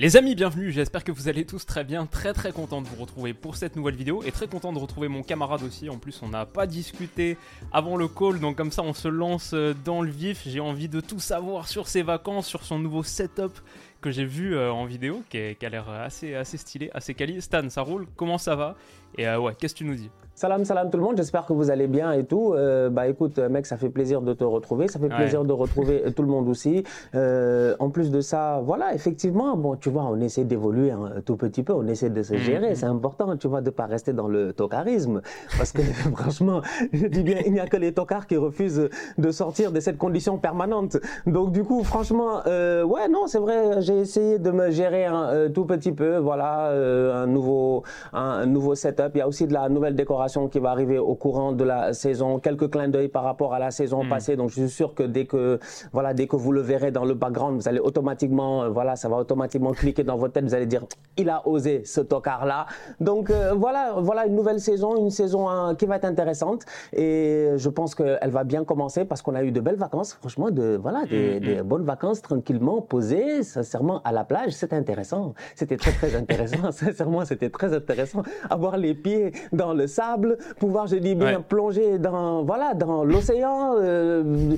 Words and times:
Les 0.00 0.16
amis, 0.16 0.36
bienvenue, 0.36 0.70
j'espère 0.70 1.02
que 1.02 1.10
vous 1.10 1.26
allez 1.26 1.44
tous 1.44 1.66
très 1.66 1.82
bien, 1.82 2.06
très 2.06 2.32
très 2.32 2.52
content 2.52 2.80
de 2.80 2.86
vous 2.86 3.02
retrouver 3.02 3.34
pour 3.34 3.56
cette 3.56 3.74
nouvelle 3.74 3.96
vidéo 3.96 4.22
et 4.22 4.30
très 4.30 4.46
content 4.46 4.72
de 4.72 4.78
retrouver 4.78 5.08
mon 5.08 5.24
camarade 5.24 5.64
aussi, 5.64 5.90
en 5.90 5.98
plus 5.98 6.22
on 6.22 6.28
n'a 6.28 6.46
pas 6.46 6.68
discuté 6.68 7.36
avant 7.72 7.96
le 7.96 8.06
call, 8.06 8.38
donc 8.38 8.54
comme 8.54 8.70
ça 8.70 8.82
on 8.84 8.92
se 8.92 9.08
lance 9.08 9.56
dans 9.84 10.00
le 10.02 10.08
vif, 10.08 10.42
j'ai 10.46 10.60
envie 10.60 10.88
de 10.88 11.00
tout 11.00 11.18
savoir 11.18 11.66
sur 11.66 11.88
ses 11.88 12.02
vacances, 12.02 12.46
sur 12.46 12.62
son 12.62 12.78
nouveau 12.78 13.02
setup 13.02 13.58
que 14.00 14.12
j'ai 14.12 14.24
vu 14.24 14.54
euh, 14.54 14.72
en 14.72 14.84
vidéo, 14.84 15.24
qui 15.30 15.36
a 15.38 15.68
l'air 15.68 15.90
assez, 15.90 16.36
assez 16.36 16.58
stylé, 16.58 16.90
assez 16.94 17.14
quali. 17.14 17.42
Stan, 17.42 17.68
ça 17.68 17.82
roule? 17.82 18.06
Comment 18.14 18.38
ça 18.38 18.54
va? 18.54 18.76
Et 19.16 19.26
euh, 19.26 19.40
ouais, 19.40 19.56
qu'est-ce 19.58 19.74
que 19.74 19.78
tu 19.78 19.84
nous 19.84 19.96
dis? 19.96 20.10
Salam, 20.38 20.64
salam 20.64 20.88
tout 20.88 20.98
le 20.98 21.02
monde, 21.02 21.16
j'espère 21.16 21.46
que 21.46 21.52
vous 21.52 21.68
allez 21.68 21.88
bien 21.88 22.12
et 22.12 22.22
tout. 22.22 22.52
Euh, 22.54 22.90
bah 22.90 23.08
écoute, 23.08 23.38
mec, 23.40 23.66
ça 23.66 23.76
fait 23.76 23.88
plaisir 23.88 24.22
de 24.22 24.32
te 24.34 24.44
retrouver, 24.44 24.86
ça 24.86 25.00
fait 25.00 25.06
Ouais. 25.08 25.16
plaisir 25.16 25.42
de 25.44 25.52
retrouver 25.52 26.04
euh, 26.06 26.10
tout 26.12 26.22
le 26.22 26.28
monde 26.28 26.48
aussi. 26.48 26.84
Euh, 27.16 27.74
en 27.80 27.90
plus 27.90 28.12
de 28.12 28.20
ça, 28.20 28.60
voilà, 28.62 28.94
effectivement, 28.94 29.56
bon, 29.56 29.74
tu 29.74 29.90
vois, 29.90 30.04
on 30.04 30.20
essaie 30.20 30.44
d'évoluer 30.44 30.92
un 30.92 31.22
tout 31.26 31.34
petit 31.36 31.64
peu, 31.64 31.72
on 31.72 31.84
essaie 31.88 32.08
de 32.10 32.22
se 32.22 32.34
Mhm. 32.34 32.38
gérer. 32.38 32.74
C'est 32.76 32.86
important, 32.86 33.36
tu 33.36 33.48
vois, 33.48 33.62
de 33.62 33.70
pas 33.70 33.86
rester 33.86 34.12
dans 34.12 34.28
le 34.28 34.52
tocarisme. 34.52 35.22
Parce 35.56 35.72
que 35.72 35.82
franchement, 36.14 36.60
je 36.92 37.06
dis 37.08 37.24
bien, 37.24 37.38
il 37.44 37.52
n'y 37.52 37.58
a 37.58 37.66
que 37.66 37.76
les 37.76 37.92
tocards 37.92 38.28
qui 38.28 38.36
refusent 38.36 38.88
de 39.18 39.30
sortir 39.32 39.72
de 39.72 39.80
cette 39.80 39.98
condition 39.98 40.38
permanente. 40.38 40.98
Donc 41.26 41.50
du 41.50 41.64
coup, 41.64 41.82
franchement, 41.82 42.42
euh, 42.46 42.84
ouais, 42.84 43.08
non, 43.08 43.26
c'est 43.26 43.40
vrai, 43.40 43.82
j'ai 43.82 43.98
essayé 43.98 44.38
de 44.38 44.52
me 44.52 44.70
gérer 44.70 45.04
un 45.04 45.30
euh, 45.30 45.48
tout 45.48 45.64
petit 45.64 45.90
peu, 45.90 46.18
voilà, 46.18 46.66
euh, 46.68 47.24
un 47.24 47.26
nouveau, 47.26 47.82
un, 48.12 48.20
un 48.42 48.46
nouveau 48.46 48.76
setup. 48.76 49.10
Il 49.16 49.18
y 49.18 49.22
a 49.22 49.26
aussi 49.26 49.48
de 49.48 49.52
la 49.52 49.68
nouvelle 49.68 49.96
décoration 49.96 50.27
qui 50.48 50.58
va 50.58 50.70
arriver 50.70 50.98
au 50.98 51.14
courant 51.14 51.52
de 51.52 51.64
la 51.64 51.92
saison. 51.92 52.38
Quelques 52.38 52.70
clins 52.70 52.88
d'œil 52.88 53.08
par 53.08 53.24
rapport 53.24 53.54
à 53.54 53.58
la 53.58 53.70
saison 53.70 54.04
Mm. 54.04 54.08
passée. 54.08 54.36
Donc 54.36 54.50
je 54.50 54.54
suis 54.60 54.68
sûr 54.70 54.94
que 54.94 55.02
dès 55.02 55.24
que, 55.26 55.58
voilà, 55.92 56.14
dès 56.14 56.26
que 56.26 56.36
vous 56.36 56.52
le 56.52 56.60
verrez 56.60 56.90
dans 56.90 57.04
le 57.04 57.14
background, 57.14 57.60
vous 57.60 57.68
allez 57.68 57.80
automatiquement, 57.80 58.62
euh, 58.64 58.68
voilà, 58.68 58.96
ça 58.96 59.08
va 59.08 59.16
automatiquement 59.16 59.72
cliquer 59.72 60.04
dans 60.04 60.16
votre 60.16 60.34
tête. 60.34 60.44
Vous 60.44 60.54
allez 60.54 60.66
dire, 60.66 60.84
il 61.16 61.28
a 61.30 61.46
osé 61.48 61.82
ce 61.84 62.00
tocard 62.00 62.44
là. 62.46 62.66
Donc 63.00 63.30
euh, 63.30 63.54
voilà, 63.56 63.94
voilà 63.98 64.26
une 64.26 64.34
nouvelle 64.34 64.60
saison, 64.60 64.96
une 64.96 65.10
saison 65.10 65.48
hein, 65.48 65.74
qui 65.74 65.86
va 65.86 65.96
être 65.96 66.04
intéressante. 66.04 66.64
Et 66.92 67.50
je 67.56 67.68
pense 67.68 67.94
qu'elle 67.94 68.30
va 68.30 68.44
bien 68.44 68.64
commencer 68.64 69.04
parce 69.04 69.22
qu'on 69.22 69.34
a 69.34 69.42
eu 69.42 69.50
de 69.52 69.60
belles 69.60 69.76
vacances, 69.76 70.12
franchement, 70.14 70.50
de 70.50 70.78
voilà, 70.80 71.04
des, 71.06 71.28
Mm, 71.28 71.40
des 71.40 71.62
bonnes 71.62 71.84
vacances 71.84 72.20
tranquillement 72.22 72.80
posées, 72.80 73.42
sincèrement 73.42 74.00
à 74.04 74.12
la 74.12 74.24
plage. 74.24 74.52
C'était 74.52 74.76
intéressant. 74.76 75.34
C'était 75.54 75.76
très 75.76 75.92
très 75.92 76.14
intéressant. 76.16 76.70
sincèrement, 76.72 77.24
c'était 77.24 77.50
très 77.50 77.74
intéressant. 77.74 78.22
Avoir 78.50 78.76
les 78.76 78.94
pieds 78.94 79.32
dans 79.52 79.72
le 79.74 79.86
sable, 79.86 80.17
pouvoir, 80.58 80.86
je 80.86 80.96
dis 80.96 81.14
bien, 81.14 81.38
Ouais. 81.38 81.42
plonger 81.48 81.98
dans 81.98 82.42
voilà 82.44 82.74
dans 82.74 83.04
l'océan. 83.04 83.74
euh, 83.78 84.56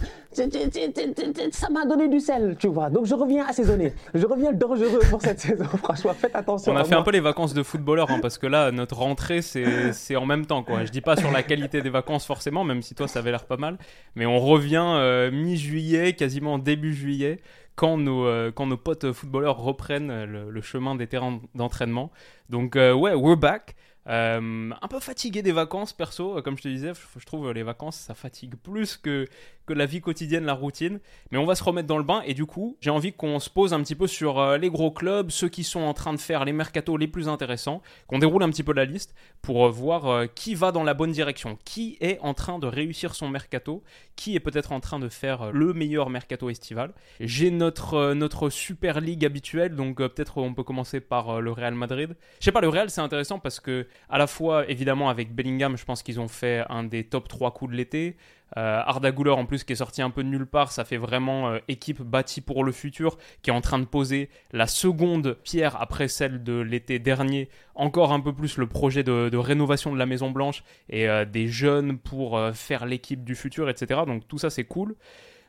ça 1.52 1.68
m'a 1.70 1.84
donné 1.84 2.08
du 2.08 2.20
sel, 2.20 2.56
tu 2.58 2.68
vois. 2.68 2.90
Donc 2.90 3.06
je 3.06 3.14
reviens 3.14 3.44
assaisonné. 3.46 3.92
Je 4.14 4.26
reviens 4.26 4.52
dangereux 4.52 5.00
pour 5.10 5.20
cette 5.20 5.40
saison. 5.46 5.64
Franchement, 5.64 6.12
faites 6.14 6.34
attention. 6.36 6.72
On 6.72 6.76
a 6.76 6.84
fait 6.84 6.94
un 6.94 7.02
peu 7.02 7.10
les 7.10 7.20
vacances 7.20 7.54
de 7.54 7.62
footballeur, 7.62 8.10
hein, 8.10 8.18
parce 8.22 8.38
que 8.38 8.46
là, 8.46 8.70
notre 8.70 8.96
rentrée, 8.98 9.42
c'est 9.42 10.16
en 10.16 10.26
même 10.26 10.46
temps. 10.46 10.62
Quoi. 10.62 10.84
Je 10.84 10.90
dis 10.92 11.00
pas 11.00 11.16
sur 11.16 11.30
la 11.30 11.42
qualité 11.42 11.82
des 11.82 11.90
vacances 11.90 12.26
forcément, 12.26 12.64
même 12.64 12.82
si 12.82 12.94
toi, 12.94 13.08
ça 13.08 13.18
avait 13.20 13.30
l'air 13.30 13.44
pas 13.44 13.56
mal. 13.56 13.78
Mais 14.14 14.26
on 14.26 14.38
revient 14.38 14.84
euh, 14.86 15.30
mi-juillet, 15.30 16.12
quasiment 16.14 16.58
début 16.58 16.94
juillet, 16.94 17.40
quand 17.74 17.96
nos, 17.96 18.26
euh, 18.26 18.50
quand 18.54 18.66
nos 18.66 18.76
potes 18.76 19.12
footballeurs 19.12 19.58
reprennent 19.58 20.24
le, 20.24 20.50
le 20.50 20.60
chemin 20.60 20.94
des 20.94 21.06
terrains 21.06 21.40
d'entraînement. 21.54 22.10
Donc, 22.50 22.76
euh, 22.76 22.92
ouais, 22.92 23.14
we're 23.14 23.36
back. 23.36 23.74
Euh, 24.08 24.70
un 24.80 24.88
peu 24.88 24.98
fatigué 25.00 25.42
des 25.42 25.52
vacances, 25.52 25.92
perso. 25.92 26.38
Euh, 26.38 26.42
Comme 26.42 26.56
je 26.56 26.62
te 26.62 26.68
disais, 26.68 26.92
je, 27.18 27.26
trouve 27.26 27.48
euh, 27.48 27.52
les 27.52 27.62
vacances, 27.62 27.96
ça 27.96 28.14
fatigue 28.14 28.54
plus 28.56 28.96
que, 28.96 29.26
que 29.66 29.74
la 29.74 29.86
vie 29.86 30.00
quotidienne, 30.00 30.44
la 30.44 30.54
routine. 30.54 31.00
Mais 31.30 31.38
on 31.38 31.44
va 31.44 31.54
se 31.54 31.62
remettre 31.62 31.86
dans 31.86 31.98
le 31.98 32.04
bain 32.04 32.22
et 32.24 32.34
du 32.34 32.46
coup, 32.46 32.76
j'ai 32.80 32.90
envie 32.90 33.12
qu'on 33.12 33.38
se 33.38 33.50
pose 33.50 33.74
un 33.74 33.80
petit 33.82 33.94
peu 33.94 34.06
sur 34.06 34.56
les 34.56 34.70
gros 34.70 34.90
clubs, 34.90 35.30
ceux 35.30 35.48
qui 35.48 35.64
sont 35.64 35.80
en 35.80 35.94
train 35.94 36.12
de 36.12 36.18
faire 36.18 36.44
les 36.44 36.52
mercatos 36.52 36.96
les 36.96 37.08
plus 37.08 37.28
intéressants, 37.28 37.82
qu'on 38.06 38.18
déroule 38.18 38.42
un 38.42 38.50
petit 38.50 38.62
peu 38.62 38.72
la 38.72 38.84
liste 38.84 39.14
pour 39.42 39.68
voir 39.70 40.26
qui 40.34 40.54
va 40.54 40.72
dans 40.72 40.82
la 40.82 40.94
bonne 40.94 41.12
direction, 41.12 41.58
qui 41.64 41.96
est 42.00 42.18
en 42.20 42.34
train 42.34 42.58
de 42.58 42.66
réussir 42.66 43.14
son 43.14 43.28
mercato, 43.28 43.82
qui 44.16 44.34
est 44.34 44.40
peut-être 44.40 44.72
en 44.72 44.80
train 44.80 44.98
de 44.98 45.08
faire 45.08 45.52
le 45.52 45.72
meilleur 45.72 46.10
mercato 46.10 46.50
estival? 46.50 46.92
J'ai 47.20 47.50
notre, 47.50 48.14
notre 48.14 48.50
Super 48.50 49.00
League 49.00 49.24
habituelle, 49.24 49.76
donc 49.76 49.98
peut-être 49.98 50.38
on 50.38 50.54
peut 50.54 50.64
commencer 50.64 51.00
par 51.00 51.40
le 51.40 51.52
Real 51.52 51.74
Madrid. 51.74 52.16
Je 52.40 52.44
sais 52.44 52.52
pas, 52.52 52.60
le 52.60 52.68
Real 52.68 52.90
c'est 52.90 53.00
intéressant 53.00 53.38
parce 53.38 53.60
que 53.60 53.86
à 54.08 54.18
la 54.18 54.26
fois 54.26 54.68
évidemment 54.68 55.08
avec 55.08 55.34
Bellingham, 55.34 55.76
je 55.76 55.84
pense 55.84 56.02
qu'ils 56.02 56.20
ont 56.20 56.28
fait 56.28 56.64
un 56.68 56.84
des 56.84 57.04
top 57.04 57.28
3 57.28 57.52
coups 57.52 57.72
de 57.72 57.76
l'été. 57.76 58.16
Euh, 58.56 58.82
Arda 58.84 59.12
Güler 59.12 59.30
en 59.30 59.46
plus 59.46 59.62
qui 59.62 59.74
est 59.74 59.76
sorti 59.76 60.02
un 60.02 60.10
peu 60.10 60.24
de 60.24 60.28
nulle 60.28 60.46
part, 60.46 60.72
ça 60.72 60.84
fait 60.84 60.96
vraiment 60.96 61.50
euh, 61.50 61.58
équipe 61.68 62.02
bâtie 62.02 62.40
pour 62.40 62.64
le 62.64 62.72
futur, 62.72 63.16
qui 63.42 63.50
est 63.50 63.52
en 63.52 63.60
train 63.60 63.78
de 63.78 63.84
poser 63.84 64.28
la 64.52 64.66
seconde 64.66 65.36
pierre 65.44 65.80
après 65.80 66.08
celle 66.08 66.42
de 66.42 66.60
l'été 66.60 66.98
dernier, 66.98 67.48
encore 67.76 68.12
un 68.12 68.20
peu 68.20 68.32
plus 68.32 68.56
le 68.56 68.66
projet 68.66 69.02
de, 69.04 69.36
rénovation 69.36 69.92
de 69.92 69.98
la 69.98 70.06
Maison 70.06 70.30
Blanche 70.30 70.64
et 70.88 71.08
euh, 71.08 71.24
des 71.24 71.46
jeunes 71.46 71.98
pour 71.98 72.36
euh, 72.36 72.52
faire 72.52 72.86
l'équipe 72.86 73.24
du 73.24 73.34
futur, 73.36 73.70
etc. 73.70 74.00
Donc 74.06 74.26
tout 74.26 74.38
ça 74.38 74.50
c'est 74.50 74.64
cool. 74.64 74.96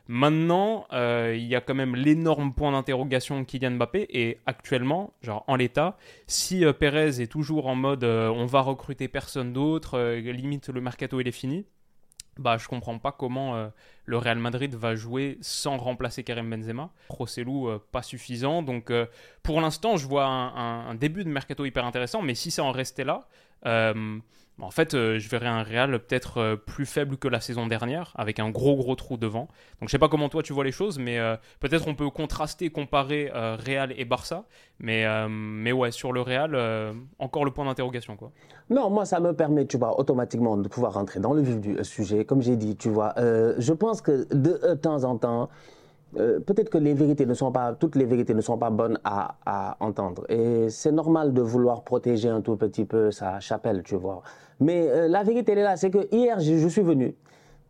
Maintenant, 0.08 0.86
euh, 0.92 1.34
il 1.36 1.44
y 1.46 1.54
a 1.54 1.60
quand 1.60 1.74
même 1.74 1.94
l'énorme 1.94 2.52
point 2.52 2.72
d'interrogation 2.72 3.44
Kylian 3.44 3.72
Mbappé 3.72 4.06
et 4.10 4.38
actuellement, 4.46 5.12
genre 5.22 5.44
en 5.46 5.54
l'état, 5.56 5.96
si 6.26 6.64
euh, 6.64 6.72
Perez 6.72 7.20
est 7.22 7.30
toujours 7.30 7.66
en 7.68 7.76
mode 7.76 8.02
euh, 8.04 8.28
on 8.28 8.46
va 8.46 8.62
recruter 8.62 9.06
personne 9.08 9.52
d'autre, 9.52 10.16
limite 10.16 10.68
le 10.68 10.80
mercato 10.80 11.20
il 11.20 11.28
est 11.28 11.32
fini, 11.32 11.66
bah 12.38 12.56
je 12.58 12.66
comprends 12.66 12.98
pas 12.98 13.12
comment 13.12 13.70
le 14.04 14.18
Real 14.18 14.38
Madrid 14.38 14.74
va 14.74 14.94
jouer 14.96 15.38
sans 15.40 15.76
remplacer 15.76 16.24
Karim 16.24 16.50
Benzema. 16.50 16.90
Rossellou 17.08 17.68
pas 17.92 18.02
suffisant, 18.02 18.62
donc 18.62 18.90
pour 19.42 19.60
l'instant 19.60 19.96
je 19.98 20.06
vois 20.06 20.24
un, 20.24 20.88
un- 20.88 20.94
début 20.94 21.24
de 21.24 21.28
mercato 21.28 21.64
hyper 21.64 21.84
intéressant, 21.84 22.22
mais 22.22 22.34
si 22.34 22.50
c'est 22.50 22.62
en 22.62 22.72
resté 22.72 23.04
là, 23.04 23.28
en 24.60 24.70
fait 24.70 24.94
euh, 24.94 25.18
je 25.18 25.28
verrais 25.28 25.46
un 25.46 25.62
Real 25.62 25.98
peut-être 25.98 26.38
euh, 26.38 26.56
plus 26.56 26.86
faible 26.86 27.16
que 27.16 27.28
la 27.28 27.40
saison 27.40 27.66
dernière, 27.66 28.12
avec 28.16 28.38
un 28.38 28.50
gros 28.50 28.76
gros 28.76 28.94
trou 28.94 29.16
devant. 29.16 29.48
Donc 29.80 29.88
je 29.88 29.88
sais 29.88 29.98
pas 29.98 30.08
comment 30.08 30.28
toi 30.28 30.42
tu 30.42 30.52
vois 30.52 30.64
les 30.64 30.72
choses, 30.72 30.98
mais 30.98 31.18
euh, 31.18 31.36
peut-être 31.60 31.88
on 31.88 31.94
peut 31.94 32.10
contraster, 32.10 32.70
comparer 32.70 33.30
Real 33.32 33.92
et 33.96 34.04
Barça, 34.04 34.44
mais, 34.78 35.06
mais 35.28 35.72
ouais 35.72 35.90
sur 35.90 36.12
le 36.12 36.20
Real, 36.20 36.56
encore 37.18 37.44
le 37.44 37.50
point 37.50 37.64
d'interrogation 37.64 38.16
quoi. 38.16 38.30
Non, 38.70 38.88
moi, 38.90 39.04
ça 39.04 39.20
me 39.20 39.32
permet, 39.32 39.66
tu 39.66 39.76
vois, 39.76 39.98
automatiquement 39.98 40.56
de 40.56 40.66
pouvoir 40.68 40.94
rentrer 40.94 41.20
dans 41.20 41.34
le 41.34 41.42
vif 41.42 41.60
du 41.60 41.76
sujet. 41.84 42.24
Comme 42.24 42.40
j'ai 42.40 42.56
dit, 42.56 42.76
tu 42.76 42.88
vois, 42.88 43.14
je 43.16 43.72
pense 43.72 44.00
que 44.00 44.26
de 44.32 44.74
temps 44.74 45.04
en 45.04 45.18
temps, 45.18 45.50
euh, 46.18 46.40
peut-être 46.40 46.68
que 46.68 46.78
les 46.78 46.94
vérités 46.94 47.26
ne 47.26 47.34
sont 47.34 47.50
pas, 47.52 47.72
toutes 47.74 47.96
les 47.96 48.04
vérités 48.04 48.34
ne 48.34 48.40
sont 48.40 48.58
pas 48.58 48.70
bonnes 48.70 48.98
à, 49.04 49.76
entendre. 49.80 50.24
Et 50.28 50.68
c'est 50.68 50.92
normal 50.92 51.32
de 51.32 51.40
vouloir 51.40 51.82
protéger 51.82 52.28
un 52.28 52.40
tout 52.40 52.56
petit 52.56 52.84
peu 52.84 53.10
sa 53.10 53.40
chapelle, 53.40 53.82
tu 53.82 53.96
vois. 53.96 54.22
Mais 54.60 54.88
euh, 54.88 55.08
la 55.08 55.22
vérité, 55.22 55.52
elle 55.52 55.58
est 55.58 55.62
là, 55.62 55.76
c'est 55.76 55.90
que 55.90 56.08
hier, 56.12 56.38
je 56.40 56.68
suis 56.68 56.82
venu, 56.82 57.14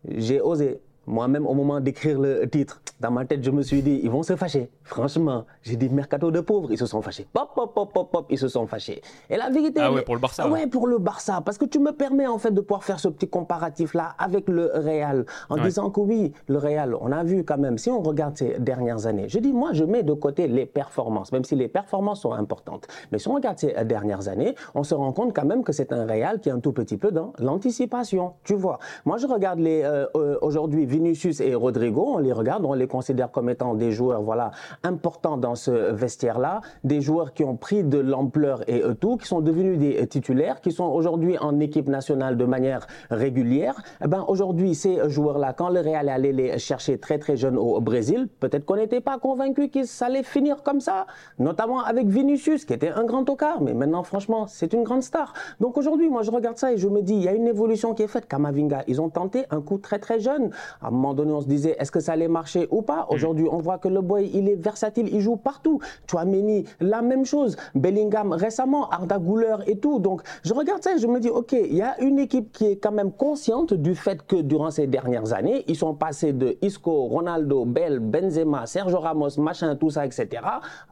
j'ai 0.08 0.40
osé. 0.40 0.80
Moi-même, 1.06 1.46
au 1.46 1.54
moment 1.54 1.80
d'écrire 1.80 2.20
le 2.20 2.48
titre, 2.48 2.80
dans 3.00 3.10
ma 3.10 3.24
tête, 3.24 3.42
je 3.42 3.50
me 3.50 3.62
suis 3.62 3.82
dit, 3.82 4.00
ils 4.04 4.10
vont 4.10 4.22
se 4.22 4.36
fâcher. 4.36 4.70
Franchement, 4.84 5.44
j'ai 5.62 5.74
dit 5.76 5.88
mercato 5.88 6.30
de 6.30 6.38
pauvres, 6.40 6.70
ils 6.70 6.78
se 6.78 6.86
sont 6.86 7.02
fâchés. 7.02 7.26
Pop, 7.32 7.50
pop, 7.56 7.74
pop, 7.74 7.92
pop, 7.92 8.10
pop, 8.12 8.26
ils 8.30 8.38
se 8.38 8.46
sont 8.46 8.66
fâchés. 8.68 9.02
Et 9.28 9.36
la 9.36 9.50
vérité. 9.50 9.80
Ah 9.82 9.92
ouais, 9.92 10.02
pour 10.02 10.14
le 10.14 10.20
Barça, 10.20 10.44
Ah 10.46 10.48
ouais. 10.48 10.60
ouais, 10.60 10.66
pour 10.68 10.86
le 10.86 10.98
Barça. 10.98 11.40
Parce 11.44 11.58
que 11.58 11.64
tu 11.64 11.80
me 11.80 11.90
permets, 11.92 12.26
en 12.28 12.38
fait, 12.38 12.52
de 12.52 12.60
pouvoir 12.60 12.84
faire 12.84 13.00
ce 13.00 13.08
petit 13.08 13.28
comparatif-là 13.28 14.14
avec 14.18 14.48
le 14.48 14.70
Real. 14.74 15.24
En 15.50 15.56
Ouais. 15.56 15.62
disant 15.62 15.90
que 15.90 16.00
oui, 16.00 16.32
le 16.46 16.58
Real, 16.58 16.94
on 17.00 17.10
a 17.10 17.24
vu 17.24 17.42
quand 17.44 17.58
même, 17.58 17.78
si 17.78 17.90
on 17.90 18.00
regarde 18.00 18.36
ces 18.36 18.58
dernières 18.60 19.06
années, 19.06 19.28
je 19.28 19.38
dis, 19.40 19.52
moi, 19.52 19.70
je 19.72 19.84
mets 19.84 20.04
de 20.04 20.12
côté 20.12 20.46
les 20.46 20.66
performances, 20.66 21.32
même 21.32 21.44
si 21.44 21.56
les 21.56 21.68
performances 21.68 22.20
sont 22.20 22.32
importantes. 22.32 22.86
Mais 23.10 23.18
si 23.18 23.26
on 23.28 23.34
regarde 23.34 23.58
ces 23.58 23.72
dernières 23.84 24.28
années, 24.28 24.54
on 24.76 24.84
se 24.84 24.94
rend 24.94 25.12
compte 25.12 25.34
quand 25.34 25.44
même 25.46 25.64
que 25.64 25.72
c'est 25.72 25.92
un 25.92 26.06
Real 26.06 26.38
qui 26.40 26.48
est 26.48 26.52
un 26.52 26.60
tout 26.60 26.72
petit 26.72 26.96
peu 26.96 27.10
dans 27.10 27.32
l'anticipation. 27.38 28.34
Tu 28.44 28.54
vois. 28.54 28.78
Moi, 29.04 29.16
je 29.18 29.26
regarde 29.26 29.58
les, 29.58 29.82
euh, 29.82 30.06
euh, 30.16 30.38
aujourd'hui, 30.42 30.86
Vinicius 30.92 31.40
et 31.40 31.54
Rodrigo, 31.54 32.04
on 32.16 32.18
les 32.18 32.34
regarde, 32.34 32.66
on 32.66 32.74
les 32.74 32.86
considère 32.86 33.30
comme 33.30 33.48
étant 33.48 33.74
des 33.74 33.92
joueurs 33.92 34.20
voilà, 34.20 34.50
importants 34.82 35.38
dans 35.38 35.54
ce 35.54 35.70
vestiaire-là, 35.70 36.60
des 36.84 37.00
joueurs 37.00 37.32
qui 37.32 37.44
ont 37.44 37.56
pris 37.56 37.82
de 37.82 37.98
l'ampleur 37.98 38.68
et 38.68 38.82
tout, 39.00 39.16
qui 39.16 39.26
sont 39.26 39.40
devenus 39.40 39.78
des 39.78 40.06
titulaires, 40.06 40.60
qui 40.60 40.70
sont 40.70 40.84
aujourd'hui 40.84 41.38
en 41.38 41.60
équipe 41.60 41.88
nationale 41.88 42.36
de 42.36 42.44
manière 42.44 42.86
régulière. 43.10 43.80
Eh 44.04 44.08
ben, 44.08 44.22
aujourd'hui, 44.28 44.74
ces 44.74 45.08
joueurs-là, 45.08 45.54
quand 45.54 45.70
le 45.70 45.80
Real 45.80 46.08
est 46.08 46.12
allé 46.12 46.32
les 46.32 46.58
chercher 46.58 46.98
très 46.98 47.18
très 47.18 47.38
jeunes 47.38 47.56
au 47.56 47.80
Brésil, 47.80 48.28
peut-être 48.40 48.66
qu'on 48.66 48.76
n'était 48.76 49.00
pas 49.00 49.18
convaincu 49.18 49.70
qu'ils 49.70 49.86
allaient 50.00 50.22
finir 50.22 50.62
comme 50.62 50.80
ça, 50.80 51.06
notamment 51.38 51.80
avec 51.82 52.06
Vinicius, 52.06 52.66
qui 52.66 52.74
était 52.74 52.90
un 52.90 53.04
grand 53.04 53.24
tocard, 53.24 53.62
mais 53.62 53.72
maintenant, 53.72 54.02
franchement, 54.02 54.46
c'est 54.46 54.74
une 54.74 54.82
grande 54.82 55.02
star. 55.02 55.32
Donc 55.58 55.78
aujourd'hui, 55.78 56.10
moi, 56.10 56.20
je 56.22 56.30
regarde 56.30 56.58
ça 56.58 56.70
et 56.70 56.76
je 56.76 56.88
me 56.88 57.00
dis, 57.00 57.14
il 57.14 57.22
y 57.22 57.28
a 57.28 57.32
une 57.32 57.48
évolution 57.48 57.94
qui 57.94 58.02
est 58.02 58.08
faite. 58.08 58.26
Kamavinga, 58.28 58.84
ils 58.88 59.00
ont 59.00 59.08
tenté 59.08 59.46
un 59.50 59.62
coup 59.62 59.78
très 59.78 59.98
très 59.98 60.20
jeune. 60.20 60.50
À 60.82 60.88
un 60.88 60.90
moment 60.90 61.14
donné, 61.14 61.32
on 61.32 61.40
se 61.40 61.46
disait, 61.46 61.76
est-ce 61.78 61.90
que 61.90 62.00
ça 62.00 62.12
allait 62.12 62.28
marcher 62.28 62.66
ou 62.70 62.82
pas? 62.82 63.06
Mm. 63.10 63.14
Aujourd'hui, 63.14 63.48
on 63.50 63.58
voit 63.58 63.78
que 63.78 63.88
le 63.88 64.00
boy, 64.00 64.30
il 64.34 64.48
est 64.48 64.56
versatile, 64.56 65.08
il 65.12 65.20
joue 65.20 65.36
partout. 65.36 65.80
Chouameni, 66.10 66.64
la 66.80 67.02
même 67.02 67.24
chose. 67.24 67.56
Bellingham 67.74 68.32
récemment, 68.32 68.88
Arda 68.90 69.18
Güler 69.18 69.56
et 69.66 69.76
tout. 69.78 69.98
Donc, 69.98 70.22
je 70.42 70.52
regarde 70.54 70.82
ça 70.82 70.94
et 70.94 70.98
je 70.98 71.06
me 71.06 71.20
dis, 71.20 71.30
OK, 71.30 71.52
il 71.52 71.74
y 71.74 71.82
a 71.82 72.00
une 72.00 72.18
équipe 72.18 72.52
qui 72.52 72.66
est 72.66 72.76
quand 72.76 72.92
même 72.92 73.12
consciente 73.12 73.74
du 73.74 73.94
fait 73.94 74.22
que 74.26 74.36
durant 74.36 74.70
ces 74.70 74.86
dernières 74.86 75.32
années, 75.32 75.64
ils 75.68 75.76
sont 75.76 75.94
passés 75.94 76.32
de 76.32 76.56
Isco, 76.62 77.04
Ronaldo, 77.06 77.64
Bell, 77.64 77.98
Benzema, 77.98 78.66
Sergio 78.66 78.98
Ramos, 78.98 79.38
machin, 79.38 79.76
tout 79.76 79.90
ça, 79.90 80.04
etc., 80.06 80.42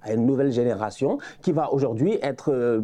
à 0.03 0.13
une 0.13 0.27
nouvelle 0.27 0.53
génération 0.53 1.19
qui 1.43 1.53
va 1.53 1.73
aujourd'hui 1.73 2.19
être, 2.23 2.53
euh, 2.53 2.83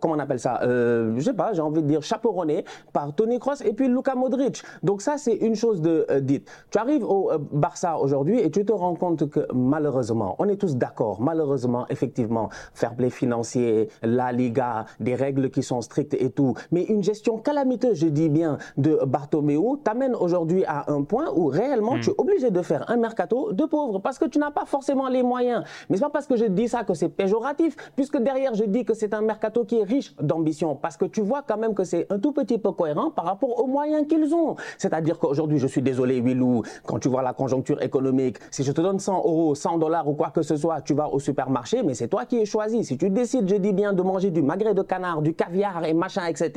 comment 0.00 0.14
on 0.14 0.18
appelle 0.18 0.40
ça? 0.40 0.60
Euh, 0.62 1.14
Je 1.16 1.24
sais 1.24 1.34
pas, 1.34 1.52
j'ai 1.52 1.62
envie 1.62 1.82
de 1.82 1.88
dire 1.88 2.02
chaperonné 2.02 2.64
par 2.92 3.14
Tony 3.14 3.38
Kroos 3.38 3.62
et 3.64 3.72
puis 3.72 3.88
Luka 3.88 4.14
Modric. 4.14 4.62
Donc 4.82 5.02
ça, 5.02 5.16
c'est 5.18 5.34
une 5.34 5.54
chose 5.54 5.80
de 5.80 6.06
euh, 6.10 6.20
dite. 6.20 6.41
Tu 6.70 6.78
arrives 6.78 7.04
au 7.04 7.30
euh, 7.30 7.38
Barça 7.52 7.98
aujourd'hui 7.98 8.38
et 8.40 8.50
tu 8.50 8.64
te 8.64 8.72
rends 8.72 8.94
compte 8.94 9.28
que 9.28 9.46
malheureusement, 9.52 10.36
on 10.38 10.48
est 10.48 10.56
tous 10.56 10.76
d'accord, 10.76 11.20
malheureusement, 11.20 11.86
effectivement, 11.88 12.48
fair 12.74 12.94
play 12.94 13.10
financier, 13.10 13.88
la 14.02 14.32
Liga, 14.32 14.86
des 15.00 15.14
règles 15.14 15.50
qui 15.50 15.62
sont 15.62 15.80
strictes 15.80 16.14
et 16.14 16.30
tout, 16.30 16.54
mais 16.70 16.84
une 16.84 17.02
gestion 17.02 17.38
calamiteuse, 17.38 17.98
je 17.98 18.06
dis 18.06 18.28
bien, 18.28 18.58
de 18.76 18.98
Bartomeu 19.06 19.52
t'amène 19.84 20.14
aujourd'hui 20.14 20.64
à 20.64 20.90
un 20.90 21.02
point 21.02 21.26
où 21.34 21.46
réellement 21.46 21.98
tu 21.98 22.10
es 22.10 22.12
hmm. 22.12 22.16
obligé 22.18 22.50
de 22.50 22.62
faire 22.62 22.88
un 22.90 22.96
mercato 22.96 23.52
de 23.52 23.64
pauvres 23.64 23.98
parce 23.98 24.18
que 24.18 24.24
tu 24.24 24.38
n'as 24.38 24.50
pas 24.50 24.64
forcément 24.64 25.08
les 25.08 25.22
moyens. 25.22 25.64
Mais 25.88 25.96
c'est 25.96 26.02
pas 26.02 26.10
parce 26.10 26.26
que 26.26 26.36
je 26.36 26.46
dis 26.46 26.68
ça 26.68 26.84
que 26.84 26.94
c'est 26.94 27.08
péjoratif, 27.08 27.76
puisque 27.96 28.18
derrière 28.18 28.54
je 28.54 28.64
dis 28.64 28.84
que 28.84 28.94
c'est 28.94 29.14
un 29.14 29.20
mercato 29.20 29.64
qui 29.64 29.78
est 29.78 29.84
riche 29.84 30.14
d'ambition, 30.20 30.76
parce 30.76 30.96
que 30.96 31.04
tu 31.04 31.20
vois 31.20 31.42
quand 31.42 31.58
même 31.58 31.74
que 31.74 31.84
c'est 31.84 32.06
un 32.10 32.18
tout 32.18 32.32
petit 32.32 32.58
peu 32.58 32.72
cohérent 32.72 33.10
par 33.10 33.24
rapport 33.24 33.62
aux 33.62 33.66
moyens 33.66 34.06
qu'ils 34.06 34.34
ont. 34.34 34.56
C'est-à-dire 34.78 35.18
qu'aujourd'hui, 35.18 35.58
je 35.58 35.66
suis 35.66 35.82
désolé, 35.82 36.20
Willou, 36.32 36.62
quand 36.86 36.98
tu 36.98 37.08
vois 37.08 37.22
la 37.22 37.32
conjoncture 37.32 37.82
économique, 37.82 38.38
si 38.50 38.64
je 38.64 38.72
te 38.72 38.80
donne 38.80 38.98
100 38.98 39.18
euros, 39.18 39.54
100 39.54 39.78
dollars 39.78 40.08
ou 40.08 40.14
quoi 40.14 40.30
que 40.30 40.42
ce 40.42 40.56
soit, 40.56 40.80
tu 40.80 40.94
vas 40.94 41.08
au 41.08 41.18
supermarché, 41.18 41.82
mais 41.82 41.94
c'est 41.94 42.08
toi 42.08 42.24
qui 42.24 42.38
es 42.38 42.44
choisi. 42.44 42.84
Si 42.84 42.96
tu 42.96 43.10
décides, 43.10 43.48
je 43.48 43.56
dis 43.56 43.72
bien, 43.72 43.92
de 43.92 44.02
manger 44.02 44.30
du 44.30 44.42
magret 44.42 44.74
de 44.74 44.82
canard, 44.82 45.22
du 45.22 45.34
caviar 45.34 45.84
et 45.84 45.94
machin, 45.94 46.26
etc., 46.26 46.50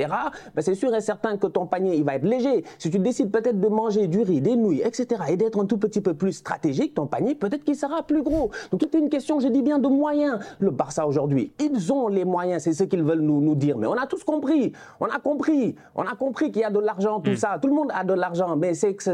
ben 0.54 0.62
c'est 0.62 0.74
sûr 0.74 0.94
et 0.94 1.00
certain 1.00 1.36
que 1.36 1.46
ton 1.46 1.66
panier, 1.66 1.96
il 1.96 2.04
va 2.04 2.16
être 2.16 2.24
léger. 2.24 2.64
Si 2.78 2.90
tu 2.90 2.98
décides 2.98 3.30
peut-être 3.30 3.60
de 3.60 3.68
manger 3.68 4.06
du 4.06 4.22
riz, 4.22 4.40
des 4.40 4.56
nouilles, 4.56 4.82
etc., 4.82 5.22
et 5.28 5.36
d'être 5.36 5.60
un 5.60 5.66
tout 5.66 5.78
petit 5.78 6.00
peu 6.00 6.14
plus 6.14 6.32
stratégique, 6.32 6.94
ton 6.94 7.06
panier, 7.06 7.34
peut-être 7.34 7.64
qu'il 7.64 7.76
sera 7.76 8.02
plus 8.02 8.22
gros. 8.22 8.50
Donc, 8.70 8.80
tout 8.80 8.96
est 8.96 9.00
une 9.00 9.08
question, 9.08 9.40
je 9.40 9.48
dis 9.48 9.62
bien, 9.62 9.78
de 9.78 9.88
moyens. 9.88 10.38
Le 10.58 10.70
Barça 10.70 11.06
aujourd'hui, 11.06 11.52
ils 11.60 11.92
ont 11.92 12.08
les 12.08 12.24
moyens, 12.24 12.62
c'est 12.62 12.72
ce 12.72 12.84
qu'ils 12.84 13.02
veulent 13.02 13.20
nous, 13.20 13.40
nous 13.40 13.54
dire. 13.54 13.76
Mais 13.78 13.86
on 13.86 13.94
a 13.94 14.06
tous 14.06 14.24
compris. 14.24 14.72
On 15.00 15.06
a 15.06 15.18
compris. 15.18 15.74
On 15.94 16.02
a 16.02 16.14
compris 16.14 16.50
qu'il 16.50 16.62
y 16.62 16.64
a 16.64 16.70
de 16.70 16.78
l'argent, 16.78 17.20
tout 17.20 17.30
hmm. 17.30 17.36
ça. 17.36 17.58
Tout 17.60 17.68
le 17.68 17.74
monde 17.74 17.90
a 17.94 18.04
de 18.04 18.14
l'argent, 18.14 18.56
mais 18.56 18.74
c'est 18.74 18.94
que 18.94 19.04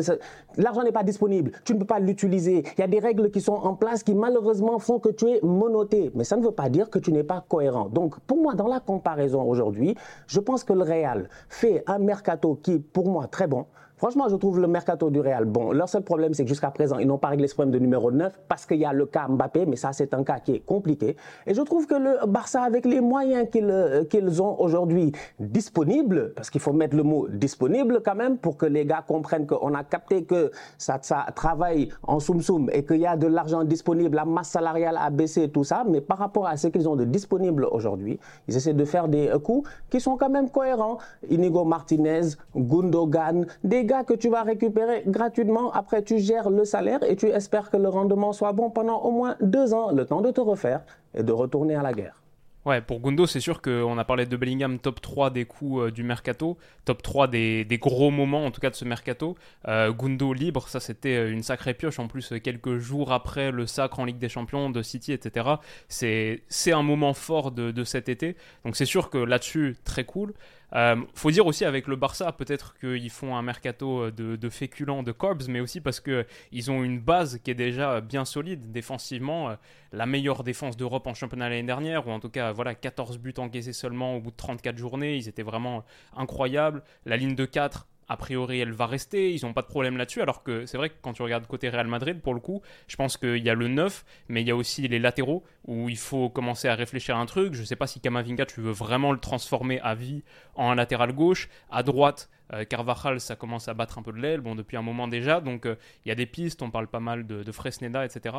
l'argent 0.56 0.82
n'est 0.82 0.93
pas 0.93 1.02
disponible. 1.02 1.52
Tu 1.64 1.75
ne 1.75 1.78
peux 1.78 1.84
pas 1.87 2.00
l'utiliser. 2.00 2.64
Il 2.76 2.81
y 2.81 2.84
a 2.84 2.88
des 2.88 2.99
règles 2.99 3.31
qui 3.31 3.40
sont 3.40 3.54
en 3.54 3.75
place 3.75 4.02
qui 4.02 4.14
malheureusement 4.14 4.78
font 4.78 4.99
que 4.99 5.08
tu 5.10 5.28
es 5.28 5.40
monoté. 5.43 6.10
Mais 6.14 6.25
ça 6.25 6.37
ne 6.37 6.43
veut 6.43 6.52
pas 6.52 6.69
dire 6.69 6.90
que 6.90 6.99
tu 6.99 7.12
n'es 7.12 7.25
pas 7.25 7.44
cohérent. 7.49 7.88
Donc 7.88 8.19
pour 8.20 8.38
moi, 8.38 8.54
dans 8.54 8.69
la 8.69 8.81
comparaison 8.81 9.43
aujourd'hui, 9.43 9.96
je 10.26 10.40
pense 10.40 10.64
que 10.64 10.72
le 10.72 10.82
Real 10.82 11.28
fait 11.49 11.84
un 11.87 11.99
mercato 11.99 12.58
qui 12.62 12.78
pour 12.78 13.08
moi 13.08 13.26
très 13.26 13.46
bon. 13.46 13.66
Franchement, 14.02 14.28
je 14.28 14.34
trouve 14.34 14.58
le 14.58 14.66
mercato 14.66 15.10
du 15.10 15.20
Real 15.20 15.44
bon. 15.44 15.70
Leur 15.70 15.88
seul 15.88 16.02
problème, 16.02 16.34
c'est 16.34 16.43
que 16.43 16.49
jusqu'à 16.49 16.72
présent, 16.72 16.99
ils 16.99 17.06
n'ont 17.06 17.19
pas 17.19 17.28
réglé 17.28 17.46
ce 17.46 17.54
problème 17.54 17.72
de 17.72 17.78
numéro 17.78 18.10
9 18.10 18.37
parce 18.49 18.66
qu'il 18.66 18.78
y 18.78 18.84
a 18.84 18.93
le 18.93 19.06
cas 19.06 19.28
Mbappé, 19.28 19.64
mais 19.64 19.76
ça, 19.76 19.93
c'est 19.93 20.12
un 20.12 20.25
cas 20.25 20.40
qui 20.40 20.56
est 20.56 20.58
compliqué. 20.58 21.14
Et 21.46 21.54
je 21.54 21.62
trouve 21.62 21.87
que 21.87 21.94
le 21.94 22.26
Barça, 22.26 22.64
avec 22.64 22.84
les 22.84 23.00
moyens 23.00 23.49
qu'ils 23.49 23.70
euh, 23.70 24.02
qu'ils 24.02 24.43
ont 24.43 24.60
aujourd'hui 24.60 25.12
disponibles, 25.38 26.32
parce 26.34 26.50
qu'il 26.50 26.60
faut 26.60 26.72
mettre 26.72 26.96
le 26.96 27.04
mot 27.04 27.28
disponible 27.28 28.00
quand 28.04 28.16
même 28.16 28.38
pour 28.38 28.56
que 28.56 28.66
les 28.66 28.84
gars 28.84 29.04
comprennent 29.06 29.46
qu'on 29.46 29.72
a 29.72 29.84
capté 29.84 30.25
que 30.25 30.50
ça, 30.78 30.99
ça 31.02 31.25
travaille 31.37 31.88
en 32.02 32.19
soum-soum 32.19 32.70
et 32.72 32.84
qu'il 32.84 32.96
y 33.02 33.06
a 33.06 33.16
de 33.16 33.28
l'argent 33.28 33.62
disponible, 33.62 34.16
la 34.16 34.25
masse 34.25 34.49
salariale 34.49 34.99
a 34.99 35.10
baissé, 35.10 35.49
tout 35.49 35.62
ça. 35.62 35.84
Mais 35.88 36.00
par 36.00 36.19
rapport 36.19 36.49
à 36.49 36.56
ce 36.56 36.66
qu'ils 36.66 36.88
ont 36.88 36.96
de 36.96 37.04
disponible 37.04 37.69
aujourd'hui, 37.70 38.19
ils 38.49 38.56
essaient 38.56 38.75
de 38.75 38.84
faire 38.84 39.06
des 39.06 39.31
coups 39.44 39.70
qui 39.90 40.00
sont 40.00 40.16
quand 40.16 40.28
même 40.28 40.50
cohérents. 40.50 40.99
Inigo 41.31 41.62
Martinez, 41.64 42.31
Gundogan, 42.56 43.46
des 43.62 43.91
que 44.04 44.14
tu 44.14 44.28
vas 44.28 44.42
récupérer 44.42 45.02
gratuitement. 45.06 45.72
Après, 45.72 46.02
tu 46.02 46.18
gères 46.18 46.50
le 46.50 46.64
salaire 46.64 47.02
et 47.02 47.16
tu 47.16 47.26
espères 47.28 47.70
que 47.70 47.76
le 47.76 47.88
rendement 47.88 48.32
soit 48.32 48.52
bon 48.52 48.70
pendant 48.70 49.00
au 49.02 49.10
moins 49.10 49.36
deux 49.40 49.74
ans, 49.74 49.92
le 49.92 50.06
temps 50.06 50.22
de 50.22 50.30
te 50.30 50.40
refaire 50.40 50.82
et 51.14 51.22
de 51.22 51.32
retourner 51.32 51.76
à 51.76 51.82
la 51.82 51.92
guerre. 51.92 52.22
Ouais, 52.64 52.80
pour 52.80 53.00
Gundo, 53.00 53.26
c'est 53.26 53.40
sûr 53.40 53.60
qu'on 53.60 53.98
a 53.98 54.04
parlé 54.04 54.24
de 54.24 54.36
Bellingham 54.36 54.78
top 54.78 55.00
3 55.00 55.30
des 55.30 55.46
coups 55.46 55.82
euh, 55.82 55.90
du 55.90 56.04
mercato, 56.04 56.56
top 56.84 57.02
3 57.02 57.26
des, 57.26 57.66
gros 57.80 58.12
moments 58.12 58.46
en 58.46 58.52
tout 58.52 58.60
cas 58.60 58.70
de 58.70 58.76
ce 58.76 58.84
mercato. 58.84 59.36
Euh, 59.66 59.90
Gundo 59.90 60.32
libre, 60.32 60.68
ça 60.68 60.78
c'était 60.78 61.16
euh, 61.16 61.32
une 61.32 61.42
sacrée 61.42 61.74
pioche 61.74 61.98
en 61.98 62.06
plus 62.06 62.32
quelques 62.40 62.78
jours 62.78 63.10
après 63.10 63.50
le 63.50 63.66
sacre 63.66 63.98
en 63.98 64.04
Ligue 64.04 64.18
des 64.18 64.28
Champions 64.28 64.70
de 64.70 64.80
City, 64.80 65.12
etc. 65.12 65.56
C'est 65.88 66.72
un 66.72 66.82
moment 66.84 67.14
fort 67.14 67.50
de 67.50 67.82
cet 67.82 68.08
été. 68.08 68.36
Donc 68.64 68.76
c'est 68.76 68.84
sûr 68.84 69.10
que 69.10 69.18
là-dessus, 69.18 69.76
très 69.84 70.04
cool. 70.04 70.32
Euh, 70.74 70.96
faut 71.14 71.30
dire 71.30 71.46
aussi 71.46 71.64
avec 71.64 71.86
le 71.86 71.96
Barça, 71.96 72.32
peut-être 72.32 72.74
qu'ils 72.78 73.10
font 73.10 73.36
un 73.36 73.42
mercato 73.42 74.10
de, 74.10 74.36
de 74.36 74.48
féculents, 74.48 75.02
de 75.02 75.12
Corbs, 75.12 75.48
mais 75.48 75.60
aussi 75.60 75.80
parce 75.80 76.00
qu'ils 76.00 76.70
ont 76.70 76.82
une 76.82 76.98
base 76.98 77.38
qui 77.38 77.50
est 77.50 77.54
déjà 77.54 78.00
bien 78.00 78.24
solide 78.24 78.72
défensivement. 78.72 79.50
Euh, 79.50 79.54
la 79.92 80.06
meilleure 80.06 80.42
défense 80.42 80.76
d'Europe 80.76 81.06
en 81.06 81.14
championnat 81.14 81.50
l'année 81.50 81.62
dernière, 81.62 82.06
ou 82.08 82.10
en 82.10 82.20
tout 82.20 82.30
cas 82.30 82.52
voilà 82.52 82.74
14 82.74 83.19
buts 83.19 83.34
encaissés 83.36 83.74
seulement 83.74 84.16
au 84.16 84.20
bout 84.20 84.30
de 84.30 84.36
34 84.36 84.78
journées. 84.78 85.16
Ils 85.16 85.28
étaient 85.28 85.42
vraiment 85.42 85.84
incroyables. 86.16 86.82
La 87.04 87.16
ligne 87.16 87.34
de 87.34 87.44
4 87.44 87.86
a 88.08 88.16
priori, 88.16 88.60
elle 88.60 88.72
va 88.72 88.87
rester. 88.87 89.32
Ils 89.32 89.44
n'ont 89.44 89.52
pas 89.52 89.62
de 89.62 89.66
problème 89.66 89.96
là-dessus. 89.96 90.22
Alors 90.22 90.43
que 90.43 90.66
c'est 90.66 90.76
vrai 90.76 90.90
que 90.90 90.94
quand 91.00 91.12
tu 91.12 91.22
regardes 91.22 91.46
côté 91.46 91.69
Real 91.69 91.87
Madrid, 91.87 92.20
pour 92.20 92.34
le 92.34 92.40
coup, 92.40 92.62
je 92.88 92.96
pense 92.96 93.16
qu'il 93.16 93.38
y 93.38 93.50
a 93.50 93.54
le 93.54 93.69
9, 93.69 94.04
mais 94.28 94.43
il 94.43 94.49
y 94.49 94.50
a 94.50 94.56
aussi 94.56 94.88
les 94.88 94.99
latéraux 94.99 95.43
où 95.66 95.88
il 95.88 95.99
faut 95.99 96.28
commencer 96.28 96.69
à 96.69 96.75
réfléchir 96.75 97.16
à 97.16 97.20
un 97.20 97.26
truc. 97.26 97.54
Je 97.54 97.60
ne 97.60 97.66
sais 97.66 97.76
pas 97.76 97.87
si 97.87 98.00
Kamavinga, 98.00 98.46
tu 98.46 98.60
veux 98.60 98.72
vraiment 98.72 99.12
le 99.12 99.19
transformer 99.19 99.81
à 99.81 99.94
vie 99.94 100.22
en 100.54 100.75
latéral 100.75 101.12
gauche. 101.12 101.49
À 101.70 101.82
droite, 101.82 102.28
euh, 102.52 102.64
Carvajal, 102.64 103.20
ça 103.20 103.37
commence 103.37 103.69
à 103.69 103.75
battre 103.75 103.99
un 103.99 104.02
peu 104.02 104.12
de 104.12 104.19
l'aile, 104.19 104.40
bon, 104.40 104.54
depuis 104.54 104.76
un 104.76 104.82
moment 104.82 105.08
déjà. 105.08 105.40
Donc 105.40 105.66
euh, 105.66 105.76
il 106.04 106.08
y 106.08 106.12
a 106.12 106.14
des 106.14 106.26
pistes, 106.26 106.62
on 106.62 106.70
parle 106.70 106.88
pas 106.88 107.00
mal 107.00 107.26
de, 107.26 107.52
Fresneda, 107.52 108.04
etc. 108.04 108.37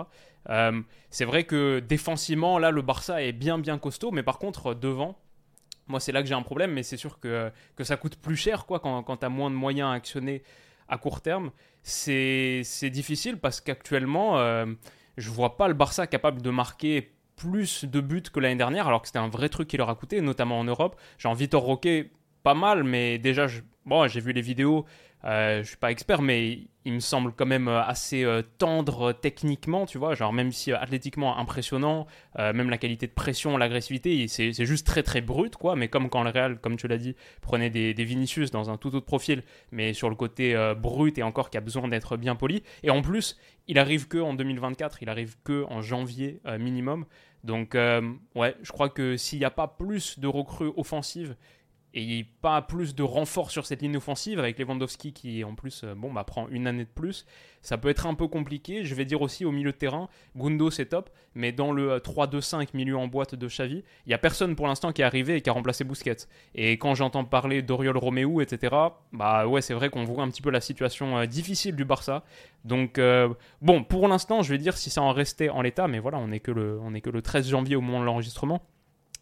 Euh, 0.50 0.81
c'est 1.10 1.25
vrai 1.25 1.44
que 1.44 1.80
défensivement, 1.80 2.60
là, 2.60 2.71
le 2.71 2.81
Barça 2.81 3.22
est 3.24 3.32
bien, 3.32 3.58
bien 3.58 3.77
costaud, 3.77 4.12
mais 4.12 4.24
par 4.24 4.39
contre, 4.39 4.74
devant, 4.74 5.17
moi, 5.88 6.00
c'est 6.00 6.12
là 6.12 6.22
que 6.22 6.28
j'ai 6.28 6.34
un 6.34 6.42
problème, 6.42 6.72
mais 6.72 6.84
c'est 6.84 6.98
sûr 6.98 7.20
que, 7.20 7.52
que 7.75 7.84
ça 7.84 7.98
coûte 7.98 8.16
plus 8.16 8.36
cher 8.36 8.66
quoi, 8.66 8.80
quand, 8.80 9.04
quand 9.04 9.18
tu 9.18 9.25
as 9.25 9.30
moins 9.30 9.50
de 9.50 9.56
moyens 9.56 9.90
à 9.90 9.94
actionner 9.94 10.44
à 10.88 10.98
court 10.98 11.22
terme. 11.22 11.52
C'est 11.82 12.90
difficile 12.92 13.38
parce 13.38 13.60
qu'actuellement, 13.60 14.40
euh, 14.40 14.66
je 15.18 15.30
vois 15.30 15.58
pas 15.58 15.68
le 15.68 15.74
Barça 15.74 16.08
capable 16.08 16.42
de 16.42 16.50
marquer 16.50 17.12
plus 17.36 17.86
de 17.86 18.00
buts 18.00 18.22
que 18.22 18.40
l'année 18.40 18.56
dernière, 18.56 18.88
alors 18.88 19.02
que 19.02 19.08
c'était 19.08 19.20
un 19.20 19.28
vrai 19.28 19.50
truc 19.50 19.68
qui 19.68 19.78
leur 19.78 19.90
a 19.90 19.96
coûté, 19.96 20.22
notamment 20.22 20.60
en 20.60 20.63
Europe. 20.63 21.00
Genre 21.18 21.36
Vitor 21.36 21.63
Roque, 21.63 21.88
pas 22.44 22.54
mal, 22.54 22.84
mais 22.84 23.18
déjà, 23.18 23.48
bon, 23.86 24.08
j'ai 24.08 24.22
vu 24.22 24.32
les 24.32 24.42
vidéos, 24.42 24.86
euh, 25.25 25.63
je 25.63 25.70
suis 25.70 25.77
pas 25.77 25.92
expert, 25.92 26.22
mais 26.22 26.60
il 26.86 26.94
me 26.94 27.00
semble 27.00 27.32
quand 27.32 27.46
même 27.46 27.70
euh, 27.70 27.82
assez 27.82 28.25
euh, 28.25 28.42
tendre 28.58 29.13
techniquement, 29.13 29.86
tu 29.86 29.98
vois. 29.98 30.15
Genre, 30.15 30.34
même 30.34 30.51
si 30.51 30.74
athlétiquement 30.74 31.38
impressionnant, 31.38 32.08
même 32.38 32.70
la 32.70 32.77
qualité 32.77 33.08
de 33.08 33.12
pression, 33.12 33.58
l'agressivité, 33.58 34.27
c'est 34.27 34.65
juste 34.65 34.86
très 34.86 35.03
très 35.03 35.22
brut, 35.22 35.56
quoi. 35.56 35.75
Mais 35.75 35.88
comme 35.88 36.10
quand 36.10 36.24
le 36.24 36.30
Real, 36.30 36.60
comme 36.60 36.77
tu 36.77 36.88
l'as 36.88 36.98
dit, 36.98 37.15
prenait 37.42 37.70
des, 37.70 37.94
des, 37.94 38.03
Vinicius 38.03 38.51
dans 38.51 38.70
un 38.70 38.77
tout 38.77 38.94
autre 38.96 39.06
profil, 39.06 39.44
mais 39.72 39.94
sur 39.94 40.10
le 40.10 40.15
côté 40.15 40.56
brut 40.77 41.18
et 41.18 41.24
encore 41.24 41.50
qui 41.50 41.58
a 41.58 41.62
besoin 41.62 41.88
d'être 41.88 42.18
bien 42.18 42.36
poli. 42.36 42.63
Et 42.82 42.89
en 42.89 43.01
plus, 43.01 43.38
il 43.68 43.77
arrive 43.77 44.08
que 44.08 44.18
en 44.18 44.34
2024, 44.34 45.03
il 45.03 45.10
arrive 45.10 45.36
que 45.44 45.63
en 45.70 45.82
janvier 45.82 46.42
minimum. 46.60 47.06
Donc, 47.44 47.75
ouais, 47.75 48.56
je 48.62 48.72
crois 48.72 48.89
que 48.89 49.15
s'il 49.15 49.39
n'y 49.39 49.46
a 49.46 49.51
pas 49.51 49.68
plus 49.68 50.20
de 50.20 50.27
recrues 50.27 50.72
offensives 50.75 51.36
et 51.93 52.25
pas 52.41 52.62
plus 52.62 52.95
de 52.95 53.03
renfort 53.03 53.51
sur 53.51 53.65
cette 53.65 53.81
ligne 53.81 53.97
offensive 53.97 54.39
avec 54.39 54.57
Lewandowski 54.57 55.13
qui 55.13 55.43
en 55.43 55.53
plus 55.53 55.83
euh, 55.83 55.93
bon 55.93 56.12
bah 56.12 56.23
prend 56.23 56.47
une 56.50 56.65
année 56.65 56.85
de 56.85 56.89
plus. 56.89 57.25
Ça 57.62 57.77
peut 57.77 57.89
être 57.89 58.07
un 58.07 58.15
peu 58.15 58.27
compliqué. 58.27 58.83
Je 58.83 58.95
vais 58.95 59.05
dire 59.05 59.21
aussi 59.21 59.45
au 59.45 59.51
milieu 59.51 59.71
de 59.71 59.77
terrain 59.77 60.09
Gundo 60.35 60.71
c'est 60.71 60.88
top. 60.88 61.12
Mais 61.35 61.51
dans 61.51 61.71
le 61.71 61.97
3-2-5 61.97 62.62
euh, 62.62 62.65
milieu 62.73 62.97
en 62.97 63.07
boîte 63.07 63.35
de 63.35 63.47
Xavi 63.47 63.83
il 64.05 64.09
y 64.09 64.13
a 64.13 64.17
personne 64.17 64.55
pour 64.55 64.67
l'instant 64.67 64.91
qui 64.91 65.01
est 65.01 65.05
arrivé 65.05 65.35
et 65.35 65.41
qui 65.41 65.50
a 65.50 65.53
remplacé 65.53 65.83
Busquets. 65.83 66.27
Et 66.55 66.73
quand 66.73 66.95
j'entends 66.95 67.25
parler 67.25 67.62
d'Oriol 67.62 67.97
Romeu 67.97 68.41
etc 68.41 68.75
bah 69.12 69.45
ouais 69.47 69.62
c'est 69.62 69.75
vrai 69.75 69.89
qu'on 69.89 70.03
voit 70.03 70.23
un 70.23 70.29
petit 70.29 70.41
peu 70.41 70.50
la 70.50 70.62
situation 70.62 71.17
euh, 71.19 71.25
difficile 71.27 71.75
du 71.75 71.85
Barça. 71.85 72.23
Donc 72.65 73.00
bon 73.62 73.83
pour 73.83 74.07
l'instant 74.07 74.41
je 74.41 74.50
vais 74.50 74.57
dire 74.57 74.77
si 74.77 74.89
ça 74.89 75.01
en 75.01 75.12
restait 75.12 75.50
en 75.50 75.62
l'état 75.62 75.89
mais 75.89 76.00
voilà 76.00 76.17
on 76.17 76.31
est 76.31 76.39
que 76.39 76.51
le 76.51 76.79
on 76.81 76.93
est 76.93 77.01
que 77.01 77.09
le 77.09 77.21
13 77.21 77.50
janvier 77.50 77.75
au 77.75 77.81
moment 77.81 78.00
de 78.00 78.05
l'enregistrement 78.05 78.62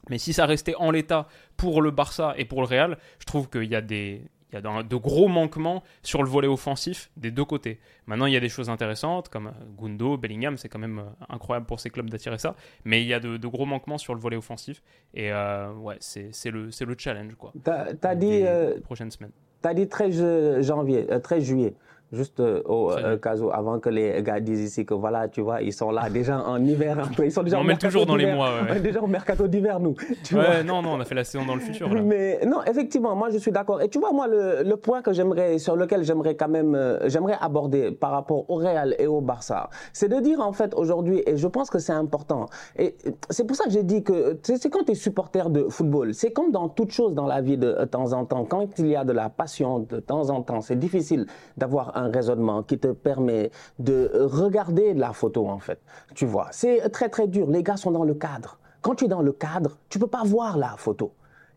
mais 0.10 0.18
si 0.18 0.34
ça 0.34 0.46
restait 0.46 0.76
en 0.76 0.92
l'état 0.92 1.28
pour 1.58 1.82
le 1.82 1.92
Barça 1.92 2.34
et 2.38 2.46
pour 2.46 2.62
le 2.62 2.68
Real, 2.68 2.98
je 3.20 3.26
trouve 3.26 3.50
qu'il 3.50 3.66
y 3.66 3.76
a 3.76 3.82
des, 3.82 4.24
il 4.52 4.56
y 4.56 4.68
a 4.68 4.84
de 4.84 4.96
gros 4.96 5.28
manquements 5.28 5.84
sur 6.04 6.24
le 6.24 6.30
volet 6.30 6.48
offensif 6.48 7.10
des 7.16 7.32
deux 7.32 7.46
côtés. 7.46 7.80
Maintenant, 8.06 8.26
il 8.26 8.34
y 8.34 8.38
a 8.38 8.40
des 8.40 8.50
choses 8.50 8.70
intéressantes 8.70 9.30
comme 9.30 9.48
euh, 9.48 9.52
Gundo, 9.78 10.18
Bellingham, 10.18 10.58
c'est 10.58 10.68
quand 10.68 10.80
même 10.80 11.00
euh, 11.00 11.26
incroyable 11.30 11.66
pour 11.66 11.80
ces 11.80 11.90
clubs 11.90 12.10
d'attirer 12.10 12.38
ça. 12.38 12.56
Mais 12.84 13.02
il 13.02 13.08
y 13.08 13.14
a 13.14 13.20
de, 13.20 13.48
gros 13.48 13.66
manquements 13.66 13.98
sur 13.98 14.14
le 14.14 14.20
volet 14.20 14.36
offensif. 14.36 14.82
Et 15.14 15.32
euh, 15.32 15.72
ouais, 15.74 15.96
c'est 16.00 16.52
le, 16.52 16.70
le 16.70 16.96
challenge. 16.98 17.36
quoi. 17.36 17.54
Tu 17.64 17.72
as, 17.72 18.16
dit. 18.16 18.44
prochaines 18.84 19.12
semaines. 19.12 19.32
Tu 19.64 19.70
as 19.70 19.74
dit 19.74 19.88
13 19.88 20.62
janvier, 20.62 21.08
13 21.22 21.44
juillet 21.44 21.74
juste 22.12 22.40
euh, 22.40 22.62
au 22.66 22.92
euh, 22.92 23.18
cas 23.18 23.38
où, 23.38 23.52
avant 23.52 23.80
que 23.80 23.90
les 23.90 24.22
gars 24.22 24.40
disent 24.40 24.62
ici 24.62 24.86
que 24.86 24.94
voilà, 24.94 25.28
tu 25.28 25.42
vois, 25.42 25.62
ils 25.62 25.74
sont 25.74 25.92
là 25.92 26.10
déjà 26.10 26.40
en 26.46 26.64
hiver 26.64 27.00
un 27.00 27.08
peu. 27.08 27.26
Ils 27.26 27.32
sont 27.32 27.44
déjà 27.44 27.60
on 27.60 27.64
met 27.64 27.78
toujours 27.78 28.06
dans 28.06 28.16
les 28.16 28.32
mois. 28.32 28.50
Ouais. 28.70 28.80
déjà 28.80 29.02
au 29.02 29.08
mercato 29.08 29.48
d'hiver, 29.48 29.80
nous. 29.80 29.96
Tu 30.24 30.36
ouais, 30.36 30.64
non, 30.64 30.82
non, 30.82 30.94
on 30.94 31.00
a 31.00 31.06
fait 31.06 31.16
la 31.16 31.24
saison 31.24 31.46
dans 31.46 31.56
le 31.56 31.62
futur. 31.62 31.90
Mais 31.90 32.40
non, 32.46 32.64
effectivement, 32.66 33.16
moi 33.16 33.30
je 33.30 33.38
suis 33.38 33.52
d'accord. 33.52 33.82
Et 33.82 33.88
tu 33.88 34.00
vois, 34.00 34.12
moi, 34.12 34.28
le, 34.28 34.64
le 34.64 34.78
point 34.78 35.02
que 35.02 35.14
j'aimerais, 35.14 35.58
sur 35.58 35.76
lequel 35.76 36.04
j'aimerais 36.04 36.36
quand 36.36 36.50
même, 36.50 36.76
euh, 36.76 37.08
j'aimerais 37.10 37.38
aborder 37.40 37.92
par 37.92 38.12
rapport 38.12 38.50
au 38.50 38.56
Real 38.56 38.96
et 39.00 39.08
au 39.08 39.22
Barça, 39.22 39.70
c'est 39.94 40.10
de 40.10 40.20
dire 40.20 40.42
en 40.42 40.52
fait 40.52 40.74
aujourd'hui, 40.74 41.24
et 41.26 41.38
je 41.38 41.48
pense 41.48 41.70
que 41.70 41.80
c'est 41.80 41.94
important, 41.94 42.48
et 42.78 42.96
c'est 43.30 43.46
pour 43.46 43.56
ça 43.56 43.66
que 43.66 43.72
j'ai 43.72 43.84
dit 43.84 44.04
que 44.04 44.38
c'est 44.44 44.70
quand 44.70 44.84
tu 44.84 44.92
es 44.92 44.96
supporter 44.96 45.50
de 45.50 45.64
football, 45.70 46.14
c'est 46.14 46.32
comme 46.32 46.52
dans 46.52 46.70
toute 46.70 46.92
chose 46.92 47.14
dans 47.14 47.26
la 47.28 47.42
vie 47.42 47.58
de, 47.58 47.74
de 47.80 47.86
temps 47.86 48.14
en 48.14 48.26
temps. 48.26 48.46
Quand 48.46 48.68
il 48.80 48.88
y 48.88 48.96
a 48.96 49.04
de 49.04 49.14
la 49.14 49.30
passion 49.30 49.80
de 49.80 50.00
temps 50.00 50.30
en 50.30 50.42
temps, 50.42 50.62
c'est 50.62 50.78
difficile 50.78 51.26
d'avoir 51.58 51.98
un 51.98 52.01
raisonnement 52.10 52.64
qui 52.64 52.78
te 52.78 52.88
permet 52.88 53.52
de 53.80 54.12
regarder 54.14 54.94
la 54.94 55.14
photo 55.14 55.48
en 55.48 55.60
fait. 55.60 55.80
Tu 56.16 56.26
vois, 56.26 56.48
c'est 56.52 56.90
très 56.90 57.10
très 57.10 57.28
dur. 57.28 57.50
Les 57.50 57.64
gars 57.64 57.78
sont 57.78 57.92
dans 57.92 58.04
le 58.04 58.14
cadre. 58.14 58.58
Quand 58.82 58.96
tu 58.96 59.06
es 59.06 59.08
dans 59.08 59.22
le 59.22 59.32
cadre, 59.32 59.78
tu 59.90 60.00
peux 60.00 60.08
pas 60.08 60.24
voir 60.24 60.58
la 60.58 60.76
photo. 60.78 61.12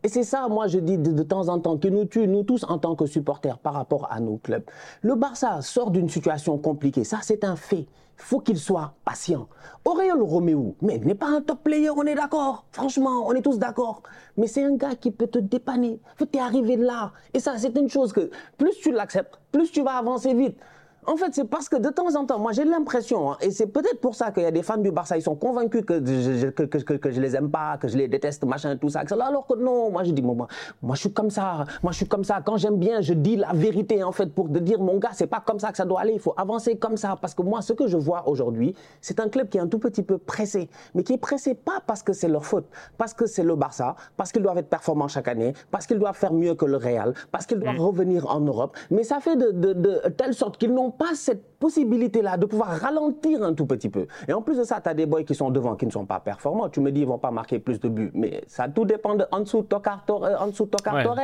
Et 0.05 0.09
c'est 0.09 0.23
ça, 0.23 0.49
moi, 0.49 0.67
je 0.67 0.79
dis 0.79 0.99
de, 0.99 1.23
temps 1.23 1.49
en 1.49 1.59
temps, 1.59 1.79
que 1.79 1.89
nous 1.89 2.05
tue, 2.05 2.29
nous 2.29 2.43
tous, 2.43 2.63
en 2.69 2.77
tant 2.77 2.95
que 2.95 3.07
supporters, 3.07 3.57
par 3.57 3.73
rapport 3.73 4.07
à 4.11 4.21
nos 4.21 4.37
clubs. 4.37 4.65
Le 5.01 5.15
Barça 5.15 5.63
sort 5.63 5.91
d'une 5.91 6.11
situation 6.11 6.59
compliquée. 6.59 7.05
Ça, 7.05 7.21
c'est 7.23 7.43
un 7.43 7.57
fait. 7.57 7.87
Faut 8.17 8.41
qu'il 8.41 8.59
soit 8.59 8.95
patient. 9.05 9.49
Auréole 9.85 10.23
Roméo, 10.23 10.77
mais 10.81 10.99
n'est 10.99 11.15
pas 11.15 11.29
un 11.29 11.41
top 11.41 11.63
player, 11.65 11.91
on 11.91 12.05
est 12.05 12.15
d'accord. 12.15 12.67
Franchement, 12.73 13.27
on 13.27 13.33
est 13.33 13.43
tous 13.43 13.59
d'accord. 13.59 14.03
Mais 14.37 14.47
c'est 14.47 14.65
un 14.65 14.77
gars 14.77 14.95
qui 14.95 15.11
peut 15.11 15.27
te 15.27 15.39
dépanner. 15.39 16.01
Tu 16.19 16.39
es 16.39 16.41
arrivé 16.41 16.77
là. 16.77 17.13
Et 17.33 17.41
ça, 17.41 17.59
c'est 17.59 17.77
une 17.77 17.89
chose 17.89 18.13
que 18.13 18.31
plus 18.57 18.75
tu 18.81 18.93
l'acceptes, 18.93 19.39
plus 19.53 19.71
tu 19.71 19.83
vas 19.83 19.97
avancer 19.97 20.35
vite. 20.35 20.59
En 21.07 21.17
fait, 21.17 21.35
c'est 21.35 21.45
parce 21.45 21.69
que 21.69 21.77
de 21.77 21.91
temps 21.91 22.15
en 22.17 22.25
temps, 22.25 22.39
moi 22.39 22.53
j'ai 22.53 22.65
l'impression, 22.65 23.33
hein, 23.33 23.37
et 23.41 23.51
c'est 23.51 23.67
peut-être 23.67 24.01
pour 24.01 24.15
ça 24.15 24.31
qu'il 24.31 24.43
y 24.43 24.47
a 24.47 24.51
des 24.51 24.63
fans 24.63 24.79
du 24.79 24.91
Barça, 24.91 25.17
ils 25.17 25.23
sont 25.23 25.35
convaincus 25.35 25.85
que 25.85 26.05
je, 26.05 26.47
que, 26.47 26.63
que, 26.63 26.95
que, 26.95 27.11
je 27.11 27.21
les 27.21 27.37
aime 27.37 27.51
pas, 27.51 27.77
que 27.79 27.89
je 27.89 27.97
les 27.97 28.09
déteste, 28.09 28.45
machin, 28.45 28.77
tout 28.77 28.89
ça. 28.89 29.03
Alors 29.21 29.47
que 29.47 29.55
non, 29.55 29.91
moi 29.91 30.05
je 30.05 30.13
dis, 30.13 30.23
moi, 30.23 30.47
moi 30.83 30.95
je 30.95 31.01
suis 31.01 31.13
comme 31.13 31.31
ça, 31.31 31.67
moi 31.83 31.93
je 31.93 31.99
suis 31.99 32.09
comme 32.09 32.25
ça. 32.25 32.41
Quand 32.45 32.57
j'aime 32.57 32.79
bien, 32.79 33.01
je 33.01 33.13
dis 33.13 33.37
la 33.37 33.53
vérité 33.53 34.03
en 34.03 34.13
fait 34.13 34.33
pour 34.33 34.51
te 34.51 34.59
dire, 34.59 34.81
mon 34.81 34.99
gars, 34.99 35.11
c'est 35.13 35.27
pas 35.27 35.43
comme 35.45 35.59
ça 35.59 35.71
que 35.73 35.77
ça 35.77 35.85
doit 35.85 36.01
aller, 36.01 36.15
il 36.15 36.21
faut 36.21 36.35
avancer 36.37 36.77
comme 36.77 36.97
ça. 36.97 37.17
Parce 37.21 37.35
que 37.35 37.43
moi, 37.43 37.61
ce 37.61 37.73
que 37.73 37.87
je 37.87 37.97
vois 37.97 38.27
aujourd'hui, 38.29 38.75
c'est 39.01 39.21
un 39.21 39.29
club 39.29 39.49
qui 39.49 39.59
est 39.59 39.61
un 39.61 39.69
tout 39.69 39.79
petit 39.79 40.03
peu 40.03 40.19
pressé, 40.19 40.69
mais 40.95 41.03
qui 41.03 41.13
est 41.13 41.19
pressé 41.19 41.55
pas 41.55 41.81
parce 41.87 42.03
que 42.03 42.13
c'est 42.13 42.29
leur 42.29 42.45
faute, 42.45 42.67
parce 42.97 43.13
que 43.13 43.27
c'est 43.27 43.45
le 43.45 43.57
Barça, 43.57 43.97
parce 44.17 44.33
qu'ils 44.33 44.43
doivent 44.43 44.59
être 44.59 44.71
performants 44.71 45.09
chaque 45.09 45.29
année, 45.29 45.53
parce 45.71 45.87
qu'ils 45.87 45.99
doivent 45.99 46.17
faire 46.17 46.33
mieux 46.33 46.55
que 46.55 46.65
le 46.65 46.77
Real, 46.77 47.15
parce 47.31 47.47
qu'ils 47.47 47.59
doivent 47.59 47.77
mm. 47.77 47.81
revenir 47.81 48.31
en 48.31 48.41
Europe. 48.41 48.77
Mais 48.91 49.05
ça 49.05 49.21
fait 49.21 49.37
de, 49.37 49.51
de, 49.51 49.73
de 49.75 50.01
telle 50.17 50.35
sorte 50.35 50.57
qu'ils 50.57 50.73
n'ont 50.73 50.94
pas 50.97 51.15
cette 51.15 51.59
possibilité-là 51.59 52.37
de 52.37 52.47
pouvoir 52.47 52.71
ralentir 52.79 53.43
un 53.43 53.55
tout 53.55 53.67
petit 53.67 53.89
peu. 53.89 54.07
Et 54.29 54.33
en 54.33 54.43
plus 54.43 54.59
de 54.59 54.65
ça, 54.65 54.81
tu 54.81 54.89
as 54.89 54.95
des 54.95 55.07
boys 55.07 55.25
qui 55.25 55.35
sont 55.35 55.51
devant, 55.51 55.77
qui 55.77 55.87
ne 55.87 55.91
sont 55.91 56.05
pas 56.05 56.21
performants. 56.21 56.69
Tu 56.69 56.81
me 56.81 56.91
dis, 56.91 57.01
ils 57.01 57.07
vont 57.07 57.19
pas 57.19 57.31
marquer 57.31 57.59
plus 57.59 57.81
de 57.81 57.89
buts. 57.89 58.11
Mais 58.15 58.43
ça 58.47 58.69
tout 58.69 58.85
dépend 58.85 59.15
de 59.15 59.25
Ansu 59.31 59.65
Tokar, 59.65 60.05
euh, 60.11 61.03
Torres. 61.03 61.19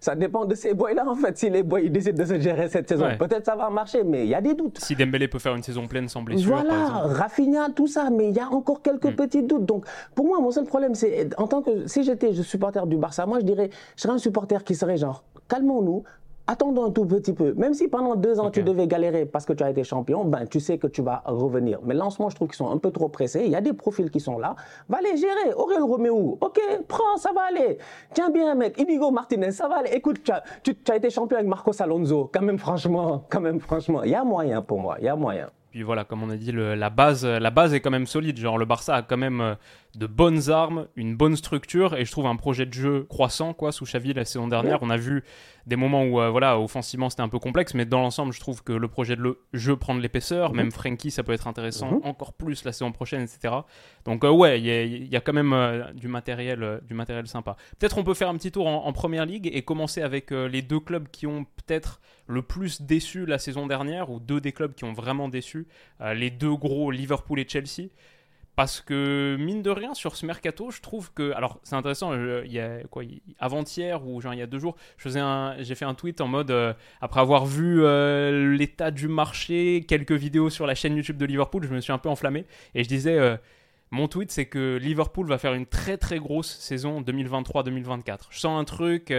Ça 0.00 0.14
dépend 0.14 0.44
de 0.44 0.54
ces 0.54 0.74
boys-là, 0.74 1.04
en 1.06 1.14
fait. 1.14 1.36
Si 1.36 1.50
les 1.50 1.62
boys 1.62 1.80
ils 1.80 1.92
décident 1.92 2.22
de 2.22 2.28
se 2.28 2.40
gérer 2.40 2.68
cette 2.68 2.88
saison, 2.88 3.06
peut-être 3.18 3.44
ça 3.44 3.56
va 3.56 3.68
marcher, 3.70 4.04
mais 4.04 4.24
il 4.24 4.30
y 4.30 4.34
a 4.34 4.40
des 4.40 4.54
doutes. 4.54 4.78
Si 4.80 4.94
Dembélé 4.94 5.28
peut 5.28 5.38
faire 5.38 5.54
une 5.54 5.62
saison 5.62 5.86
pleine 5.86 6.08
sans 6.08 6.22
blessure, 6.22 6.54
Voilà, 6.54 6.88
Rafinha, 6.88 7.68
tout 7.74 7.86
ça, 7.86 8.08
mais 8.10 8.28
il 8.30 8.36
y 8.36 8.40
a 8.40 8.48
encore 8.48 8.82
quelques 8.82 9.06
hmm. 9.06 9.16
petits 9.16 9.42
doutes. 9.42 9.64
Donc, 9.66 9.86
pour 10.14 10.26
moi, 10.26 10.40
mon 10.40 10.50
seul 10.50 10.64
problème, 10.64 10.94
c'est, 10.94 11.28
en 11.38 11.46
tant 11.46 11.62
que, 11.62 11.86
si 11.86 12.04
j'étais 12.04 12.32
supporter 12.32 12.86
du 12.86 12.96
Barça, 12.96 13.26
moi, 13.26 13.40
je 13.40 13.44
dirais, 13.44 13.70
je 13.96 14.02
serais 14.02 14.14
un 14.14 14.18
supporter 14.18 14.64
qui 14.64 14.74
serait 14.74 14.96
genre, 14.96 15.24
calmons-nous, 15.48 16.04
attendons 16.46 16.84
un 16.84 16.90
tout 16.90 17.06
petit 17.06 17.32
peu. 17.32 17.54
Même 17.54 17.74
si 17.74 17.88
pendant 17.88 18.16
deux 18.16 18.40
ans 18.40 18.50
tu 18.50 18.62
devais 18.62 18.86
galérer 18.86 19.26
parce 19.26 19.44
que 19.44 19.52
tu 19.52 19.62
as 19.62 19.70
été 19.70 19.84
champion, 19.84 20.24
ben 20.24 20.46
tu 20.46 20.60
sais 20.60 20.78
que 20.78 20.86
tu 20.86 21.02
vas 21.02 21.22
revenir. 21.26 21.80
Mais 21.84 21.94
lancement, 21.94 22.28
je 22.28 22.36
trouve 22.36 22.48
qu'ils 22.48 22.56
sont 22.56 22.70
un 22.70 22.78
peu 22.78 22.90
trop 22.90 23.08
pressés. 23.08 23.42
Il 23.44 23.50
y 23.50 23.56
a 23.56 23.60
des 23.60 23.72
profils 23.72 24.10
qui 24.10 24.20
sont 24.20 24.38
là. 24.38 24.56
Va 24.88 25.00
les 25.00 25.16
gérer. 25.16 25.52
Aurel 25.56 25.82
Romeo, 25.82 26.38
ok, 26.40 26.60
prends, 26.88 27.16
ça 27.16 27.32
va 27.32 27.42
aller. 27.42 27.78
Tiens 28.12 28.30
bien, 28.30 28.54
mec. 28.54 28.78
Inigo 28.78 29.10
Martinez, 29.10 29.52
ça 29.52 29.68
va 29.68 29.76
aller. 29.76 29.90
Écoute, 29.92 30.22
tu 30.22 30.32
as, 30.32 30.42
tu 30.62 30.74
as 30.90 30.96
été 30.96 31.10
champion 31.10 31.36
avec 31.36 31.48
Marcos 31.48 31.80
Alonso. 31.80 32.30
Quand 32.32 32.42
même, 32.42 32.58
franchement, 32.58 33.24
quand 33.28 33.40
même, 33.40 33.60
franchement, 33.60 34.02
il 34.02 34.10
y 34.10 34.14
a 34.14 34.24
moyen 34.24 34.62
pour 34.62 34.78
moi. 34.80 34.96
Il 34.98 35.04
y 35.04 35.08
a 35.08 35.16
moyen. 35.16 35.48
Puis 35.74 35.82
voilà, 35.82 36.04
comme 36.04 36.22
on 36.22 36.30
a 36.30 36.36
dit, 36.36 36.52
la, 36.52 36.88
base, 36.88 37.26
la 37.26 37.50
base 37.50 37.74
est 37.74 37.80
quand 37.80 37.90
même 37.90 38.06
solide. 38.06 38.38
Genre, 38.38 38.58
le 38.58 38.64
Barça 38.64 38.94
a 38.94 39.02
quand 39.02 39.16
même 39.16 39.40
euh, 39.40 39.54
de 39.96 40.06
bonnes 40.06 40.50
armes, 40.50 40.88
une 40.96 41.16
bonne 41.16 41.36
structure 41.36 41.94
et 41.94 42.04
je 42.04 42.10
trouve 42.10 42.26
un 42.26 42.36
projet 42.36 42.66
de 42.66 42.72
jeu 42.72 43.06
croissant 43.08 43.54
quoi 43.54 43.70
sous 43.70 43.84
Xavi 43.84 44.12
la 44.12 44.24
saison 44.24 44.48
dernière. 44.48 44.78
On 44.82 44.90
a 44.90 44.96
vu 44.96 45.22
des 45.66 45.76
moments 45.76 46.04
où 46.04 46.20
euh, 46.20 46.30
voilà 46.30 46.58
offensivement 46.58 47.10
c'était 47.10 47.22
un 47.22 47.28
peu 47.28 47.38
complexe, 47.38 47.74
mais 47.74 47.84
dans 47.84 48.00
l'ensemble 48.00 48.32
je 48.32 48.40
trouve 48.40 48.62
que 48.62 48.72
le 48.72 48.88
projet 48.88 49.16
de 49.16 49.38
jeu 49.52 49.76
prend 49.76 49.94
de 49.94 50.00
l'épaisseur. 50.00 50.50
Mhm. 50.50 50.56
Même 50.56 50.70
Frankie 50.72 51.10
ça 51.10 51.22
peut 51.22 51.32
être 51.32 51.46
intéressant 51.46 51.92
mhm. 51.92 52.00
encore 52.04 52.32
plus 52.32 52.64
la 52.64 52.72
saison 52.72 52.92
prochaine, 52.92 53.22
etc. 53.22 53.54
Donc 54.04 54.24
euh, 54.24 54.30
ouais, 54.30 54.60
il 54.60 55.06
y, 55.06 55.16
a 55.16 55.20
quand 55.20 55.32
même 55.32 55.52
euh, 55.52 55.92
du 55.92 56.08
matériel, 56.08 56.80
du 56.86 56.94
matériel 56.94 57.26
sympa. 57.28 57.56
Peut-être 57.78 57.98
on 57.98 58.04
peut 58.04 58.14
faire 58.14 58.28
un 58.28 58.36
petit 58.36 58.50
tour 58.50 58.66
en, 58.66 58.92
première 58.92 59.26
ligue 59.26 59.50
et 59.52 59.62
commencer 59.62 60.02
avec 60.02 60.30
les 60.30 60.62
deux 60.62 60.80
clubs 60.80 61.08
qui 61.08 61.26
ont 61.26 61.44
peut-être 61.44 62.00
le 62.26 62.42
plus 62.42 62.82
déçu 62.82 63.26
la 63.26 63.38
saison 63.38 63.66
dernière 63.66 64.10
ou 64.10 64.20
deux 64.20 64.40
des 64.40 64.52
clubs 64.52 64.74
qui 64.74 64.84
ont 64.84 64.92
vraiment 64.92 65.28
déçu. 65.28 65.66
les 66.00 66.30
deux 66.30 66.54
gros 66.54 66.90
Liverpool 66.90 67.40
et 67.40 67.46
Chelsea. 67.48 67.88
Parce 68.56 68.80
que, 68.80 69.36
mine 69.40 69.62
de 69.62 69.70
rien, 69.70 69.94
sur 69.94 70.14
ce 70.14 70.24
mercato, 70.26 70.70
je 70.70 70.80
trouve 70.80 71.12
que. 71.12 71.32
Alors, 71.32 71.58
c'est 71.64 71.74
intéressant, 71.74 72.12
quoi 72.90 73.02
Avant-hier, 73.40 74.06
ou 74.06 74.20
genre 74.20 74.32
il 74.32 74.38
y 74.38 74.42
a 74.42 74.46
deux 74.46 74.60
jours, 74.60 74.76
j'ai 74.98 75.74
fait 75.74 75.84
un 75.84 75.94
tweet 75.94 76.20
en 76.20 76.28
mode. 76.28 76.52
Euh, 76.52 76.72
après 77.00 77.20
avoir 77.20 77.46
vu 77.46 77.82
euh, 77.82 78.54
l'état 78.54 78.92
du 78.92 79.08
marché, 79.08 79.84
quelques 79.88 80.12
vidéos 80.12 80.50
sur 80.50 80.66
la 80.66 80.76
chaîne 80.76 80.94
YouTube 80.96 81.16
de 81.16 81.26
Liverpool, 81.26 81.64
je 81.64 81.74
me 81.74 81.80
suis 81.80 81.92
un 81.92 81.98
peu 81.98 82.08
enflammé. 82.08 82.44
Et 82.74 82.84
je 82.84 82.88
disais. 82.88 83.18
Euh, 83.18 83.36
mon 83.90 84.08
tweet, 84.08 84.32
c'est 84.32 84.46
que 84.46 84.76
Liverpool 84.76 85.28
va 85.28 85.38
faire 85.38 85.54
une 85.54 85.66
très 85.66 85.96
très 85.96 86.18
grosse 86.18 86.58
saison 86.58 87.00
2023-2024. 87.02 88.22
Je 88.30 88.40
sens 88.40 88.60
un 88.60 88.64
truc, 88.64 89.12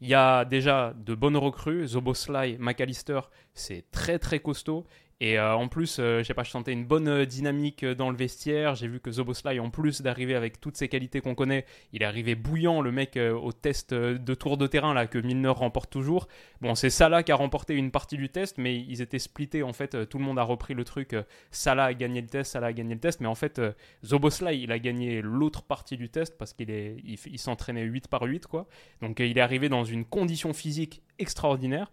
il 0.00 0.08
y 0.08 0.14
a 0.14 0.44
déjà 0.44 0.94
de 0.96 1.14
bonnes 1.14 1.36
recrues, 1.36 1.88
Zoboslai, 1.88 2.56
McAllister, 2.58 3.20
c'est 3.54 3.90
très 3.90 4.18
très 4.18 4.38
costaud. 4.40 4.86
Et 5.20 5.36
euh, 5.36 5.56
en 5.56 5.66
plus, 5.66 5.98
euh, 5.98 6.20
je 6.20 6.24
sais 6.24 6.34
pas, 6.34 6.44
je 6.44 6.50
sentais 6.50 6.72
une 6.72 6.84
bonne 6.84 7.08
euh, 7.08 7.26
dynamique 7.26 7.84
dans 7.84 8.10
le 8.10 8.16
vestiaire. 8.16 8.76
J'ai 8.76 8.86
vu 8.86 9.00
que 9.00 9.10
Zoboslai, 9.10 9.58
en 9.58 9.68
plus 9.68 10.00
d'arriver 10.00 10.36
avec 10.36 10.60
toutes 10.60 10.76
ses 10.76 10.88
qualités 10.88 11.20
qu'on 11.20 11.34
connaît, 11.34 11.64
il 11.92 12.02
est 12.02 12.04
arrivé 12.04 12.36
bouillant, 12.36 12.80
le 12.80 12.92
mec, 12.92 13.16
au 13.18 13.52
test 13.52 13.92
de 13.92 14.34
tour 14.34 14.56
de 14.56 14.68
terrain 14.68 14.94
là 14.94 15.08
que 15.08 15.18
Milner 15.18 15.48
remporte 15.48 15.90
toujours. 15.90 16.28
Bon, 16.60 16.76
c'est 16.76 16.90
Salah 16.90 17.24
qui 17.24 17.32
a 17.32 17.36
remporté 17.36 17.74
une 17.74 17.90
partie 17.90 18.16
du 18.16 18.28
test, 18.28 18.58
mais 18.58 18.76
ils 18.76 19.02
étaient 19.02 19.18
splittés 19.18 19.64
en 19.64 19.72
fait. 19.72 20.08
Tout 20.08 20.18
le 20.18 20.24
monde 20.24 20.38
a 20.38 20.44
repris 20.44 20.74
le 20.74 20.84
truc. 20.84 21.16
Salah 21.50 21.86
a 21.86 21.94
gagné 21.94 22.20
le 22.20 22.28
test, 22.28 22.52
Salah 22.52 22.68
a 22.68 22.72
gagné 22.72 22.94
le 22.94 23.00
test, 23.00 23.20
mais 23.20 23.26
en 23.26 23.34
fait, 23.34 23.60
Zoboslai, 24.04 24.60
il 24.60 24.70
a 24.70 24.78
gagné 24.78 25.20
l'autre 25.20 25.62
partie 25.62 25.96
du 25.96 26.08
test 26.08 26.38
parce 26.38 26.52
qu'il 26.52 26.70
est, 26.70 26.96
il 27.04 27.38
s'entraînait 27.38 27.82
8 27.82 28.06
par 28.06 28.22
8 28.22 28.46
quoi. 28.46 28.68
Donc 29.02 29.18
il 29.18 29.36
est 29.36 29.40
arrivé 29.40 29.68
dans 29.68 29.84
une 29.84 30.04
condition 30.04 30.52
physique 30.52 31.02
extraordinaire 31.18 31.90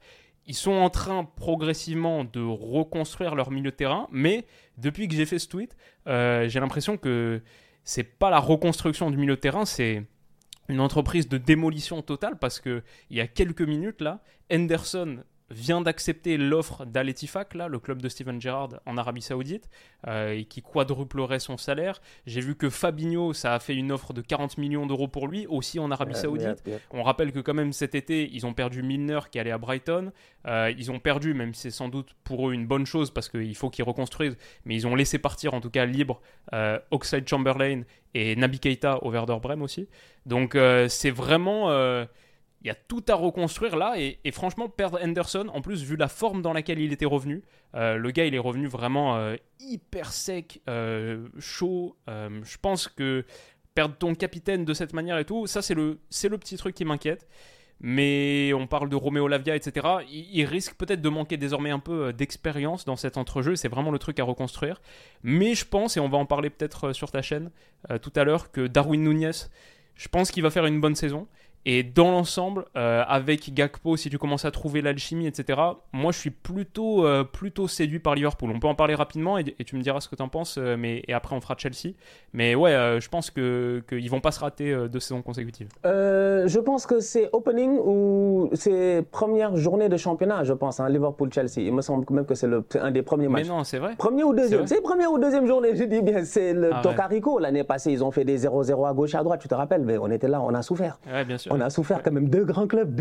ils 0.47 0.55
sont 0.55 0.73
en 0.73 0.89
train 0.89 1.23
progressivement 1.23 2.23
de 2.23 2.41
reconstruire 2.41 3.35
leur 3.35 3.51
milieu 3.51 3.71
de 3.71 3.75
terrain, 3.75 4.07
mais 4.11 4.45
depuis 4.77 5.07
que 5.07 5.15
j'ai 5.15 5.25
fait 5.25 5.39
ce 5.39 5.47
tweet, 5.47 5.75
euh, 6.07 6.47
j'ai 6.47 6.59
l'impression 6.59 6.97
que 6.97 7.41
c'est 7.83 8.03
pas 8.03 8.29
la 8.29 8.39
reconstruction 8.39 9.09
du 9.09 9.17
milieu 9.17 9.35
de 9.35 9.39
terrain, 9.39 9.65
c'est 9.65 10.03
une 10.67 10.79
entreprise 10.79 11.29
de 11.29 11.37
démolition 11.37 12.01
totale 12.01 12.37
parce 12.39 12.59
que 12.59 12.83
il 13.09 13.17
y 13.17 13.21
a 13.21 13.27
quelques 13.27 13.61
minutes 13.61 14.01
là, 14.01 14.21
Henderson 14.51 15.23
vient 15.51 15.81
d'accepter 15.81 16.37
l'offre 16.37 16.85
d'Al 16.85 17.07
Ettifaq, 17.07 17.53
là, 17.53 17.67
le 17.67 17.79
club 17.79 18.01
de 18.01 18.09
Steven 18.09 18.41
Gerrard 18.41 18.79
en 18.85 18.97
Arabie 18.97 19.21
Saoudite, 19.21 19.69
euh, 20.07 20.31
et 20.31 20.45
qui 20.45 20.61
quadruplerait 20.61 21.39
son 21.39 21.57
salaire. 21.57 22.01
J'ai 22.25 22.41
vu 22.41 22.55
que 22.55 22.69
Fabinho, 22.69 23.33
ça 23.33 23.53
a 23.53 23.59
fait 23.59 23.75
une 23.75 23.91
offre 23.91 24.13
de 24.13 24.21
40 24.21 24.57
millions 24.57 24.85
d'euros 24.87 25.07
pour 25.07 25.27
lui, 25.27 25.45
aussi 25.47 25.79
en 25.79 25.91
Arabie 25.91 26.15
Saoudite. 26.15 26.63
On 26.91 27.03
rappelle 27.03 27.31
que 27.31 27.39
quand 27.39 27.53
même 27.53 27.73
cet 27.73 27.93
été, 27.95 28.29
ils 28.33 28.45
ont 28.45 28.53
perdu 28.53 28.81
Milner 28.81 29.19
qui 29.31 29.39
allait 29.39 29.51
à 29.51 29.57
Brighton. 29.57 30.11
Euh, 30.47 30.73
ils 30.77 30.91
ont 30.91 30.99
perdu, 30.99 31.33
même 31.33 31.53
si 31.53 31.61
c'est 31.63 31.71
sans 31.71 31.89
doute 31.89 32.15
pour 32.23 32.49
eux 32.49 32.53
une 32.53 32.65
bonne 32.65 32.85
chose 32.85 33.11
parce 33.11 33.29
qu'il 33.29 33.55
faut 33.55 33.69
qu'ils 33.69 33.85
reconstruisent, 33.85 34.37
mais 34.65 34.75
ils 34.75 34.87
ont 34.87 34.95
laissé 34.95 35.19
partir 35.19 35.53
en 35.53 35.61
tout 35.61 35.69
cas 35.69 35.85
libre 35.85 36.21
euh, 36.53 36.79
Oxlade 36.91 37.27
Chamberlain 37.27 37.81
et 38.13 38.35
Naby 38.35 38.59
Keita 38.59 39.03
au 39.03 39.11
Werder 39.11 39.37
Bremen 39.41 39.61
aussi. 39.61 39.87
Donc 40.25 40.57
c'est 40.87 41.11
vraiment 41.11 41.69
il 42.65 42.69
y 42.69 42.71
a 42.71 42.75
tout 42.75 43.03
à 43.09 43.13
reconstruire 43.13 43.77
là. 43.77 43.93
Et, 43.97 44.31
franchement, 44.31 44.67
perdre 44.67 44.99
Henderson, 45.01 45.51
en 45.53 45.61
plus, 45.61 45.83
vu 45.83 45.95
la 45.95 46.07
forme 46.07 46.41
dans 46.41 46.51
laquelle 46.51 46.79
il 46.79 46.91
était 46.91 47.05
revenu, 47.05 47.43
euh, 47.75 47.95
le 47.95 48.09
gars, 48.09 48.25
il 48.25 48.33
est 48.33 48.39
revenu 48.39 48.65
vraiment 48.65 49.17
euh, 49.17 49.35
hyper 49.59 50.11
sec, 50.11 50.61
euh, 50.67 51.27
chaud. 51.37 51.95
je 52.07 52.57
pense 52.59 52.87
que 52.87 53.23
perdre 53.75 53.95
ton 53.95 54.15
capitaine 54.15 54.65
de 54.65 54.73
cette 54.73 54.93
manière 54.93 55.19
et 55.19 55.25
tout, 55.25 55.45
ça, 55.45 55.61
c'est 55.61 55.75
le, 55.75 55.99
le 56.23 56.37
petit 56.39 56.57
truc 56.57 56.73
qui 56.73 56.85
m'inquiète. 56.85 57.27
Mais 57.81 58.51
on 58.53 58.65
parle 58.65 58.89
de 58.89 58.95
Romeo 58.95 59.27
Lavia, 59.27 59.55
etc. 59.55 59.85
Il, 60.09 60.45
risque 60.45 60.75
peut-être 60.75 61.01
de 61.01 61.09
manquer 61.09 61.37
désormais 61.37 61.71
un 61.71 61.79
peu 61.79 62.13
d'expérience 62.13 62.85
dans 62.85 62.95
cet 62.95 63.17
entrejeu. 63.17 63.55
C'est 63.55 63.67
vraiment 63.67 63.91
le 63.91 63.99
truc 63.99 64.19
à 64.19 64.23
reconstruire. 64.23 64.81
Mais 65.21 65.53
je 65.53 65.65
pense, 65.65 65.97
et 65.97 65.99
on 65.99 66.09
va 66.09 66.17
en 66.17 66.25
parler 66.25 66.49
peut-être 66.49 66.93
sur 66.93 67.11
ta 67.11 67.21
chaîne 67.21 67.51
tout 68.01 68.13
à 68.15 68.23
l'heure, 68.23 68.51
que 68.51 68.65
Darwin 68.65 69.03
Nunez, 69.03 69.49
je 69.95 70.07
pense 70.07 70.31
qu'il 70.31 70.41
va 70.41 70.49
faire 70.49 70.65
une 70.65 70.79
bonne 70.79 70.95
saison. 70.95 71.27
Et 71.67 71.81
dans 71.81 72.11
l'ensemble, 72.11 72.65
euh, 72.77 73.03
avec 73.07 73.51
Gakpo, 73.51 73.97
si 73.97 74.11
tu 74.11 74.19
commences 74.19 74.45
à 74.45 74.51
trouver 74.51 74.83
l'alchimie, 74.83 75.25
etc., 75.25 75.59
moi 75.93 76.11
je 76.11 76.19
suis 76.19 76.29
plutôt, 76.29 77.07
euh, 77.07 77.23
plutôt 77.23 77.67
séduit 77.67 77.97
par 77.97 78.13
Liverpool. 78.13 78.51
On 78.53 78.59
peut 78.59 78.67
en 78.67 78.75
parler 78.75 78.93
rapidement 78.93 79.39
et, 79.39 79.43
tu 79.65 79.75
me 79.75 79.81
diras 79.81 79.99
ce 79.99 80.07
que 80.07 80.15
tu 80.15 80.21
en 80.21 80.27
penses, 80.27 80.57
euh, 80.59 80.77
mais, 80.77 81.01
et 81.07 81.13
après 81.13 81.35
on 81.35 81.41
fera 81.41 81.55
Chelsea. 81.57 81.95
Mais 82.33 82.53
ouais, 82.53 82.71
je 82.99 83.09
pense 83.09 83.31
qu'ils 83.31 83.43
ne 83.43 84.09
vont 84.09 84.21
pas 84.21 84.31
se 84.31 84.39
rater 84.39 84.75
deux 84.89 84.99
saisons 84.99 85.23
consécutives. 85.23 85.69
je 85.83 86.59
pense 86.59 86.85
que 86.85 86.99
c'est 86.99 87.29
opening 87.33 87.79
ou 87.79 88.49
c'est 88.53 89.03
première 89.09 89.57
journée 89.57 89.89
de 89.89 89.97
championnat, 89.97 90.43
je 90.43 90.53
pense, 90.53 90.79
hein, 90.79 90.89
Liverpool-Chelsea. 90.89 91.61
Il 91.61 91.73
me 91.73 91.81
semble 91.81 92.05
même 92.11 92.25
que 92.25 92.35
c'est 92.35 92.49
un 92.79 92.91
des 92.91 93.01
premiers 93.01 93.27
matchs. 93.27 93.47
Mais 93.47 93.49
non, 93.49 93.63
c'est 93.63 93.79
vrai. 93.79 93.95
Premier 93.97 94.23
ou 94.23 94.33
deuxième? 94.33 94.67
C'est 94.67 94.81
première 94.81 95.11
ou 95.11 95.17
deuxième 95.17 95.47
journée, 95.47 95.75
je 95.75 95.85
dis 95.85 96.01
bien. 96.01 96.25
C'est 96.25 96.53
le 96.53 96.71
ah, 96.73 96.81
Tocarico. 96.83 97.39
L'année 97.39 97.63
passée, 97.63 97.91
ils 97.91 98.03
ont 98.03 98.11
fait 98.11 98.25
des 98.25 98.45
0-0 98.45 98.87
à 98.87 98.93
gauche 98.93 99.15
et 99.15 99.17
à 99.17 99.23
droite, 99.23 99.39
tu 99.41 99.47
te 99.47 99.55
rappelles 99.55 99.81
Mais 99.83 99.97
on 99.97 100.11
était 100.11 100.27
là, 100.27 100.41
on 100.41 100.53
a 100.53 100.61
souffert. 100.61 100.99
Ouais, 101.11 101.25
bien 101.25 101.37
sûr 101.37 101.54
on 101.55 101.61
a 101.61 101.69
souffert 101.69 102.03
quand 102.03 102.11
même 102.11 102.29
deux 102.29 102.43
grands 102.43 102.67
clubs, 102.67 102.93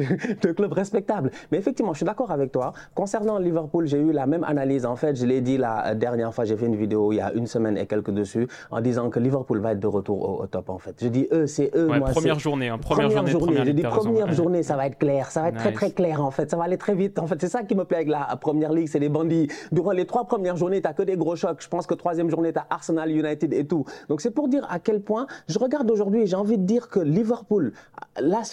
deux, 0.42 0.52
clubs 0.52 0.72
respectables. 0.72 1.30
Mais 1.50 1.58
effectivement, 1.58 1.92
je 1.92 1.98
suis 1.98 2.06
d'accord 2.06 2.30
avec 2.30 2.52
toi. 2.52 2.72
Concernant 2.94 3.38
Liverpool, 3.38 3.86
j'ai 3.86 3.98
eu 3.98 4.12
la 4.12 4.26
même 4.26 4.44
analyse. 4.44 4.86
En 4.86 4.96
fait, 4.96 5.16
je 5.16 5.26
l'ai 5.26 5.40
dit 5.40 5.58
la 5.58 5.94
dernière 5.94 6.32
fois, 6.32 6.44
j'ai 6.44 6.56
fait 6.56 6.66
une 6.66 6.76
vidéo 6.76 7.12
il 7.12 7.16
y 7.16 7.20
a 7.20 7.32
une 7.32 7.46
semaine 7.46 7.76
et 7.76 7.86
quelques 7.86 8.10
dessus, 8.10 8.46
en 8.70 8.80
disant 8.80 9.10
que 9.10 9.18
Liverpool 9.18 9.58
va 9.58 9.72
être 9.72 9.80
de 9.80 9.86
retour 9.86 10.40
au, 10.40 10.46
top, 10.46 10.70
en 10.70 10.78
fait. 10.78 10.94
Je 11.00 11.08
dis 11.08 11.26
eux, 11.32 11.46
c'est 11.46 11.70
eux. 11.74 11.86
moi, 11.86 12.00
première 12.10 12.38
journée, 12.38 12.68
hein, 12.68 12.78
première, 12.78 13.10
journée. 13.10 13.30
journée 13.30 13.62
je 13.64 13.70
dis 13.70 13.82
première 13.82 14.32
journée, 14.32 14.62
ça 14.62 14.76
va 14.76 14.86
être 14.86 14.98
clair, 14.98 15.30
ça 15.30 15.42
va 15.42 15.48
être 15.48 15.58
très 15.58 15.72
très 15.72 15.90
clair, 15.90 16.24
en 16.24 16.30
fait. 16.30 16.50
Ça 16.50 16.56
va 16.56 16.64
aller 16.64 16.78
très 16.78 16.94
vite. 16.94 17.18
En 17.18 17.26
fait, 17.26 17.40
c'est 17.40 17.48
ça 17.48 17.62
qui 17.62 17.74
me 17.74 17.84
plaît 17.84 17.98
avec 17.98 18.08
la 18.08 18.36
première 18.40 18.72
ligue, 18.72 18.88
c'est 18.88 18.98
les 18.98 19.08
bandits. 19.08 19.48
Durant 19.72 19.92
les 19.92 20.06
trois 20.06 20.26
premières 20.26 20.56
journées, 20.56 20.80
tu 20.80 20.88
n'as 20.88 20.94
que 20.94 21.02
des 21.02 21.16
gros 21.16 21.36
chocs. 21.36 21.60
Je 21.60 21.68
pense 21.68 21.86
que 21.86 21.94
troisième 21.94 22.30
journée, 22.30 22.52
tu 22.52 22.58
as 22.58 22.66
Arsenal, 22.70 23.10
United 23.10 23.52
et 23.52 23.66
tout. 23.66 23.84
Donc 24.08 24.20
c'est 24.20 24.30
pour 24.30 24.48
dire 24.48 24.66
à 24.70 24.78
quel 24.78 25.00
point 25.00 25.26
je 25.48 25.58
regarde 25.58 25.90
aujourd'hui 25.90 26.22
et 26.22 26.26
j'ai 26.26 26.36
envie 26.36 26.58
de 26.58 26.64
dire 26.64 26.88
que 26.88 27.00
Liverpool, 27.00 27.72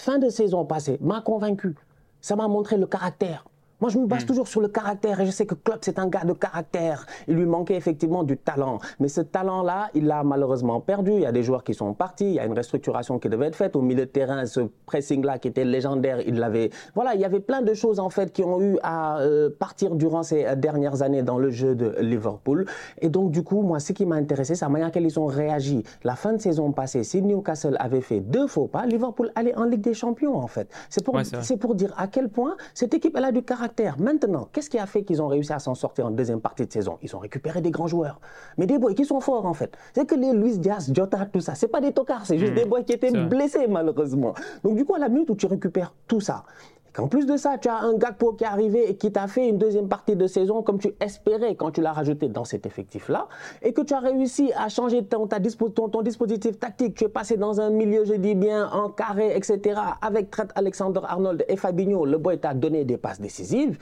fin 0.00 0.18
de 0.18 0.28
saison 0.28 0.64
passée 0.64 0.98
m'a 1.00 1.20
convaincu. 1.20 1.76
Ça 2.20 2.36
m'a 2.36 2.48
montré 2.48 2.76
le 2.76 2.86
caractère, 2.86 3.44
moi, 3.82 3.90
je 3.90 3.98
me 3.98 4.06
base 4.06 4.22
hmm. 4.22 4.26
toujours 4.26 4.46
sur 4.46 4.60
le 4.60 4.68
caractère 4.68 5.20
et 5.20 5.26
je 5.26 5.32
sais 5.32 5.44
que 5.44 5.56
Klopp, 5.56 5.80
c'est 5.80 5.98
un 5.98 6.06
gars 6.06 6.22
de 6.22 6.34
caractère. 6.34 7.04
Il 7.26 7.34
lui 7.34 7.46
manquait 7.46 7.74
effectivement 7.74 8.22
du 8.22 8.36
talent. 8.36 8.78
Mais 9.00 9.08
ce 9.08 9.20
talent-là, 9.20 9.90
il 9.92 10.06
l'a 10.06 10.22
malheureusement 10.22 10.78
perdu. 10.78 11.10
Il 11.10 11.22
y 11.22 11.26
a 11.26 11.32
des 11.32 11.42
joueurs 11.42 11.64
qui 11.64 11.74
sont 11.74 11.92
partis. 11.92 12.26
Il 12.26 12.34
y 12.34 12.38
a 12.38 12.44
une 12.44 12.56
restructuration 12.56 13.18
qui 13.18 13.28
devait 13.28 13.46
être 13.46 13.56
faite. 13.56 13.74
Au 13.74 13.80
milieu 13.82 14.06
de 14.06 14.10
terrain, 14.10 14.46
ce 14.46 14.60
pressing-là 14.86 15.40
qui 15.40 15.48
était 15.48 15.64
légendaire, 15.64 16.20
il 16.20 16.36
l'avait. 16.36 16.70
Voilà, 16.94 17.16
il 17.16 17.20
y 17.20 17.24
avait 17.24 17.40
plein 17.40 17.60
de 17.60 17.74
choses 17.74 17.98
en 17.98 18.08
fait 18.08 18.32
qui 18.32 18.44
ont 18.44 18.60
eu 18.60 18.78
à 18.84 19.18
euh, 19.18 19.50
partir 19.50 19.96
durant 19.96 20.22
ces 20.22 20.44
euh, 20.44 20.54
dernières 20.54 21.02
années 21.02 21.24
dans 21.24 21.38
le 21.38 21.50
jeu 21.50 21.74
de 21.74 21.96
Liverpool. 21.98 22.66
Et 23.00 23.08
donc, 23.08 23.32
du 23.32 23.42
coup, 23.42 23.62
moi, 23.62 23.80
ce 23.80 23.92
qui 23.92 24.06
m'a 24.06 24.14
intéressé, 24.14 24.54
c'est 24.54 24.64
la 24.64 24.68
manière 24.68 24.92
qu'ils 24.92 25.18
ont 25.18 25.26
réagi. 25.26 25.82
La 26.04 26.14
fin 26.14 26.34
de 26.34 26.40
saison 26.40 26.70
passée, 26.70 27.02
si 27.02 27.20
Newcastle 27.20 27.76
avait 27.80 28.00
fait 28.00 28.20
deux 28.20 28.46
faux 28.46 28.68
pas, 28.68 28.86
Liverpool 28.86 29.32
allait 29.34 29.56
en 29.56 29.64
Ligue 29.64 29.80
des 29.80 29.94
Champions 29.94 30.36
en 30.36 30.46
fait. 30.46 30.68
C'est 30.88 31.04
pour, 31.04 31.18
c'est 31.24 31.56
pour 31.56 31.74
dire 31.74 31.92
à 31.96 32.06
quel 32.06 32.28
point 32.28 32.56
cette 32.74 32.94
équipe, 32.94 33.16
elle 33.16 33.24
a 33.24 33.32
du 33.32 33.42
caractère 33.42 33.71
Maintenant, 33.98 34.48
qu'est-ce 34.52 34.70
qui 34.70 34.78
a 34.78 34.86
fait 34.86 35.02
qu'ils 35.02 35.22
ont 35.22 35.28
réussi 35.28 35.52
à 35.52 35.58
s'en 35.58 35.74
sortir 35.74 36.06
en 36.06 36.10
deuxième 36.10 36.40
partie 36.40 36.66
de 36.66 36.72
saison? 36.72 36.98
Ils 37.02 37.14
ont 37.16 37.18
récupéré 37.18 37.60
des 37.60 37.70
grands 37.70 37.86
joueurs. 37.86 38.20
Mais 38.58 38.66
des 38.66 38.78
boys 38.78 38.94
qui 38.94 39.04
sont 39.04 39.20
forts, 39.20 39.46
en 39.46 39.54
fait. 39.54 39.76
C'est 39.94 40.06
que 40.06 40.14
les 40.14 40.32
Luis 40.32 40.58
Diaz, 40.58 40.92
Jota, 40.94 41.26
tout 41.26 41.40
ça, 41.40 41.54
c'est 41.54 41.68
pas 41.68 41.80
des 41.80 41.92
tocards, 41.92 42.26
c'est 42.26 42.38
juste 42.38 42.52
hmm. 42.52 42.56
des 42.56 42.64
boys 42.64 42.82
qui 42.82 42.92
étaient 42.92 43.10
blessés, 43.10 43.66
malheureusement. 43.68 44.34
Donc, 44.62 44.76
du 44.76 44.84
coup, 44.84 44.94
à 44.94 44.98
la 44.98 45.08
minute 45.08 45.30
où 45.30 45.34
tu 45.34 45.46
récupères 45.46 45.94
tout 46.06 46.20
ça, 46.20 46.44
en 46.98 47.08
plus 47.08 47.24
de 47.26 47.36
ça, 47.36 47.56
tu 47.58 47.68
as 47.68 47.78
un 47.78 47.94
Gakpo 47.94 48.32
qui 48.32 48.44
est 48.44 48.46
arrivé 48.46 48.90
et 48.90 48.96
qui 48.96 49.10
t'a 49.10 49.26
fait 49.26 49.48
une 49.48 49.58
deuxième 49.58 49.88
partie 49.88 50.14
de 50.14 50.26
saison 50.26 50.62
comme 50.62 50.78
tu 50.78 50.94
espérais 51.00 51.54
quand 51.54 51.70
tu 51.70 51.80
l'as 51.80 51.92
rajouté 51.92 52.28
dans 52.28 52.44
cet 52.44 52.66
effectif-là, 52.66 53.28
et 53.62 53.72
que 53.72 53.80
tu 53.80 53.94
as 53.94 54.00
réussi 54.00 54.52
à 54.54 54.68
changer 54.68 55.04
ton, 55.04 55.26
ton, 55.26 56.02
dispositif 56.02 56.58
tactique. 56.58 56.94
Tu 56.94 57.04
es 57.04 57.08
passé 57.08 57.36
dans 57.36 57.60
un 57.60 57.70
milieu, 57.70 58.04
je 58.04 58.14
dis 58.14 58.34
bien, 58.34 58.68
en 58.70 58.90
carré, 58.90 59.34
etc. 59.34 59.80
Avec 60.02 60.30
Trent 60.30 60.48
Alexander-Arnold 60.54 61.44
et 61.48 61.56
Fabinho, 61.56 62.04
le 62.04 62.18
boy 62.18 62.38
t'a 62.38 62.52
donné 62.52 62.84
des 62.84 62.98
passes 62.98 63.20
décisives. 63.20 63.78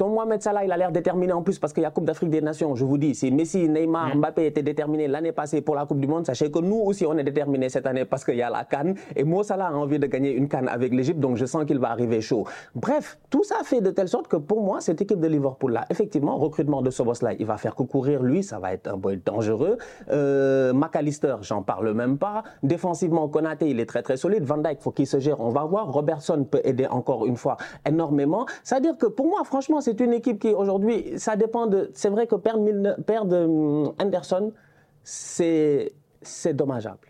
Ton 0.00 0.08
Mohamed 0.08 0.40
Salah, 0.40 0.64
il 0.64 0.72
a 0.72 0.78
l'air 0.78 0.92
déterminé 0.92 1.30
en 1.34 1.42
plus 1.42 1.58
parce 1.58 1.74
qu'il 1.74 1.82
y 1.82 1.86
a 1.86 1.90
Coupe 1.90 2.06
d'Afrique 2.06 2.30
des 2.30 2.40
Nations. 2.40 2.74
Je 2.74 2.86
vous 2.86 2.96
dis, 2.96 3.14
si 3.14 3.30
Messi, 3.30 3.68
Neymar, 3.68 4.16
mm. 4.16 4.18
Mbappé 4.18 4.46
étaient 4.46 4.62
déterminés 4.62 5.08
l'année 5.08 5.32
passée 5.32 5.60
pour 5.60 5.74
la 5.74 5.84
Coupe 5.84 6.00
du 6.00 6.06
Monde, 6.06 6.24
sachez 6.24 6.50
que 6.50 6.58
nous 6.58 6.78
aussi, 6.86 7.04
on 7.04 7.18
est 7.18 7.22
déterminés 7.22 7.68
cette 7.68 7.84
année 7.84 8.06
parce 8.06 8.24
qu'il 8.24 8.36
y 8.36 8.42
a 8.42 8.48
la 8.48 8.64
Cannes. 8.64 8.94
Et 9.14 9.24
Mo 9.24 9.42
Salah 9.42 9.66
a 9.66 9.72
envie 9.74 9.98
de 9.98 10.06
gagner 10.06 10.32
une 10.32 10.48
Cannes 10.48 10.68
avec 10.68 10.94
l'Égypte, 10.94 11.20
donc 11.20 11.36
je 11.36 11.44
sens 11.44 11.66
qu'il 11.66 11.78
va 11.78 11.90
arriver 11.90 12.22
chaud. 12.22 12.46
Bref, 12.74 13.18
tout 13.28 13.44
ça 13.44 13.56
fait 13.62 13.82
de 13.82 13.90
telle 13.90 14.08
sorte 14.08 14.26
que 14.26 14.36
pour 14.36 14.62
moi, 14.62 14.80
cette 14.80 15.02
équipe 15.02 15.20
de 15.20 15.28
Liverpool-là, 15.28 15.84
effectivement, 15.90 16.38
recrutement 16.38 16.80
de 16.80 16.88
Soboslai, 16.88 17.36
il 17.38 17.44
va 17.44 17.58
faire 17.58 17.74
courir 17.74 18.22
lui, 18.22 18.42
ça 18.42 18.58
va 18.58 18.72
être 18.72 18.90
un 18.90 18.96
boy 18.96 19.20
dangereux. 19.22 19.76
Euh, 20.10 20.72
McAllister, 20.72 21.36
j'en 21.42 21.62
parle 21.62 21.92
même 21.92 22.16
pas. 22.16 22.42
Défensivement, 22.62 23.28
Konaté, 23.28 23.68
il 23.68 23.78
est 23.78 23.86
très 23.86 24.00
très 24.00 24.16
solide. 24.16 24.44
Van 24.44 24.56
Dijk, 24.56 24.80
faut 24.80 24.92
qu'il 24.92 25.06
se 25.06 25.18
gère, 25.18 25.40
on 25.40 25.50
va 25.50 25.64
voir. 25.64 25.92
Robertson 25.92 26.46
peut 26.50 26.62
aider 26.64 26.86
encore 26.86 27.26
une 27.26 27.36
fois 27.36 27.58
énormément. 27.86 28.46
C'est-à-dire 28.64 28.96
que 28.96 29.04
pour 29.04 29.26
moi, 29.26 29.44
franchement, 29.44 29.82
c'est 29.82 29.89
une 29.98 30.12
équipe 30.12 30.38
qui 30.40 30.48
aujourd'hui 30.48 31.18
ça 31.18 31.36
dépend 31.36 31.66
de. 31.66 31.90
C'est 31.94 32.10
vrai 32.10 32.26
que 32.26 32.36
perdre, 32.36 33.36
hum, 33.36 33.92
Anderson, 34.00 34.52
c'est 35.02 35.92
dommageable. 36.52 37.09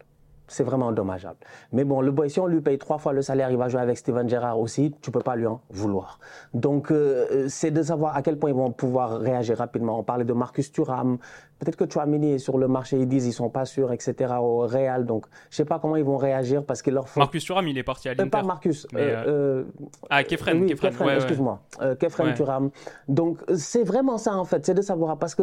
C'est 0.50 0.64
vraiment 0.64 0.90
dommageable. 0.90 1.38
Mais 1.72 1.84
bon, 1.84 2.00
le 2.00 2.10
boy, 2.10 2.28
si 2.28 2.40
on 2.40 2.46
lui 2.46 2.60
paye 2.60 2.76
trois 2.76 2.98
fois 2.98 3.12
le 3.12 3.22
salaire, 3.22 3.50
il 3.52 3.56
va 3.56 3.68
jouer 3.68 3.80
avec 3.80 3.96
Steven 3.96 4.28
Gerrard 4.28 4.58
aussi, 4.58 4.92
tu 5.00 5.12
peux 5.12 5.20
pas 5.20 5.36
lui 5.36 5.46
en 5.46 5.60
vouloir. 5.70 6.18
Donc, 6.54 6.90
euh, 6.90 7.46
c'est 7.48 7.70
de 7.70 7.82
savoir 7.82 8.16
à 8.16 8.22
quel 8.22 8.36
point 8.36 8.50
ils 8.50 8.56
vont 8.56 8.72
pouvoir 8.72 9.20
réagir 9.20 9.58
rapidement. 9.58 9.98
On 9.98 10.02
parlait 10.02 10.24
de 10.24 10.32
Marcus 10.32 10.72
Thuram, 10.72 11.18
Peut-être 11.60 11.76
que 11.76 11.84
Chouamini 11.92 12.32
est 12.32 12.38
sur 12.38 12.56
le 12.56 12.68
marché, 12.68 12.96
ils 12.98 13.06
disent 13.06 13.26
ils 13.26 13.34
sont 13.34 13.50
pas 13.50 13.66
sûrs, 13.66 13.92
etc. 13.92 14.32
au 14.40 14.60
Real. 14.60 15.04
Donc, 15.04 15.26
je 15.50 15.56
sais 15.56 15.66
pas 15.66 15.78
comment 15.78 15.96
ils 15.96 16.04
vont 16.04 16.16
réagir 16.16 16.64
parce 16.64 16.80
qu'il 16.80 16.94
leur 16.94 17.06
faut. 17.06 17.20
Marcus 17.20 17.44
Thuram, 17.44 17.68
il 17.68 17.76
est 17.76 17.82
parti 17.82 18.08
à 18.08 18.12
euh, 18.12 18.14
l'Inter. 18.16 18.30
pas 18.30 18.42
Marcus. 18.42 18.86
Euh, 18.94 19.24
euh, 19.26 19.64
ah, 20.08 20.24
Kefren. 20.24 20.62
Oui, 20.62 20.74
Kefren, 20.74 21.16
excuse-moi. 21.16 21.60
Kefren 22.00 22.32
Thuram. 22.32 22.70
Donc, 23.08 23.40
c'est 23.54 23.84
vraiment 23.84 24.16
ça 24.16 24.36
en 24.36 24.46
fait, 24.46 24.64
c'est 24.64 24.72
de 24.72 24.80
savoir 24.80 25.18
parce 25.18 25.34
que 25.34 25.42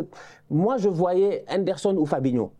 moi 0.50 0.78
je 0.78 0.90
voyais 0.90 1.46
Anderson 1.50 1.96
ou 1.96 2.06
Fabinho. 2.08 2.52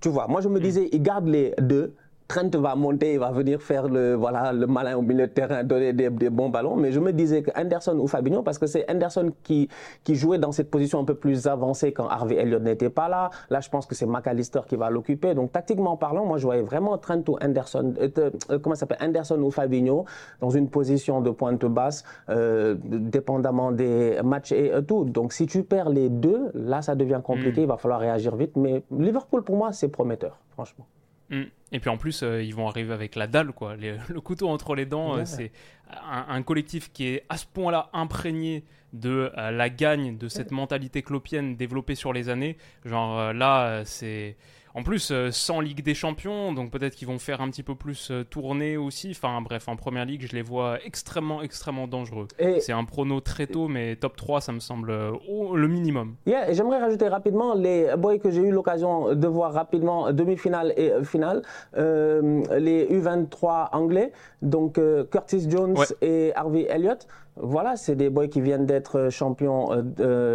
Tu 0.00 0.08
vois, 0.08 0.26
moi 0.28 0.40
je 0.40 0.48
me 0.48 0.58
hmm. 0.58 0.62
disais, 0.62 0.88
ils 0.92 1.02
gardent 1.02 1.28
les 1.28 1.54
deux 1.58 1.94
Trent 2.28 2.50
va 2.54 2.74
monter, 2.74 3.12
il 3.14 3.18
va 3.20 3.30
venir 3.30 3.62
faire 3.62 3.88
le, 3.88 4.14
voilà, 4.14 4.52
le 4.52 4.66
malin 4.66 4.96
au 4.96 5.02
milieu 5.02 5.26
de 5.26 5.32
terrain, 5.32 5.62
donner 5.62 5.92
des, 5.92 6.10
bons 6.10 6.48
ballons. 6.48 6.76
Mais 6.76 6.90
je 6.90 6.98
me 6.98 7.12
disais 7.12 7.42
que 7.42 7.50
Anderson 7.58 7.96
ou 7.98 8.08
Fabinho, 8.08 8.42
parce 8.42 8.58
que 8.58 8.66
c'est 8.66 8.90
Anderson 8.90 9.32
qui, 9.44 9.68
qui 10.02 10.16
jouait 10.16 10.38
dans 10.38 10.50
cette 10.50 10.70
position 10.70 10.98
un 11.00 11.04
peu 11.04 11.14
plus 11.14 11.46
avancée 11.46 11.92
quand 11.92 12.08
Harvey 12.08 12.36
Elliott 12.36 12.62
n'était 12.62 12.90
pas 12.90 13.08
là. 13.08 13.30
Là, 13.48 13.60
je 13.60 13.68
pense 13.68 13.86
que 13.86 13.94
c'est 13.94 14.06
McAllister 14.06 14.60
qui 14.66 14.76
va 14.76 14.90
l'occuper. 14.90 15.34
Donc, 15.34 15.52
tactiquement 15.52 15.96
parlant, 15.96 16.26
moi, 16.26 16.38
je 16.38 16.44
voyais 16.44 16.62
vraiment 16.62 16.98
Trent 16.98 17.22
ou 17.28 17.36
Anderson, 17.40 17.94
euh, 18.00 18.08
euh, 18.50 18.58
comment 18.58 18.74
s'appelle, 18.74 18.98
Anderson 19.00 19.40
ou 19.40 19.50
Fabinho 19.50 20.04
dans 20.40 20.50
une 20.50 20.68
position 20.68 21.20
de 21.20 21.30
pointe 21.30 21.64
basse, 21.64 22.02
euh, 22.28 22.74
dépendamment 22.82 23.70
des 23.70 24.20
matchs 24.24 24.52
et 24.52 24.72
tout. 24.86 25.04
Donc, 25.04 25.32
si 25.32 25.46
tu 25.46 25.62
perds 25.62 25.90
les 25.90 26.08
deux, 26.08 26.50
là, 26.54 26.82
ça 26.82 26.96
devient 26.96 27.20
compliqué. 27.22 27.60
Hmm. 27.60 27.64
Il 27.64 27.68
va 27.68 27.76
falloir 27.76 28.00
réagir 28.00 28.34
vite. 28.34 28.56
Mais 28.56 28.82
Liverpool, 28.90 29.44
pour 29.44 29.56
moi, 29.56 29.72
c'est 29.72 29.88
prometteur, 29.88 30.40
franchement. 30.50 30.86
Mm. 31.30 31.42
Et 31.72 31.80
puis 31.80 31.90
en 31.90 31.96
plus, 31.96 32.22
euh, 32.22 32.42
ils 32.42 32.54
vont 32.54 32.68
arriver 32.68 32.92
avec 32.92 33.16
la 33.16 33.26
dalle, 33.26 33.52
quoi. 33.52 33.76
le 33.76 34.20
couteau 34.20 34.48
entre 34.48 34.74
les 34.74 34.86
dents, 34.86 35.16
euh, 35.16 35.24
c'est 35.24 35.50
un, 35.90 36.42
collectif 36.42 36.92
qui 36.92 37.06
est 37.06 37.24
à 37.28 37.36
ce 37.36 37.46
point-là 37.46 37.90
imprégné 37.92 38.64
de 38.92 39.32
euh, 39.36 39.50
la 39.50 39.68
gagne, 39.68 40.16
de 40.16 40.28
cette 40.28 40.52
mentalité 40.52 41.02
clopienne 41.02 41.56
développée 41.56 41.94
sur 41.94 42.12
les 42.12 42.28
années. 42.28 42.56
Genre 42.84 43.32
là, 43.32 43.82
c'est 43.84 44.36
En 44.76 44.82
plus, 44.82 45.10
euh, 45.10 45.30
sans 45.30 45.60
Ligue 45.60 45.82
des 45.82 45.94
Champions, 45.94 46.52
donc 46.52 46.70
peut-être 46.70 46.96
qu'ils 46.96 47.08
vont 47.08 47.18
faire 47.18 47.40
un 47.40 47.48
petit 47.48 47.62
peu 47.62 47.74
plus 47.74 48.10
euh, 48.10 48.24
tourner 48.24 48.76
aussi. 48.76 49.12
Enfin 49.12 49.40
bref, 49.40 49.68
en 49.68 49.76
première 49.76 50.04
ligue, 50.04 50.26
je 50.28 50.36
les 50.36 50.42
vois 50.42 50.76
extrêmement, 50.84 51.40
extrêmement 51.40 51.86
dangereux. 51.86 52.28
C'est 52.60 52.72
un 52.72 52.84
prono 52.84 53.22
très 53.22 53.46
tôt, 53.46 53.68
mais 53.68 53.96
top 53.96 54.16
3, 54.16 54.42
ça 54.42 54.52
me 54.52 54.60
semble 54.60 54.90
euh, 54.90 55.12
le 55.54 55.66
minimum. 55.66 56.16
Yeah, 56.26 56.52
j'aimerais 56.52 56.78
rajouter 56.78 57.08
rapidement 57.08 57.54
les 57.54 57.96
boys 57.96 58.18
que 58.18 58.30
j'ai 58.30 58.42
eu 58.42 58.50
l'occasion 58.50 59.14
de 59.14 59.26
voir 59.26 59.54
rapidement, 59.54 60.12
demi-finale 60.12 60.74
et 60.76 60.92
finale, 61.04 61.40
les 61.74 62.86
U23 62.90 63.70
anglais, 63.72 64.12
donc 64.42 64.78
Curtis 65.10 65.50
Jones 65.50 65.78
et 66.02 66.32
Harvey 66.34 66.66
Elliott. 66.68 67.06
Voilà, 67.38 67.76
c'est 67.76 67.96
des 67.96 68.08
boys 68.08 68.28
qui 68.28 68.40
viennent 68.40 68.66
d'être 68.66 69.08
champions. 69.10 69.68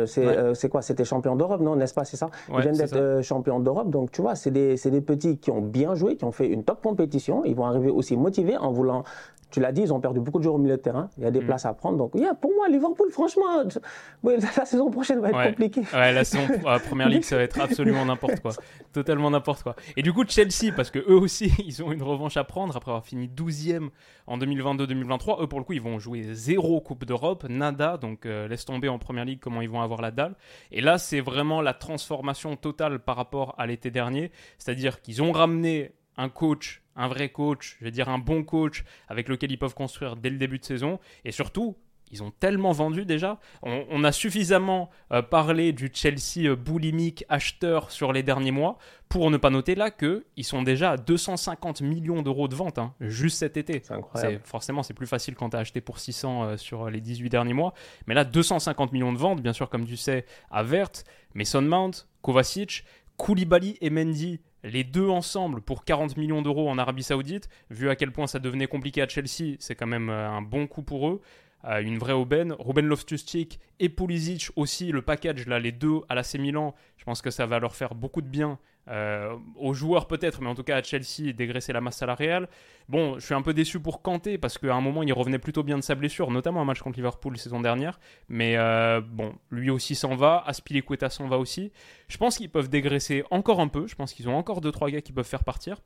c'est 0.06 0.70
quoi? 0.70 0.82
C'était 0.82 1.06
champion 1.06 1.36
d'Europe, 1.36 1.62
non? 1.62 1.76
N'est-ce 1.76 1.94
pas? 1.94 2.06
C'est 2.06 2.18
ça? 2.18 2.30
Ils 2.50 2.62
viennent 2.62 2.78
d'être 2.78 3.22
champions 3.24 3.60
d'Europe, 3.60 3.90
donc 3.90 4.12
tu 4.12 4.22
vois 4.22 4.36
c'est 4.36 4.52
des, 4.52 4.76
des, 4.76 5.02
petits 5.02 5.38
qui 5.38 5.52
ont 5.52 5.62
bien 5.62 5.96
joué, 5.96 6.16
qui 6.16 6.26
ont 6.26 6.32
fait 6.32 6.48
une 6.48 6.64
top 6.64 6.82
compétition. 6.82 7.44
Ils 7.46 7.56
vont 7.56 7.66
arriver 7.66 7.90
aussi 7.90 8.16
motivés 8.18 8.58
en 8.58 8.72
voulant 8.72 9.04
tu 9.52 9.60
l'as 9.60 9.72
dit, 9.72 9.82
ils 9.82 9.94
ont 9.94 10.00
perdu 10.00 10.20
beaucoup 10.20 10.40
de 10.40 10.44
joueurs 10.44 10.56
au 10.56 10.60
milieu 10.60 10.78
de 10.78 10.82
terrain. 10.82 11.10
Il 11.18 11.24
y 11.24 11.28
a 11.28 11.32
des 11.32 11.42
mm. 11.42 11.46
places 11.46 11.66
à 11.66 11.74
prendre. 11.74 11.98
Donc, 11.98 12.16
yeah, 12.16 12.34
pour 12.34 12.52
moi, 12.56 12.70
Liverpool, 12.70 13.10
franchement, 13.12 13.64
la 14.24 14.66
saison 14.66 14.90
prochaine 14.90 15.20
va 15.20 15.30
être 15.30 15.50
compliquée. 15.52 15.82
Ouais, 15.94 16.14
la 16.14 16.24
saison 16.24 16.48
la 16.66 16.80
première 16.80 17.10
ligue, 17.10 17.24
ça 17.24 17.36
va 17.36 17.44
être 17.44 17.60
absolument 17.60 18.06
n'importe 18.06 18.40
quoi. 18.40 18.52
Totalement 18.94 19.30
n'importe 19.30 19.64
quoi. 19.64 19.76
Et 19.98 20.02
du 20.02 20.14
coup, 20.14 20.24
Chelsea, 20.28 20.74
parce 20.76 20.90
que 20.90 21.00
eux 21.00 21.18
aussi, 21.18 21.52
ils 21.66 21.84
ont 21.84 21.92
une 21.92 22.04
revanche 22.04 22.38
à 22.38 22.44
prendre 22.44 22.76
après 22.76 22.92
avoir 22.92 23.06
fini 23.06 23.28
12e 23.28 23.90
en 24.28 24.38
2022-2023. 24.38 25.44
Eux, 25.44 25.48
pour 25.48 25.60
le 25.60 25.66
coup, 25.66 25.74
ils 25.74 25.82
vont 25.82 26.00
jouer 26.00 26.34
zéro 26.34 26.80
Coupe 26.82 27.06
d'Europe, 27.06 27.46
nada. 27.50 27.98
Donc, 27.98 28.26
euh, 28.26 28.48
laisse 28.48 28.66
tomber 28.66 28.90
en 28.90 29.00
première 29.00 29.26
ligue 29.26 29.40
comment 29.40 29.62
ils 29.62 29.70
vont 29.70 29.82
avoir 29.82 30.02
la 30.02 30.12
dalle. 30.12 30.36
Et 30.72 30.82
là, 30.82 30.98
c'est 30.98 31.20
vraiment 31.20 31.62
la 31.62 31.74
transformation 31.74 32.56
totale 32.56 33.00
par 33.00 33.18
rapport 33.18 33.56
à 33.58 33.68
l'été 33.68 33.92
dernier. 33.92 34.32
C'est-à-dire 34.58 35.02
qu'ils 35.02 35.22
ont 35.22 35.32
ramené 35.32 35.92
un 36.22 36.30
coach, 36.30 36.82
un 36.96 37.08
vrai 37.08 37.30
coach, 37.30 37.78
je 37.80 37.86
vais 37.86 37.92
dire 37.92 38.10
un 38.10 38.20
bon 38.20 38.44
coach 38.44 38.84
avec 39.08 39.28
lequel 39.28 39.52
ils 39.52 39.58
peuvent 39.58 39.74
construire 39.74 40.16
dès 40.16 40.30
le 40.30 40.38
début 40.38 40.60
de 40.60 40.66
saison. 40.66 41.00
Et 41.26 41.32
surtout, 41.32 41.76
ils 42.12 42.22
ont 42.22 42.32
tellement 42.32 42.74
vendu 42.74 43.06
déjà. 43.06 43.40
On, 43.64 44.04
a 44.04 44.12
suffisamment 44.12 44.90
euh, 45.12 45.22
parlé 45.22 45.72
du 45.72 45.90
Chelsea 45.94 46.46
euh, 46.46 46.56
boulimique 46.56 47.24
acheteur 47.30 47.90
sur 47.90 48.12
les 48.12 48.22
derniers 48.22 48.52
mois 48.52 48.78
pour 49.08 49.32
ne 49.32 49.38
pas 49.38 49.50
noter 49.50 49.76
là 49.76 49.92
qu'ils 49.92 50.44
sont 50.44 50.62
déjà 50.62 50.92
à 50.92 50.98
250 50.98 51.82
millions 51.82 52.22
d'euros 52.22 52.50
de 52.50 52.56
vente 52.56 52.78
hein, 52.78 52.94
juste 53.00 53.38
cet 53.38 53.56
été. 53.56 53.82
C'est 53.84 53.94
incroyable. 53.94 54.42
Forcément, 54.44 54.84
c'est 54.84 54.94
plus 54.94 55.08
facile 55.08 55.36
quand 55.36 55.52
tu 55.52 55.58
as 55.58 55.60
acheté 55.60 55.80
pour 55.80 56.00
600 56.00 56.44
euh, 56.44 56.58
sur 56.58 56.90
les 56.90 57.00
18 57.00 57.30
derniers 57.30 57.54
mois. 57.54 57.74
Mais 58.08 58.14
là, 58.14 58.26
250 58.26 58.92
millions 58.92 59.14
de 59.14 59.18
ventes, 59.18 59.42
bien 59.42 59.54
sûr, 59.54 59.70
comme 59.70 59.86
tu 59.86 59.98
sais, 59.98 60.26
à 60.50 60.64
Vert, 60.64 60.92
Mason 61.34 61.62
Mount, 61.62 61.92
Kovacic, 62.22 62.84
Koulibaly 63.16 63.78
et 63.82 63.90
Mendy 63.90 64.42
les 64.64 64.84
deux 64.84 65.08
ensemble 65.10 65.62
pour 65.62 65.84
40 65.84 66.18
millions 66.18 66.42
d'euros 66.42 66.70
en 66.70 66.78
Arabie 66.78 67.04
Saoudite, 67.04 67.50
vu 67.70 67.90
à 67.90 67.96
quel 67.96 68.12
point 68.12 68.28
ça 68.28 68.40
devenait 68.40 68.68
compliqué 68.68 69.02
à 69.02 69.08
Chelsea, 69.08 69.56
c'est 69.60 69.76
quand 69.76 69.88
même 69.88 70.10
euh, 70.10 70.30
un 70.30 70.42
bon 70.42 70.68
coup 70.68 70.84
pour 70.84 71.08
eux. 71.10 71.22
Une 71.64 71.98
vraie 71.98 72.14
aubaine. 72.14 72.56
Ruben 72.58 72.86
Loftus-Cheek 72.86 73.60
et 73.80 73.90
Pulisic 73.90 74.50
aussi, 74.56 74.92
le 74.92 75.02
package, 75.02 75.48
là, 75.48 75.60
les 75.60 75.72
deux 75.72 76.02
à 76.10 76.16
l'AC 76.16 76.36
Milan, 76.36 76.74
je 76.98 77.04
pense 77.04 77.22
que 77.22 77.30
ça 77.30 77.46
va 77.46 77.60
leur 77.60 77.76
faire 77.76 77.96
beaucoup 77.96 78.22
de 78.22 78.28
bien 78.28 78.60
euh, 78.88 79.38
aux 79.58 79.74
joueurs 79.74 80.08
peut-être, 80.08 80.42
mais 80.42 80.50
en 80.50 80.56
tout 80.56 80.64
cas 80.64 80.78
à 80.78 80.84
Chelsea, 80.84 81.34
dégraisser 81.34 81.72
la 81.72 81.82
masse 81.82 81.98
salariale. 81.98 82.50
Bon, 82.90 83.20
je 83.20 83.26
suis 83.26 83.36
un 83.36 83.42
peu 83.42 83.54
déçu 83.54 83.80
pour 83.80 84.02
Kanté 84.02 84.38
parce 84.38 84.58
qu'à 84.58 84.74
un 84.74 84.82
moment 84.82 85.04
il 85.04 85.14
revenait 85.14 85.40
plutôt 85.40 85.64
bien 85.64 85.78
de 85.78 85.84
sa 85.84 85.94
blessure, 85.94 86.32
notamment 86.32 86.62
un 86.62 86.66
match 86.66 86.82
contre 86.82 86.98
Liverpool 86.98 87.38
saison 87.38 87.62
dernière. 87.62 88.00
Mais 88.28 88.58
euh, 88.58 89.00
bon, 89.02 89.34
lui 89.52 89.70
aussi 89.70 89.94
s'en 89.94 90.16
va, 90.16 90.44
Aspilicueta 90.48 91.10
s'en 91.10 91.28
va 91.28 91.38
aussi. 91.38 91.72
Je 92.08 92.18
pense 92.18 92.38
qu'ils 92.38 92.50
peuvent 92.50 92.70
dégraisser 92.70 93.24
encore 93.30 93.60
un 93.60 93.68
peu. 93.68 93.88
Je 93.88 93.96
pense 93.96 94.14
qu'ils 94.14 94.28
ont 94.28 94.36
encore 94.36 94.62
2-3 94.62 94.92
gars 94.92 95.02
qui 95.02 95.14
peuvent 95.14 95.28
faire 95.28 95.44
partir. 95.44 95.82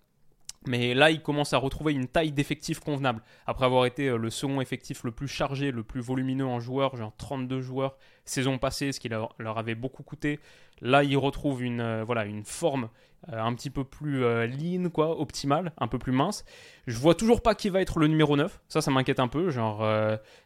Mais 0.68 0.94
là, 0.94 1.12
ils 1.12 1.22
commencent 1.22 1.54
à 1.54 1.58
retrouver 1.58 1.94
une 1.94 2.08
taille 2.08 2.32
d'effectif 2.32 2.80
convenable. 2.80 3.22
Après 3.46 3.66
avoir 3.66 3.86
été 3.86 4.08
euh, 4.08 4.18
le 4.18 4.30
second 4.30 4.62
effectif 4.62 5.04
le 5.04 5.12
plus 5.12 5.28
chargé, 5.28 5.72
le 5.72 5.84
plus 5.84 6.02
volumineux 6.02 6.46
en 6.46 6.60
joueurs, 6.60 6.96
genre 6.96 7.14
32 7.18 7.62
joueurs 7.62 7.98
saison 8.26 8.58
passée, 8.58 8.92
ce 8.92 9.00
qui 9.00 9.10
leur, 9.10 9.36
avait 9.58 9.76
beaucoup 9.76 10.04
coûté. 10.04 10.40
Là, 10.82 11.04
ils 11.04 11.18
retrouvent 11.18 11.64
une, 11.64 11.80
euh, 11.80 12.04
voilà, 12.04 12.26
une 12.26 12.44
forme 12.44 12.90
euh, 13.32 13.40
un 13.40 13.54
petit 13.54 13.70
peu 13.70 13.86
plus 13.86 14.26
euh, 14.26 14.46
lean, 14.46 14.90
quoi, 14.90 15.20
optimale, 15.20 15.72
un 15.78 15.88
peu 15.88 15.98
plus 15.98 16.12
mince. 16.12 16.44
Je 16.86 16.98
vois 16.98 17.16
toujours 17.16 17.42
pas 17.42 17.56
qui 17.56 17.70
va 17.70 17.82
être 17.82 17.98
le 17.98 18.08
numéro 18.08 18.36
9. 18.36 18.60
Ça, 18.68 18.82
ça 18.82 18.92
m'inquiète 18.92 19.22
un 19.22 19.30
peu. 19.30 19.52
Genre, 19.52 19.88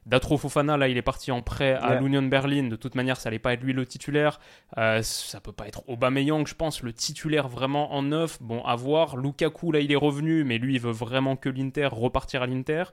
Datro 0.06 0.38
Fofana, 0.38 0.78
là, 0.78 0.88
il 0.88 0.98
est 0.98 1.02
parti 1.02 1.32
en 1.32 1.42
prêt 1.42 1.74
à 1.74 2.00
l'Union 2.00 2.22
Berlin. 2.22 2.68
De 2.70 2.76
toute 2.76 2.96
manière, 2.96 3.20
ça 3.20 3.28
allait 3.28 3.40
pas 3.40 3.54
être 3.54 3.62
lui 3.62 3.74
le 3.74 3.86
titulaire. 3.86 4.40
ça 4.78 5.40
peut 5.42 5.52
pas 5.52 5.68
être 5.68 5.84
Aubameyang, 5.90 6.48
je 6.48 6.56
pense, 6.56 6.82
le 6.82 6.94
titulaire 6.94 7.50
vraiment 7.50 7.94
en 7.94 8.04
neuf. 8.04 8.42
Bon, 8.42 8.64
à 8.64 8.76
voir. 8.78 9.18
Lukaku, 9.18 9.74
là, 9.74 9.82
il 9.82 9.92
est 9.92 9.98
revenu, 9.98 10.46
mais 10.46 10.60
lui, 10.60 10.76
il 10.76 10.80
veut 10.80 10.94
vraiment 10.94 11.36
que 11.36 11.50
l'Inter 11.50 11.90
repartir 11.92 12.42
à 12.44 12.48
l'Inter. 12.48 12.84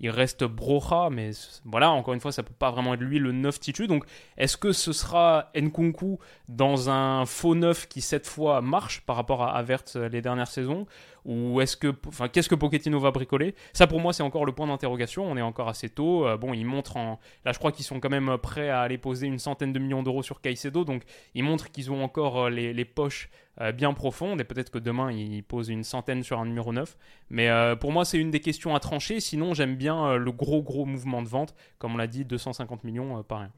Il 0.00 0.10
reste 0.10 0.44
Brocha, 0.44 1.08
mais 1.10 1.30
voilà, 1.64 1.90
encore 1.90 2.14
une 2.14 2.20
fois, 2.20 2.32
ça 2.32 2.42
peut 2.42 2.54
pas 2.58 2.70
vraiment 2.70 2.94
être 2.94 3.00
lui 3.00 3.18
le 3.18 3.32
neuf 3.32 3.60
titu. 3.60 3.86
Donc, 3.86 4.04
est-ce 4.36 4.56
que 4.56 4.72
ce 4.72 4.92
sera 4.92 5.50
Nkunku 5.54 6.18
dans 6.48 6.90
un 6.90 7.24
faux 7.26 7.54
neuf 7.54 7.88
qui 7.88 8.00
cette 8.00 8.26
fois 8.26 8.60
marche 8.60 9.02
par 9.02 9.16
rapport 9.16 9.42
à 9.42 9.56
Avert 9.56 9.84
euh, 9.96 10.08
les 10.08 10.20
dernières 10.20 10.48
saisons? 10.48 10.86
Ou 11.24 11.60
est-ce 11.60 11.76
que, 11.76 11.94
enfin, 12.06 12.28
qu'est-ce 12.28 12.48
que 12.48 12.54
Pochettino 12.54 12.98
va 12.98 13.10
bricoler? 13.10 13.54
Ça, 13.72 13.86
pour 13.86 14.00
moi, 14.00 14.12
c'est 14.12 14.22
encore 14.22 14.44
le 14.44 14.52
point 14.52 14.66
d'interrogation. 14.66 15.24
On 15.24 15.36
est 15.36 15.42
encore 15.42 15.68
assez 15.68 15.88
tôt. 15.88 16.26
Euh, 16.26 16.36
bon, 16.36 16.52
ils 16.52 16.64
montrent 16.64 16.96
en, 16.96 17.18
là, 17.44 17.52
je 17.52 17.58
crois 17.58 17.72
qu'ils 17.72 17.84
sont 17.84 18.00
quand 18.00 18.10
même 18.10 18.36
prêts 18.38 18.68
à 18.68 18.80
aller 18.80 18.98
poser 18.98 19.26
une 19.26 19.38
centaine 19.38 19.72
de 19.72 19.78
millions 19.78 20.02
d'euros 20.02 20.22
sur 20.22 20.40
Caicedo, 20.40 20.84
donc 20.84 21.02
ils 21.34 21.42
montrent 21.42 21.70
qu'ils 21.70 21.90
ont 21.90 22.02
encore 22.04 22.44
euh, 22.44 22.50
les, 22.50 22.84
poches 22.84 23.30
euh, 23.60 23.72
bien 23.72 23.94
profondes 23.94 24.40
et 24.40 24.44
peut-être 24.44 24.70
que 24.70 24.78
demain 24.78 25.10
ils 25.10 25.42
posent 25.42 25.68
une 25.68 25.84
centaine 25.84 26.22
sur 26.22 26.38
un 26.38 26.46
numéro 26.46 26.72
9. 26.72 26.96
Mais 27.30 27.48
pour 27.80 27.92
moi, 27.92 28.04
c'est 28.04 28.18
une 28.18 28.30
des 28.30 28.40
questions 28.40 28.74
à 28.74 28.80
trancher. 28.80 29.20
Sinon, 29.20 29.54
j'aime 29.54 29.76
bien 29.76 30.16
le 30.16 30.32
gros 30.32 30.62
gros 30.62 30.84
mouvement 30.84 31.22
de 31.22 31.28
vente, 31.28 31.54
comme 31.78 31.94
on 31.94 31.96
l'a 31.96 32.06
dit, 32.06 32.24
250 32.24 32.84
millions, 32.84 33.22
pas 33.22 33.38
rien 33.38 33.50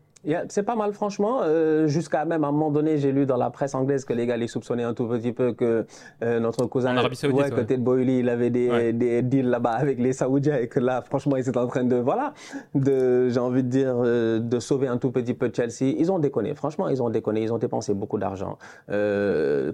c'est 0.49 0.62
pas 0.62 0.75
mal, 0.75 0.93
franchement. 0.93 1.41
Euh, 1.43 1.87
jusqu'à 1.87 2.25
même 2.25 2.45
à 2.45 2.49
un 2.49 2.53
moment 2.53 2.71
donné, 2.71 2.99
j'ai 2.99 3.12
lu 3.12 3.27
dans 3.27 3.37
la 3.37 3.51
presse 3.51 3.75
anglaise 3.75 4.05
que 4.05 4.12
les 4.12 4.27
gars 4.27 4.37
les 4.37 4.49
soupçonnaient 4.49 4.83
un 4.83 4.95
tout 4.95 5.07
petit 5.07 5.33
peu 5.33 5.53
que 5.53 5.87
euh, 6.23 6.41
notre 6.41 6.67
cousin, 6.67 6.95
ouais, 6.97 7.51
côté 7.51 7.77
de 7.77 7.83
Boyle, 7.83 8.09
il 8.09 8.29
avait 8.29 8.51
des, 8.51 8.93
des 8.93 9.23
deals 9.23 9.49
là-bas 9.49 9.73
avec 9.73 9.99
les 9.99 10.12
Saoudiens 10.12 10.57
et 10.57 10.69
que 10.69 10.81
là, 10.81 11.03
franchement, 11.03 11.37
ils 11.37 11.49
étaient 11.49 11.59
en 11.59 11.67
train 11.67 11.85
de, 11.85 11.97
voilà, 11.97 12.35
de, 12.75 13.29
j'ai 13.29 13.41
envie 13.41 13.62
de 13.62 13.69
dire, 13.69 13.95
euh, 13.97 14.41
de 14.41 14.59
sauver 14.59 14.89
un 14.89 14.99
tout 14.99 15.11
petit 15.11 15.35
peu 15.35 15.51
Chelsea. 15.55 15.95
Ils 15.97 16.11
ont 16.11 16.19
déconné. 16.19 16.55
Franchement, 16.55 16.89
ils 16.89 17.03
ont 17.03 17.11
déconné. 17.11 17.43
Ils 17.43 17.53
ont 17.53 17.59
dépensé 17.59 17.95
beaucoup 17.95 18.19
d'argent. 18.19 18.59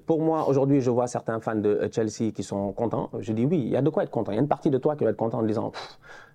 pour 0.06 0.20
moi, 0.20 0.48
aujourd'hui, 0.48 0.80
je 0.80 0.90
vois 0.90 1.06
certains 1.06 1.40
fans 1.40 1.54
de 1.54 1.88
Chelsea 1.90 2.32
qui 2.34 2.42
sont 2.42 2.72
contents. 2.72 3.10
Je 3.20 3.32
dis 3.32 3.46
oui, 3.46 3.62
il 3.64 3.70
y 3.70 3.76
a 3.76 3.82
de 3.82 3.90
quoi 3.90 4.02
être 4.02 4.10
content. 4.10 4.32
Il 4.32 4.36
y 4.36 4.38
a 4.38 4.42
une 4.42 4.48
partie 4.48 4.70
de 4.70 4.78
toi 4.78 4.96
qui 4.96 5.04
va 5.04 5.10
être 5.10 5.16
content 5.16 5.38
en 5.38 5.42
disant 5.42 5.72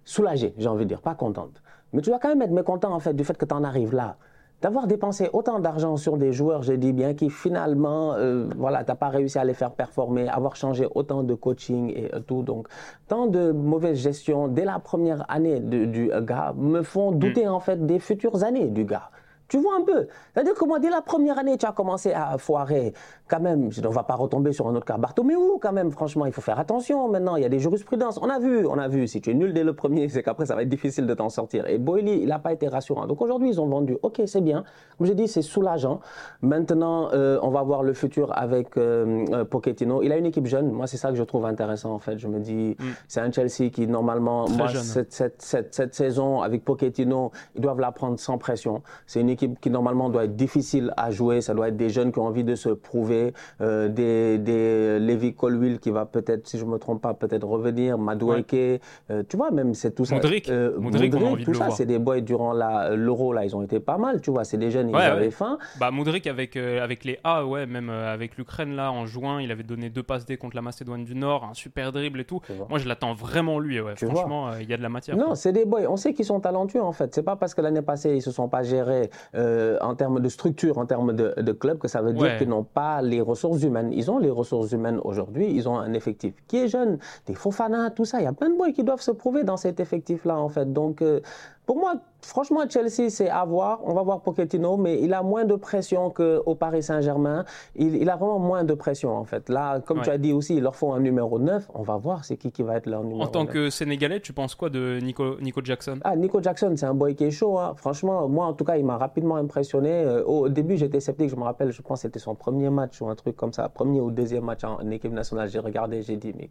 soulagé, 0.08 0.54
j'ai 0.58 0.70
envie 0.70 0.86
de 0.86 0.90
dire, 0.90 1.02
pas 1.02 1.14
contente. 1.14 1.62
Mais 1.94 2.02
tu 2.02 2.10
vas 2.10 2.20
quand 2.20 2.30
même 2.30 2.42
être 2.42 2.52
mécontent 2.52 2.94
en 2.94 3.00
fait 3.00 3.14
du 3.14 3.24
fait 3.24 3.38
que 3.38 3.46
tu 3.46 3.54
en 3.54 3.64
arrives 3.64 3.94
là. 3.94 4.18
D'avoir 4.62 4.88
dépensé 4.88 5.30
autant 5.34 5.60
d'argent 5.60 5.98
sur 5.98 6.18
des 6.18 6.34
joueurs, 6.34 6.64
je 6.64 6.74
dis 6.74 6.92
bien, 6.92 7.14
qui 7.14 7.30
finalement, 7.30 8.16
euh, 8.16 8.50
voilà, 8.58 8.84
t'as 8.84 8.96
pas 8.96 9.10
réussi 9.10 9.38
à 9.38 9.44
les 9.44 9.54
faire 9.54 9.70
performer, 9.72 10.28
avoir 10.28 10.56
changé 10.56 10.88
autant 10.96 11.22
de 11.22 11.36
coaching 11.36 11.94
et 11.96 12.10
euh, 12.16 12.22
tout. 12.22 12.42
Donc, 12.42 12.68
tant 13.08 13.28
de 13.28 13.52
mauvaise 13.52 14.00
gestion 14.00 14.48
dès 14.48 14.66
la 14.66 14.80
première 14.80 15.30
année 15.30 15.60
du 15.60 16.10
gars 16.22 16.56
me 16.58 16.82
font 16.82 17.12
douter 17.12 17.46
mm. 17.46 17.52
en 17.52 17.60
fait 17.60 17.86
des 17.86 18.00
futures 18.00 18.44
années 18.44 18.70
du 18.70 18.84
gars. 18.84 19.12
Tu 19.48 19.58
vois 19.58 19.76
un 19.78 19.84
peu. 19.84 20.08
C'est-à-dire 20.34 20.54
que 20.54 20.66
moi, 20.66 20.80
dès 20.80 20.90
la 20.90 21.02
première 21.02 21.40
année, 21.40 21.58
tu 21.58 21.66
as 21.66 21.72
commencé 21.72 22.12
à 22.12 22.38
foirer. 22.38 22.94
Quand 23.28 23.40
même, 23.40 23.70
on 23.78 23.88
ne 23.88 23.94
va 23.94 24.04
pas 24.04 24.16
retomber 24.16 24.52
sur 24.52 24.68
un 24.68 24.76
autre 24.76 24.86
cas. 24.86 24.98
Bartomeu, 24.98 25.36
quand 25.62 25.72
même, 25.72 25.92
franchement, 25.92 26.26
il 26.26 26.34
faut 26.34 26.42
faire 26.42 26.60
attention 26.60 27.08
maintenant. 27.08 27.36
Il 27.36 27.44
y 27.44 27.46
a 27.46 27.50
des 27.50 27.60
jurisprudences. 27.60 28.20
On 28.22 28.30
a 28.30 28.40
vu, 28.40 28.66
on 28.66 28.78
a 28.78 28.88
vu. 28.88 29.08
Si 29.08 29.22
tu 29.22 29.32
es 29.32 29.34
nul 29.34 29.54
dès 29.54 29.64
le 29.64 29.74
premier, 29.74 30.10
c'est 30.10 30.24
qu'après, 30.24 30.46
ça 30.46 30.56
va 30.56 30.64
être 30.64 30.70
difficile 30.70 31.08
de 31.08 31.14
t'en 31.14 31.30
sortir. 31.30 31.68
Et 31.68 31.78
Boily, 31.78 32.20
il 32.22 32.28
n'a 32.28 32.40
pas 32.40 32.52
été 32.52 32.68
rassurant. 32.68 33.08
Donc 33.08 33.22
aujourd'hui, 33.22 33.50
ils 33.50 33.62
ont 33.62 33.68
vendu. 33.68 33.98
Ok, 34.02 34.22
c'est 34.26 34.42
bien. 34.42 34.64
Comme 34.98 35.08
j'ai 35.08 35.16
dit, 35.16 35.28
c'est 35.28 35.42
soulageant. 35.42 36.02
Maintenant, 36.42 37.10
euh, 37.14 37.40
on 37.42 37.50
va 37.50 37.64
voir 37.64 37.84
le 37.84 37.94
futur 37.94 38.38
avec 38.38 38.76
euh, 38.78 39.26
euh, 39.32 39.46
Pochettino. 39.46 40.04
Il 40.04 40.12
a 40.12 40.18
une 40.18 40.26
équipe 40.26 40.48
jeune. 40.48 40.72
Moi, 40.72 40.88
c'est 40.88 40.98
ça 40.98 41.10
que 41.10 41.16
je 41.16 41.24
trouve 41.24 41.46
intéressant, 41.46 41.94
en 41.94 42.00
fait. 42.00 42.18
Je 42.18 42.28
me 42.28 42.40
dis, 42.40 42.76
mm. 42.80 42.84
c'est 43.08 43.22
un 43.22 43.32
Chelsea 43.32 43.70
qui, 43.72 43.88
normalement, 43.88 44.48
moi, 44.50 44.68
cette, 44.70 45.14
cette, 45.14 45.42
cette, 45.42 45.74
cette, 45.74 45.96
saison, 45.96 46.42
avec 46.42 46.66
Pochettino, 46.66 47.32
ils 47.56 47.62
doivent 47.62 47.80
la 47.80 47.92
prendre 47.92 48.20
sans 48.20 48.38
pression. 48.38 48.82
C'est 49.06 49.22
une 49.22 49.30
équipe 49.30 49.37
qui 49.38 49.70
normalement 49.70 50.10
doit 50.10 50.26
être 50.26 50.36
difficile 50.36 50.94
à 50.98 51.12
jouer. 51.12 51.42
Ça 51.42 51.54
doit 51.54 51.70
être 51.70 51.78
des 51.78 51.90
jeunes 51.90 52.12
qui 52.12 52.20
ont 52.20 52.26
envie 52.26 52.44
de 52.44 52.56
se 52.56 52.70
prouver, 52.70 53.34
euh, 53.62 53.88
des, 53.88 54.38
des 54.38 55.00
Levi 55.00 55.34
Colwill 55.34 55.80
qui 55.80 55.92
va 55.92 56.06
peut-être, 56.06 56.48
si 56.48 56.58
je 56.58 56.66
me 56.66 56.78
trompe 56.78 57.02
pas, 57.02 57.14
peut-être 57.14 57.48
revenir, 57.48 57.98
Madoueke, 57.98 58.54
euh, 58.54 59.24
tu 59.30 59.38
vois, 59.38 59.52
même 59.52 59.74
c'est 59.74 59.92
tout 59.92 60.06
ça. 60.06 60.16
Modric, 60.16 60.50
euh, 60.50 60.78
Modric, 60.80 61.14
tout 61.46 61.54
ça, 61.54 61.70
c'est 61.72 61.86
des 61.86 62.00
boys 62.00 62.22
durant 62.22 62.54
l'Euro 62.54 63.34
là, 63.34 63.46
ils 63.46 63.56
ont 63.56 63.64
été 63.64 63.80
pas 63.80 63.98
mal, 63.98 64.22
tu 64.22 64.32
vois. 64.32 64.44
C'est 64.44 64.58
des 64.58 64.72
jeunes, 64.72 64.90
ils 64.90 64.96
avaient 64.96 65.32
faim. 65.32 65.58
Bah 65.80 65.92
Modric 65.92 66.28
avec 66.28 66.58
avec 66.58 67.06
les 67.06 67.20
A, 67.24 67.46
ouais, 67.46 67.66
même 67.66 67.90
avec 67.90 68.38
l'Ukraine 68.38 68.76
là 68.76 68.92
en 68.92 69.06
juin, 69.06 69.42
il 69.42 69.52
avait 69.52 69.64
donné 69.64 69.90
deux 69.90 70.04
passes 70.04 70.26
D 70.26 70.38
contre 70.38 70.56
la 70.56 70.62
Macédoine 70.62 71.04
du 71.04 71.16
Nord, 71.16 71.44
un 71.44 71.54
super 71.54 71.92
dribble 71.92 72.22
et 72.22 72.26
tout. 72.26 72.42
Moi, 72.70 72.80
je 72.80 72.88
l'attends 72.88 73.14
vraiment 73.14 73.60
lui. 73.60 73.80
Ouais. 73.80 73.96
Franchement, 73.96 74.52
il 74.60 74.70
y 74.70 74.74
a 74.74 74.78
de 74.78 74.82
la 74.82 74.90
matière. 74.90 75.16
Non, 75.18 75.36
c'est 75.36 75.54
des 75.54 75.66
boys. 75.66 75.82
On 75.88 75.98
sait 75.98 76.14
qu'ils 76.14 76.26
sont 76.26 76.40
talentueux 76.40 76.82
en 76.82 76.92
fait. 76.92 77.14
C'est 77.14 77.24
pas 77.24 77.36
parce 77.36 77.54
que 77.54 77.62
l'année 77.62 77.82
passée 77.82 78.16
ils 78.16 78.22
se 78.22 78.32
sont 78.32 78.50
pas 78.50 78.64
gérés 78.64 79.10
euh, 79.36 79.78
en 79.82 79.96
termes 79.96 80.20
de 80.20 80.30
structure, 80.30 80.78
en 80.78 80.86
termes 80.86 81.14
de, 81.14 81.34
de 81.40 81.52
club, 81.52 81.78
que 81.78 81.88
ça 81.88 82.02
veut 82.02 82.14
dire 82.14 82.22
Ouais. 82.24 82.38
qu'ils 82.38 82.50
n'ont 82.50 82.64
pas 82.64 83.02
les 83.02 83.22
ressources 83.22 83.62
humaines. 83.64 83.92
Ils 83.94 84.10
ont 84.12 84.18
les 84.20 84.30
ressources 84.30 84.72
humaines 84.72 85.00
aujourd'hui, 85.04 85.52
ils 85.54 85.68
ont 85.70 85.78
un 85.78 85.94
effectif 85.94 86.34
qui 86.48 86.58
est 86.58 86.68
jeune, 86.68 86.98
des 87.26 87.34
Fofana, 87.34 87.90
tout 87.92 88.06
ça. 88.06 88.20
Il 88.20 88.24
y 88.24 88.28
a 88.28 88.34
plein 88.34 88.50
de 88.50 88.58
boys 88.58 88.72
qui 88.72 88.84
doivent 88.84 89.02
se 89.02 89.12
prouver 89.12 89.44
dans 89.44 89.58
cet 89.58 89.80
effectif-là, 89.80 90.38
en 90.38 90.50
fait. 90.50 90.72
Donc, 90.72 91.02
euh, 91.02 91.20
pour 91.68 91.78
moi, 91.78 91.94
franchement, 92.22 92.62
Chelsea, 92.68 93.10
c'est 93.10 93.30
à 93.30 93.44
voir. 93.46 93.82
On 93.84 93.94
va 93.94 94.02
voir 94.02 94.22
Pochettino, 94.22 94.78
mais 94.78 95.00
il 95.02 95.14
a 95.14 95.22
moins 95.22 95.46
de 95.46 95.54
pression 95.56 96.10
qu'au 96.10 96.56
Paris 96.56 96.82
Saint-Germain. 96.82 97.44
Il, 97.76 97.96
il 97.98 98.10
a 98.10 98.16
vraiment 98.16 98.40
moins 98.40 98.64
de 98.64 98.74
pression, 98.74 99.16
en 99.16 99.26
fait. 99.26 99.50
Là, 99.50 99.82
comme 99.82 100.02
tu 100.02 100.10
as 100.10 100.18
dit 100.18 100.32
aussi, 100.34 100.56
il 100.56 100.64
leur 100.64 100.76
faut 100.78 100.94
un 100.94 101.00
numéro 101.02 101.38
9. 101.38 101.70
On 101.76 101.84
va 101.84 101.98
voir 101.98 102.24
c'est 102.26 102.38
qui 102.38 102.52
qui 102.52 102.64
va 102.64 102.78
être 102.78 102.88
leur 102.88 103.04
numéro 103.04 103.22
En 103.22 103.28
tant 103.28 103.44
9. 103.44 103.54
que 103.54 103.70
Sénégalais, 103.70 104.22
tu 104.22 104.32
penses 104.34 104.56
quoi 104.56 104.70
de 104.70 105.00
Nico, 105.04 105.40
Nico 105.42 105.62
Jackson? 105.64 106.00
Ah, 106.04 106.16
Nico 106.16 106.42
Jackson, 106.42 106.74
c'est 106.78 106.86
un 106.86 106.94
boy 106.94 107.14
qui 107.16 107.26
est 107.26 107.32
chaud. 107.32 107.60
hein. 107.60 107.74
Franchement, 107.76 108.28
moi, 108.30 108.46
en 108.46 108.54
tout 108.54 108.64
cas, 108.64 108.78
il 108.78 108.86
m'a 108.86 108.98
rapidement 108.98 109.36
impressionné. 109.36 109.92
Euh, 109.92 110.24
au 110.24 110.48
début, 110.50 110.78
j'étais 110.78 111.02
sceptique. 111.02 111.30
Je 111.30 111.36
me 111.36 111.44
rappelle, 111.44 111.72
je 111.72 111.82
pense 111.82 112.00
que 112.00 112.04
c'était 112.04 112.20
son 112.20 112.34
premier 112.34 112.70
match 112.70 113.02
ou 113.02 113.10
un 113.10 113.16
truc 113.16 113.36
comme 113.36 113.52
ça. 113.54 113.68
Premier 113.68 114.00
ou 114.00 114.10
deuxième 114.10 114.46
match 114.46 114.64
en 114.64 114.90
équipe 114.90 115.12
nationale. 115.12 115.50
J'ai 115.50 115.60
regardé, 115.60 116.02
j'ai 116.02 116.16
dit, 116.16 116.34
mais 116.38 116.50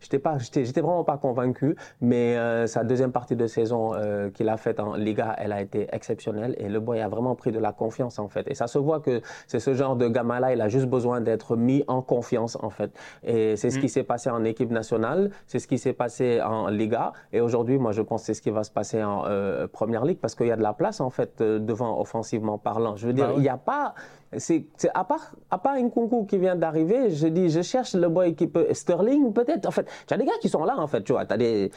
j'étais 0.00 0.18
pas, 0.18 0.38
j'étais, 0.38 0.64
j'étais 0.64 0.80
vraiment 0.80 1.04
pas 1.04 1.16
convaincu. 1.18 1.76
Mais 2.00 2.36
euh, 2.36 2.66
sa 2.66 2.84
deuxième 2.84 3.12
partie 3.12 3.36
de 3.36 3.46
saison 3.46 3.94
euh, 3.94 4.30
qu'il 4.30 4.48
a 4.48 4.56
faite 4.56 4.80
en 4.80 4.94
Liga, 4.94 5.34
elle 5.38 5.52
a 5.52 5.60
été 5.60 5.88
exceptionnelle. 5.92 6.54
Et 6.58 6.68
le 6.68 6.80
boy 6.80 7.00
a 7.00 7.08
vraiment 7.08 7.34
pris 7.34 7.52
de 7.52 7.58
la 7.58 7.72
confiance, 7.72 8.18
en 8.18 8.28
fait. 8.28 8.50
Et 8.50 8.54
ça 8.54 8.66
se 8.66 8.78
voit 8.78 9.00
que 9.00 9.20
c'est 9.46 9.60
ce 9.60 9.74
genre 9.74 9.96
de 9.96 10.08
gamin-là, 10.08 10.52
il 10.52 10.60
a 10.60 10.68
juste 10.68 10.86
besoin 10.86 11.20
d'être 11.20 11.56
mis 11.56 11.84
en 11.88 12.02
confiance, 12.02 12.56
en 12.60 12.70
fait. 12.70 12.90
Et 13.22 13.56
c'est 13.56 13.70
ce 13.70 13.78
Mm. 13.78 13.80
qui 13.82 13.88
s'est 13.88 14.02
passé 14.02 14.30
en 14.30 14.44
équipe 14.44 14.70
nationale, 14.70 15.30
c'est 15.46 15.58
ce 15.58 15.66
qui 15.68 15.78
s'est 15.78 15.92
passé 15.92 16.40
en 16.42 16.68
Liga. 16.68 17.12
Et 17.32 17.40
aujourd'hui, 17.40 17.78
moi, 17.78 17.92
je 17.92 18.02
pense 18.02 18.22
que 18.22 18.26
c'est 18.26 18.34
ce 18.34 18.42
qui 18.42 18.50
va 18.50 18.64
se 18.64 18.70
passer 18.70 19.02
en 19.02 19.24
euh, 19.26 19.66
Première 19.66 20.04
Ligue 20.04 20.18
parce 20.18 20.34
qu'il 20.34 20.46
y 20.46 20.52
a 20.52 20.56
de 20.56 20.62
la 20.62 20.72
place, 20.72 21.00
en 21.00 21.10
fait, 21.10 21.40
euh, 21.40 21.58
devant, 21.58 22.00
offensivement 22.00 22.58
parlant. 22.58 22.96
Je 22.96 23.06
veux 23.06 23.12
dire, 23.12 23.26
Bah 23.26 23.32
ouais. 23.32 23.38
il 23.38 23.42
n'y 23.42 23.48
a 23.48 23.56
pas. 23.56 23.94
C'est, 24.36 24.66
à 24.94 25.02
part, 25.04 25.34
à 25.50 25.58
part 25.58 25.76
Nkunku 25.76 26.24
qui 26.26 26.38
vient 26.38 26.54
d'arriver, 26.54 27.10
je 27.10 27.26
dis, 27.26 27.50
je 27.50 27.62
cherche 27.62 27.94
le 27.94 28.08
boy 28.08 28.34
qui 28.36 28.46
peut. 28.46 28.68
Sterling, 28.72 29.32
peut-être. 29.32 29.66
En 29.66 29.72
fait, 29.72 29.88
tu 30.06 30.14
as 30.14 30.16
des 30.16 30.24
gars 30.24 30.38
qui 30.40 30.48
sont 30.48 30.64
là, 30.64 30.78
en 30.78 30.86
fait, 30.86 31.02
tu 31.02 31.12
vois. 31.12 31.26
Tu 31.26 31.34
as 31.34 31.36
des. 31.36 31.70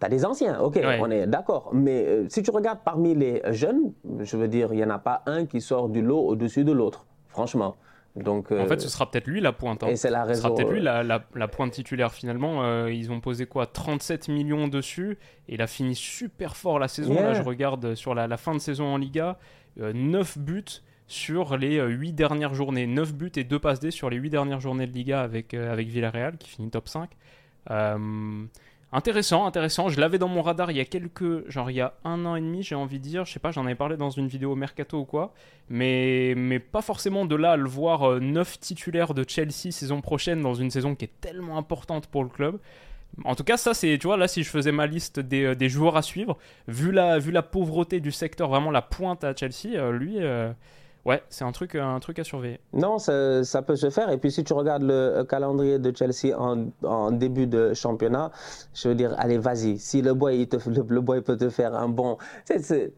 T'as 0.00 0.08
des 0.08 0.24
anciens, 0.24 0.58
ok, 0.58 0.74
Ouais. 0.76 0.98
on 1.00 1.08
est 1.12 1.28
d'accord. 1.28 1.70
Mais 1.72 2.04
euh, 2.04 2.26
si 2.28 2.42
tu 2.42 2.50
regardes 2.50 2.80
parmi 2.84 3.14
les 3.14 3.40
jeunes, 3.52 3.92
je 4.18 4.36
veux 4.36 4.48
dire, 4.48 4.72
il 4.72 4.78
n'y 4.78 4.84
en 4.84 4.90
a 4.90 4.98
pas 4.98 5.22
un 5.26 5.46
qui 5.46 5.60
sort 5.60 5.88
du 5.88 6.02
lot 6.02 6.18
au-dessus 6.26 6.64
de 6.64 6.72
l'autre, 6.72 7.06
franchement. 7.28 7.76
Donc, 8.16 8.50
En 8.50 8.56
euh, 8.56 8.66
fait, 8.66 8.80
ce 8.80 8.88
sera 8.88 9.08
peut-être 9.08 9.28
lui 9.28 9.40
la 9.40 9.52
pointe. 9.52 9.84
hein. 9.84 9.86
et 9.86 9.94
c'est 9.96 10.10
la 10.10 10.26
Ce 10.26 10.34
sera 10.34 10.48
raison. 10.48 10.56
peut-être 10.56 10.72
lui 10.72 10.80
euh, 10.80 10.82
la, 10.82 11.02
la- 11.04 11.22
la 11.36 11.46
pointe 11.46 11.70
titulaire 11.70 12.10
finalement. 12.12 12.64
Euh, 12.64 12.92
ils 12.92 13.12
ont 13.12 13.20
posé 13.20 13.46
quoi? 13.46 13.66
37 13.66 14.26
millions 14.26 14.66
dessus. 14.66 15.18
Et 15.48 15.54
il 15.54 15.62
a 15.62 15.68
fini 15.68 15.94
super 15.94 16.56
fort 16.56 16.80
la 16.80 16.88
saison. 16.88 17.14
Yeah. 17.14 17.22
Là, 17.28 17.32
je 17.34 17.42
regarde 17.42 17.94
sur 17.94 18.12
la, 18.16 18.26
la 18.26 18.36
fin 18.36 18.54
de 18.54 18.58
saison 18.58 18.86
en 18.86 18.96
Liga. 18.96 19.38
9 19.76 20.36
buts 20.38 20.82
sur 21.06 21.56
les 21.56 21.80
8 21.80 22.12
dernières 22.12 22.54
journées. 22.54 22.86
9 22.86 23.14
buts 23.14 23.32
et 23.36 23.44
2 23.44 23.58
passes 23.58 23.80
D 23.80 23.90
sur 23.90 24.10
les 24.10 24.16
8 24.16 24.30
dernières 24.30 24.60
journées 24.60 24.86
de 24.86 24.92
Liga 24.92 25.22
avec, 25.22 25.54
euh, 25.54 25.72
avec 25.72 25.88
Villarreal 25.88 26.36
qui 26.38 26.48
finit 26.48 26.70
top 26.70 26.88
5. 26.88 27.10
Euh, 27.70 28.44
intéressant, 28.92 29.46
intéressant. 29.46 29.88
Je 29.88 30.00
l'avais 30.00 30.18
dans 30.18 30.28
mon 30.28 30.42
radar 30.42 30.70
il 30.70 30.76
y 30.76 30.80
a 30.80 30.84
quelques. 30.84 31.48
Genre 31.50 31.70
il 31.70 31.76
y 31.76 31.80
a 31.80 31.94
un 32.04 32.24
an 32.24 32.36
et 32.36 32.40
demi, 32.40 32.62
j'ai 32.62 32.74
envie 32.74 32.98
de 32.98 33.04
dire. 33.04 33.24
Je 33.24 33.32
sais 33.32 33.40
pas, 33.40 33.50
j'en 33.50 33.66
avais 33.66 33.74
parlé 33.74 33.96
dans 33.96 34.10
une 34.10 34.26
vidéo 34.26 34.54
Mercato 34.54 35.00
ou 35.00 35.04
quoi. 35.04 35.34
Mais, 35.68 36.34
mais 36.36 36.58
pas 36.58 36.82
forcément 36.82 37.26
de 37.26 37.36
là 37.36 37.52
à 37.52 37.56
le 37.56 37.68
voir 37.68 38.02
euh, 38.08 38.20
9 38.20 38.60
titulaires 38.60 39.14
de 39.14 39.24
Chelsea 39.26 39.70
saison 39.70 40.00
prochaine 40.00 40.40
dans 40.40 40.54
une 40.54 40.70
saison 40.70 40.94
qui 40.94 41.04
est 41.04 41.20
tellement 41.20 41.58
importante 41.58 42.06
pour 42.06 42.22
le 42.22 42.30
club. 42.30 42.58
En 43.24 43.34
tout 43.34 43.44
cas, 43.44 43.56
ça, 43.56 43.74
c'est, 43.74 43.98
tu 43.98 44.06
vois, 44.06 44.16
là, 44.16 44.26
si 44.26 44.42
je 44.42 44.48
faisais 44.48 44.72
ma 44.72 44.86
liste 44.86 45.20
des, 45.20 45.44
euh, 45.44 45.54
des 45.54 45.68
joueurs 45.68 45.96
à 45.96 46.02
suivre, 46.02 46.38
vu 46.66 46.92
la, 46.92 47.18
vu 47.18 47.30
la 47.30 47.42
pauvreté 47.42 48.00
du 48.00 48.10
secteur, 48.10 48.48
vraiment 48.48 48.70
la 48.70 48.82
pointe 48.82 49.22
à 49.24 49.34
Chelsea, 49.34 49.76
euh, 49.76 49.92
lui, 49.92 50.16
euh, 50.18 50.50
ouais, 51.04 51.22
c'est 51.28 51.44
un 51.44 51.52
truc, 51.52 51.74
à 51.74 52.24
surveiller. 52.24 52.60
Non, 52.72 52.98
ça, 52.98 53.62
peut 53.66 53.76
se 53.76 53.90
faire. 53.90 54.10
Et 54.10 54.18
puis, 54.18 54.30
si 54.30 54.44
tu 54.44 54.52
regardes 54.52 54.82
le 54.82 54.92
euh, 54.92 55.24
calendrier 55.24 55.78
de 55.78 55.94
Chelsea 55.96 56.36
en, 56.36 57.10
début 57.10 57.46
de 57.46 57.74
championnat, 57.74 58.30
je 58.74 58.88
veux 58.88 58.94
dire, 58.94 59.14
allez, 59.18 59.38
vas-y. 59.38 59.78
Si 59.78 60.02
le 60.02 60.14
boy, 60.14 60.40
il 60.40 60.48
te, 60.48 60.56
le, 60.68 61.00
boy 61.00 61.22
peut 61.22 61.36
te 61.36 61.48
faire 61.48 61.74
un 61.74 61.88
bon. 61.88 62.18
C'est, 62.44 62.60
c'est, 62.60 62.92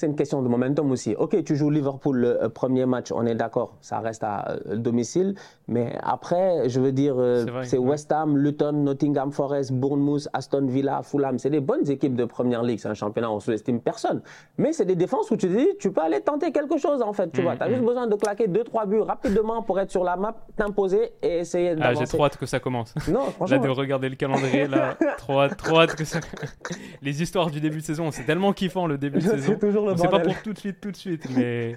c'est 0.00 0.06
une 0.06 0.16
question 0.16 0.42
de 0.42 0.48
momentum 0.48 0.90
aussi. 0.92 1.14
Ok, 1.14 1.44
tu 1.44 1.56
joues 1.56 1.68
Liverpool 1.68 2.16
le 2.16 2.42
euh, 2.44 2.48
premier 2.48 2.86
match, 2.86 3.12
on 3.12 3.26
est 3.26 3.34
d'accord, 3.34 3.76
ça 3.82 4.00
reste 4.00 4.24
à 4.24 4.52
euh, 4.52 4.76
domicile. 4.76 5.34
Mais 5.72 5.96
après, 6.02 6.68
je 6.68 6.80
veux 6.80 6.90
dire, 6.90 7.14
euh, 7.16 7.46
C'est 7.62 7.70
c'est 7.70 7.78
ouais. 7.78 7.90
West 7.90 8.10
Ham, 8.10 8.36
Luton, 8.36 8.72
Nottingham 8.72 9.30
Forest, 9.30 9.70
Bournemouth, 9.72 10.26
Aston 10.32 10.66
Villa, 10.66 11.00
Fulham. 11.04 11.38
C'est 11.38 11.48
des 11.48 11.60
bonnes 11.60 11.88
équipes 11.88 12.16
de 12.16 12.24
première 12.24 12.64
ligue. 12.64 12.80
C'est 12.80 12.88
un 12.88 12.94
championnat, 12.94 13.30
on 13.30 13.38
sous-estime 13.38 13.80
personne. 13.80 14.20
Mais 14.58 14.72
c'est 14.72 14.84
des 14.84 14.96
défenses 14.96 15.30
où 15.30 15.36
tu 15.36 15.46
dis, 15.46 15.68
tu 15.78 15.92
peux 15.92 16.00
aller 16.00 16.20
tenter 16.20 16.50
quelque 16.50 16.76
chose 16.76 17.00
en 17.02 17.12
fait. 17.12 17.30
Tu 17.30 17.40
Mm, 17.40 17.44
vois, 17.44 17.56
tu 17.56 17.62
as 17.62 17.68
mm. 17.68 17.70
juste 17.74 17.84
besoin 17.84 18.06
de 18.08 18.16
claquer 18.16 18.48
2-3 18.48 18.86
buts 18.88 19.00
rapidement 19.00 19.62
pour 19.62 19.78
être 19.78 19.92
sur 19.92 20.02
la 20.02 20.16
map, 20.16 20.34
t'imposer 20.56 21.12
et 21.22 21.38
essayer 21.38 21.70
Ah, 21.70 21.74
d'avancer. 21.76 22.04
j'ai 22.10 22.16
trop 22.16 22.24
hâte 22.24 22.36
que 22.36 22.46
ça 22.46 22.58
commence. 22.58 22.92
Non, 23.08 23.26
Là, 23.26 23.30
franchement. 23.30 23.58
de 23.60 23.68
regarder 23.68 24.08
le 24.08 24.16
calendrier, 24.16 24.66
là, 24.66 24.96
trop 25.18 25.40
hâte, 25.40 25.56
trop 25.56 25.78
hâte 25.80 25.94
que 25.94 26.04
ça. 26.04 26.18
Les 27.02 27.22
histoires 27.22 27.48
du 27.50 27.60
début 27.60 27.78
de 27.78 27.84
saison, 27.84 28.10
c'est 28.10 28.24
tellement 28.24 28.52
kiffant 28.52 28.88
le 28.88 28.98
début 28.98 29.18
de 29.18 29.22
C'est 29.22 29.38
saison. 29.38 29.54
toujours 29.54 29.86
le 29.88 29.96
C'est 29.96 30.08
pas 30.08 30.18
pour 30.18 30.34
tout 30.42 30.52
de 30.52 30.58
suite, 30.58 30.80
tout 30.80 30.90
de 30.90 30.96
suite, 30.96 31.24
mais, 31.36 31.76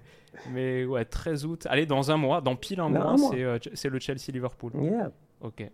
mais 0.52 0.86
ouais, 0.86 1.06
13 1.06 1.46
août. 1.46 1.68
Allez, 1.70 1.86
dans 1.86 2.12
un 2.12 2.18
mois, 2.18 2.42
dans 2.42 2.56
pile 2.56 2.80
un 2.80 2.90
Dans 2.90 3.18
mois, 3.18 3.32
c'est 3.32 3.44
euh, 3.44 3.58
le 3.90 4.00
Chelsea-Liverpool. 4.00 4.72
Yeah. 4.82 5.12
Ok. 5.42 5.70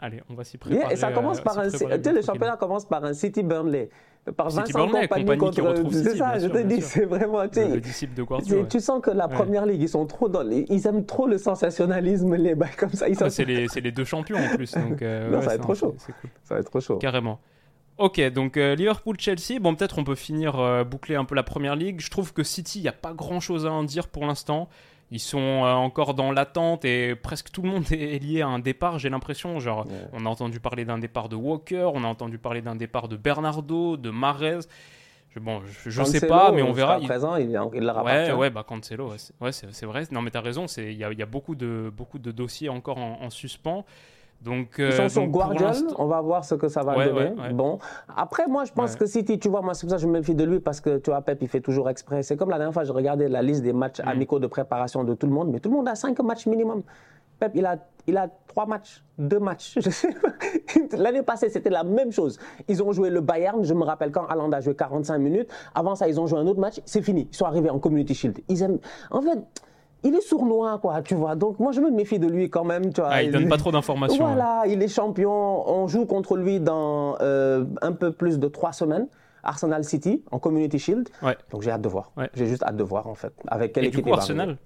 Allez, 0.00 0.20
on 0.28 0.34
va 0.34 0.44
s'y 0.44 0.56
Yeah, 0.56 0.60
préparer. 0.76 0.92
et 0.94 0.96
ça 0.96 1.12
commence 1.12 1.38
euh, 1.40 1.42
par 1.42 1.58
un. 1.58 1.68
Tu 1.70 1.76
préparer 1.78 2.02
sais, 2.02 2.12
le 2.12 2.20
championnat 2.22 2.56
commence 2.56 2.84
par 2.84 3.04
un 3.04 3.14
City 3.14 3.42
Burnley. 3.42 3.88
Par 4.36 4.50
City 4.50 4.72
Vincent 4.72 4.86
Burnley, 4.86 5.08
Compagnie 5.08 5.30
qui 5.32 5.60
contre. 5.60 5.62
retrouve 5.62 5.92
C'est 5.92 6.16
ça, 6.16 6.38
je 6.38 6.48
te 6.48 6.58
dis, 6.62 6.80
c'est 6.82 7.04
vraiment. 7.04 7.46
tu 7.48 7.60
Le, 7.60 7.74
le 7.74 7.80
disciple 7.80 8.12
de 8.14 8.22
tu, 8.22 8.26
Guardiola. 8.26 8.64
tu 8.64 8.80
sens 8.80 9.00
que 9.02 9.10
la 9.10 9.28
Ouais. 9.28 9.34
première 9.34 9.66
ligue, 9.66 9.80
ils 9.82 9.88
sont 9.88 10.04
trop 10.06 10.28
dans. 10.28 10.46
Ils 10.50 10.86
aiment 10.86 11.04
trop 11.06 11.26
le 11.26 11.38
sensationnalisme, 11.38 12.34
les 12.34 12.54
bails 12.54 12.74
comme 12.76 12.90
ça. 12.90 13.06
Ah, 13.20 13.30
c'est 13.30 13.44
les, 13.44 13.66
les 13.80 13.92
deux 13.92 14.04
champions 14.04 14.36
en 14.38 14.56
plus. 14.56 14.72
Donc, 14.74 15.00
euh, 15.02 15.28
Non, 15.30 15.36
ouais, 15.38 15.42
ça 15.42 15.48
va 15.50 15.54
être 15.54 15.62
trop 15.62 15.74
chaud. 15.74 15.92
cool. 15.92 16.30
Ça 16.42 16.54
va 16.54 16.60
être 16.60 16.70
trop 16.70 16.80
chaud. 16.80 16.96
Carrément. 16.96 17.38
Ok, 17.96 18.20
donc 18.32 18.56
euh, 18.56 18.74
Liverpool-Chelsea, 18.74 19.60
bon 19.60 19.74
peut-être 19.76 19.98
on 19.98 20.04
peut 20.04 20.16
finir, 20.16 20.58
euh, 20.58 20.82
boucler 20.82 21.14
un 21.14 21.24
peu 21.24 21.36
la 21.36 21.44
première 21.44 21.76
ligue. 21.76 22.00
Je 22.00 22.10
trouve 22.10 22.32
que 22.32 22.42
City, 22.42 22.80
il 22.80 22.82
n'y 22.82 22.88
a 22.88 22.92
pas 22.92 23.12
grand-chose 23.14 23.66
à 23.66 23.72
en 23.72 23.84
dire 23.84 24.08
pour 24.08 24.26
l'instant. 24.26 24.68
Ils 25.12 25.20
sont 25.20 25.38
euh, 25.64 25.72
encore 25.74 26.14
dans 26.14 26.32
l'attente 26.32 26.84
et 26.84 27.14
presque 27.14 27.50
tout 27.52 27.62
le 27.62 27.68
monde 27.68 27.84
est 27.92 28.20
lié 28.20 28.42
à 28.42 28.48
un 28.48 28.58
départ, 28.58 28.98
j'ai 28.98 29.10
l'impression. 29.10 29.60
Genre, 29.60 29.86
Ouais. 29.86 29.92
on 30.12 30.26
a 30.26 30.28
entendu 30.28 30.58
parler 30.58 30.84
d'un 30.84 30.98
départ 30.98 31.28
de 31.28 31.36
Walker, 31.36 31.88
on 31.94 32.02
a 32.02 32.08
entendu 32.08 32.36
parler 32.38 32.62
d'un 32.62 32.74
départ 32.74 33.06
de 33.06 33.16
Bernardo, 33.16 33.96
de 33.96 34.10
Marez. 34.10 34.60
Je, 35.30 35.38
bon, 35.38 35.62
je, 35.84 35.90
je 35.90 36.02
sais 36.04 36.26
pas, 36.26 36.50
mais 36.50 36.62
on 36.62 36.72
verra. 36.72 36.98
Il- 37.00 37.06
présent, 37.06 37.36
il, 37.36 37.46
il 37.74 37.80
leur 37.82 38.04
Ouais, 38.04 38.32
ouais, 38.32 38.50
bah 38.50 38.64
Cancelo, 38.66 39.10
ouais, 39.10 39.18
c'est 39.18 39.34
ouais, 39.40 39.86
vrai. 39.86 40.02
Non, 40.10 40.20
mais 40.22 40.30
t'as 40.30 40.40
raison, 40.40 40.66
il 40.78 40.92
y 40.94 41.04
a, 41.04 41.12
il 41.12 41.18
y 41.18 41.22
a 41.22 41.26
beaucoup, 41.26 41.54
de, 41.54 41.92
beaucoup 41.96 42.18
de 42.18 42.32
dossiers 42.32 42.68
encore 42.68 42.98
en, 42.98 43.20
en 43.20 43.30
suspens. 43.30 43.84
Donc, 44.44 44.74
Ils 44.78 44.84
euh, 44.84 44.90
sont 44.92 45.08
sur 45.08 45.26
Guardian, 45.26 45.72
on 45.98 46.06
va 46.06 46.20
voir 46.20 46.44
ce 46.44 46.54
que 46.54 46.68
ça 46.68 46.82
va 46.82 46.96
Ouais, 46.96 47.06
donner. 47.06 47.30
ouais, 47.30 47.40
ouais. 47.40 47.52
Bon, 47.54 47.78
après 48.14 48.46
moi 48.46 48.64
je 48.64 48.72
pense 48.72 48.94
que 48.94 49.06
City, 49.06 49.38
tu 49.38 49.48
vois, 49.48 49.62
moi 49.62 49.72
c'est 49.74 49.82
pour 49.86 49.90
ça 49.90 49.96
que 49.96 50.02
je 50.02 50.06
me 50.06 50.12
méfie 50.12 50.34
de 50.34 50.44
lui 50.44 50.60
parce 50.60 50.80
que 50.80 50.98
tu 50.98 51.10
vois 51.10 51.22
Pep 51.22 51.38
il 51.40 51.48
fait 51.48 51.60
toujours 51.62 51.88
exprès. 51.88 52.22
C'est 52.22 52.36
comme 52.36 52.50
la 52.50 52.58
dernière 52.58 52.74
fois 52.74 52.84
je 52.84 52.92
regardais 52.92 53.28
la 53.28 53.42
liste 53.42 53.62
des 53.62 53.72
matchs 53.72 54.00
Mm. 54.00 54.08
amicaux 54.08 54.38
de 54.38 54.46
préparation 54.46 55.02
de 55.02 55.14
tout 55.14 55.26
le 55.26 55.32
monde, 55.32 55.48
mais 55.50 55.60
tout 55.60 55.70
le 55.70 55.76
monde 55.76 55.88
a 55.88 55.94
cinq 55.94 56.20
matchs 56.20 56.46
minimum. 56.46 56.82
Pep 57.40 57.52
il 57.54 57.64
a 57.66 57.76
il 58.06 58.18
a 58.18 58.28
trois 58.46 58.66
matchs, 58.66 59.02
deux 59.18 59.38
matchs. 59.40 59.78
Je 59.82 59.88
sais 59.88 60.12
pas. 60.12 60.28
L'année 60.98 61.22
passée 61.22 61.48
c'était 61.48 61.70
la 61.70 61.82
même 61.84 62.12
chose. 62.12 62.38
Ils 62.68 62.82
ont 62.82 62.92
joué 62.92 63.08
le 63.08 63.20
Bayern, 63.22 63.64
je 63.64 63.72
me 63.72 63.82
rappelle 63.84 64.12
quand 64.12 64.26
Haaland 64.26 64.52
a 64.52 64.60
joué 64.60 64.74
45 64.76 65.16
minutes. 65.18 65.48
Avant 65.74 65.94
ça 65.94 66.06
ils 66.06 66.20
ont 66.20 66.26
joué 66.26 66.38
un 66.38 66.46
autre 66.46 66.60
match, 66.60 66.80
c'est 66.84 67.00
fini. 67.02 67.28
Ils 67.32 67.34
sont 67.36 67.46
arrivés 67.46 67.70
en 67.70 67.78
Community 67.78 68.14
Shield. 68.14 68.40
Ils 68.48 68.62
aiment, 68.62 68.78
en 69.10 69.22
fait. 69.22 69.38
Il 70.04 70.14
est 70.14 70.20
sournois, 70.20 70.78
quoi, 70.78 71.00
tu 71.02 71.14
vois. 71.14 71.34
Donc, 71.34 71.58
moi, 71.58 71.72
je 71.72 71.80
me 71.80 71.90
méfie 71.90 72.18
de 72.18 72.28
lui 72.28 72.50
quand 72.50 72.64
même, 72.64 72.92
tu 72.92 73.00
vois. 73.00 73.10
Ah, 73.10 73.22
il 73.22 73.30
donne 73.32 73.48
pas 73.48 73.56
trop 73.56 73.72
d'informations. 73.72 74.24
hein. 74.26 74.34
Voilà, 74.34 74.62
il 74.66 74.82
est 74.82 74.88
champion. 74.88 75.30
On 75.68 75.86
joue 75.88 76.04
contre 76.04 76.36
lui 76.36 76.60
dans 76.60 77.16
euh, 77.20 77.64
un 77.82 77.92
peu 77.92 78.12
plus 78.12 78.38
de 78.38 78.46
trois 78.48 78.72
semaines. 78.72 79.08
Arsenal 79.42 79.84
City 79.84 80.22
en 80.30 80.38
Community 80.38 80.78
Shield. 80.78 81.08
Ouais. 81.22 81.36
Donc 81.50 81.60
j'ai 81.62 81.70
hâte 81.70 81.82
de 81.82 81.88
voir. 81.88 82.12
Ouais. 82.16 82.30
J'ai 82.34 82.46
juste 82.46 82.62
hâte 82.62 82.76
de 82.76 82.82
voir 82.82 83.06
en 83.08 83.14
fait. 83.14 83.32
Avec 83.48 83.74
quelle 83.74 83.84
Et 83.84 83.88
équipe 83.88 84.04
du 84.04 84.10
coup, 84.10 84.14
Arsenal, 84.16 84.56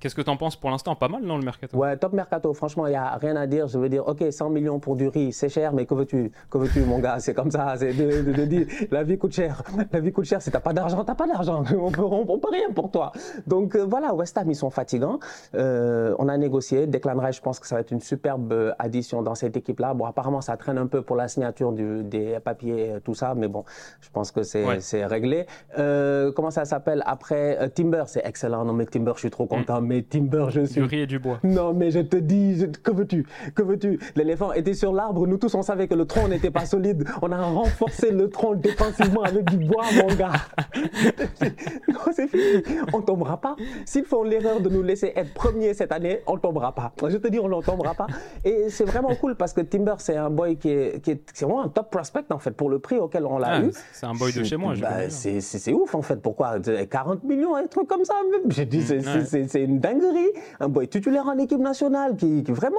qu'est-ce 0.00 0.14
que 0.14 0.22
t'en 0.22 0.36
penses 0.36 0.56
pour 0.56 0.70
l'instant? 0.70 0.94
Pas 0.94 1.08
mal, 1.08 1.22
non, 1.22 1.36
le 1.38 1.44
mercato? 1.44 1.76
Ouais, 1.76 1.96
top 1.96 2.12
mercato. 2.12 2.52
Franchement, 2.54 2.86
il 2.86 2.90
n'y 2.90 2.96
a 2.96 3.16
rien 3.16 3.36
à 3.36 3.46
dire. 3.46 3.68
Je 3.68 3.78
veux 3.78 3.88
dire, 3.88 4.06
OK, 4.06 4.24
100 4.30 4.50
millions 4.50 4.78
pour 4.78 4.96
du 4.96 5.08
riz, 5.08 5.32
c'est 5.32 5.48
cher, 5.48 5.72
mais 5.72 5.86
que 5.86 5.94
veux-tu? 5.94 6.32
Que 6.50 6.58
veux-tu, 6.58 6.80
mon 6.80 6.98
gars? 6.98 7.18
C'est 7.20 7.34
comme 7.34 7.50
ça. 7.50 7.74
C'est 7.76 7.92
de, 7.92 8.22
de- 8.22 8.32
de 8.32 8.44
dire, 8.44 8.66
la 8.90 9.02
vie 9.02 9.18
coûte 9.18 9.32
cher. 9.32 9.62
La 9.92 10.00
vie 10.00 10.12
coûte 10.12 10.24
cher. 10.24 10.40
Si 10.42 10.50
t'as 10.50 10.60
pas 10.60 10.72
d'argent, 10.72 11.04
t'as 11.04 11.14
pas 11.14 11.26
d'argent. 11.26 11.62
On 11.78 11.90
peut, 11.90 12.02
on, 12.02 12.24
on 12.28 12.38
peut 12.38 12.50
rien 12.50 12.70
pour 12.74 12.90
toi. 12.90 13.12
Donc 13.46 13.74
euh, 13.74 13.84
voilà, 13.84 14.14
West 14.14 14.36
Ham, 14.38 14.50
ils 14.50 14.54
sont 14.56 14.70
fatigants. 14.70 15.18
Euh, 15.54 16.14
on 16.18 16.28
a 16.28 16.36
négocié. 16.36 16.86
Declan 16.86 17.18
Rice, 17.18 17.36
je 17.36 17.42
pense 17.42 17.58
que 17.60 17.66
ça 17.66 17.74
va 17.76 17.80
être 17.80 17.90
une 17.90 18.00
superbe 18.00 18.52
euh, 18.52 18.72
addition 18.78 19.22
dans 19.22 19.34
cette 19.34 19.56
équipe-là. 19.56 19.94
Bon, 19.94 20.04
apparemment, 20.04 20.40
ça 20.40 20.56
traîne 20.56 20.78
un 20.78 20.86
peu 20.86 21.02
pour 21.02 21.16
la 21.16 21.28
signature 21.28 21.72
du- 21.72 22.02
des 22.04 22.38
papiers, 22.40 22.94
tout 23.04 23.14
ça, 23.14 23.34
mais 23.34 23.48
bon, 23.48 23.64
je 24.00 24.08
pense 24.10 24.30
que 24.32 24.42
c'est 24.42 24.64
Ouais. 24.64 25.04
réglé. 25.06 25.46
Euh, 25.78 26.32
comment 26.32 26.50
ça 26.50 26.64
s'appelle 26.64 27.02
Après, 27.06 27.68
Timber, 27.70 28.04
c'est 28.06 28.24
excellent. 28.24 28.64
Non, 28.64 28.72
mais 28.72 28.86
Timber, 28.86 29.12
je 29.14 29.20
suis 29.20 29.30
trop 29.30 29.46
content. 29.46 29.80
Mais 29.88 30.02
Timber, 30.02 30.46
je 30.50 30.60
suis. 30.66 30.80
Du 30.80 30.86
riz 30.86 31.00
et 31.00 31.06
du 31.06 31.18
bois. 31.18 31.38
Non, 31.42 31.72
mais 31.72 31.90
je 31.90 32.00
te 32.00 32.16
dis, 32.16 32.64
que 32.82 32.90
veux-tu? 32.90 33.26
Que 33.54 33.62
veux-tu? 33.62 33.98
L'éléphant 34.16 34.52
était 34.52 34.74
sur 34.74 34.92
l'arbre. 34.92 35.26
Nous 35.26 35.38
tous, 35.38 35.54
on 35.54 35.62
savait 35.62 35.88
que 35.88 35.94
le 35.94 36.04
tronc 36.04 36.28
n'était 36.28 36.50
pas 36.50 36.66
solide. 36.66 37.04
On 37.22 37.32
a 37.32 37.40
renforcé 37.42 38.10
le 38.10 38.28
tronc 38.28 38.54
défensivement 38.56 39.22
avec 39.22 39.44
du 39.50 39.56
bois, 39.56 39.84
mon 39.96 40.14
gars. 40.14 40.32
non, 41.88 42.00
c'est 42.12 42.28
fini. 42.28 42.62
On 42.92 43.00
tombera 43.00 43.40
pas. 43.40 43.56
S'ils 43.86 44.04
font 44.04 44.22
l'erreur 44.22 44.60
de 44.60 44.68
nous 44.68 44.82
laisser 44.82 45.12
être 45.16 45.32
premiers 45.34 45.74
cette 45.74 45.92
année, 45.92 46.20
on 46.26 46.36
tombera 46.36 46.74
pas. 46.74 46.92
Je 47.08 47.16
te 47.16 47.28
dis, 47.28 47.38
on 47.38 47.48
ne 47.48 47.62
tombera 47.62 47.94
pas. 47.94 48.06
Et 48.44 48.66
c'est 48.70 48.84
vraiment 48.84 49.14
cool 49.14 49.34
parce 49.36 49.52
que 49.52 49.60
Timber, 49.62 49.94
c'est 49.98 50.16
un 50.16 50.30
boy 50.30 50.56
qui 50.56 50.70
est, 50.70 51.02
qui 51.02 51.12
est, 51.12 51.40
vraiment 51.40 51.62
un 51.62 51.68
top 51.68 51.90
prospect 51.90 52.24
en 52.30 52.38
fait 52.38 52.50
pour 52.52 52.68
le 52.70 52.78
prix 52.78 52.96
auquel 52.98 53.24
on 53.26 53.38
l'a 53.38 53.48
Ah, 53.50 53.60
eu. 53.62 53.70
c'est 53.92 54.06
un 54.06 54.14
boy 54.14 54.32
de 54.32 54.42
chez 54.44 54.56
moi, 54.56 54.74
je 54.74 54.82
Bah, 54.82 55.08
c'est 55.08 55.72
ouf 55.72 55.94
en 55.94 56.02
fait. 56.02 56.16
Pourquoi? 56.20 56.56
40 56.90 57.24
millions, 57.24 57.54
un 57.56 57.66
truc 57.66 57.86
comme 57.88 58.04
ça. 58.04 58.14
J'ai 58.48 58.66
dit, 58.66 58.82
c'est- 58.82 58.98
Mm, 58.98 59.18
ouais. 59.18 59.24
c'est- 59.24 59.48
c'est 59.48 59.66
dinguerie. 59.78 60.32
Un 60.60 60.68
boy 60.68 60.88
titulaire 60.88 61.26
en 61.26 61.38
équipe 61.38 61.60
nationale 61.60 62.16
qui, 62.16 62.42
qui 62.42 62.52
vraiment. 62.52 62.76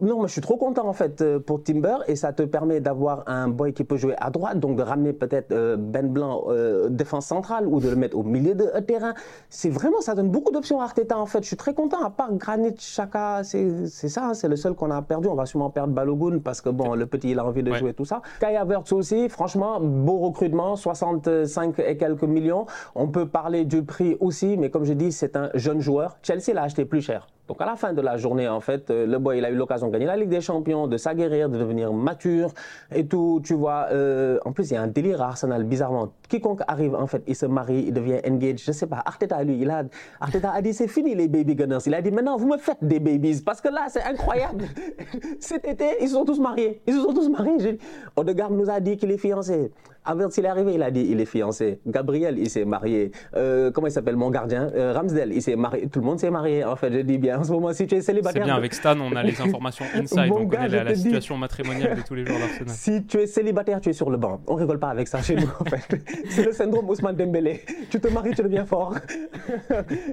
Non, 0.00 0.20
mais 0.22 0.28
je 0.28 0.32
suis 0.32 0.40
trop 0.40 0.56
content 0.56 0.86
en 0.86 0.92
fait 0.92 1.20
euh, 1.22 1.40
pour 1.40 1.60
Timber 1.64 1.96
et 2.06 2.14
ça 2.14 2.32
te 2.32 2.44
permet 2.44 2.78
d'avoir 2.78 3.24
un 3.26 3.48
boy 3.48 3.72
qui 3.72 3.82
peut 3.82 3.96
jouer 3.96 4.14
à 4.18 4.30
droite, 4.30 4.60
donc 4.60 4.76
de 4.76 4.82
ramener 4.82 5.12
peut-être 5.12 5.50
euh, 5.50 5.76
Ben 5.76 6.06
Blanc 6.08 6.44
euh, 6.48 6.88
défense 6.88 7.26
centrale 7.26 7.66
ou 7.66 7.80
de 7.80 7.88
le 7.88 7.96
mettre 7.96 8.16
au 8.16 8.22
milieu 8.22 8.54
de 8.54 8.66
terrain. 8.86 9.14
C'est 9.50 9.70
vraiment, 9.70 10.00
ça 10.00 10.14
donne 10.14 10.30
beaucoup 10.30 10.52
d'options 10.52 10.80
à 10.80 10.84
Arteta 10.84 11.18
en 11.18 11.26
fait. 11.26 11.42
Je 11.42 11.48
suis 11.48 11.56
très 11.56 11.74
content. 11.74 12.00
À 12.04 12.10
part 12.10 12.32
Granit 12.34 12.74
Xhaka, 12.74 13.42
c'est 13.42 13.86
c'est 13.88 14.08
ça, 14.08 14.28
hein, 14.28 14.34
c'est 14.34 14.46
le 14.46 14.54
seul 14.54 14.74
qu'on 14.74 14.92
a 14.92 15.02
perdu. 15.02 15.26
On 15.26 15.34
va 15.34 15.46
sûrement 15.46 15.70
perdre 15.70 15.92
Balogun 15.92 16.38
parce 16.38 16.60
que 16.60 16.68
bon, 16.70 16.94
le 16.94 17.06
petit 17.06 17.30
il 17.32 17.38
a 17.40 17.44
envie 17.44 17.64
de 17.64 17.72
Ouais. 17.72 17.78
jouer 17.78 17.92
tout 17.92 18.04
ça. 18.04 18.22
Kai 18.38 18.56
Havertz 18.56 18.92
aussi, 18.92 19.28
franchement, 19.28 19.80
beau 19.80 20.18
recrutement, 20.18 20.76
65 20.76 21.76
et 21.80 21.96
quelques 21.96 22.22
millions. 22.22 22.66
On 22.94 23.08
peut 23.08 23.26
parler 23.26 23.64
du 23.64 23.82
prix 23.82 24.16
aussi, 24.20 24.56
mais 24.56 24.70
comme 24.70 24.84
je 24.84 24.92
dis, 24.92 25.10
c'est 25.10 25.34
un 25.36 25.50
jeune 25.54 25.80
joueur. 25.80 26.18
Chelsea 26.22 26.54
l'a 26.54 26.62
acheté 26.62 26.84
plus 26.84 27.00
cher. 27.02 27.26
Donc 27.48 27.62
à 27.62 27.64
la 27.64 27.76
fin 27.76 27.94
de 27.94 28.02
la 28.02 28.18
journée, 28.18 28.46
en 28.46 28.60
fait, 28.60 28.90
euh, 28.90 29.06
le 29.06 29.18
boy, 29.18 29.38
il 29.38 29.44
a 29.46 29.50
eu 29.50 29.54
l'occasion 29.54 29.86
de 29.86 29.92
gagner 29.92 30.04
la 30.04 30.18
Ligue 30.18 30.28
des 30.28 30.42
Champions, 30.42 30.86
de 30.86 30.98
s'aguerrir, 30.98 31.48
de 31.48 31.56
devenir 31.56 31.94
mature 31.94 32.52
et 32.94 33.06
tout. 33.06 33.40
Tu 33.42 33.54
vois, 33.54 33.86
euh, 33.90 34.38
en 34.44 34.52
plus, 34.52 34.70
il 34.70 34.74
y 34.74 34.76
a 34.76 34.82
un 34.82 34.86
délire 34.86 35.22
à 35.22 35.28
Arsenal, 35.28 35.64
bizarrement. 35.64 36.12
Quiconque 36.28 36.60
arrive, 36.68 36.94
en 36.94 37.06
fait, 37.06 37.22
il 37.26 37.34
se 37.34 37.46
marie, 37.46 37.84
il 37.88 37.94
devient 37.94 38.20
engaged. 38.28 38.60
Je 38.60 38.72
sais 38.72 38.86
pas. 38.86 39.02
Arteta, 39.04 39.42
lui, 39.42 39.58
il 39.58 39.70
a, 39.70 39.84
Arteta 40.20 40.52
a 40.52 40.60
dit, 40.60 40.74
c'est 40.74 40.88
fini 40.88 41.14
les 41.14 41.26
baby 41.26 41.54
gunners. 41.54 41.78
Il 41.86 41.94
a 41.94 42.02
dit, 42.02 42.10
maintenant, 42.10 42.36
vous 42.36 42.48
me 42.48 42.58
faites 42.58 42.82
des 42.82 43.00
babies. 43.00 43.40
Parce 43.42 43.62
que 43.62 43.68
là, 43.68 43.86
c'est 43.88 44.02
incroyable. 44.02 44.66
Cet 45.40 45.66
été, 45.66 45.96
ils 46.02 46.10
sont 46.10 46.26
tous 46.26 46.38
mariés. 46.38 46.82
Ils 46.86 46.92
se 46.94 47.00
sont 47.00 47.14
tous 47.14 47.30
mariés. 47.30 47.78
Odegaard 48.14 48.50
nous 48.50 48.68
a 48.68 48.78
dit 48.78 48.98
qu'il 48.98 49.10
est 49.10 49.16
fiancé. 49.16 49.72
Havertz, 50.04 50.36
il 50.38 50.44
est 50.44 50.48
arrivé, 50.48 50.74
il 50.74 50.82
a 50.82 50.90
dit 50.90 51.06
il 51.10 51.20
est 51.20 51.26
fiancé. 51.26 51.80
Gabriel, 51.86 52.38
il 52.38 52.48
s'est 52.48 52.64
marié. 52.64 53.10
Euh, 53.36 53.70
comment 53.70 53.86
il 53.88 53.90
s'appelle 53.90 54.16
mon 54.16 54.30
gardien? 54.30 54.70
Euh, 54.74 54.92
Ramsdale, 54.94 55.32
il 55.32 55.42
s'est 55.42 55.56
marié. 55.56 55.88
Tout 55.88 56.00
le 56.00 56.06
monde 56.06 56.18
s'est 56.18 56.30
marié. 56.30 56.64
En 56.64 56.76
fait, 56.76 56.90
je 56.92 57.00
dis 57.00 57.18
bien. 57.18 57.38
En 57.40 57.44
ce 57.44 57.52
moment, 57.52 57.72
si 57.72 57.86
tu 57.86 57.94
es 57.94 58.00
C'est 58.00 58.06
célibataire. 58.12 58.44
bien, 58.44 58.54
avec 58.54 58.72
Stan, 58.72 58.98
on 59.00 59.14
a 59.16 59.22
les 59.22 59.38
informations 59.40 59.84
inside, 59.94 60.28
Mon 60.30 60.36
on 60.38 60.44
gars, 60.44 60.58
connaît 60.58 60.68
je 60.70 60.76
la, 60.76 60.84
la 60.84 60.92
dis. 60.92 61.02
situation 61.02 61.36
matrimoniale 61.36 61.96
de 61.96 62.02
tous 62.02 62.14
les 62.14 62.24
joueurs 62.24 62.38
d'Arsenal. 62.38 62.68
Si 62.74 63.04
tu 63.04 63.18
es 63.18 63.26
célibataire, 63.26 63.80
tu 63.80 63.90
es 63.90 63.92
sur 63.92 64.08
le 64.10 64.16
banc. 64.16 64.40
On 64.46 64.54
rigole 64.54 64.78
pas 64.78 64.88
avec 64.90 65.08
ça 65.08 65.20
chez 65.20 65.36
nous, 65.36 65.48
en 65.60 65.64
fait. 65.64 66.00
C'est 66.30 66.44
le 66.44 66.52
syndrome 66.52 66.88
Ousmane 66.88 67.16
Dembélé. 67.16 67.62
Tu 67.90 68.00
te 68.00 68.08
maries, 68.08 68.34
tu 68.34 68.42
deviens 68.42 68.64
fort. 68.64 68.94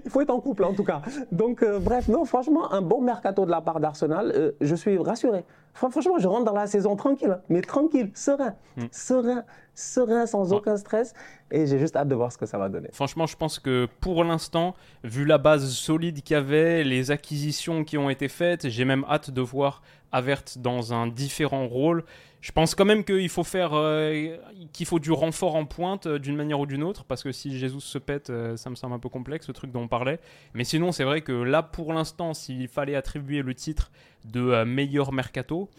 Il 0.04 0.10
faut 0.12 0.22
être 0.22 0.30
en 0.32 0.40
couple, 0.42 0.64
en 0.66 0.74
tout 0.74 0.84
cas. 0.84 1.02
Donc, 1.32 1.64
euh, 1.64 1.80
bref, 1.80 2.08
non, 2.08 2.26
franchement, 2.26 2.72
un 2.74 2.82
bon 2.82 3.02
mercato 3.02 3.46
de 3.46 3.52
la 3.52 3.62
part 3.62 3.80
d'Arsenal. 3.80 4.32
Euh, 4.36 4.52
je 4.62 4.76
suis 4.76 4.98
rassuré. 4.98 5.44
Fran- 5.74 5.90
Franchement, 5.90 6.18
je 6.18 6.28
rentre 6.28 6.46
dans 6.46 6.54
la 6.54 6.68
saison 6.68 6.96
tranquille, 6.96 7.38
mais 7.50 7.62
tranquille, 7.62 8.10
serein, 8.14 8.54
serein, 8.92 9.44
serein, 9.76 10.26
sans 10.26 10.54
aucun 10.54 10.78
stress. 10.78 11.14
Et 11.52 11.68
j'ai 11.68 11.78
juste 11.78 11.96
hâte 11.96 12.08
de 12.08 12.16
voir 12.16 12.32
ce 12.32 12.38
que 12.38 12.46
ça 12.46 12.58
va 12.58 12.70
donner. 12.70 12.90
Franchement, 12.92 13.28
je 13.28 13.36
pense 13.36 13.60
que 13.60 13.88
pour 14.00 14.24
l'instant, 14.24 14.74
vu 15.04 15.26
la 15.26 15.38
base 15.38 15.70
solide 15.70 16.24
qu'il 16.24 16.34
y 16.34 16.38
avait, 16.38 16.84
les 16.84 17.12
acquisitions 17.12 17.84
qui 17.84 17.98
ont 17.98 18.10
été 18.10 18.28
faites, 18.28 18.70
j'ai 18.70 18.86
même 18.86 19.06
hâte 19.08 19.30
de 19.30 19.42
voir 19.42 19.82
Avert 20.12 20.44
dans 20.58 20.94
un 20.94 21.08
différent 21.08 21.68
rôle. 21.68 22.06
Je 22.40 22.52
pense 22.54 22.74
quand 22.74 22.86
même 22.86 23.04
qu'il 23.04 23.28
faut 23.28 23.44
faire, 23.44 23.72
euh, 23.74 24.38
qu'il 24.72 24.86
faut 24.86 25.00
du 25.00 25.12
renfort 25.12 25.56
en 25.56 25.66
pointe 25.66 26.06
euh, 26.06 26.20
d'une 26.20 26.38
manière 26.38 26.60
ou 26.60 26.66
d'une 26.66 26.84
autre, 26.84 27.04
parce 27.04 27.22
que 27.22 27.34
si 27.34 27.58
Jesus 27.58 27.82
se 27.82 27.98
pète, 27.98 28.30
euh, 28.30 28.56
ça 28.56 28.70
me 28.70 28.76
semble 28.76 28.94
un 28.94 29.00
peu 29.00 29.10
complexe, 29.10 29.48
le 29.48 29.54
truc 29.54 29.72
dont 29.72 29.82
on 29.82 29.88
parlait. 29.90 30.20
Mais 30.54 30.64
sinon, 30.64 30.94
c'est 30.94 31.04
vrai 31.04 31.22
que 31.22 31.34
là, 31.34 31.64
pour 31.64 31.92
l'instant, 31.92 32.34
s'il 32.34 32.70
fallait 32.70 32.96
attribuer 32.96 33.42
le 33.42 33.54
titre 33.56 33.92
de 34.24 34.64
meilleur 34.64 35.12
mercato, 35.12 35.70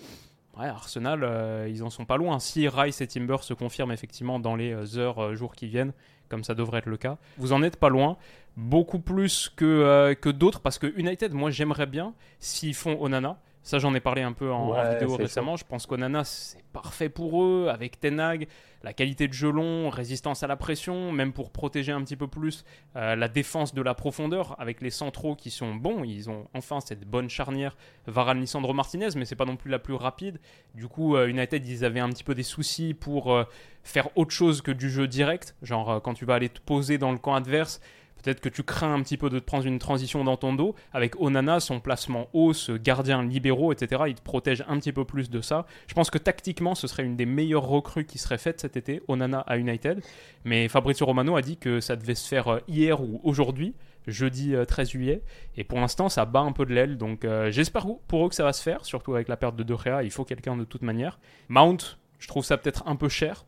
Arsenal, 0.65 1.23
euh, 1.23 1.69
ils 1.69 1.83
en 1.83 1.91
sont 1.91 2.05
pas 2.05 2.17
loin. 2.17 2.39
Si 2.39 2.67
Rice 2.69 3.01
et 3.01 3.07
Timber 3.07 3.37
se 3.43 3.55
confirment 3.55 3.93
effectivement 3.93 4.41
dans 4.41 4.57
les 4.57 4.73
euh, 4.73 4.99
heures, 4.99 5.23
euh, 5.23 5.35
jours 5.35 5.55
qui 5.55 5.67
viennent, 5.67 5.93
comme 6.29 6.45
ça 6.45 6.55
devrait 6.55 6.79
être 6.79 6.87
le 6.87 6.97
cas, 6.97 7.19
vous 7.37 7.53
en 7.53 7.63
êtes 7.63 7.77
pas 7.77 7.89
loin. 7.89 8.17
Beaucoup 8.57 8.99
plus 8.99 9.53
que, 9.55 10.15
que 10.15 10.31
d'autres, 10.31 10.61
parce 10.61 10.79
que 10.79 10.87
United, 10.97 11.35
moi 11.35 11.51
j'aimerais 11.51 11.85
bien 11.87 12.15
s'ils 12.41 12.75
font 12.75 12.97
Onana. 13.01 13.39
Ça, 13.67 13.81
j'en 13.81 13.93
ai 13.97 14.01
parlé 14.01 14.23
un 14.23 14.33
peu 14.33 14.53
en, 14.53 14.81
vidéo 14.93 15.17
récemment. 15.17 15.57
Je 15.57 15.65
pense 15.65 15.87
qu'Onana, 15.87 16.23
c'est 16.23 16.63
parfait 16.73 17.09
pour 17.09 17.43
eux, 17.43 17.67
avec 17.69 17.99
Tenag, 17.99 18.47
la 18.85 18.93
qualité 18.93 19.27
de 19.27 19.33
jeu 19.33 19.51
long, 19.51 19.91
résistance 19.91 20.45
à 20.45 20.47
la 20.47 20.55
pression, 20.55 21.11
même 21.11 21.33
pour 21.33 21.51
protéger 21.51 21.91
un 21.91 22.01
petit 22.05 22.15
peu 22.15 22.29
plus 22.29 22.65
euh, 22.95 23.17
la 23.17 23.27
défense 23.27 23.75
de 23.75 23.83
la 23.83 23.95
profondeur, 23.95 24.55
avec 24.61 24.81
les 24.81 24.91
centraux 24.91 25.35
qui 25.35 25.51
sont 25.51 25.75
bons. 25.75 26.05
Ils 26.05 26.31
ont 26.31 26.47
enfin 26.55 26.79
cette 26.79 27.09
bonne 27.09 27.29
charnière 27.29 27.77
Varane 28.07 28.41
Lisandro 28.41 28.73
Martinez, 28.73 29.09
mais 29.17 29.25
c'est 29.25 29.35
pas 29.35 29.47
non 29.47 29.57
plus 29.57 29.73
la 29.73 29.81
plus 29.81 29.95
rapide. 29.95 30.39
Du 30.77 30.87
coup, 30.87 31.17
euh, 31.17 31.27
United, 31.27 31.67
ils 31.67 31.85
avaient 31.85 31.99
un 31.99 32.11
petit 32.11 32.23
peu 32.23 32.37
des 32.37 32.45
soucis 32.45 32.95
pour 32.95 33.35
euh, 33.35 33.43
faire 33.83 34.17
autre 34.17 34.31
chose 34.31 34.63
que 34.63 34.71
du 34.71 34.91
jeu 34.91 35.09
direct. 35.09 35.57
Genre, 35.63 36.01
quand 36.03 36.15
tu 36.15 36.25
vas 36.25 36.35
aller 36.35 36.51
te 36.51 36.61
poser 36.61 36.99
dans 36.99 37.11
le 37.11 37.19
camp 37.19 37.35
adverse, 37.35 37.81
peut-être 38.27 38.41
que 38.41 38.49
tu 38.49 38.65
crains 38.65 38.93
un 38.93 39.03
petit 39.03 39.17
peu 39.17 39.31
de 39.31 39.39
te 39.39 39.45
prendre 39.45 39.67
une 39.67 39.79
transition 39.79 40.25
dans 40.25 40.37
ton 40.37 40.53
dos. 40.53 40.75
Avec 40.93 41.21
Onana, 41.21 41.61
son 41.61 41.79
placement 41.79 42.27
haut, 42.33 42.53
ce 42.53 42.73
gardien 42.73 43.23
libéraux, 43.23 43.73
etc., 43.73 44.03
il 44.09 44.17
te 44.17 44.23
protège 44.23 44.65
un 44.67 44.81
petit 44.81 44.93
peu 44.93 45.05
plus 45.05 45.31
de 45.31 45.41
ça. 45.41 45.65
Je 45.87 45.95
pense 45.95 46.11
que 46.11 46.19
tactiquement, 46.19 46.75
ce 46.75 46.89
serait 46.89 47.05
une 47.05 47.15
des 47.15 47.25
meilleures 47.25 47.67
recrues 47.67 48.05
qui 48.05 48.19
serait 48.19 48.39
faite 48.39 48.61
cet 48.61 48.77
été, 48.77 49.01
Onana 49.07 49.41
à 49.41 49.59
United. 49.59 50.03
Mais 50.45 50.67
Fabrizio 50.67 51.07
Romano 51.07 51.37
a 51.37 51.43
dit 51.43 51.57
que 51.57 51.79
ça 51.79 51.95
devait 51.95 52.17
se 52.17 52.27
faire 52.27 52.49
euh, 52.49 52.59
hier 52.67 53.01
ou 53.01 53.21
aujourd'hui 53.23 53.75
jeudi 54.09 54.57
euh, 54.57 54.65
13 54.65 54.91
juillet. 54.91 55.23
Et 55.57 55.63
pour 55.63 55.79
l'instant, 55.79 56.09
ça 56.09 56.25
bat 56.25 56.41
un 56.41 56.53
peu 56.53 56.67
de 56.67 56.75
l'aile. 56.75 56.99
Donc 56.99 57.25
euh, 57.25 57.53
j'espère 57.53 57.87
pour 58.09 58.27
eux 58.27 58.29
que 58.29 58.35
ça 58.35 58.45
va 58.45 58.53
se 58.53 58.63
faire, 58.63 58.85
surtout 58.85 59.15
avec 59.15 59.29
la 59.29 59.37
perte 59.37 59.55
de 59.55 59.63
De 59.63 59.77
Gea. 59.77 60.03
Il 60.03 60.11
faut 60.11 60.25
quelqu'un 60.25 60.57
de 60.57 60.65
toute 60.65 60.83
manière. 60.83 61.21
Mount, 61.49 61.97
je 62.19 62.27
trouve 62.27 62.45
ça 62.45 62.57
peut-être 62.57 62.89
un 62.89 62.97
peu 62.97 63.09
cher, 63.09 63.45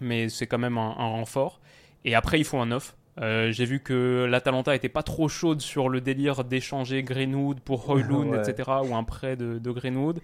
mais 0.00 0.28
c'est 0.28 0.46
quand 0.46 0.58
même 0.58 0.78
un, 0.78 0.90
un 0.96 1.08
renfort. 1.08 1.60
Et 2.04 2.14
après, 2.14 2.38
il 2.38 2.44
faut 2.44 2.58
un 2.58 2.70
off. 2.70 2.96
Euh, 3.20 3.50
J'ai 3.50 3.64
vu 3.64 3.80
que 3.80 4.26
l'Atalanta 4.28 4.74
était 4.74 4.88
pas 4.90 5.02
trop 5.02 5.28
chaude 5.28 5.60
sur 5.60 5.88
le 5.88 6.00
délire 6.00 6.44
d'échanger 6.44 7.02
Greenwood 7.02 7.60
pour 7.60 7.88
Hoylund, 7.88 8.30
Ouais. 8.32 8.38
etc., 8.48 8.70
ou 8.84 8.94
un 8.94 9.04
prêt 9.04 9.36
de, 9.36 9.58
de 9.58 9.70
Greenwood. 9.70 10.16
De 10.16 10.22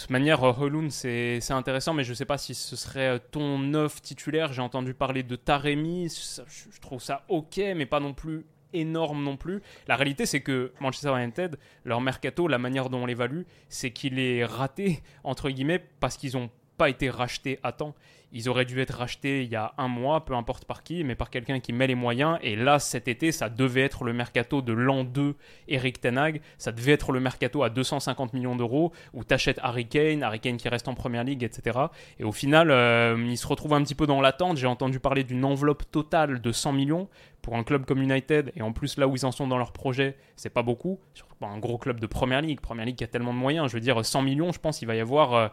toute 0.00 0.10
manière, 0.10 0.42
euh, 0.42 0.52
Højlund, 0.52 0.90
c'est 0.90 1.38
intéressant, 1.50 1.94
mais 1.94 2.02
je 2.02 2.10
ne 2.10 2.14
sais 2.14 2.24
pas 2.24 2.36
si 2.38 2.52
ce 2.54 2.74
serait 2.74 3.10
euh, 3.14 3.18
ton 3.30 3.58
neuf 3.60 4.02
titulaire. 4.02 4.52
J'ai 4.52 4.62
entendu 4.62 4.92
parler 4.92 5.22
de 5.22 5.36
Taremi. 5.36 6.08
Je 6.08 6.80
trouve 6.80 7.00
ça 7.00 7.22
ok, 7.28 7.58
mais 7.76 7.86
pas 7.86 8.00
non 8.00 8.12
plus 8.12 8.44
énorme 8.72 9.22
non 9.22 9.36
plus. 9.36 9.62
La 9.86 9.94
réalité, 9.94 10.26
c'est 10.26 10.40
que 10.40 10.72
Manchester 10.80 11.12
United, 11.16 11.58
leur 11.84 12.00
mercato, 12.00 12.48
la 12.48 12.58
manière 12.58 12.90
dont 12.90 13.02
on 13.02 13.06
l'évalue, 13.06 13.42
c'est 13.68 13.92
qu'il 13.92 14.18
est 14.18 14.44
raté, 14.44 15.00
entre 15.22 15.48
guillemets, 15.48 15.84
parce 16.00 16.16
qu'ils 16.16 16.32
n'ont 16.32 16.50
pas 16.76 16.88
été 16.88 17.08
rachetés 17.08 17.60
à 17.62 17.70
temps. 17.70 17.94
Ils 18.36 18.48
auraient 18.48 18.64
dû 18.64 18.80
être 18.80 18.98
rachetés 18.98 19.44
il 19.44 19.48
y 19.48 19.54
a 19.54 19.74
un 19.78 19.86
mois, 19.86 20.24
peu 20.24 20.34
importe 20.34 20.64
par 20.64 20.82
qui, 20.82 21.04
mais 21.04 21.14
par 21.14 21.30
quelqu'un 21.30 21.60
qui 21.60 21.72
met 21.72 21.86
les 21.86 21.94
moyens. 21.94 22.36
Et 22.42 22.56
là, 22.56 22.80
cet 22.80 23.06
été, 23.06 23.30
ça 23.30 23.48
devait 23.48 23.82
être 23.82 24.02
le 24.02 24.12
mercato 24.12 24.60
de 24.60 24.72
l'an 24.72 25.04
2 25.04 25.36
Eric 25.68 26.00
Tenag. 26.00 26.40
Ça 26.58 26.72
devait 26.72 26.90
être 26.92 27.12
le 27.12 27.20
mercato 27.20 27.62
à 27.62 27.70
250 27.70 28.32
millions 28.32 28.56
d'euros 28.56 28.92
où 29.12 29.22
t'achètes 29.22 29.60
Harry 29.62 29.86
Kane, 29.86 30.24
Harry 30.24 30.40
Kane 30.40 30.56
qui 30.56 30.68
reste 30.68 30.88
en 30.88 30.94
première 30.94 31.22
ligue, 31.22 31.44
etc. 31.44 31.78
Et 32.18 32.24
au 32.24 32.32
final, 32.32 32.72
euh, 32.72 33.16
il 33.24 33.38
se 33.38 33.46
retrouve 33.46 33.72
un 33.72 33.82
petit 33.84 33.94
peu 33.94 34.08
dans 34.08 34.20
l'attente. 34.20 34.56
J'ai 34.56 34.66
entendu 34.66 34.98
parler 34.98 35.22
d'une 35.22 35.44
enveloppe 35.44 35.88
totale 35.92 36.40
de 36.40 36.50
100 36.50 36.72
millions 36.72 37.08
pour 37.40 37.54
un 37.54 37.62
club 37.62 37.84
comme 37.84 38.02
United. 38.02 38.50
Et 38.56 38.62
en 38.62 38.72
plus, 38.72 38.98
là 38.98 39.06
où 39.06 39.14
ils 39.14 39.24
en 39.24 39.30
sont 39.30 39.46
dans 39.46 39.58
leur 39.58 39.72
projet, 39.72 40.16
c'est 40.34 40.50
pas 40.50 40.64
beaucoup. 40.64 40.98
Surtout 41.14 41.36
pas 41.36 41.46
un 41.46 41.58
gros 41.58 41.78
club 41.78 42.00
de 42.00 42.06
première 42.08 42.42
ligue. 42.42 42.60
Première 42.60 42.84
ligue 42.84 42.96
qui 42.96 43.04
a 43.04 43.06
tellement 43.06 43.32
de 43.32 43.38
moyens. 43.38 43.68
Je 43.68 43.74
veux 43.74 43.80
dire, 43.80 44.04
100 44.04 44.22
millions, 44.22 44.50
je 44.50 44.58
pense 44.58 44.80
qu'il 44.80 44.88
va 44.88 44.96
y 44.96 45.00
avoir. 45.00 45.34
euh, 45.34 45.48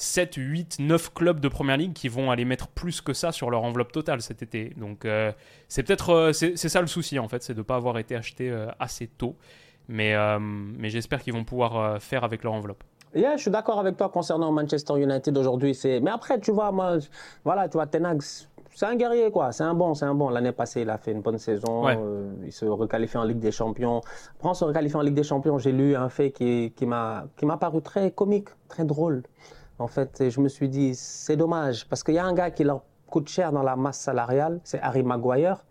7, 0.00 0.34
8, 0.36 0.78
9 0.80 1.12
clubs 1.14 1.40
de 1.40 1.48
première 1.48 1.76
ligue 1.76 1.92
qui 1.92 2.08
vont 2.08 2.30
aller 2.30 2.44
mettre 2.44 2.68
plus 2.68 3.00
que 3.00 3.12
ça 3.12 3.32
sur 3.32 3.50
leur 3.50 3.62
enveloppe 3.62 3.92
totale 3.92 4.22
cet 4.22 4.42
été. 4.42 4.72
Donc 4.76 5.04
euh, 5.04 5.32
c'est 5.68 5.82
peut-être 5.82 6.10
euh, 6.10 6.32
c'est 6.32 6.56
ça 6.56 6.80
le 6.80 6.86
souci 6.86 7.18
en 7.18 7.28
fait, 7.28 7.42
c'est 7.42 7.54
de 7.54 7.58
ne 7.58 7.62
pas 7.64 7.76
avoir 7.76 7.98
été 7.98 8.16
acheté 8.16 8.50
euh, 8.50 8.68
assez 8.78 9.06
tôt. 9.06 9.36
Mais, 9.88 10.14
mais 10.38 10.88
j'espère 10.88 11.20
qu'ils 11.20 11.32
vont 11.32 11.42
pouvoir 11.42 12.00
faire 12.00 12.22
avec 12.22 12.44
leur 12.44 12.52
enveloppe. 12.52 12.84
Yeah, 13.12 13.36
je 13.36 13.42
suis 13.42 13.50
d'accord 13.50 13.80
avec 13.80 13.96
toi 13.96 14.08
concernant 14.08 14.52
Manchester 14.52 15.02
United 15.02 15.36
aujourd'hui. 15.36 15.76
Mais 16.00 16.12
après, 16.12 16.38
tu 16.38 16.52
vois, 16.52 16.70
moi, 16.70 16.98
voilà, 17.44 17.68
tu 17.68 17.72
vois, 17.72 17.88
Tenag, 17.88 18.22
c'est 18.74 18.86
un 18.86 18.94
guerrier, 18.94 19.30
quoi. 19.30 19.52
C'est 19.52 19.64
un 19.64 19.74
bon, 19.74 19.94
c'est 19.94 20.04
un 20.04 20.14
bon. 20.14 20.30
L'année 20.30 20.52
passée, 20.52 20.82
il 20.82 20.90
a 20.90 20.96
fait 20.96 21.12
une 21.12 21.20
bonne 21.20 21.38
saison. 21.38 21.84
Ouais. 21.84 21.98
Euh, 21.98 22.32
il 22.44 22.52
se 22.52 22.64
requalifie 22.64 23.16
en 23.16 23.24
Ligue 23.24 23.40
des 23.40 23.50
Champions. 23.50 24.00
Après, 24.36 24.48
en 24.48 24.54
se 24.54 24.64
qualifiant 24.72 25.00
en 25.00 25.02
Ligue 25.02 25.14
des 25.14 25.24
Champions, 25.24 25.58
j'ai 25.58 25.72
lu 25.72 25.96
un 25.96 26.08
fait 26.08 26.30
qui, 26.30 26.72
qui 26.76 26.86
m'a, 26.86 27.24
qui 27.36 27.46
m'a 27.46 27.56
paru 27.56 27.82
très 27.82 28.10
comique, 28.12 28.48
très 28.68 28.84
drôle. 28.84 29.22
En 29.80 29.86
fait, 29.86 30.20
et 30.20 30.30
je 30.30 30.40
me 30.40 30.48
suis 30.48 30.68
dit, 30.68 30.94
c'est 30.94 31.36
dommage 31.36 31.88
parce 31.88 32.02
qu'il 32.04 32.14
y 32.14 32.18
a 32.18 32.24
un 32.24 32.34
gars 32.34 32.50
qui 32.50 32.64
leur 32.64 32.82
coûte 33.08 33.28
cher 33.28 33.50
dans 33.50 33.62
la 33.62 33.76
masse 33.76 33.98
salariale, 33.98 34.60
c'est 34.62 34.78
Harry 34.80 35.02
Maguire. 35.02 35.64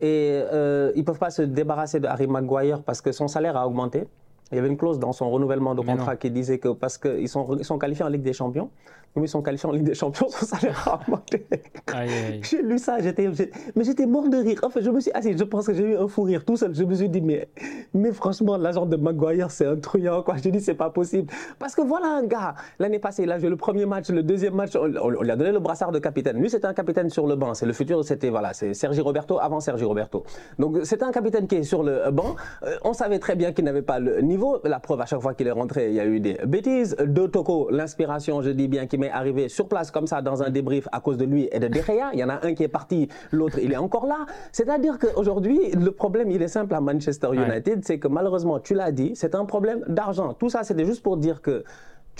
et 0.00 0.42
euh, 0.50 0.92
ils 0.96 1.04
peuvent 1.04 1.18
pas 1.18 1.30
se 1.30 1.42
débarrasser 1.42 2.00
de 2.00 2.06
Harry 2.06 2.26
Maguire 2.26 2.82
parce 2.82 3.02
que 3.02 3.12
son 3.12 3.28
salaire 3.28 3.56
a 3.58 3.66
augmenté. 3.66 4.08
Il 4.52 4.56
y 4.56 4.58
avait 4.58 4.68
une 4.68 4.76
clause 4.76 4.98
dans 4.98 5.12
son 5.12 5.30
renouvellement 5.30 5.74
de 5.74 5.80
contrat 5.96 6.16
qui 6.16 6.30
disait 6.30 6.58
que 6.58 6.68
parce 6.68 6.98
qu'ils 6.98 7.28
sont, 7.28 7.56
ils 7.58 7.64
sont 7.64 7.78
qualifiés 7.78 8.04
en 8.04 8.08
Ligue 8.08 8.22
des 8.22 8.32
Champions, 8.32 8.70
comme 9.14 9.24
ils 9.24 9.28
sont 9.28 9.42
qualifiés 9.42 9.68
en 9.68 9.72
Ligue 9.72 9.84
des 9.84 9.94
Champions, 9.94 10.28
son 10.30 10.44
salaire 10.46 10.88
a 10.88 10.94
augmenté. 11.00 11.46
J'ai 12.42 12.62
lu 12.62 12.78
ça, 12.78 12.98
j'étais, 13.00 13.28
mais 13.76 13.84
j'étais 13.84 14.06
mort 14.06 14.28
de 14.28 14.36
rire. 14.36 14.60
En 14.62 14.70
fait, 14.70 14.82
je 14.82 14.90
me 14.90 15.00
suis 15.00 15.10
assis, 15.12 15.36
je 15.36 15.44
pense 15.44 15.66
que 15.66 15.74
j'ai 15.74 15.82
eu 15.92 15.96
un 15.96 16.06
fou 16.08 16.22
rire 16.22 16.44
tout 16.44 16.56
seul. 16.56 16.74
Je 16.74 16.84
me 16.84 16.94
suis 16.94 17.08
dit, 17.08 17.20
mais, 17.20 17.48
mais 17.94 18.12
franchement, 18.12 18.56
l'agent 18.56 18.86
de 18.86 18.96
Maguire, 18.96 19.50
c'est 19.50 19.66
un 19.66 19.76
truand, 19.76 20.22
quoi. 20.22 20.36
J'ai 20.42 20.50
dit, 20.50 20.60
c'est 20.60 20.74
pas 20.74 20.90
possible. 20.90 21.32
Parce 21.58 21.74
que 21.74 21.82
voilà 21.82 22.08
un 22.08 22.24
gars, 22.24 22.54
l'année 22.78 22.98
passée, 22.98 23.22
il 23.24 23.30
a 23.32 23.38
joué 23.38 23.50
le 23.50 23.56
premier 23.56 23.86
match, 23.86 24.08
le 24.10 24.22
deuxième 24.22 24.54
match, 24.54 24.74
on, 24.76 24.84
on- 24.96 25.14
on 25.18 25.22
lui 25.22 25.30
a 25.30 25.36
donné 25.36 25.52
le 25.52 25.60
brassard 25.60 25.92
de 25.92 25.98
capitaine. 25.98 26.36
Lui, 26.38 26.50
c'était 26.50 26.66
un 26.66 26.74
capitaine 26.74 27.10
sur 27.10 27.26
le 27.26 27.36
banc. 27.36 27.54
C'est 27.54 27.66
le 27.66 27.72
futur, 27.72 28.04
c'était, 28.04 28.30
voilà, 28.30 28.52
c'est 28.52 28.74
Sergi 28.74 29.00
Roberto 29.00 29.38
avant 29.40 29.60
Sergi 29.60 29.84
Roberto. 29.84 30.24
Donc, 30.58 30.78
c'était 30.84 31.04
un 31.04 31.12
capitaine 31.12 31.46
qui 31.46 31.56
est 31.56 31.62
sur 31.64 31.82
le 31.84 32.10
banc. 32.12 32.36
Euh, 32.64 32.76
on 32.84 32.92
savait 32.92 33.18
très 33.20 33.34
bien 33.36 33.52
qu'il 33.52 33.64
n'avait 33.64 33.82
pas 33.82 33.98
le 34.00 34.20
niveau. 34.20 34.39
La 34.64 34.80
preuve, 34.80 35.00
à 35.00 35.06
chaque 35.06 35.20
fois 35.20 35.34
qu'il 35.34 35.46
est 35.46 35.52
rentré, 35.52 35.88
il 35.88 35.94
y 35.94 36.00
a 36.00 36.06
eu 36.06 36.20
des 36.20 36.34
bêtises. 36.46 36.96
De 36.96 37.26
Toko, 37.26 37.68
l'inspiration, 37.70 38.42
je 38.42 38.50
dis 38.50 38.68
bien, 38.68 38.86
qui 38.86 38.98
m'est 38.98 39.10
arrivé 39.10 39.48
sur 39.48 39.68
place 39.68 39.90
comme 39.90 40.06
ça 40.06 40.22
dans 40.22 40.42
un 40.42 40.50
débrief 40.50 40.88
à 40.92 41.00
cause 41.00 41.16
de 41.16 41.24
lui 41.24 41.48
et 41.52 41.58
de 41.58 41.68
De 41.68 41.74
Gea. 41.74 42.10
Il 42.12 42.18
y 42.18 42.24
en 42.24 42.28
a 42.28 42.46
un 42.46 42.54
qui 42.54 42.62
est 42.62 42.68
parti, 42.68 43.08
l'autre, 43.32 43.58
il 43.60 43.72
est 43.72 43.76
encore 43.76 44.06
là. 44.06 44.26
C'est-à-dire 44.52 44.98
qu'aujourd'hui, 44.98 45.72
le 45.72 45.90
problème, 45.90 46.30
il 46.30 46.42
est 46.42 46.48
simple 46.48 46.74
à 46.74 46.80
Manchester 46.80 47.28
United, 47.32 47.84
c'est 47.84 47.98
que 47.98 48.08
malheureusement, 48.08 48.60
tu 48.60 48.74
l'as 48.74 48.92
dit, 48.92 49.12
c'est 49.14 49.34
un 49.34 49.44
problème 49.44 49.84
d'argent. 49.88 50.34
Tout 50.34 50.48
ça, 50.48 50.62
c'était 50.62 50.84
juste 50.84 51.02
pour 51.02 51.16
dire 51.16 51.42
que 51.42 51.64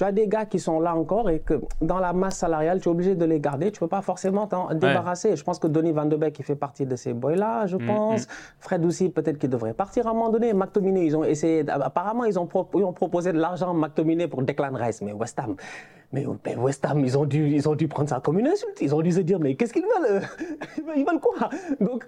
tu 0.00 0.04
as 0.04 0.12
des 0.12 0.28
gars 0.28 0.46
qui 0.46 0.58
sont 0.58 0.80
là 0.80 0.96
encore 0.96 1.28
et 1.28 1.40
que 1.40 1.60
dans 1.82 1.98
la 1.98 2.14
masse 2.14 2.38
salariale, 2.38 2.80
tu 2.80 2.88
es 2.88 2.90
obligé 2.90 3.14
de 3.14 3.26
les 3.26 3.38
garder. 3.38 3.70
Tu 3.70 3.76
ne 3.76 3.80
peux 3.80 3.88
pas 3.88 4.00
forcément 4.00 4.46
t'en 4.46 4.72
débarrasser. 4.72 5.36
Je 5.36 5.44
pense 5.44 5.58
que 5.58 5.66
Donny 5.66 5.92
Van 5.92 6.06
de 6.06 6.16
Beek, 6.16 6.38
il 6.38 6.42
fait 6.46 6.56
partie 6.56 6.86
de 6.86 6.96
ces 6.96 7.12
boys-là, 7.12 7.66
je 7.66 7.76
pense. 7.76 8.26
Fred 8.60 8.82
aussi, 8.86 9.10
peut-être 9.10 9.36
qu'il 9.36 9.50
devrait 9.50 9.74
partir 9.74 10.06
à 10.06 10.10
un 10.10 10.14
moment 10.14 10.30
donné. 10.30 10.54
McTominay, 10.54 11.04
ils 11.04 11.14
ont 11.18 11.24
essayé. 11.24 11.66
Apparemment, 11.68 12.24
ils 12.24 12.38
ont, 12.38 12.46
pro- 12.46 12.66
ils 12.76 12.82
ont 12.82 12.94
proposé 12.94 13.30
de 13.34 13.38
l'argent 13.38 13.72
à 13.72 13.74
McTominay 13.74 14.26
pour 14.26 14.42
Declan 14.42 14.70
Rice. 14.72 15.02
Mais 15.02 15.12
West 15.12 15.38
Ham, 15.38 15.56
mais, 16.12 16.24
mais 16.44 16.56
West 16.56 16.84
Ham, 16.84 17.04
ils 17.04 17.16
ont, 17.16 17.24
dû, 17.24 17.48
ils 17.48 17.68
ont 17.68 17.74
dû 17.74 17.86
prendre 17.86 18.08
ça 18.08 18.20
comme 18.20 18.38
une 18.38 18.48
insulte. 18.48 18.78
Ils 18.80 18.94
ont 18.94 19.00
dû 19.00 19.12
se 19.12 19.20
dire, 19.20 19.38
mais 19.38 19.54
qu'est-ce 19.54 19.72
qu'ils 19.72 19.82
veulent 19.82 20.10
euh? 20.10 20.20
Ils 20.96 21.04
veulent 21.04 21.20
quoi? 21.20 21.50
Donc, 21.80 22.04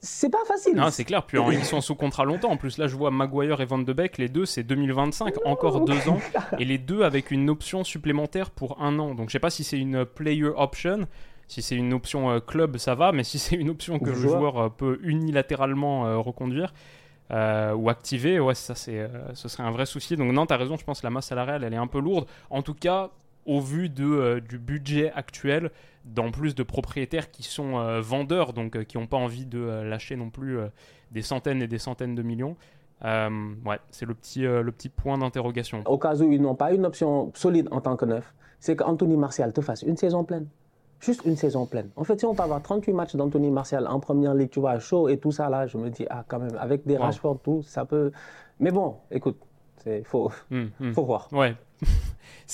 c'est 0.00 0.30
pas 0.30 0.44
facile. 0.46 0.76
Non, 0.76 0.90
c'est 0.90 1.04
clair. 1.04 1.24
Puis 1.24 1.38
hein, 1.38 1.46
ils 1.50 1.64
sont 1.64 1.80
sous 1.80 1.94
contrat 1.94 2.24
longtemps. 2.24 2.50
En 2.50 2.56
plus, 2.56 2.76
là, 2.76 2.86
je 2.86 2.96
vois 2.96 3.10
Maguire 3.10 3.60
et 3.60 3.64
Van 3.64 3.78
de 3.78 3.92
Beek, 3.92 4.18
les 4.18 4.28
deux, 4.28 4.44
c'est 4.44 4.62
2025, 4.62 5.46
encore 5.46 5.84
deux 5.84 6.08
ans. 6.08 6.18
Et 6.58 6.64
les 6.64 6.78
deux 6.78 7.02
avec 7.02 7.30
une 7.30 7.48
option 7.48 7.82
supplémentaire 7.82 8.50
pour 8.50 8.82
un 8.82 8.98
an. 8.98 9.14
Donc, 9.14 9.28
je 9.28 9.32
sais 9.32 9.38
pas 9.38 9.50
si 9.50 9.64
c'est 9.64 9.78
une 9.78 10.04
player 10.04 10.44
option. 10.44 11.06
Si 11.48 11.62
c'est 11.62 11.76
une 11.76 11.92
option 11.92 12.30
euh, 12.30 12.40
club, 12.40 12.76
ça 12.76 12.94
va. 12.94 13.12
Mais 13.12 13.24
si 13.24 13.38
c'est 13.38 13.56
une 13.56 13.70
option 13.70 13.98
que 13.98 14.10
le 14.10 14.14
Joueur. 14.14 14.58
euh, 14.58 14.68
peut 14.68 14.98
unilatéralement 15.02 16.22
reconduire 16.22 16.72
euh, 17.32 17.74
ou 17.74 17.88
activer, 17.88 18.38
ouais, 18.38 18.54
ça, 18.54 18.74
c'est, 18.74 19.00
euh, 19.00 19.34
ce 19.34 19.48
serait 19.48 19.64
un 19.64 19.70
vrai 19.70 19.86
souci. 19.86 20.16
Donc, 20.16 20.32
non, 20.32 20.46
tu 20.46 20.54
as 20.54 20.56
raison. 20.56 20.76
Je 20.76 20.84
pense 20.84 21.00
que 21.00 21.06
la 21.06 21.10
masse 21.10 21.26
salariale, 21.26 21.64
elle 21.64 21.74
est 21.74 21.78
un 21.78 21.86
peu 21.86 22.00
lourde. 22.00 22.26
En 22.50 22.62
tout 22.62 22.74
cas, 22.74 23.10
au 23.46 23.60
vu 23.60 23.88
de, 23.88 24.04
euh, 24.04 24.40
du 24.40 24.58
budget 24.58 25.12
actuel, 25.12 25.70
d'en 26.04 26.30
plus 26.30 26.54
de 26.54 26.62
propriétaires 26.62 27.30
qui 27.30 27.42
sont 27.42 27.78
euh, 27.78 28.00
vendeurs, 28.00 28.52
donc 28.52 28.76
euh, 28.76 28.84
qui 28.84 28.98
n'ont 28.98 29.06
pas 29.06 29.16
envie 29.16 29.46
de 29.46 29.58
lâcher 29.84 30.16
non 30.16 30.30
plus 30.30 30.58
des 31.12 31.22
centaines 31.22 31.62
et 31.62 31.66
des 31.68 31.78
centaines 31.78 32.14
de 32.14 32.22
millions. 32.22 32.56
Ouais, 33.02 33.78
c'est 33.90 34.06
le 34.06 34.14
petit, 34.14 34.40
le 34.42 34.70
petit 34.72 34.88
point 34.88 35.18
d'interrogation. 35.18 35.82
Au 35.86 35.98
cas 35.98 36.16
où 36.16 36.32
ils 36.32 36.40
n'ont 36.40 36.54
pas 36.54 36.72
une 36.72 36.86
option 36.86 37.30
solide 37.34 37.68
en 37.70 37.80
tant 37.80 37.96
que 37.96 38.04
neuf, 38.04 38.34
c'est 38.58 38.76
qu'Anthony 38.76 39.16
Martial 39.16 39.52
te 39.52 39.60
fasse 39.60 39.82
une 39.82 39.96
saison 39.96 40.24
pleine. 40.24 40.46
Juste 40.98 41.22
une 41.26 41.36
saison 41.36 41.66
pleine. 41.66 41.90
En 41.96 42.04
fait, 42.04 42.18
si 42.18 42.24
on 42.24 42.34
peut 42.34 42.42
avoir 42.42 42.62
38 42.62 42.92
matchs 42.94 43.16
d'Anthony 43.16 43.50
Martial 43.50 43.86
en 43.86 44.00
première 44.00 44.32
ligue, 44.34 44.48
tu 44.48 44.60
vois, 44.60 44.78
chaud 44.78 45.08
et 45.10 45.18
tout 45.18 45.30
ça, 45.30 45.50
là, 45.50 45.66
je 45.66 45.76
me 45.76 45.90
dis, 45.90 46.06
ah, 46.08 46.24
quand 46.26 46.38
même, 46.38 46.56
avec 46.58 46.86
des 46.86 46.94
Wow. 46.96 47.02
Rashford, 47.02 47.38
tout, 47.44 47.62
ça 47.64 47.84
peut. 47.84 48.12
Mais 48.60 48.70
bon, 48.70 48.96
écoute, 49.10 49.36
il 49.84 50.04
faut, 50.04 50.32
Hum, 50.50 50.70
hum. 50.80 50.94
faut 50.94 51.04
voir. 51.04 51.28
Ouais. 51.32 51.54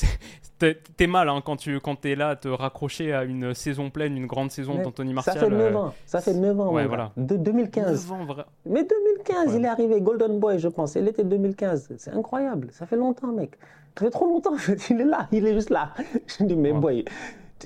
T'es 0.97 1.07
mal 1.07 1.29
hein, 1.29 1.43
quand 1.45 1.57
tu 1.57 1.81
quand 1.81 2.05
es 2.07 2.15
là 2.15 2.31
à 2.31 2.37
te 2.37 2.49
raccrocher 2.49 3.13
à 3.13 3.25
une 3.25 3.55
saison 3.55 3.91
pleine, 3.91 4.17
une 4.17 4.27
grande 4.27 4.51
saison 4.51 4.81
d'Anthony 4.83 5.13
Martial. 5.13 5.35
Ça 5.39 5.41
fait 5.47 5.51
9 5.51 5.61
euh, 5.75 5.79
ans. 5.79 5.95
Ça 6.07 6.21
fait 6.21 6.35
9 6.35 6.61
ans. 6.61 6.73
ouais, 6.73 6.87
voilà. 6.87 7.13
De 7.17 7.37
2015. 7.37 8.11
9 8.11 8.13
ans, 8.13 8.25
vra- 8.25 8.45
Mais 8.67 8.85
2015, 8.85 9.49
Ouais. 9.53 9.59
il 9.59 9.65
est 9.65 9.69
arrivé, 9.69 10.01
Golden 10.01 10.39
Boy, 10.39 10.59
je 10.59 10.69
pense. 10.69 10.95
Il 10.95 11.09
était 11.09 11.25
2015. 11.25 11.95
C'est 11.99 12.11
incroyable. 12.13 12.69
Ça 12.73 12.87
fait 12.87 12.97
longtemps, 12.97 13.33
mec. 13.33 13.59
Ça 13.99 14.05
fait 14.07 14.11
trop 14.11 14.27
longtemps. 14.27 14.55
Il 14.91 15.01
est 15.01 15.05
là. 15.05 15.29
Il 15.33 15.47
est 15.47 15.53
juste 15.53 15.69
là. 15.71 15.91
Je 16.39 16.45
dis, 16.45 16.57
mais 16.57 16.73
Ouais. 16.73 16.79
boy. 16.81 17.05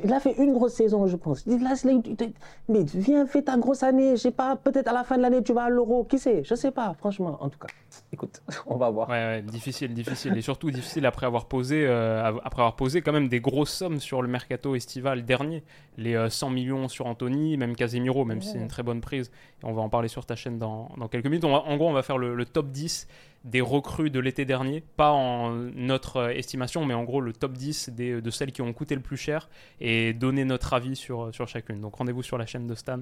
Il 0.04 0.12
a 0.12 0.20
fait 0.20 0.34
une 0.38 0.52
grosse 0.52 0.74
saison, 0.74 1.06
je 1.06 1.16
pense. 1.16 1.44
Mais 1.46 2.82
viens, 2.94 3.26
fais 3.26 3.42
ta 3.42 3.56
grosse 3.56 3.82
année. 3.82 4.12
Je 4.16 4.22
sais 4.22 4.30
pas, 4.30 4.56
peut-être 4.56 4.88
à 4.88 4.92
la 4.92 5.04
fin 5.04 5.16
de 5.16 5.22
l'année, 5.22 5.42
tu 5.42 5.52
vas 5.52 5.64
à 5.64 5.68
l'euro. 5.68 6.04
Qui 6.04 6.18
sait? 6.18 6.42
Je 6.44 6.54
sais 6.54 6.70
pas, 6.70 6.94
franchement. 6.98 7.38
En 7.40 7.48
tout 7.48 7.58
cas, 7.58 7.68
écoute, 8.12 8.42
on 8.66 8.76
va 8.76 8.90
voir. 8.90 9.08
Ouais, 9.08 9.14
ouais, 9.14 9.42
difficile, 9.42 9.92
difficile. 9.94 10.36
Et 10.36 10.42
surtout 10.42 10.70
difficile 10.70 11.06
après 11.06 11.26
avoir 11.26 11.46
posé, 11.46 11.86
euh, 11.86 12.32
après 12.44 12.62
avoir 12.62 12.76
posé 12.76 13.02
quand 13.02 13.12
même 13.12 13.28
des 13.28 13.40
grosses 13.40 13.72
sommes 13.72 14.00
sur 14.00 14.22
le 14.22 14.28
mercato 14.28 14.74
estival 14.74 15.24
dernier. 15.24 15.62
Les 15.96 16.14
euh, 16.14 16.28
100 16.28 16.50
millions 16.50 16.88
sur 16.88 17.06
Anthony, 17.06 17.56
même 17.56 17.74
Casemiro, 17.76 18.24
même 18.24 18.42
si 18.42 18.50
c'est 18.52 18.58
une 18.58 18.68
très 18.68 18.82
bonne 18.82 19.00
prise. 19.00 19.30
Et 19.62 19.66
on 19.66 19.72
va 19.72 19.82
en 19.82 19.88
parler 19.88 20.08
sur 20.08 20.26
ta 20.26 20.36
chaîne 20.36 20.58
dans, 20.58 20.90
dans 20.98 21.08
quelques 21.08 21.26
minutes. 21.26 21.44
On 21.44 21.52
va- 21.52 21.62
en 21.64 21.76
gros, 21.76 21.88
on 21.88 21.92
va 21.92 22.02
faire 22.02 22.18
le, 22.18 22.34
le 22.34 22.44
top 22.44 22.70
10 22.70 23.06
des 23.46 23.60
recrues 23.60 24.10
de 24.10 24.20
l'été 24.20 24.44
dernier. 24.44 24.82
Pas 24.96 25.12
en 25.12 25.50
notre 25.50 26.16
euh, 26.16 26.28
estimation, 26.30 26.84
mais 26.84 26.94
en 26.94 27.04
gros 27.04 27.20
le 27.20 27.32
top 27.32 27.52
10 27.52 27.90
des, 27.90 28.20
de 28.20 28.30
celles 28.30 28.52
qui 28.52 28.60
ont 28.60 28.72
coûté 28.72 28.94
le 28.94 29.00
plus 29.00 29.16
cher 29.16 29.48
et 29.80 30.12
donner 30.12 30.44
notre 30.44 30.74
avis 30.74 30.96
sur, 30.96 31.34
sur 31.34 31.48
chacune. 31.48 31.80
Donc 31.80 31.94
rendez-vous 31.94 32.22
sur 32.22 32.36
la 32.36 32.44
chaîne 32.44 32.66
de 32.66 32.74
Stan 32.74 33.00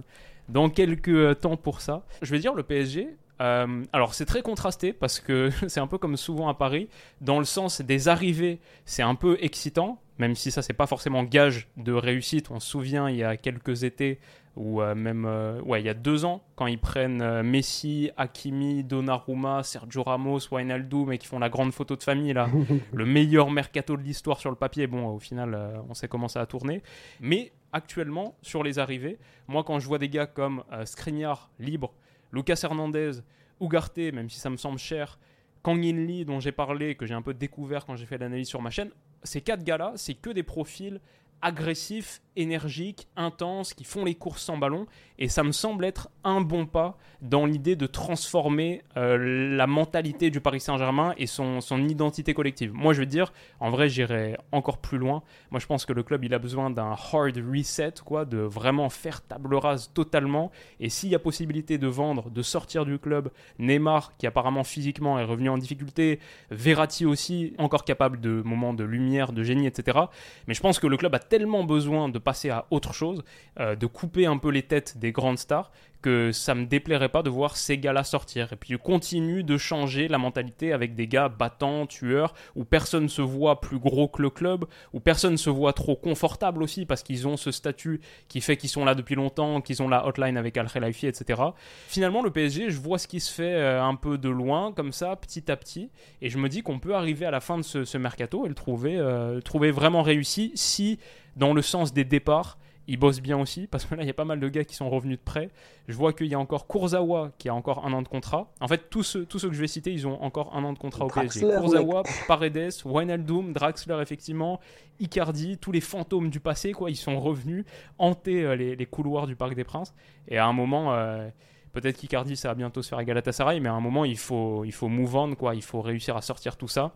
dans 0.48 0.68
quelques 0.68 1.08
euh, 1.08 1.34
temps 1.34 1.56
pour 1.56 1.80
ça. 1.80 2.04
Je 2.22 2.30
vais 2.30 2.38
dire 2.38 2.54
le 2.54 2.62
PSG. 2.62 3.08
euh, 3.40 3.82
alors 3.92 4.14
c'est 4.14 4.26
très 4.26 4.42
contrasté 4.42 4.92
parce 4.92 5.18
que 5.18 5.50
c'est 5.66 5.80
un 5.80 5.86
peu 5.86 5.98
comme 5.98 6.16
souvent 6.16 6.48
à 6.48 6.54
Paris, 6.54 6.88
dans 7.20 7.38
le 7.38 7.44
sens 7.44 7.80
des 7.80 8.08
arrivées, 8.08 8.60
c'est 8.84 9.02
un 9.02 9.14
peu 9.14 9.38
excitant, 9.40 10.00
même 10.18 10.34
si 10.34 10.50
ça 10.50 10.62
c'est 10.62 10.72
pas 10.72 10.86
forcément 10.86 11.24
gage 11.24 11.68
de 11.76 11.92
réussite. 11.92 12.50
On 12.50 12.60
se 12.60 12.68
souvient 12.68 13.08
il 13.08 13.16
y 13.16 13.24
a 13.24 13.36
quelques 13.36 13.84
étés 13.84 14.18
ou 14.56 14.80
euh, 14.80 14.94
même 14.94 15.24
euh, 15.26 15.60
ouais 15.62 15.80
il 15.80 15.86
y 15.86 15.88
a 15.88 15.94
deux 15.94 16.24
ans 16.24 16.44
quand 16.54 16.66
ils 16.66 16.78
prennent 16.78 17.22
euh, 17.22 17.42
Messi, 17.42 18.10
Hakimi, 18.16 18.84
Donnarumma, 18.84 19.62
Sergio 19.62 20.02
Ramos, 20.04 20.40
Wijnaldum 20.52 21.12
et 21.12 21.18
qui 21.18 21.26
font 21.26 21.40
la 21.40 21.48
grande 21.48 21.72
photo 21.72 21.96
de 21.96 22.02
famille 22.02 22.32
là, 22.32 22.48
le 22.92 23.04
meilleur 23.04 23.50
mercato 23.50 23.96
de 23.96 24.02
l'histoire 24.02 24.38
sur 24.38 24.50
le 24.50 24.56
papier. 24.56 24.86
Bon 24.86 25.08
au 25.08 25.18
final 25.18 25.82
on 25.88 25.94
sait 25.94 26.08
comment 26.08 26.28
ça 26.28 26.40
a 26.40 26.46
tourné, 26.46 26.82
mais 27.20 27.52
actuellement 27.72 28.36
sur 28.42 28.62
les 28.62 28.78
arrivées, 28.78 29.18
moi 29.48 29.64
quand 29.64 29.80
je 29.80 29.88
vois 29.88 29.98
des 29.98 30.08
gars 30.08 30.26
comme 30.26 30.62
Skriniar 30.84 31.50
libre, 31.58 31.92
Lucas 32.32 32.60
Hernandez, 32.62 33.12
Ugarte, 33.60 33.98
même 34.12 34.30
si 34.30 34.38
ça 34.38 34.50
me 34.50 34.56
semble 34.56 34.78
cher, 34.78 35.18
Kang 35.62 35.82
In 35.82 36.04
Lee, 36.04 36.24
dont 36.24 36.40
j'ai 36.40 36.52
parlé, 36.52 36.94
que 36.94 37.06
j'ai 37.06 37.14
un 37.14 37.22
peu 37.22 37.32
découvert 37.32 37.86
quand 37.86 37.96
j'ai 37.96 38.06
fait 38.06 38.18
l'analyse 38.18 38.48
sur 38.48 38.60
ma 38.60 38.70
chaîne, 38.70 38.90
ces 39.24 39.40
quatre 39.40 39.64
gars-là, 39.64 39.92
c'est 39.96 40.14
que 40.14 40.30
des 40.30 40.42
profils 40.42 41.00
agressifs, 41.42 42.22
énergiques, 42.36 43.06
intenses, 43.16 43.74
qui 43.74 43.84
font 43.84 44.04
les 44.04 44.14
courses 44.14 44.42
sans 44.42 44.56
ballon. 44.56 44.86
Et 45.18 45.28
ça 45.28 45.44
me 45.44 45.52
semble 45.52 45.84
être 45.84 46.08
un 46.24 46.40
bon 46.40 46.66
pas 46.66 46.98
dans 47.22 47.46
l'idée 47.46 47.76
de 47.76 47.86
transformer 47.86 48.82
euh, 48.96 49.56
la 49.56 49.66
mentalité 49.66 50.30
du 50.30 50.40
Paris 50.40 50.60
Saint-Germain 50.60 51.14
et 51.16 51.26
son, 51.26 51.60
son 51.60 51.82
identité 51.86 52.34
collective. 52.34 52.72
Moi, 52.74 52.92
je 52.92 53.00
veux 53.00 53.06
dire, 53.06 53.32
en 53.60 53.70
vrai, 53.70 53.88
j'irai 53.88 54.36
encore 54.52 54.78
plus 54.78 54.98
loin. 54.98 55.22
Moi, 55.50 55.60
je 55.60 55.66
pense 55.66 55.86
que 55.86 55.92
le 55.92 56.02
club, 56.02 56.24
il 56.24 56.34
a 56.34 56.38
besoin 56.38 56.68
d'un 56.68 56.90
hard 56.90 57.40
reset, 57.50 57.94
quoi, 58.04 58.24
de 58.24 58.38
vraiment 58.38 58.90
faire 58.90 59.22
table 59.22 59.54
rase 59.54 59.90
totalement. 59.94 60.50
Et 60.80 60.90
s'il 60.90 61.08
y 61.10 61.14
a 61.14 61.18
possibilité 61.18 61.78
de 61.78 61.86
vendre, 61.86 62.30
de 62.30 62.42
sortir 62.42 62.84
du 62.84 62.98
club, 62.98 63.30
Neymar, 63.58 64.16
qui 64.18 64.26
apparemment 64.26 64.64
physiquement 64.64 65.18
est 65.18 65.24
revenu 65.24 65.48
en 65.48 65.58
difficulté, 65.58 66.18
Verratti 66.50 67.06
aussi, 67.06 67.54
encore 67.58 67.84
capable 67.84 68.20
de 68.20 68.42
moments 68.44 68.74
de 68.74 68.84
lumière, 68.84 69.32
de 69.32 69.42
génie, 69.42 69.66
etc. 69.66 69.98
Mais 70.46 70.54
je 70.54 70.60
pense 70.60 70.78
que 70.78 70.86
le 70.86 70.96
club 70.96 71.14
a 71.14 71.20
tellement 71.20 71.64
besoin 71.64 72.08
de 72.08 72.18
passer 72.18 72.50
à 72.50 72.66
autre 72.70 72.92
chose, 72.92 73.24
euh, 73.60 73.76
de 73.76 73.86
couper 73.86 74.26
un 74.26 74.36
peu 74.36 74.50
les 74.50 74.62
têtes 74.62 74.98
grandes 75.12 75.38
stars, 75.38 75.70
que 76.04 76.32
ça 76.32 76.54
me 76.54 76.66
déplairait 76.66 77.08
pas 77.08 77.22
de 77.22 77.30
voir 77.30 77.56
ces 77.56 77.78
gars-là 77.78 78.04
sortir. 78.04 78.52
Et 78.52 78.56
puis 78.56 78.76
continue 78.78 79.42
de 79.42 79.56
changer 79.56 80.06
la 80.06 80.18
mentalité 80.18 80.74
avec 80.74 80.94
des 80.94 81.06
gars 81.06 81.30
battants, 81.30 81.86
tueurs, 81.86 82.34
où 82.56 82.64
personne 82.64 83.08
se 83.08 83.22
voit 83.22 83.62
plus 83.62 83.78
gros 83.78 84.06
que 84.06 84.20
le 84.20 84.28
club, 84.28 84.66
où 84.92 85.00
personne 85.00 85.38
se 85.38 85.48
voit 85.48 85.72
trop 85.72 85.96
confortable 85.96 86.62
aussi 86.62 86.84
parce 86.84 87.02
qu'ils 87.02 87.26
ont 87.26 87.38
ce 87.38 87.50
statut 87.50 88.02
qui 88.28 88.42
fait 88.42 88.58
qu'ils 88.58 88.68
sont 88.68 88.84
là 88.84 88.94
depuis 88.94 89.14
longtemps, 89.14 89.62
qu'ils 89.62 89.82
ont 89.82 89.88
la 89.88 90.06
hotline 90.06 90.36
avec 90.36 90.58
Al 90.58 90.70
Khelaifi, 90.70 91.06
etc. 91.06 91.40
Finalement, 91.88 92.22
le 92.22 92.30
PSG, 92.30 92.68
je 92.68 92.78
vois 92.78 92.98
ce 92.98 93.08
qui 93.08 93.20
se 93.20 93.32
fait 93.32 93.54
euh, 93.54 93.82
un 93.82 93.94
peu 93.94 94.18
de 94.18 94.28
loin, 94.28 94.72
comme 94.72 94.92
ça, 94.92 95.16
petit 95.16 95.50
à 95.50 95.56
petit, 95.56 95.88
et 96.20 96.28
je 96.28 96.36
me 96.36 96.50
dis 96.50 96.62
qu'on 96.62 96.80
peut 96.80 96.94
arriver 96.94 97.24
à 97.24 97.30
la 97.30 97.40
fin 97.40 97.56
de 97.56 97.62
ce, 97.62 97.96
mercato 97.96 98.46
et 98.46 98.50
euh, 98.50 99.34
le 99.36 99.42
trouver 99.42 99.70
vraiment 99.70 100.02
réussi 100.02 100.52
si, 100.54 100.98
dans 101.36 101.54
le 101.54 101.62
sens 101.62 101.94
des 101.94 102.04
départs, 102.04 102.58
il 102.86 102.98
bosse 102.98 103.20
bien 103.20 103.38
aussi, 103.38 103.66
parce 103.66 103.84
que 103.84 103.94
là, 103.94 104.02
il 104.02 104.06
y 104.06 104.10
a 104.10 104.14
pas 104.14 104.24
mal 104.24 104.40
de 104.40 104.48
gars 104.48 104.64
qui 104.64 104.74
sont 104.74 104.90
revenus 104.90 105.18
de 105.18 105.22
près. 105.22 105.48
Je 105.88 105.94
vois 105.94 106.12
qu'il 106.12 106.26
y 106.26 106.34
a 106.34 106.38
encore 106.38 106.66
Kurzawa 106.66 107.32
qui 107.38 107.48
a 107.48 107.54
encore 107.54 107.86
un 107.86 107.92
an 107.92 108.02
de 108.02 108.08
contrat. 108.08 108.52
En 108.60 108.68
fait, 108.68 108.90
tous 108.90 109.02
ceux, 109.02 109.24
tous 109.24 109.38
ceux 109.38 109.48
que 109.48 109.54
je 109.54 109.60
vais 109.60 109.68
citer, 109.68 109.92
ils 109.92 110.06
ont 110.06 110.22
encore 110.22 110.54
un 110.54 110.64
an 110.64 110.72
de 110.72 110.78
contrat 110.78 111.06
au 111.06 111.08
PSG. 111.08 111.40
Kurzawa, 111.40 112.02
Paredes, 112.28 112.72
Wijnaldum, 112.84 113.52
Draxler, 113.52 113.98
effectivement, 114.02 114.60
Icardi, 115.00 115.58
tous 115.58 115.72
les 115.72 115.80
fantômes 115.80 116.30
du 116.30 116.40
passé, 116.40 116.72
quoi, 116.72 116.90
ils 116.90 116.96
sont 116.96 117.18
revenus 117.18 117.64
hanter 117.98 118.44
euh, 118.44 118.56
les, 118.56 118.76
les 118.76 118.86
couloirs 118.86 119.26
du 119.26 119.36
Parc 119.36 119.54
des 119.54 119.64
Princes. 119.64 119.94
Et 120.28 120.38
à 120.38 120.46
un 120.46 120.52
moment, 120.52 120.94
euh, 120.94 121.28
peut-être 121.72 121.96
qu'Icardi 121.98 122.36
ça 122.36 122.48
va 122.48 122.54
bientôt 122.54 122.82
se 122.82 122.88
faire 122.88 122.98
à 122.98 123.04
Galatasaray, 123.04 123.60
mais 123.60 123.68
à 123.68 123.74
un 123.74 123.80
moment 123.80 124.04
il 124.04 124.18
faut, 124.18 124.64
il 124.64 124.72
faut 124.72 124.88
move 124.88 125.16
on, 125.16 125.34
quoi. 125.34 125.54
Il 125.54 125.62
faut 125.62 125.80
réussir 125.80 126.16
à 126.16 126.22
sortir 126.22 126.56
tout 126.56 126.68
ça 126.68 126.94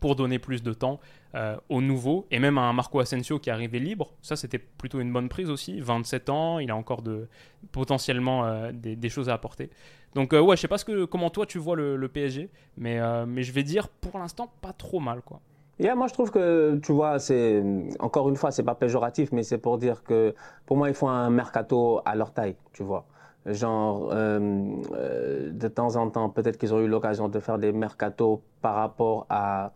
pour 0.00 0.16
donner 0.16 0.38
plus 0.38 0.62
de 0.62 0.72
temps 0.72 0.98
euh, 1.34 1.56
aux 1.68 1.80
nouveaux 1.80 2.26
et 2.30 2.38
même 2.38 2.58
à 2.58 2.62
un 2.62 2.72
Marco 2.72 2.98
Asensio 2.98 3.38
qui 3.38 3.50
est 3.50 3.52
arrivé 3.52 3.78
libre. 3.78 4.14
Ça, 4.22 4.34
c'était 4.34 4.58
plutôt 4.58 5.00
une 5.00 5.12
bonne 5.12 5.28
prise 5.28 5.50
aussi. 5.50 5.80
27 5.80 6.30
ans, 6.30 6.58
il 6.58 6.70
a 6.70 6.76
encore 6.76 7.02
de, 7.02 7.28
potentiellement 7.70 8.44
euh, 8.44 8.72
des, 8.72 9.08
choses 9.08 9.28
à 9.28 9.34
apporter. 9.34 9.70
Donc, 10.14 10.32
euh, 10.32 10.40
ouais, 10.40 10.56
je 10.56 10.62
sais 10.62 10.68
pas 10.68 10.78
ce 10.78 10.84
que, 10.84 11.04
comment 11.04 11.30
toi 11.30 11.46
tu 11.46 11.58
vois 11.58 11.76
le, 11.76 12.08
PSG, 12.08 12.50
mais, 12.76 12.98
mais 13.26 13.42
je 13.42 13.52
vais 13.52 13.62
dire 13.62 13.88
pour 13.88 14.18
l'instant 14.18 14.52
pas 14.60 14.72
trop 14.72 14.98
mal. 14.98 15.20
quoi. 15.22 15.40
Yeah, 15.80 15.94
moi 15.94 16.08
je 16.08 16.12
trouve 16.12 16.30
que, 16.30 16.78
tu 16.82 16.92
vois, 16.92 17.18
c'est 17.18 17.62
encore 18.00 18.28
une 18.28 18.36
fois, 18.36 18.50
c'est 18.50 18.62
pas 18.62 18.74
péjoratif, 18.74 19.32
mais 19.32 19.42
c'est 19.42 19.56
pour 19.56 19.78
dire 19.78 20.02
que 20.02 20.34
pour 20.66 20.76
moi, 20.76 20.90
il 20.90 20.94
faut 20.94 21.08
un 21.08 21.30
mercato 21.30 22.02
à 22.04 22.14
leur 22.16 22.34
taille, 22.34 22.56
tu 22.74 22.82
vois. 22.82 23.06
Genre, 23.46 24.10
de 24.10 25.68
temps 25.68 25.96
en 25.96 26.10
temps, 26.10 26.28
peut-être 26.28 26.58
qu'ils 26.58 26.74
ont 26.74 26.80
eu 26.80 26.88
l'occasion 26.88 27.28
de 27.28 27.40
faire 27.40 27.58
des 27.58 27.72
mercatos 27.72 28.42
par 28.60 28.74
rapport 28.74 29.26
à 29.30 29.72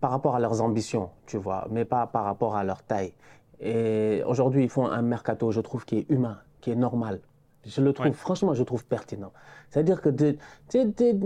par, 0.00 0.10
rapport 0.10 0.36
à 0.36 0.40
leurs 0.40 0.62
ambitions, 0.62 1.10
tu 1.26 1.36
vois, 1.36 1.66
mais 1.70 1.84
pas 1.84 2.06
par 2.06 2.24
rapport 2.24 2.56
à 2.56 2.64
leur 2.64 2.82
taille. 2.82 3.12
Et 3.60 4.22
aujourd'hui, 4.26 4.62
ils 4.62 4.70
font 4.70 4.86
un 4.86 5.02
mercato, 5.02 5.50
je 5.50 5.60
trouve, 5.60 5.84
qui 5.84 5.98
est 5.98 6.10
humain, 6.10 6.38
qui 6.60 6.70
est 6.70 6.76
normal. 6.76 7.20
Je 7.66 7.80
le 7.80 7.92
trouve, 7.92 8.12
franchement, 8.12 8.54
je 8.54 8.62
trouve 8.62 8.84
pertinent. 8.86 9.32
C'est-à-dire 9.68 10.00
que, 10.00 10.08
de, 10.08 10.36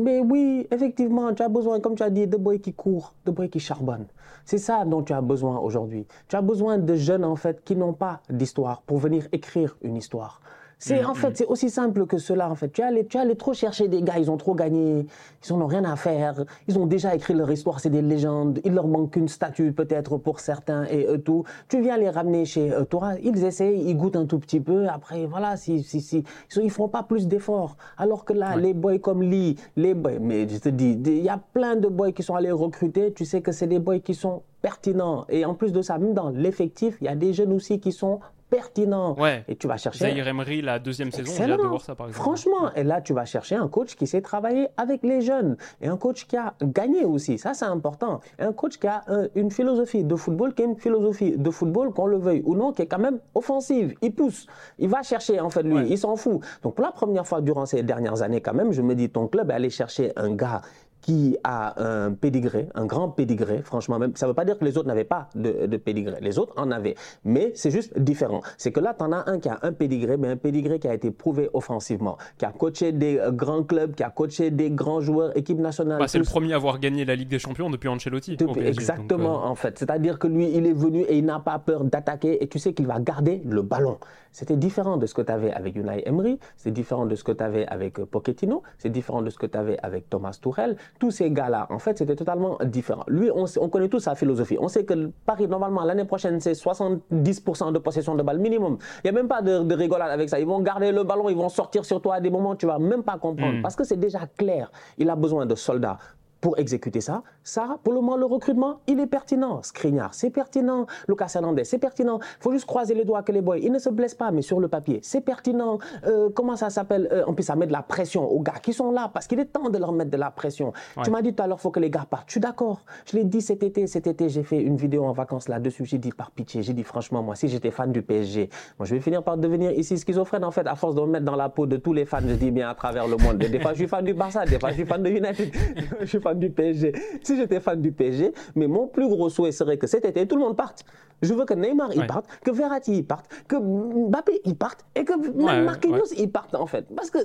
mais 0.00 0.20
oui, 0.20 0.66
effectivement, 0.70 1.32
tu 1.34 1.42
as 1.42 1.48
besoin, 1.48 1.78
comme 1.78 1.94
tu 1.94 2.02
as 2.02 2.10
dit, 2.10 2.26
de 2.26 2.36
boys 2.36 2.58
qui 2.58 2.72
courent, 2.72 3.14
de 3.26 3.30
boys 3.30 3.48
qui 3.48 3.60
charbonnent. 3.60 4.06
C'est 4.44 4.58
ça 4.58 4.84
dont 4.84 5.02
tu 5.02 5.12
as 5.12 5.20
besoin 5.20 5.58
aujourd'hui. 5.58 6.06
Tu 6.28 6.34
as 6.34 6.42
besoin 6.42 6.78
de 6.78 6.94
jeunes, 6.94 7.24
en 7.24 7.36
fait, 7.36 7.62
qui 7.64 7.76
n'ont 7.76 7.92
pas 7.92 8.22
d'histoire 8.30 8.80
pour 8.82 8.96
venir 8.98 9.28
écrire 9.30 9.76
une 9.82 9.96
histoire. 9.96 10.40
C'est 10.84 11.00
mm, 11.00 11.06
en 11.06 11.14
fait 11.14 11.30
mm. 11.30 11.34
c'est 11.36 11.46
aussi 11.46 11.70
simple 11.70 12.06
que 12.06 12.18
cela 12.18 12.50
en 12.50 12.56
fait. 12.56 12.70
Tu 12.70 12.82
allais 12.82 13.04
tu 13.04 13.16
allais 13.16 13.36
trop 13.36 13.54
chercher 13.54 13.86
des 13.86 14.02
gars, 14.02 14.18
ils 14.18 14.32
ont 14.32 14.36
trop 14.36 14.56
gagné, 14.56 15.06
ils 15.48 15.56
n'ont 15.56 15.68
rien 15.68 15.84
à 15.84 15.94
faire, 15.94 16.44
ils 16.66 16.76
ont 16.76 16.86
déjà 16.86 17.14
écrit 17.14 17.34
leur 17.34 17.48
histoire, 17.52 17.78
c'est 17.78 17.88
des 17.88 18.02
légendes, 18.02 18.58
il 18.64 18.74
leur 18.74 18.88
manque 18.88 19.14
une 19.14 19.28
statue 19.28 19.72
peut-être 19.72 20.16
pour 20.16 20.40
certains 20.40 20.84
et 20.86 21.06
tout. 21.24 21.44
Tu 21.68 21.80
viens 21.80 21.96
les 21.96 22.10
ramener 22.10 22.44
chez 22.44 22.72
toi, 22.90 23.12
ils 23.22 23.44
essayent, 23.44 23.80
ils 23.88 23.96
goûtent 23.96 24.16
un 24.16 24.26
tout 24.26 24.40
petit 24.40 24.58
peu, 24.58 24.88
après 24.88 25.26
voilà, 25.26 25.56
si 25.56 25.84
si 25.84 26.00
si 26.00 26.24
ils 26.56 26.70
font 26.70 26.88
pas 26.88 27.04
plus 27.04 27.28
d'efforts. 27.28 27.76
Alors 27.96 28.24
que 28.24 28.32
là 28.32 28.56
les 28.56 28.74
boys 28.74 28.98
comme 28.98 29.22
Lee, 29.22 29.54
les 29.76 29.94
boys, 29.94 30.18
mais 30.20 30.48
je 30.48 30.58
te 30.58 30.68
dis, 30.68 30.98
il 31.04 31.22
y 31.22 31.28
a 31.28 31.38
plein 31.38 31.76
de 31.76 31.86
boys 31.86 32.10
qui 32.10 32.24
sont 32.24 32.34
allés 32.34 32.50
recruter, 32.50 33.12
tu 33.12 33.24
sais 33.24 33.40
que 33.40 33.52
c'est 33.52 33.68
des 33.68 33.78
boys 33.78 34.00
qui 34.00 34.16
sont 34.16 34.42
pertinents 34.60 35.26
et 35.28 35.44
en 35.44 35.54
plus 35.54 35.72
de 35.72 35.80
ça, 35.80 35.96
même 35.98 36.14
dans 36.14 36.30
l'effectif, 36.30 36.98
il 37.00 37.04
y 37.04 37.08
a 37.08 37.14
des 37.14 37.32
jeunes 37.32 37.52
aussi 37.52 37.78
qui 37.78 37.92
sont 37.92 38.18
pertinent. 38.52 39.14
Ouais. 39.18 39.44
Et 39.48 39.56
tu 39.56 39.66
vas 39.66 39.78
chercher. 39.78 40.00
Zahir 40.00 40.28
Emery, 40.28 40.60
la 40.60 40.78
deuxième 40.78 41.10
saison, 41.10 41.32
j'ai 41.34 41.50
hâte 41.50 41.58
de 41.58 41.66
voir 41.66 41.80
ça 41.80 41.94
par 41.94 42.08
exemple. 42.08 42.22
Franchement, 42.22 42.70
et 42.76 42.84
là, 42.84 43.00
tu 43.00 43.14
vas 43.14 43.24
chercher 43.24 43.56
un 43.56 43.66
coach 43.66 43.96
qui 43.96 44.06
sait 44.06 44.20
travailler 44.20 44.68
avec 44.76 45.02
les 45.02 45.22
jeunes 45.22 45.56
et 45.80 45.88
un 45.88 45.96
coach 45.96 46.26
qui 46.26 46.36
a 46.36 46.52
gagné 46.62 47.06
aussi. 47.06 47.38
Ça, 47.38 47.54
c'est 47.54 47.64
important. 47.64 48.20
Et 48.38 48.42
un 48.42 48.52
coach 48.52 48.78
qui 48.78 48.86
a 48.86 49.02
une 49.34 49.50
philosophie 49.50 50.04
de 50.04 50.16
football 50.16 50.52
qui 50.52 50.62
est 50.62 50.66
une 50.66 50.76
philosophie 50.76 51.38
de 51.38 51.50
football, 51.50 51.94
qu'on 51.94 52.06
le 52.06 52.18
veuille 52.18 52.42
ou 52.44 52.54
non, 52.54 52.72
qui 52.72 52.82
est 52.82 52.86
quand 52.86 52.98
même 52.98 53.20
offensive. 53.34 53.94
Il 54.02 54.12
pousse. 54.12 54.46
Il 54.78 54.90
va 54.90 55.02
chercher, 55.02 55.40
en 55.40 55.48
fait, 55.48 55.62
lui. 55.62 55.88
Il 55.88 55.96
s'en 55.96 56.16
fout. 56.16 56.40
Donc, 56.62 56.74
pour 56.74 56.84
la 56.84 56.92
première 56.92 57.26
fois 57.26 57.40
durant 57.40 57.64
ces 57.64 57.82
dernières 57.82 58.20
années, 58.20 58.42
quand 58.42 58.54
même, 58.54 58.72
je 58.72 58.82
me 58.82 58.94
dis, 58.94 59.08
ton 59.08 59.28
club 59.28 59.50
est 59.50 59.54
allé 59.54 59.70
chercher 59.70 60.12
un 60.16 60.34
gars 60.34 60.60
qui 61.02 61.36
a 61.44 61.82
un 61.82 62.12
pédigré, 62.12 62.68
un 62.74 62.86
grand 62.86 63.08
pédigré, 63.08 63.60
franchement 63.62 63.98
même. 63.98 64.12
Ça 64.14 64.26
ne 64.26 64.30
veut 64.30 64.34
pas 64.34 64.44
dire 64.44 64.58
que 64.58 64.64
les 64.64 64.78
autres 64.78 64.86
n'avaient 64.86 65.04
pas 65.04 65.28
de, 65.34 65.66
de, 65.66 65.76
pédigré. 65.76 66.16
Les 66.20 66.38
autres 66.38 66.54
en 66.56 66.70
avaient. 66.70 66.94
Mais 67.24 67.52
c'est 67.54 67.70
juste 67.70 67.98
différent. 67.98 68.40
C'est 68.56 68.72
que 68.72 68.80
là, 68.80 68.94
tu 68.96 69.04
en 69.04 69.12
as 69.12 69.28
un 69.28 69.38
qui 69.40 69.48
a 69.48 69.58
un 69.62 69.72
pédigré, 69.72 70.16
mais 70.16 70.28
un 70.28 70.36
pédigré 70.36 70.78
qui 70.78 70.88
a 70.88 70.94
été 70.94 71.10
prouvé 71.10 71.50
offensivement, 71.52 72.16
qui 72.38 72.44
a 72.44 72.52
coaché 72.52 72.92
des 72.92 73.18
euh, 73.18 73.32
grands 73.32 73.64
clubs, 73.64 73.94
qui 73.94 74.04
a 74.04 74.10
coaché 74.10 74.50
des 74.50 74.70
grands 74.70 75.00
joueurs, 75.00 75.36
équipe 75.36 75.58
nationale. 75.58 75.98
Bah, 75.98 76.08
c'est 76.08 76.18
le 76.18 76.24
premier 76.24 76.52
à 76.52 76.56
avoir 76.56 76.78
gagné 76.78 77.04
la 77.04 77.16
Ligue 77.16 77.28
des 77.28 77.40
Champions 77.40 77.68
depuis 77.68 77.88
Ancelotti. 77.88 78.36
exactement, 78.64 79.44
euh, 79.44 79.48
en 79.48 79.54
fait. 79.56 79.78
C'est-à-dire 79.78 80.18
que 80.18 80.28
lui, 80.28 80.50
il 80.54 80.66
est 80.66 80.72
venu 80.72 81.02
et 81.02 81.18
il 81.18 81.24
n'a 81.24 81.40
pas 81.40 81.58
peur 81.58 81.84
d'attaquer 81.84 82.42
et 82.42 82.48
tu 82.48 82.60
sais 82.60 82.74
qu'il 82.74 82.86
va 82.86 83.00
garder 83.00 83.42
le 83.44 83.62
ballon. 83.62 83.98
C'était 84.32 84.56
différent 84.56 84.96
de 84.96 85.06
ce 85.06 85.14
que 85.14 85.22
tu 85.22 85.30
avais 85.30 85.52
avec 85.52 85.76
Unai 85.76 86.02
Emery, 86.06 86.38
c'est 86.56 86.70
différent 86.70 87.06
de 87.06 87.14
ce 87.14 87.22
que 87.22 87.32
tu 87.32 87.44
avais 87.44 87.66
avec 87.66 87.98
euh, 87.98 88.06
Pochettino, 88.06 88.62
c'est 88.78 88.90
différent 88.90 89.22
de 89.22 89.30
ce 89.30 89.38
que 89.38 89.46
tu 89.46 89.58
avais 89.58 89.78
avec 89.82 90.08
Thomas 90.08 90.36
Tuchel. 90.40 90.76
Tous 90.98 91.10
ces 91.10 91.30
gars-là, 91.30 91.66
en 91.70 91.78
fait, 91.78 91.98
c'était 91.98 92.16
totalement 92.16 92.58
différent. 92.64 93.04
Lui, 93.08 93.30
on, 93.30 93.44
on, 93.60 93.68
connaît 93.68 93.88
tous 93.88 94.00
sa 94.00 94.14
philosophie. 94.14 94.56
On 94.58 94.68
sait 94.68 94.84
que 94.84 95.10
Paris, 95.26 95.46
normalement, 95.46 95.84
l'année 95.84 96.06
prochaine, 96.06 96.40
c'est 96.40 96.52
70% 96.52 97.72
de 97.72 97.78
possession 97.78 98.14
de 98.14 98.22
balle 98.22 98.38
minimum. 98.38 98.78
Il 99.04 99.10
n'y 99.10 99.16
a 99.16 99.20
même 99.20 99.28
pas 99.28 99.42
de, 99.42 99.74
rigolade 99.74 100.10
avec 100.10 100.28
ça. 100.28 100.40
Ils 100.40 100.46
vont 100.46 100.60
garder 100.60 100.92
le 100.92 101.04
ballon, 101.04 101.28
ils 101.28 101.36
vont 101.36 101.48
sortir 101.48 101.84
sur 101.84 102.00
toi 102.00 102.16
à 102.16 102.20
des 102.20 102.30
moments, 102.30 102.56
tu 102.56 102.66
vas 102.66 102.78
même 102.78 103.02
pas 103.02 103.18
comprendre. 103.18 103.58
Hmm. 103.58 103.62
Parce 103.62 103.76
que 103.76 103.84
c'est 103.84 104.00
déjà 104.00 104.20
clair. 104.36 104.70
Il 104.96 105.10
a 105.10 105.16
besoin 105.16 105.46
de 105.46 105.54
soldats 105.54 105.98
pour 106.42 106.58
exécuter 106.58 107.00
ça. 107.00 107.22
Ça, 107.44 107.78
pour 107.84 107.94
le 107.94 108.00
moment, 108.00 108.16
le 108.16 108.26
recrutement, 108.26 108.80
il 108.88 108.98
est 108.98 109.06
pertinent. 109.06 109.62
Skriniar, 109.62 110.12
c'est 110.12 110.28
pertinent. 110.28 110.86
Lucas 111.08 111.32
Hernandez, 111.36 111.64
c'est 111.64 111.78
pertinent. 111.78 112.18
Il 112.20 112.42
faut 112.42 112.52
juste 112.52 112.66
croiser 112.66 112.94
les 112.94 113.04
doigts 113.04 113.22
que 113.22 113.30
les 113.30 113.40
boys, 113.40 113.58
ils 113.58 113.70
ne 113.70 113.78
se 113.78 113.88
blessent 113.88 114.16
pas, 114.16 114.32
mais 114.32 114.42
sur 114.42 114.58
le 114.58 114.66
papier, 114.66 114.98
c'est 115.02 115.20
pertinent. 115.20 115.78
Euh, 116.04 116.30
comment 116.34 116.56
ça 116.56 116.68
s'appelle 116.68 117.08
euh, 117.12 117.24
En 117.26 117.32
plus, 117.32 117.44
ça 117.44 117.54
met 117.54 117.68
de 117.68 117.72
la 117.72 117.82
pression 117.82 118.28
aux 118.28 118.40
gars 118.40 118.58
qui 118.60 118.72
sont 118.72 118.90
là, 118.90 119.08
parce 119.14 119.28
qu'il 119.28 119.38
est 119.38 119.46
temps 119.46 119.70
de 119.70 119.78
leur 119.78 119.92
mettre 119.92 120.10
de 120.10 120.16
la 120.16 120.32
pression. 120.32 120.72
Tu 121.04 121.10
m'as 121.12 121.22
dit 121.22 121.32
tout 121.32 121.44
à 121.44 121.46
l'heure, 121.46 121.58
il 121.60 121.62
faut 121.62 121.70
que 121.70 121.80
les 121.80 121.90
gars 121.90 122.06
partent. 122.10 122.24
Je 122.26 122.32
suis 122.32 122.40
d'accord. 122.40 122.80
Je 123.06 123.16
l'ai 123.16 123.24
dit 123.24 123.40
cet 123.40 123.62
été. 123.62 123.86
Cet 123.86 124.08
été, 124.08 124.28
j'ai 124.28 124.42
fait 124.42 124.60
une 124.60 124.76
vidéo 124.76 125.04
en 125.04 125.12
vacances 125.12 125.48
là-dessus. 125.48 125.84
J'ai 125.84 125.98
dit 125.98 126.10
par 126.10 126.32
pitié, 126.32 126.64
j'ai 126.64 126.72
dit 126.72 126.82
franchement, 126.82 127.22
moi, 127.22 127.36
si 127.36 127.46
j'étais 127.46 127.70
fan 127.70 127.92
du 127.92 128.02
PSG, 128.02 128.50
moi, 128.80 128.86
je 128.86 128.96
vais 128.96 129.00
finir 129.00 129.22
par 129.22 129.36
devenir 129.36 129.70
ici 129.70 129.96
schizophrène, 129.96 130.44
en 130.44 130.50
fait, 130.50 130.66
à 130.66 130.74
force 130.74 130.96
de 130.96 131.02
me 131.02 131.06
mettre 131.06 131.24
dans 131.24 131.36
la 131.36 131.48
peau 131.48 131.66
de 131.66 131.76
tous 131.76 131.92
les 131.92 132.04
fans, 132.04 132.18
je 132.26 132.34
dis 132.34 132.50
bien, 132.50 132.68
à 132.68 132.74
travers 132.74 133.06
le 133.06 133.16
monde. 133.16 133.38
Des 133.38 133.60
fois, 133.60 133.74
je 133.74 133.78
suis 133.78 133.86
fan 133.86 134.04
du 134.04 134.12
Barça, 134.12 134.44
des 134.44 134.58
fois, 134.58 134.70
je 134.70 134.74
suis 134.74 134.86
fan 134.86 135.04
de 135.04 135.10
United, 135.10 135.52
je 136.00 136.06
suis 136.06 136.20
fan 136.20 136.31
du 136.38 136.50
PSG. 136.50 136.92
Si 137.22 137.36
j'étais 137.36 137.60
fan 137.60 137.80
du 137.80 137.92
PSG, 137.92 138.32
mais 138.54 138.66
mon 138.66 138.86
plus 138.86 139.08
gros 139.08 139.28
souhait 139.28 139.52
serait 139.52 139.78
que 139.78 139.86
cet 139.86 140.04
été, 140.04 140.26
tout 140.26 140.36
le 140.36 140.42
monde 140.42 140.56
parte. 140.56 140.84
Je 141.22 141.34
veux 141.34 141.44
que 141.44 141.54
Neymar 141.54 141.90
il 141.94 142.06
parte, 142.06 142.26
que 142.44 142.50
Verratti 142.50 142.98
il 142.98 143.06
parte, 143.06 143.26
que 143.48 143.56
Mbappé 143.56 144.40
il 144.44 144.56
parte 144.56 144.84
et 144.94 145.04
que 145.04 145.14
même 145.14 145.64
Marquinhos 145.64 146.12
il 146.18 146.30
parte 146.30 146.54
en 146.54 146.66
fait. 146.66 146.86
Parce 146.94 147.10
que 147.10 147.18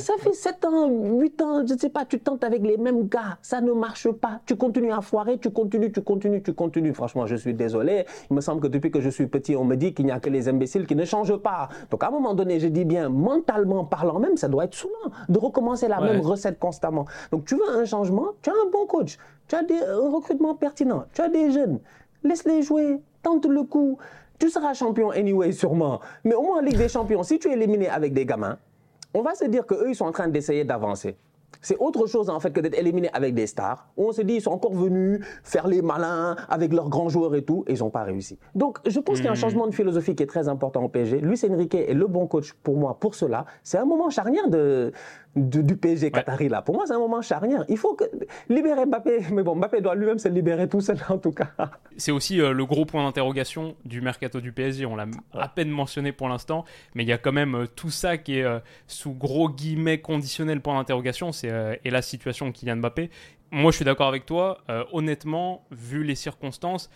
ça 0.00 0.14
fait 0.18 0.32
7 0.32 0.64
ans, 0.64 0.88
8 0.88 1.42
ans, 1.42 1.66
je 1.66 1.74
ne 1.74 1.78
sais 1.78 1.90
pas, 1.90 2.04
tu 2.04 2.20
tentes 2.20 2.44
avec 2.44 2.62
les 2.62 2.76
mêmes 2.76 3.08
gars, 3.08 3.38
ça 3.42 3.60
ne 3.60 3.72
marche 3.72 4.10
pas. 4.10 4.40
Tu 4.46 4.56
continues 4.56 4.92
à 4.92 5.00
foirer, 5.00 5.38
tu 5.38 5.50
continues, 5.50 5.92
tu 5.92 6.02
continues, 6.02 6.42
tu 6.42 6.52
continues. 6.54 6.94
Franchement, 6.94 7.26
je 7.26 7.36
suis 7.36 7.54
désolé. 7.54 8.06
Il 8.30 8.36
me 8.36 8.40
semble 8.40 8.60
que 8.60 8.66
depuis 8.66 8.90
que 8.90 9.00
je 9.00 9.10
suis 9.10 9.26
petit, 9.26 9.56
on 9.56 9.64
me 9.64 9.76
dit 9.76 9.92
qu'il 9.94 10.06
n'y 10.06 10.12
a 10.12 10.20
que 10.20 10.30
les 10.30 10.48
imbéciles 10.48 10.86
qui 10.86 10.96
ne 10.96 11.04
changent 11.04 11.36
pas. 11.36 11.68
Donc 11.90 12.02
à 12.02 12.08
un 12.08 12.10
moment 12.10 12.34
donné, 12.34 12.60
je 12.60 12.68
dis 12.68 12.84
bien, 12.84 13.08
mentalement 13.08 13.84
parlant 13.84 14.18
même, 14.18 14.36
ça 14.36 14.48
doit 14.48 14.64
être 14.64 14.74
saoulant 14.74 15.12
de 15.28 15.38
recommencer 15.38 15.88
la 15.88 16.00
même 16.00 16.20
recette 16.20 16.58
constamment. 16.58 17.06
Donc 17.30 17.44
tu 17.44 17.56
veux 17.56 17.68
un 17.70 17.84
changement, 17.84 18.28
tu 18.42 18.50
as 18.50 18.54
un 18.54 18.70
bon 18.70 18.86
coach, 18.86 19.18
tu 19.46 19.54
as 19.54 19.62
des, 19.62 19.78
un 19.78 20.10
recrutement 20.10 20.54
pertinent, 20.54 21.04
tu 21.12 21.20
as 21.20 21.28
des 21.28 21.50
jeunes. 21.50 21.80
Laisse-les 22.24 22.62
jouer, 22.62 23.00
tente 23.22 23.46
le 23.46 23.62
coup. 23.64 23.98
Tu 24.38 24.50
seras 24.50 24.74
champion 24.74 25.10
anyway, 25.10 25.52
sûrement. 25.52 26.00
Mais 26.24 26.34
au 26.34 26.42
moins 26.42 26.58
en 26.58 26.62
Ligue 26.62 26.78
des 26.78 26.88
Champions, 26.88 27.22
si 27.22 27.38
tu 27.38 27.48
es 27.48 27.54
éliminé 27.54 27.88
avec 27.88 28.12
des 28.12 28.24
gamins, 28.24 28.58
on 29.14 29.22
va 29.22 29.34
se 29.34 29.44
dire 29.46 29.66
qu'eux, 29.66 29.88
ils 29.88 29.96
sont 29.96 30.04
en 30.04 30.12
train 30.12 30.28
d'essayer 30.28 30.64
d'avancer. 30.64 31.16
C'est 31.60 31.76
autre 31.78 32.06
chose 32.06 32.30
en 32.30 32.38
fait 32.40 32.52
que 32.52 32.60
d'être 32.60 32.78
éliminé 32.78 33.08
avec 33.12 33.34
des 33.34 33.46
stars. 33.46 33.88
Où 33.96 34.08
on 34.08 34.12
se 34.12 34.22
dit 34.22 34.34
ils 34.34 34.40
sont 34.40 34.52
encore 34.52 34.74
venus 34.74 35.20
faire 35.42 35.66
les 35.66 35.82
malins 35.82 36.36
avec 36.48 36.72
leurs 36.72 36.88
grands 36.88 37.08
joueurs 37.08 37.34
et 37.34 37.42
tout, 37.42 37.64
et 37.66 37.72
ils 37.72 37.80
n'ont 37.80 37.90
pas 37.90 38.04
réussi. 38.04 38.38
Donc 38.54 38.78
je 38.86 39.00
pense 39.00 39.16
qu'il 39.16 39.24
y 39.24 39.28
a 39.28 39.32
un 39.32 39.34
hmm. 39.34 39.36
changement 39.36 39.66
de 39.66 39.74
philosophie 39.74 40.14
qui 40.14 40.22
est 40.22 40.26
très 40.26 40.48
important 40.48 40.84
au 40.84 40.88
PSG. 40.88 41.20
Luis 41.20 41.40
Enrique 41.50 41.74
est 41.74 41.94
le 41.94 42.06
bon 42.06 42.26
coach 42.26 42.52
pour 42.52 42.76
moi 42.76 42.98
pour 43.00 43.14
cela. 43.14 43.44
C'est 43.62 43.78
un 43.78 43.84
moment 43.84 44.10
charnière 44.10 44.48
de, 44.48 44.92
du 45.36 45.76
PSG 45.76 46.10
Qatari 46.10 46.48
là. 46.48 46.62
Pour 46.62 46.74
moi 46.74 46.84
c'est 46.86 46.94
un 46.94 46.98
moment 46.98 47.22
charnière. 47.22 47.64
Il 47.68 47.76
faut 47.76 47.94
que 47.94 48.04
libérer 48.48 48.86
Mbappé, 48.86 49.26
mais 49.32 49.42
bon 49.42 49.56
Mbappé 49.56 49.80
doit 49.80 49.94
lui-même 49.94 50.18
se 50.18 50.28
libérer 50.28 50.68
tout 50.68 50.80
seul 50.80 50.98
en 51.08 51.18
tout 51.18 51.32
cas. 51.32 51.50
C'est 51.96 52.12
aussi 52.12 52.40
euh, 52.40 52.52
le 52.52 52.64
gros 52.66 52.84
point 52.84 53.04
d'interrogation 53.04 53.76
du 53.84 54.00
mercato 54.00 54.40
du 54.40 54.52
PSG. 54.52 54.86
On 54.86 54.96
l'a 54.96 55.06
à 55.32 55.48
peine 55.48 55.70
mentionné 55.70 56.12
pour 56.12 56.28
l'instant, 56.28 56.64
mais 56.94 57.04
il 57.04 57.08
y 57.08 57.12
a 57.12 57.18
quand 57.18 57.32
même 57.32 57.54
euh, 57.54 57.66
tout 57.66 57.90
ça 57.90 58.18
qui 58.18 58.38
est 58.38 58.44
euh, 58.44 58.58
sous 58.86 59.12
gros 59.12 59.48
guillemets 59.48 60.00
conditionnel 60.00 60.60
point 60.60 60.76
d'interrogation. 60.76 61.32
C'est 61.32 61.80
et 61.84 61.90
la 61.90 62.02
situation 62.02 62.46
de 62.46 62.52
Kylian 62.52 62.76
Mbappé. 62.76 63.10
Moi, 63.50 63.70
je 63.70 63.76
suis 63.76 63.84
d'accord 63.84 64.08
avec 64.08 64.26
toi. 64.26 64.58
Honnêtement, 64.92 65.64
vu 65.70 66.04
les 66.04 66.14
circonstances, 66.14 66.90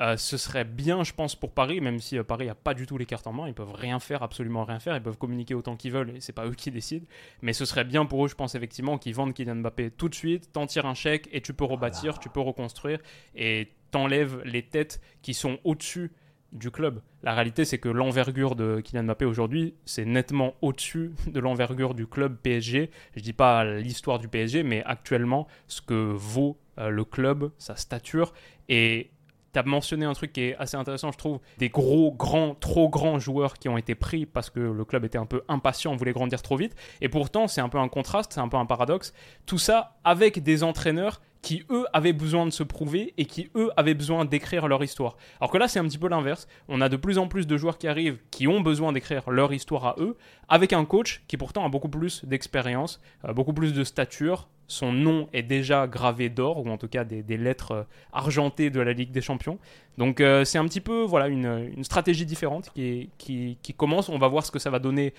euh, 0.00 0.16
ce 0.16 0.36
serait 0.36 0.64
bien, 0.64 1.04
je 1.04 1.12
pense, 1.12 1.34
pour 1.34 1.52
Paris, 1.52 1.80
même 1.80 1.98
si 2.00 2.18
Paris 2.18 2.46
n'a 2.46 2.54
pas 2.54 2.74
du 2.74 2.86
tout 2.86 2.98
les 2.98 3.06
cartes 3.06 3.26
en 3.26 3.32
main. 3.32 3.48
Ils 3.48 3.54
peuvent 3.54 3.72
rien 3.72 3.98
faire, 3.98 4.22
absolument 4.22 4.64
rien 4.64 4.78
faire. 4.78 4.94
Ils 4.96 5.02
peuvent 5.02 5.16
communiquer 5.16 5.54
autant 5.54 5.76
qu'ils 5.76 5.92
veulent 5.92 6.16
et 6.16 6.20
c'est 6.20 6.32
pas 6.32 6.46
eux 6.46 6.54
qui 6.54 6.70
décident. 6.70 7.06
Mais 7.40 7.52
ce 7.52 7.64
serait 7.64 7.84
bien 7.84 8.04
pour 8.04 8.24
eux, 8.24 8.28
je 8.28 8.34
pense, 8.34 8.54
effectivement, 8.54 8.98
qu'ils 8.98 9.14
vendent 9.14 9.32
Kylian 9.32 9.56
Mbappé 9.56 9.90
tout 9.92 10.08
de 10.08 10.14
suite, 10.14 10.52
t'en 10.52 10.66
tires 10.66 10.86
un 10.86 10.94
chèque 10.94 11.28
et 11.32 11.40
tu 11.40 11.54
peux 11.54 11.64
rebâtir, 11.64 12.18
tu 12.18 12.28
peux 12.28 12.40
reconstruire 12.40 12.98
et 13.34 13.72
t'enlèves 13.90 14.42
les 14.44 14.62
têtes 14.62 15.00
qui 15.22 15.32
sont 15.32 15.58
au-dessus 15.64 16.12
du 16.52 16.70
club. 16.70 17.00
La 17.22 17.34
réalité, 17.34 17.64
c'est 17.64 17.78
que 17.78 17.88
l'envergure 17.88 18.54
de 18.54 18.80
Kylian 18.80 19.04
Mbappé 19.04 19.24
aujourd'hui, 19.24 19.74
c'est 19.84 20.04
nettement 20.04 20.54
au-dessus 20.60 21.12
de 21.26 21.40
l'envergure 21.40 21.94
du 21.94 22.06
club 22.06 22.36
PSG. 22.42 22.90
Je 23.16 23.20
dis 23.20 23.32
pas 23.32 23.64
l'histoire 23.64 24.18
du 24.18 24.28
PSG, 24.28 24.62
mais 24.62 24.82
actuellement, 24.84 25.46
ce 25.68 25.80
que 25.80 25.94
vaut 25.94 26.58
euh, 26.78 26.90
le 26.90 27.04
club, 27.04 27.50
sa 27.58 27.76
stature. 27.76 28.32
Et 28.68 29.10
tu 29.56 29.60
as 29.60 29.62
mentionné 29.62 30.04
un 30.04 30.12
truc 30.12 30.34
qui 30.34 30.42
est 30.42 30.56
assez 30.56 30.76
intéressant, 30.76 31.10
je 31.12 31.16
trouve. 31.16 31.38
Des 31.56 31.70
gros, 31.70 32.12
grands, 32.12 32.54
trop 32.54 32.90
grands 32.90 33.18
joueurs 33.18 33.54
qui 33.54 33.70
ont 33.70 33.78
été 33.78 33.94
pris 33.94 34.26
parce 34.26 34.50
que 34.50 34.60
le 34.60 34.84
club 34.84 35.06
était 35.06 35.16
un 35.16 35.24
peu 35.24 35.42
impatient, 35.48 35.96
voulait 35.96 36.12
grandir 36.12 36.42
trop 36.42 36.56
vite. 36.56 36.76
Et 37.00 37.08
pourtant, 37.08 37.48
c'est 37.48 37.62
un 37.62 37.70
peu 37.70 37.78
un 37.78 37.88
contraste, 37.88 38.34
c'est 38.34 38.40
un 38.40 38.48
peu 38.48 38.58
un 38.58 38.66
paradoxe. 38.66 39.14
Tout 39.46 39.56
ça 39.56 39.96
avec 40.04 40.42
des 40.42 40.62
entraîneurs 40.62 41.22
qui 41.40 41.64
eux 41.70 41.86
avaient 41.94 42.12
besoin 42.12 42.44
de 42.44 42.50
se 42.50 42.64
prouver 42.64 43.14
et 43.16 43.24
qui 43.24 43.48
eux 43.54 43.70
avaient 43.78 43.94
besoin 43.94 44.26
d'écrire 44.26 44.68
leur 44.68 44.82
histoire. 44.82 45.16
Alors 45.40 45.50
que 45.50 45.58
là 45.58 45.68
c'est 45.68 45.78
un 45.78 45.84
petit 45.84 45.96
peu 45.96 46.08
l'inverse, 46.08 46.48
on 46.68 46.80
a 46.80 46.88
de 46.88 46.96
plus 46.96 47.18
en 47.18 47.28
plus 47.28 47.46
de 47.46 47.56
joueurs 47.56 47.78
qui 47.78 47.86
arrivent 47.88 48.18
qui 48.30 48.48
ont 48.48 48.60
besoin 48.60 48.92
d'écrire 48.92 49.30
leur 49.30 49.52
histoire 49.52 49.86
à 49.86 49.94
eux, 49.98 50.16
avec 50.48 50.72
un 50.72 50.84
coach 50.84 51.22
qui 51.28 51.36
pourtant 51.36 51.64
a 51.64 51.68
beaucoup 51.68 51.88
plus 51.88 52.24
d'expérience, 52.24 53.00
euh, 53.24 53.32
beaucoup 53.32 53.52
plus 53.52 53.72
de 53.72 53.84
stature, 53.84 54.48
son 54.68 54.92
nom 54.92 55.28
est 55.32 55.42
déjà 55.42 55.86
gravé 55.86 56.28
d'or, 56.28 56.64
ou 56.64 56.68
en 56.68 56.78
tout 56.78 56.88
cas 56.88 57.04
des, 57.04 57.36
lettres 57.36 57.72
euh, 57.72 57.82
argentées 58.12 58.70
de 58.70 58.80
la 58.80 58.92
Ligue 58.92 59.12
des 59.12 59.20
Champions. 59.20 59.58
Donc 59.98 60.20
euh, 60.20 60.44
c'est 60.44 60.58
un 60.58 60.64
petit 60.66 60.80
peu 60.80 61.02
voilà, 61.02 61.28
une, 61.28 61.84
stratégie 61.84 62.26
différente 62.26 62.70
qui, 62.74 63.74
commence. 63.76 64.08
On 64.08 64.18
va 64.18 64.28
voir 64.28 64.44
ce 64.44 64.50
que 64.50 64.58
ça 64.58 64.70
va 64.70 64.78
donner 64.78 65.14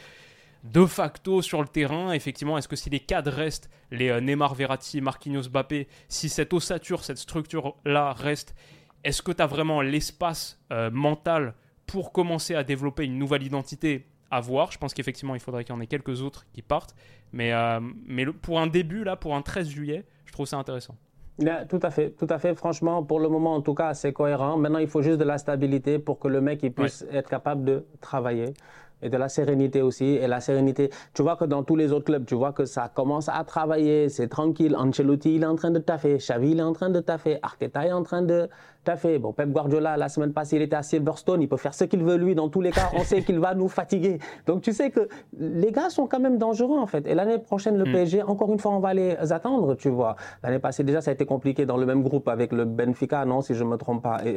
de 0.64 0.86
facto 0.86 1.42
sur 1.42 1.62
le 1.62 1.68
terrain. 1.68 2.12
Effectivement, 2.12 2.58
est-ce 2.58 2.68
que 2.68 2.76
si 2.76 2.90
les 2.90 3.00
cadres 3.00 3.32
restent, 3.32 3.70
les 3.92 4.10
euh, 4.10 4.20
Neymar, 4.20 4.54
Verratti, 4.54 5.02
Marquinhos, 5.02 5.50
Mbappé, 5.50 5.88
si 6.10 6.30
cette 6.30 6.54
ossature, 6.54 7.04
cette 7.04 7.18
structure-là 7.18 8.14
reste, 8.14 8.56
est-ce 9.04 9.22
que 9.22 9.32
tu 9.32 9.42
as 9.42 9.48
vraiment 9.48 9.82
l'espace 9.82 10.60
mental 10.92 11.54
pour 11.86 12.12
commencer 12.12 12.56
à 12.56 12.64
développer 12.64 13.06
une 13.06 13.18
nouvelle 13.18 13.44
identité 13.44 14.08
à 14.32 14.40
voir. 14.40 14.72
Je 14.72 14.78
pense 14.78 14.94
qu'effectivement, 14.94 15.36
il 15.36 15.42
faudrait 15.42 15.64
qu'il 15.64 15.74
y 15.74 15.78
en 15.78 15.82
ait 15.82 15.88
quelques 15.88 16.22
autres 16.22 16.46
qui 16.54 16.62
partent. 16.62 16.96
Mais, 17.34 17.54
euh, 17.54 17.80
mais 18.06 18.26
pour 18.26 18.60
un 18.60 18.68
début, 18.68 19.04
là, 19.04 19.16
pour 19.16 19.36
un 19.36 19.42
13 19.42 19.70
juillet, 19.70 20.06
je 20.26 20.32
trouve 20.32 20.46
ça 20.46 20.58
intéressant. 20.58 20.96
tout 21.70 21.80
à 21.82 21.92
fait, 21.92 22.12
tout 22.12 22.28
à 22.30 22.40
fait. 22.40 22.56
Franchement, 22.56 23.04
pour 23.04 23.20
le 23.20 23.30
moment, 23.30 23.56
en 23.56 23.62
tout 23.62 23.74
cas, 23.74 23.94
c'est 23.94 24.14
cohérent. 24.14 24.58
Maintenant, 24.58 24.80
il 24.80 24.88
faut 24.88 25.02
juste 25.02 25.20
de 25.20 25.24
la 25.24 25.38
stabilité 25.38 26.00
pour 26.00 26.20
que 26.20 26.28
le 26.28 26.42
mec 26.42 26.64
il 26.64 26.72
puisse 26.72 27.06
être 27.12 27.30
capable 27.30 27.64
de 27.64 27.86
travailler 28.02 28.54
et 29.02 29.10
de 29.10 29.18
la 29.18 29.30
sérénité 29.30 29.82
aussi. 29.82 30.06
Et 30.06 30.28
la 30.28 30.40
sérénité, 30.40 30.90
tu 31.14 31.22
vois 31.22 31.36
que 31.36 31.46
dans 31.46 31.64
tous 31.64 31.76
les 31.76 31.92
autres 31.92 32.06
clubs, 32.06 32.26
tu 32.26 32.36
vois 32.36 32.54
que 32.54 32.66
ça 32.66 32.90
commence 32.94 33.30
à 33.30 33.44
travailler, 33.44 34.10
c'est 34.10 34.28
tranquille. 34.28 34.76
Ancelotti, 34.76 35.36
il 35.36 35.44
est 35.44 35.48
en 35.48 35.56
train 35.56 35.72
de 35.72 35.80
taffer. 35.80 36.18
Xavi, 36.18 36.52
il 36.52 36.60
est 36.60 36.64
en 36.64 36.74
train 36.74 36.90
de 36.90 37.00
taffer. 37.00 37.40
Arteta 37.42 37.86
est 37.86 37.92
en 37.92 38.04
train 38.04 38.22
de 38.22 38.50
fait. 38.96 39.20
Bon, 39.20 39.34
Pep 39.34 39.50
Guardiola, 39.50 39.98
la 39.98 40.08
semaine 40.08 40.32
passée, 40.32 40.56
il 40.56 40.62
était 40.62 40.76
à 40.76 40.84
Silverstone. 40.84 41.42
Il 41.42 41.50
peut 41.50 41.58
faire 41.58 41.74
ce 41.74 41.84
qu'il 41.84 42.04
veut, 42.04 42.16
lui. 42.16 42.36
Dans 42.36 42.50
tous 42.50 42.62
les 42.62 42.72
cas, 42.72 42.90
on 42.94 43.04
sait 43.04 43.22
qu'il 43.22 43.40
va 43.40 43.54
nous 43.54 43.68
fatiguer. 43.68 44.20
Donc, 44.46 44.62
tu 44.62 44.72
sais 44.72 44.92
que 44.92 45.10
les 45.38 45.72
gars 45.72 45.90
sont 45.90 46.08
quand 46.08 46.20
même 46.20 46.38
dangereux, 46.38 46.78
en 46.78 46.88
fait. 46.88 47.06
Et 47.08 47.16
l'année 47.16 47.40
prochaine, 47.40 47.78
le 47.78 47.86
mm. 47.86 47.92
PSG, 47.92 48.24
encore 48.24 48.52
une 48.52 48.60
fois, 48.60 48.72
on 48.72 48.80
va 48.80 48.94
les 48.94 49.34
attendre, 49.34 49.76
tu 49.76 49.90
vois. 49.90 50.16
L'année 50.44 50.60
passée, 50.60 50.84
déjà, 50.84 51.02
ça 51.02 51.12
a 51.12 51.14
été 51.14 51.26
compliqué 51.26 51.66
dans 51.66 51.78
le 51.78 51.86
même 51.86 52.04
groupe 52.04 52.28
avec 52.30 52.54
le 52.54 52.66
Benfica, 52.66 53.26
non, 53.26 53.42
si 53.42 53.54
je 53.54 53.64
ne 53.64 53.70
me 53.70 53.78
trompe 53.78 54.04
pas. 54.04 54.20
Et, 54.26 54.34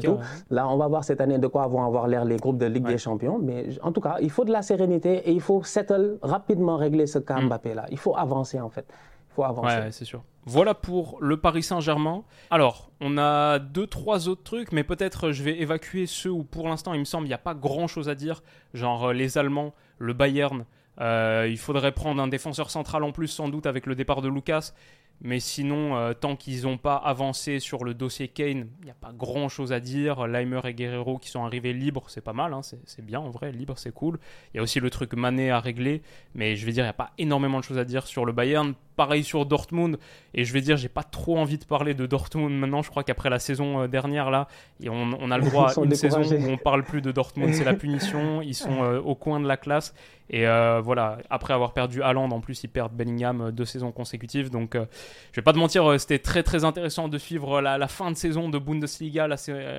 tout. 0.00 0.18
Là, 0.50 0.68
on 0.68 0.76
va 0.76 0.88
voir 0.88 1.04
cette 1.04 1.20
année 1.20 1.38
de 1.38 1.46
quoi 1.46 1.66
vont 1.66 1.84
avoir 1.84 2.08
l'air 2.08 2.24
les 2.24 2.36
groupes 2.36 2.58
de 2.58 2.66
Ligue 2.66 2.86
des 2.86 2.98
Champions. 2.98 3.38
Mais 3.40 3.66
en 3.82 3.92
tout 3.92 4.00
cas, 4.04 4.16
il 4.20 4.30
faut 4.30 4.44
de 4.44 4.52
la 4.52 4.62
sérénité 4.62 5.28
et 5.28 5.32
il 5.32 5.40
faut 5.40 5.62
settle, 5.62 6.18
rapidement 6.22 6.76
régler 6.76 7.06
ce 7.06 7.18
cas 7.18 7.40
mm. 7.40 7.46
Mbappé-là. 7.46 7.86
Il 7.90 7.98
faut 7.98 8.16
avancer, 8.16 8.60
en 8.60 8.70
fait. 8.70 8.86
Il 9.30 9.34
faut 9.34 9.44
avancer. 9.44 9.76
Ouais, 9.76 9.90
c'est 9.90 10.04
sûr. 10.04 10.22
Voilà 10.46 10.74
pour 10.74 11.16
le 11.20 11.38
Paris 11.38 11.62
Saint-Germain. 11.62 12.22
Alors, 12.50 12.90
on 13.00 13.16
a 13.16 13.58
deux, 13.58 13.86
trois 13.86 14.28
autres 14.28 14.42
trucs, 14.42 14.72
mais 14.72 14.84
peut-être 14.84 15.30
je 15.30 15.42
vais 15.42 15.58
évacuer 15.58 16.06
ceux 16.06 16.30
où 16.30 16.44
pour 16.44 16.68
l'instant 16.68 16.92
il 16.92 17.00
me 17.00 17.04
semble 17.04 17.26
il 17.26 17.30
n'y 17.30 17.34
a 17.34 17.38
pas 17.38 17.54
grand-chose 17.54 18.10
à 18.10 18.14
dire, 18.14 18.42
genre 18.74 19.06
euh, 19.06 19.12
les 19.14 19.38
Allemands, 19.38 19.72
le 19.98 20.12
Bayern. 20.12 20.66
Euh, 21.00 21.48
il 21.48 21.58
faudrait 21.58 21.92
prendre 21.92 22.22
un 22.22 22.28
défenseur 22.28 22.70
central 22.70 23.02
en 23.02 23.10
plus 23.10 23.28
sans 23.28 23.48
doute 23.48 23.66
avec 23.66 23.86
le 23.86 23.94
départ 23.94 24.20
de 24.20 24.28
Lucas. 24.28 24.72
Mais 25.20 25.40
sinon, 25.40 25.96
euh, 25.96 26.12
tant 26.12 26.36
qu'ils 26.36 26.64
n'ont 26.64 26.76
pas 26.76 26.96
avancé 26.96 27.58
sur 27.58 27.84
le 27.84 27.94
dossier 27.94 28.28
Kane, 28.28 28.68
il 28.80 28.84
n'y 28.84 28.90
a 28.90 28.94
pas 28.94 29.12
grand 29.12 29.48
chose 29.48 29.72
à 29.72 29.80
dire. 29.80 30.26
Leimer 30.26 30.60
et 30.64 30.74
Guerrero 30.74 31.18
qui 31.18 31.30
sont 31.30 31.44
arrivés 31.44 31.72
libres, 31.72 32.04
c'est 32.08 32.20
pas 32.20 32.32
mal, 32.32 32.52
hein, 32.52 32.60
c'est 32.62 33.04
bien 33.04 33.20
en 33.20 33.30
vrai, 33.30 33.52
libre 33.52 33.78
c'est 33.78 33.92
cool. 33.92 34.18
Il 34.52 34.58
y 34.58 34.60
a 34.60 34.62
aussi 34.62 34.80
le 34.80 34.90
truc 34.90 35.14
Mané 35.14 35.50
à 35.50 35.60
régler, 35.60 36.02
mais 36.34 36.56
je 36.56 36.66
vais 36.66 36.72
dire, 36.72 36.84
il 36.84 36.86
n'y 36.86 36.90
a 36.90 36.94
pas 36.94 37.12
énormément 37.16 37.58
de 37.58 37.64
choses 37.64 37.78
à 37.78 37.84
dire 37.84 38.06
sur 38.06 38.26
le 38.26 38.32
Bayern. 38.32 38.74
Pareil 38.96 39.24
sur 39.24 39.44
Dortmund, 39.46 39.98
et 40.34 40.44
je 40.44 40.52
vais 40.52 40.60
dire, 40.60 40.76
j'ai 40.76 40.88
pas 40.88 41.02
trop 41.02 41.38
envie 41.38 41.58
de 41.58 41.64
parler 41.64 41.94
de 41.94 42.06
Dortmund 42.06 42.56
maintenant. 42.56 42.82
Je 42.82 42.90
crois 42.90 43.04
qu'après 43.04 43.30
la 43.30 43.38
saison 43.38 43.82
euh, 43.82 43.86
dernière, 43.88 44.30
là, 44.30 44.48
on, 44.86 45.30
a 45.30 45.38
le 45.38 45.44
droit 45.50 45.70
à 45.70 45.84
une 45.84 45.94
saison 45.94 46.22
où 46.22 46.48
on 46.48 46.56
parle 46.56 46.84
plus 46.84 47.00
de 47.02 47.12
Dortmund, 47.12 47.54
c'est 47.54 47.64
la 47.64 47.74
punition. 47.74 48.42
Ils 48.42 48.54
sont 48.54 48.82
euh, 48.82 49.00
au 49.00 49.14
coin 49.14 49.40
de 49.40 49.46
la 49.46 49.56
classe. 49.56 49.94
Et 50.30 50.46
voilà, 50.82 51.18
après 51.28 51.52
avoir 51.52 51.74
perdu 51.74 52.02
Haaland, 52.02 52.30
en 52.30 52.40
plus, 52.40 52.64
ils 52.64 52.68
perdent 52.68 52.94
Bellingham 52.94 53.50
deux 53.50 53.66
saisons 53.66 53.92
consécutives. 53.92 54.48
Donc, 54.48 54.74
je 54.74 55.40
vais 55.40 55.42
pas 55.42 55.52
te 55.52 55.58
mentir, 55.58 55.88
euh, 55.88 55.98
c'était 55.98 56.18
très 56.18 56.42
très 56.42 56.64
intéressant 56.64 57.08
de 57.08 57.18
suivre 57.18 57.60
la, 57.60 57.88
fin 57.88 58.10
de 58.10 58.16
saison 58.16 58.48
de 58.48 58.58
Bundesliga 58.58 59.26
la, 59.26 59.36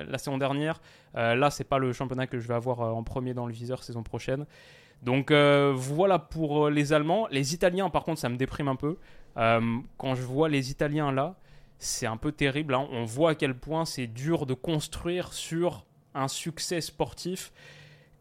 la 0.08 0.18
saison 0.18 0.38
dernière. 0.38 0.80
Euh, 1.16 1.34
là, 1.34 1.50
c'est 1.50 1.64
pas 1.64 1.78
le 1.78 1.92
championnat 1.92 2.26
que 2.26 2.38
je 2.38 2.46
vais 2.48 2.54
avoir 2.54 2.80
euh, 2.80 2.90
en 2.90 3.02
premier 3.02 3.34
dans 3.34 3.46
le 3.46 3.52
viseur 3.52 3.82
saison 3.82 4.02
prochaine. 4.02 4.46
Donc 5.02 5.30
voilà 5.30 6.18
pour 6.18 6.68
les 6.68 6.92
Allemands. 6.92 7.28
Les 7.30 7.54
Italiens, 7.54 7.90
par 7.90 8.04
contre, 8.04 8.20
ça 8.20 8.28
me 8.28 8.36
déprime 8.36 8.68
un 8.68 8.76
peu. 8.76 8.96
quand 9.34 10.14
je 10.14 10.22
vois 10.22 10.48
les 10.48 10.70
Italiens 10.70 11.12
là, 11.12 11.36
c'est 11.78 12.06
un 12.06 12.16
peu 12.16 12.32
terrible. 12.32 12.74
Hein. 12.74 12.86
On 12.90 13.04
voit 13.04 13.30
à 13.30 13.34
quel 13.34 13.54
point 13.54 13.84
c'est 13.84 14.06
dur 14.06 14.46
de 14.46 14.54
construire 14.54 15.32
sur 15.32 15.84
un 16.14 16.28
succès 16.28 16.80
sportif 16.80 17.52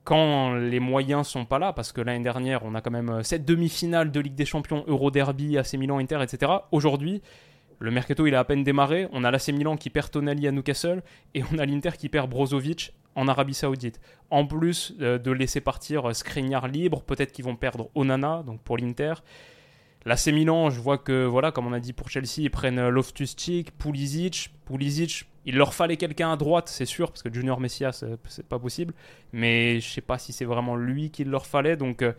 quand 0.03 0.53
les 0.53 0.79
moyens 0.79 1.27
sont 1.27 1.45
pas 1.45 1.57
là, 1.57 1.73
parce 1.73 1.91
que 1.91 1.99
l'année 1.99 2.23
dernière, 2.23 2.63
on 2.63 2.75
a 2.75 2.81
quand 2.81 2.91
même 2.91 3.23
cette 3.23 3.41
euh, 3.41 3.55
demi-finale 3.55 4.11
de 4.11 4.19
Ligue 4.19 4.35
des 4.35 4.45
Champions, 4.45 4.83
Euro 4.87 5.09
Derby, 5.09 5.57
AC 5.57 5.73
Milan, 5.73 5.97
Inter, 5.97 6.21
etc. 6.21 6.51
Aujourd'hui, 6.71 7.23
le 7.79 7.89
mercato 7.89 8.27
il 8.27 8.35
a 8.35 8.39
à 8.39 8.43
peine 8.43 8.63
démarré. 8.63 9.07
On 9.11 9.23
a 9.23 9.31
l'AC 9.31 9.47
Milan 9.49 9.77
qui 9.77 9.89
perd 9.89 10.11
Tonali 10.11 10.47
à 10.47 10.51
Newcastle 10.51 11.01
et 11.33 11.43
on 11.51 11.57
a 11.57 11.65
l'Inter 11.65 11.91
qui 11.97 12.07
perd 12.07 12.29
Brozovic 12.29 12.93
en 13.15 13.27
Arabie 13.27 13.53
Saoudite. 13.53 13.99
En 14.29 14.45
plus 14.45 14.93
euh, 15.01 15.17
de 15.17 15.31
laisser 15.31 15.61
partir 15.61 16.09
euh, 16.09 16.13
Skriniar 16.13 16.67
libre, 16.67 17.01
peut-être 17.01 17.31
qu'ils 17.31 17.45
vont 17.45 17.55
perdre 17.55 17.89
Onana, 17.95 18.43
donc 18.45 18.61
pour 18.61 18.77
l'Inter. 18.77 19.15
L'AC 20.05 20.27
Milan, 20.27 20.69
je 20.69 20.79
vois 20.79 20.99
que, 20.99 21.25
voilà, 21.25 21.51
comme 21.51 21.65
on 21.65 21.73
a 21.73 21.79
dit 21.79 21.93
pour 21.93 22.09
Chelsea, 22.09 22.37
ils 22.37 22.51
prennent 22.51 22.89
Loftus-Cheek, 22.89 23.75
Pulisic. 23.77 24.51
Pulisic, 24.65 25.25
il 25.45 25.55
leur 25.55 25.73
fallait 25.73 25.97
quelqu'un 25.97 26.31
à 26.31 26.37
droite, 26.37 26.69
c'est 26.69 26.85
sûr, 26.85 27.09
parce 27.09 27.23
que 27.23 27.33
Junior 27.33 27.59
Messias, 27.59 28.03
c'est 28.27 28.45
pas 28.45 28.59
possible. 28.59 28.93
Mais 29.33 29.79
je 29.79 29.89
sais 29.89 30.01
pas 30.01 30.19
si 30.19 30.31
c'est 30.31 30.45
vraiment 30.45 30.75
lui 30.75 31.09
qu'il 31.09 31.29
leur 31.29 31.47
fallait. 31.47 31.75
Donc, 31.75 32.03
euh, 32.03 32.13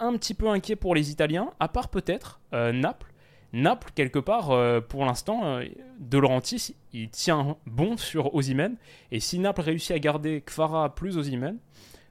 un 0.00 0.16
petit 0.16 0.34
peu 0.34 0.48
inquiet 0.48 0.76
pour 0.76 0.94
les 0.94 1.10
Italiens, 1.10 1.50
à 1.60 1.68
part 1.68 1.88
peut-être 1.88 2.40
euh, 2.52 2.72
Naples. 2.72 3.11
Naples, 3.52 3.90
quelque 3.94 4.18
part, 4.18 4.50
euh, 4.50 4.80
pour 4.80 5.04
l'instant, 5.04 5.60
De 5.98 6.18
Laurentiis, 6.18 6.74
il 6.92 7.10
tient 7.10 7.56
bon 7.66 7.96
sur 7.96 8.34
Osimen. 8.34 8.76
Et 9.10 9.20
si 9.20 9.38
Naples 9.38 9.62
réussit 9.62 9.92
à 9.92 9.98
garder 9.98 10.40
Kvara 10.40 10.94
plus 10.94 11.18
Osimen, 11.18 11.58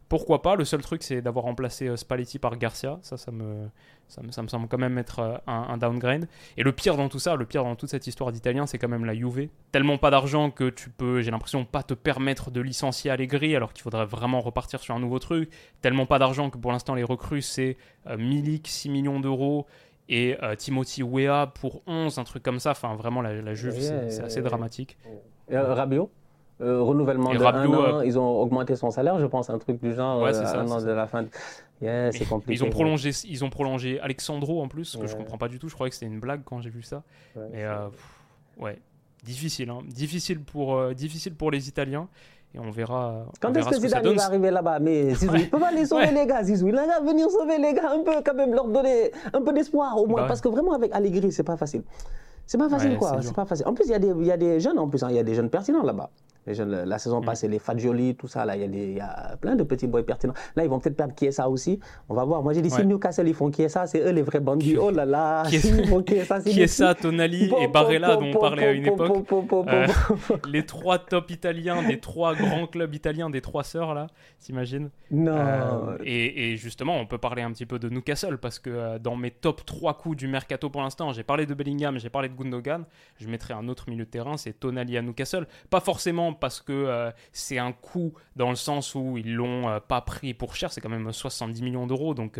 pourquoi 0.07 0.41
pas? 0.41 0.55
Le 0.55 0.65
seul 0.65 0.81
truc, 0.81 1.03
c'est 1.03 1.21
d'avoir 1.21 1.45
remplacé 1.45 1.95
Spalletti 1.95 2.37
par 2.37 2.57
Garcia. 2.57 2.99
Ça, 3.01 3.17
ça 3.17 3.31
me, 3.31 3.69
ça 4.11 4.43
me, 4.43 4.47
semble 4.49 4.67
quand 4.67 4.77
même 4.77 4.97
être 4.97 5.19
euh, 5.19 5.37
un, 5.47 5.77
downgrade. 5.77 6.27
Et 6.57 6.63
le 6.63 6.73
pire 6.73 6.97
dans 6.97 7.07
tout 7.07 7.19
ça, 7.19 7.35
le 7.35 7.45
pire 7.45 7.63
dans 7.63 7.75
toute 7.75 7.89
cette 7.89 8.07
histoire 8.07 8.31
d'Italien, 8.31 8.67
c'est 8.67 8.77
quand 8.77 8.89
même 8.89 9.05
la 9.05 9.15
Juve. 9.15 9.47
Tellement 9.71 9.97
pas 9.97 10.11
d'argent 10.11 10.51
que 10.51 10.69
tu 10.69 10.89
peux, 10.89 11.21
j'ai 11.21 11.31
l'impression, 11.31 11.63
pas 11.63 11.81
te 11.81 11.93
permettre 11.93 12.51
de 12.51 12.59
licencier 12.59 13.09
Allegri 13.09 13.55
alors 13.55 13.71
qu'il 13.71 13.83
faudrait 13.83 14.05
vraiment 14.05 14.41
repartir 14.41 14.81
sur 14.81 14.93
un 14.93 14.99
nouveau 14.99 15.19
truc. 15.19 15.49
Tellement 15.81 16.05
pas 16.05 16.19
d'argent 16.19 16.49
que 16.49 16.57
pour 16.57 16.73
l'instant 16.73 16.93
les 16.93 17.03
recrues 17.03 17.41
c'est 17.41 17.77
euh, 18.07 18.17
Milik 18.17 18.67
6 18.67 18.89
millions 18.89 19.21
d'euros 19.21 19.65
et 20.11 20.37
euh, 20.43 20.55
Timothy 20.55 21.01
Weah 21.01 21.47
pour 21.47 21.81
11, 21.87 22.19
un 22.19 22.23
truc 22.23 22.43
comme 22.43 22.59
ça. 22.59 22.71
Enfin 22.71 22.95
vraiment 22.95 23.21
la, 23.21 23.53
Juve 23.55 23.79
c'est 23.79 24.21
assez 24.21 24.41
dramatique. 24.41 24.97
Et, 25.49 25.57
Rabiot 25.57 26.11
renouvellement 26.59 27.33
de 27.33 27.39
un 27.39 27.73
an, 27.73 28.01
ils 28.01 28.19
ont 28.19 28.39
augmenté 28.39 28.75
son 28.75 28.91
salaire, 28.91 29.17
je 29.19 29.25
pense, 29.25 29.49
un 29.49 29.57
truc 29.57 29.81
du 29.81 29.95
genre, 29.95 30.21
ouais, 30.21 30.35
un 30.37 30.67
an 30.69 30.79
de 30.79 30.91
la 30.91 31.07
fin. 31.07 31.25
c'est 31.81 32.29
compliqué. 32.29 32.53
Ils 32.53 32.63
ont 32.63 32.69
prolongé, 32.69 33.09
ils 33.27 33.43
ont 33.43 33.49
prolongé 33.49 33.99
Alexandro 33.99 34.61
en 34.61 34.67
plus, 34.67 34.95
que 34.95 35.07
je 35.07 35.15
comprends 35.15 35.39
pas 35.39 35.47
du 35.47 35.57
tout. 35.57 35.69
Je 35.69 35.73
croyais 35.73 35.89
que 35.89 35.95
c'était 35.95 36.11
une 36.11 36.19
blague 36.19 36.41
quand 36.45 36.61
j'ai 36.61 36.69
vu 36.69 36.83
ça. 36.83 37.03
Mais 37.35 37.63
euh, 37.63 37.87
ouais, 38.59 38.79
difficile, 39.23 39.69
hein. 39.69 39.79
difficile 39.87 40.39
pour, 40.39 40.75
euh, 40.75 40.93
difficile 40.93 41.33
pour 41.33 41.51
les 41.51 41.67
Italiens. 41.67 42.07
Et 42.53 42.59
on 42.59 42.69
verra. 42.69 43.25
Quand 43.39 43.55
est-ce 43.55 43.69
que 43.69 43.79
Zidane 43.79 44.13
va 44.15 44.25
arriver 44.25 44.51
là-bas 44.51 44.79
Mais 44.79 45.13
Zizou, 45.15 45.35
il 45.35 45.49
peut 45.49 45.59
pas 45.59 45.71
les 45.71 45.85
sauver 45.85 46.11
les 46.11 46.25
gars. 46.25 46.43
Zizou, 46.43 46.67
il 46.67 46.75
va 46.75 46.99
venir 46.99 47.29
sauver 47.29 47.57
les 47.57 47.73
gars 47.73 47.91
un 47.91 48.03
peu, 48.03 48.11
quand 48.25 48.33
même 48.33 48.53
leur 48.53 48.67
donner 48.67 49.11
un 49.33 49.41
peu 49.41 49.53
d'espoir 49.53 49.97
au 49.97 50.05
moins, 50.05 50.21
bah 50.21 50.27
parce 50.27 50.41
que 50.41 50.49
vraiment 50.49 50.73
avec 50.73 50.93
Allegri, 50.93 51.31
c'est 51.31 51.43
pas 51.43 51.55
facile. 51.55 51.83
C'est 52.45 52.57
pas 52.57 52.67
facile 52.67 52.97
quoi. 52.97 53.19
C'est 53.21 53.33
pas 53.33 53.45
facile. 53.45 53.65
En 53.67 53.73
plus, 53.73 53.85
il 53.85 53.91
y, 53.91 53.93
a 53.93 53.99
des, 53.99 54.09
il 54.19 54.25
y 54.25 54.31
a 54.31 54.37
des 54.37 54.59
jeunes 54.59 54.77
en 54.77 54.89
plus. 54.89 55.01
Hein. 55.03 55.07
Il 55.09 55.15
y 55.15 55.19
a 55.19 55.23
des 55.23 55.33
jeunes 55.33 55.49
pertinents 55.49 55.83
là-bas 55.83 56.09
la 56.47 56.97
saison 56.97 57.21
mm. 57.21 57.25
passée, 57.25 57.47
les 57.47 57.59
Fagioli, 57.59 58.15
tout 58.15 58.27
ça, 58.27 58.45
là, 58.45 58.55
il 58.55 58.93
y, 58.93 58.99
a 58.99 59.37
plein 59.39 59.55
de 59.55 59.63
petits 59.63 59.87
boys 59.87 60.03
pertinents. 60.03 60.33
Là, 60.55 60.63
ils 60.63 60.69
vont 60.69 60.79
peut-être 60.79 60.97
perdre 60.97 61.13
ça 61.31 61.49
aussi. 61.49 61.79
On 62.09 62.15
va 62.15 62.23
voir. 62.23 62.41
Moi, 62.41 62.53
j'ai 62.53 62.61
dit, 62.61 62.69
si 62.69 62.85
Newcastle, 62.85 63.27
ils 63.27 63.33
font 63.33 63.51
ça, 63.67 63.85
c'est 63.85 63.99
eux 63.99 64.11
les 64.11 64.21
vrais 64.21 64.39
bandits. 64.39 64.77
Oh 64.77 64.89
là 64.89 65.05
là, 65.05 65.43
qui 65.47 65.55
est 65.57 66.25
ça, 66.25 66.41
qui 66.41 66.61
est 66.61 66.67
ça, 66.67 66.95
Tonali 66.95 67.51
et 67.59 67.67
Barella, 67.67 68.15
dont 68.15 68.31
on 68.33 68.39
parlait 68.39 68.67
à 68.67 68.71
une 68.71 68.85
époque. 68.85 69.31
Euh, 69.31 69.87
les 70.49 70.65
trois 70.65 70.99
top 70.99 71.29
italiens, 71.31 71.83
des 71.83 71.99
trois 71.99 72.35
grands 72.35 72.67
clubs 72.67 72.93
italiens, 72.93 73.29
des 73.29 73.41
trois 73.41 73.63
sœurs, 73.63 73.93
là, 73.93 74.07
t'imagines 74.39 74.89
Non. 75.11 75.35
Euh, 75.35 75.97
et, 76.03 76.55
justement, 76.57 76.97
on 76.97 77.05
peut 77.05 77.17
parler 77.17 77.41
un 77.41 77.51
petit 77.51 77.65
peu 77.65 77.79
de 77.79 77.89
Newcastle, 77.89 78.37
parce 78.37 78.59
que 78.59 78.69
euh, 78.69 78.99
dans 78.99 79.15
mes 79.15 79.31
top 79.31 79.65
trois 79.65 79.95
coups 79.95 80.17
du 80.17 80.27
mercato 80.27 80.69
pour 80.69 80.81
l'instant, 80.81 81.11
j'ai 81.11 81.23
parlé 81.23 81.45
de 81.45 81.53
Bellingham, 81.53 81.99
j'ai 81.99 82.09
parlé 82.09 82.29
de 82.29 82.35
Gundogan. 82.35 82.85
Je 83.19 83.27
mettrai 83.27 83.53
un 83.53 83.67
autre 83.67 83.89
milieu 83.89 84.05
de 84.05 84.09
terrain, 84.09 84.37
c'est 84.37 84.53
Tonali 84.59 84.97
à 84.97 85.01
Newcastle. 85.01 85.47
Pas 85.69 85.79
forcément 85.79 86.30
parce 86.39 86.61
que 86.61 87.11
c'est 87.31 87.57
un 87.57 87.71
coût 87.71 88.13
dans 88.35 88.49
le 88.49 88.55
sens 88.55 88.95
où 88.95 89.17
ils 89.17 89.33
l'ont 89.33 89.79
pas 89.87 90.01
pris 90.01 90.33
pour 90.33 90.55
cher, 90.55 90.71
c'est 90.71 90.81
quand 90.81 90.89
même 90.89 91.11
70 91.11 91.61
millions 91.61 91.87
d'euros, 91.87 92.13
donc 92.13 92.39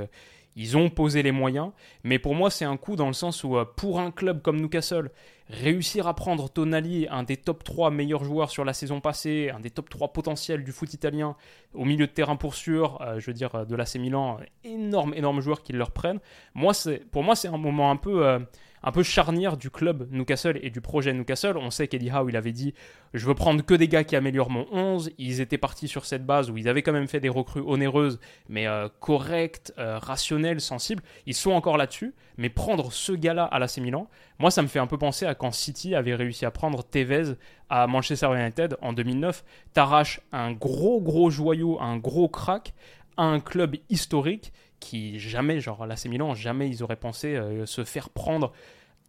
ils 0.56 0.78
ont 0.78 0.90
posé 0.90 1.24
les 1.24 1.32
moyens, 1.32 1.72
mais 2.04 2.20
pour 2.20 2.36
moi 2.36 2.50
c'est 2.50 2.66
un 2.66 2.78
coup 2.78 2.96
dans 2.96 3.08
le 3.08 3.14
sens 3.14 3.44
où 3.44 3.56
pour 3.76 4.00
un 4.00 4.12
club 4.12 4.42
comme 4.42 4.60
Newcastle, 4.60 5.12
réussir 5.52 6.08
à 6.08 6.14
prendre 6.14 6.50
Tonali, 6.50 7.08
un 7.10 7.24
des 7.24 7.38
top 7.38 7.64
3 7.64 7.92
meilleurs 7.92 8.24
joueurs 8.24 8.50
sur 8.50 8.66
la 8.66 8.74
saison 8.74 9.02
passée, 9.02 9.52
un 9.54 9.60
des 9.60 9.70
top 9.70 9.90
3 9.90 10.14
potentiels 10.14 10.64
du 10.64 10.72
foot 10.72 10.94
italien, 10.94 11.36
au 11.74 11.86
milieu 11.86 12.08
de 12.08 12.12
terrain 12.12 12.36
pour 12.36 12.56
sûr, 12.56 13.02
euh, 13.02 13.20
je 13.20 13.28
veux 13.28 13.34
dire 13.34 13.66
de 13.66 13.76
l'AC 13.76 13.96
Milan, 13.96 14.38
énorme, 14.64 15.14
énorme 15.14 15.42
joueur 15.42 15.62
qui 15.62 15.74
leur 15.74 15.92
prennent. 15.92 16.20
Moi, 16.54 16.74
pour 17.12 17.24
moi 17.24 17.36
c'est 17.36 17.50
un 17.50 17.58
moment 17.58 17.92
un 17.92 17.98
peu... 17.98 18.40
Un 18.84 18.92
peu 18.92 19.04
charnière 19.04 19.58
du 19.58 19.70
club 19.70 20.08
Newcastle 20.12 20.60
et 20.64 20.72
du 20.72 20.82
projet 20.82 21.14
Newcastle. 21.14 21.56
On 21.58 21.70
sait 21.70 21.88
qu'Eddie 21.88 22.10
Howe, 22.10 22.30
il 22.30 22.36
avait 22.36 22.52
dit 22.52 22.74
je 23.14 23.26
veux 23.28 23.36
prendre 23.36 23.64
que 23.64 23.74
des 23.76 23.88
gars 23.88 24.04
qui 24.04 24.16
améliorent 24.16 24.50
mon 24.50 24.66
11. 24.72 25.12
Ils 25.18 25.40
étaient 25.40 25.58
partis 25.60 25.88
sur 25.88 26.06
cette 26.06 26.26
base 26.26 26.50
où 26.50 26.58
ils 26.58 26.68
avaient 26.68 26.82
quand 26.82 26.92
même 26.92 27.08
fait 27.08 27.20
des 27.20 27.30
recrues 27.30 27.62
onéreuses, 27.62 28.20
mais 28.50 28.68
euh, 28.68 28.90
correctes, 29.00 29.74
euh, 29.78 30.00
rationnelles, 30.00 30.62
sensibles. 30.62 31.04
Ils 31.28 31.36
sont 31.36 31.52
encore 31.52 31.78
là-dessus, 31.78 32.16
mais 32.38 32.50
prendre 32.50 32.92
ce 32.92 33.12
gars-là 33.12 33.44
à 33.44 33.60
l'AC 33.60 33.78
Milan, 33.78 34.08
moi 34.40 34.50
ça 34.50 34.62
me 34.64 34.68
fait 34.68 34.80
un 34.80 34.88
peu 34.88 34.98
penser 34.98 35.26
à 35.26 35.36
quand 35.36 35.52
City 35.52 35.94
avait 35.94 36.16
réussi 36.16 36.46
à 36.46 36.52
prendre 36.52 36.84
Tevez 36.84 37.34
à 37.70 37.86
Manchester 37.86 38.30
United 38.34 38.78
en 38.82 38.94
2009. 38.94 39.44
T'arraches 39.74 40.22
un 40.32 40.52
gros 40.54 41.02
gros 41.02 41.30
joyau, 41.30 41.80
un 41.82 41.98
gros 41.98 42.30
crack 42.30 42.74
à 43.18 43.24
un 43.24 43.40
club 43.40 43.76
historique 43.90 44.52
qui 44.82 45.18
jamais, 45.20 45.62
genre 45.62 45.86
l'AC 45.86 46.06
Milan, 46.06 46.36
jamais 46.36 46.68
ils 46.68 46.84
auraient 46.84 46.98
pensé 46.98 47.36
euh, 47.36 47.66
se 47.66 47.86
faire 47.86 48.10
prendre 48.10 48.52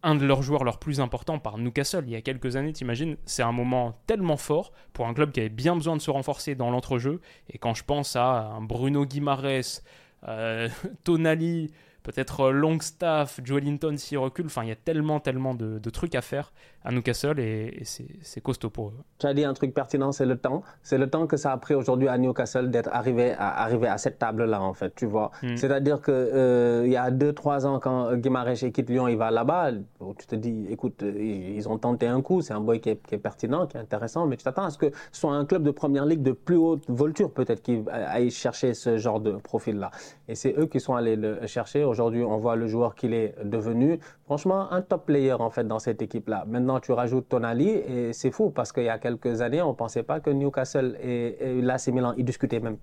un 0.03 0.15
de 0.15 0.25
leurs 0.25 0.43
joueurs 0.43 0.63
leurs 0.63 0.79
plus 0.79 0.99
importants 0.99 1.39
par 1.39 1.57
Newcastle 1.57 2.03
il 2.05 2.11
y 2.11 2.15
a 2.15 2.21
quelques 2.21 2.55
années, 2.55 2.73
t'imagines 2.73 3.17
C'est 3.25 3.43
un 3.43 3.51
moment 3.51 3.99
tellement 4.05 4.37
fort 4.37 4.71
pour 4.91 5.07
un 5.07 5.13
club 5.13 5.31
qui 5.31 5.39
avait 5.39 5.49
bien 5.49 5.75
besoin 5.75 5.95
de 5.95 6.01
se 6.01 6.11
renforcer 6.11 6.55
dans 6.55 6.69
l'entrejeu. 6.69 7.21
Et 7.49 7.57
quand 7.57 7.73
je 7.73 7.83
pense 7.83 8.15
à 8.15 8.25
un 8.25 8.61
Bruno 8.61 9.05
Guimares, 9.05 9.81
euh, 10.27 10.69
Tonali, 11.03 11.71
peut-être 12.03 12.41
euh, 12.41 12.51
Longstaff, 12.51 13.39
Joelinton 13.43 13.95
s'y 13.97 14.17
recule. 14.17 14.45
Enfin, 14.45 14.63
il 14.63 14.69
y 14.69 14.73
a 14.73 14.75
tellement, 14.75 15.19
tellement 15.19 15.55
de, 15.55 15.89
trucs 15.89 16.15
à 16.15 16.21
faire 16.21 16.53
à 16.83 16.91
Newcastle 16.91 17.39
et, 17.39 17.83
c'est 17.83 18.41
costaud 18.41 18.69
pour 18.69 18.89
eux. 18.89 18.93
Tu 19.19 19.25
as 19.25 19.33
dit 19.33 19.45
un 19.45 19.53
truc 19.53 19.73
pertinent, 19.73 20.11
c'est 20.11 20.25
le 20.25 20.37
temps. 20.37 20.63
C'est 20.81 20.97
le 20.97 21.09
temps 21.09 21.27
que 21.27 21.37
ça 21.37 21.51
a 21.51 21.57
pris 21.57 21.75
aujourd'hui 21.75 22.07
à 22.07 22.17
Newcastle 22.17 22.69
d'être 22.69 22.89
arrivé 22.91 23.31
à, 23.31 23.63
arriver 23.63 23.87
à 23.87 23.97
cette 23.97 24.19
table-là, 24.19 24.61
en 24.61 24.73
fait, 24.73 24.93
tu 24.95 25.05
vois. 25.05 25.31
Hmm. 25.41 25.55
C'est-à-dire 25.55 26.01
qu'il 26.01 26.13
euh, 26.13 26.87
y 26.87 26.97
a 26.97 27.09
2-3 27.11 27.65
ans, 27.65 27.79
quand 27.79 28.13
Guimarães 28.15 28.71
quitte 28.73 28.89
Lyon, 28.89 29.07
il 29.07 29.17
va 29.17 29.31
là-bas, 29.31 29.71
tu 30.17 30.27
te 30.27 30.35
dis, 30.35 30.67
écoute, 30.69 31.03
ils 31.03 31.67
ont 31.69 31.77
tenté 31.77 32.07
un 32.07 32.21
coup, 32.21 32.41
c'est 32.41 32.53
un 32.53 32.59
boy 32.59 32.81
qui 32.81 32.89
est, 32.89 33.17
pertinent, 33.17 33.67
qui 33.67 33.77
est 33.77 33.79
intéressant, 33.79 34.25
mais 34.27 34.37
tu 34.37 34.43
t'attends 34.43 34.65
à 34.65 34.69
ce 34.69 34.77
que 34.77 34.91
ce 35.11 35.21
soit 35.21 35.33
un 35.33 35.45
club 35.45 35.63
de 35.63 35.71
première 35.71 36.05
ligue 36.05 36.21
de 36.21 36.31
plus 36.31 36.57
haute 36.57 36.83
volture, 36.89 37.31
peut-être, 37.31 37.61
qui 37.61 37.83
aille 37.91 38.29
chercher 38.29 38.73
ce 38.73 38.97
genre 38.97 39.19
de 39.19 39.31
profil-là. 39.31 39.91
Et 40.27 40.35
c'est 40.35 40.53
eux 40.57 40.65
qui 40.65 40.79
sont 40.79 40.95
allés 40.95 41.15
le 41.15 41.45
chercher. 41.47 41.83
Aujourd'hui, 41.83 42.23
on 42.23 42.37
voit 42.37 42.55
le 42.55 42.67
joueur 42.67 42.95
qu'il 42.95 43.13
est 43.13 43.35
devenu. 43.43 43.99
Franchement, 44.25 44.71
un 44.71 44.81
top 44.81 45.05
player 45.05 45.33
en 45.33 45.49
fait 45.49 45.67
dans 45.67 45.79
cette 45.79 46.01
équipe-là. 46.01 46.45
Maintenant, 46.47 46.72
tu 46.79 46.91
rajoutes 46.91 47.29
Tonali 47.29 47.69
et 47.69 48.13
c'est 48.13 48.31
fou 48.31 48.49
parce 48.49 48.71
qu'il 48.71 48.83
y 48.83 48.89
a 48.89 48.97
quelques 48.97 49.41
années, 49.41 49.61
on 49.61 49.69
ne 49.69 49.75
pensait 49.75 50.03
pas 50.03 50.19
que 50.19 50.29
Newcastle 50.29 50.97
et, 51.01 51.57
et 51.57 51.61
l'AC 51.61 51.87
Milan, 51.87 52.13
ils 52.17 52.25
discutaient 52.25 52.59
même. 52.59 52.77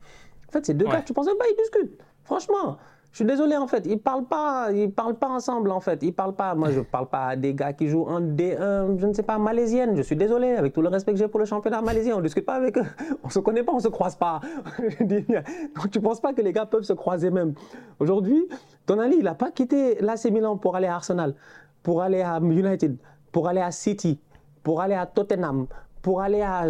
En 0.49 0.53
fait, 0.53 0.66
ces 0.66 0.74
deux 0.74 0.86
gars, 0.86 1.03
tu 1.03 1.12
pensais 1.12 1.34
pas, 1.36 1.45
ils 1.51 1.57
discutent. 1.57 1.99
Franchement. 2.24 2.78
Je 3.12 3.16
suis 3.16 3.24
désolé 3.24 3.57
en 3.57 3.66
fait, 3.66 3.86
ils 3.86 3.99
parlent 3.99 4.26
pas, 4.26 4.70
ils 4.72 4.93
parlent 4.93 5.16
pas 5.16 5.28
ensemble 5.28 5.72
en 5.72 5.80
fait, 5.80 6.01
ils 6.03 6.12
parlent 6.12 6.34
pas. 6.34 6.55
Moi, 6.55 6.70
je 6.70 6.80
parle 6.80 7.09
pas 7.09 7.26
à 7.26 7.36
des 7.36 7.55
gars 7.55 7.72
qui 7.72 7.88
jouent 7.88 8.07
en 8.07 8.20
D1, 8.20 8.99
je 8.99 9.07
ne 9.07 9.12
sais 9.12 9.24
pas, 9.24 9.36
malaisienne. 9.36 9.97
Je 9.97 10.03
suis 10.03 10.14
désolé, 10.14 10.53
avec 10.53 10.72
tout 10.72 10.80
le 10.80 10.88
respect 10.88 11.12
que 11.12 11.18
j'ai 11.18 11.26
pour 11.26 11.41
le 11.41 11.47
championnat 11.47 11.82
malaisien, 11.82 12.16
on 12.16 12.20
discute 12.20 12.47
pas 12.47 12.55
avec 12.55 12.78
eux, 12.78 12.84
on 13.24 13.28
se 13.28 13.41
connaît 13.41 13.64
pas, 13.64 13.72
on 13.72 13.80
se 13.80 13.88
croise 13.88 14.14
pas. 14.14 14.41
Donc 15.01 15.91
tu 15.91 16.01
penses 16.01 16.20
pas 16.20 16.32
que 16.32 16.41
les 16.41 16.53
gars 16.53 16.66
peuvent 16.66 16.84
se 16.84 16.93
croiser 16.93 17.30
même. 17.30 17.55
Aujourd'hui, 17.99 18.47
Tonali, 18.86 19.16
il 19.18 19.26
a 19.26 19.34
pas 19.34 19.51
quitté 19.51 19.97
l'AC 20.01 20.26
Milan 20.26 20.57
pour 20.57 20.76
aller 20.76 20.86
à 20.86 20.95
Arsenal, 20.95 21.34
pour 21.82 22.03
aller 22.03 22.22
à 22.22 22.38
United, 22.38 22.97
pour 23.33 23.49
aller 23.49 23.61
à 23.61 23.70
City, 23.70 24.18
pour 24.62 24.81
aller 24.81 24.95
à 24.95 25.07
Tottenham, 25.07 25.66
pour 26.03 26.20
aller 26.20 26.43
à 26.43 26.64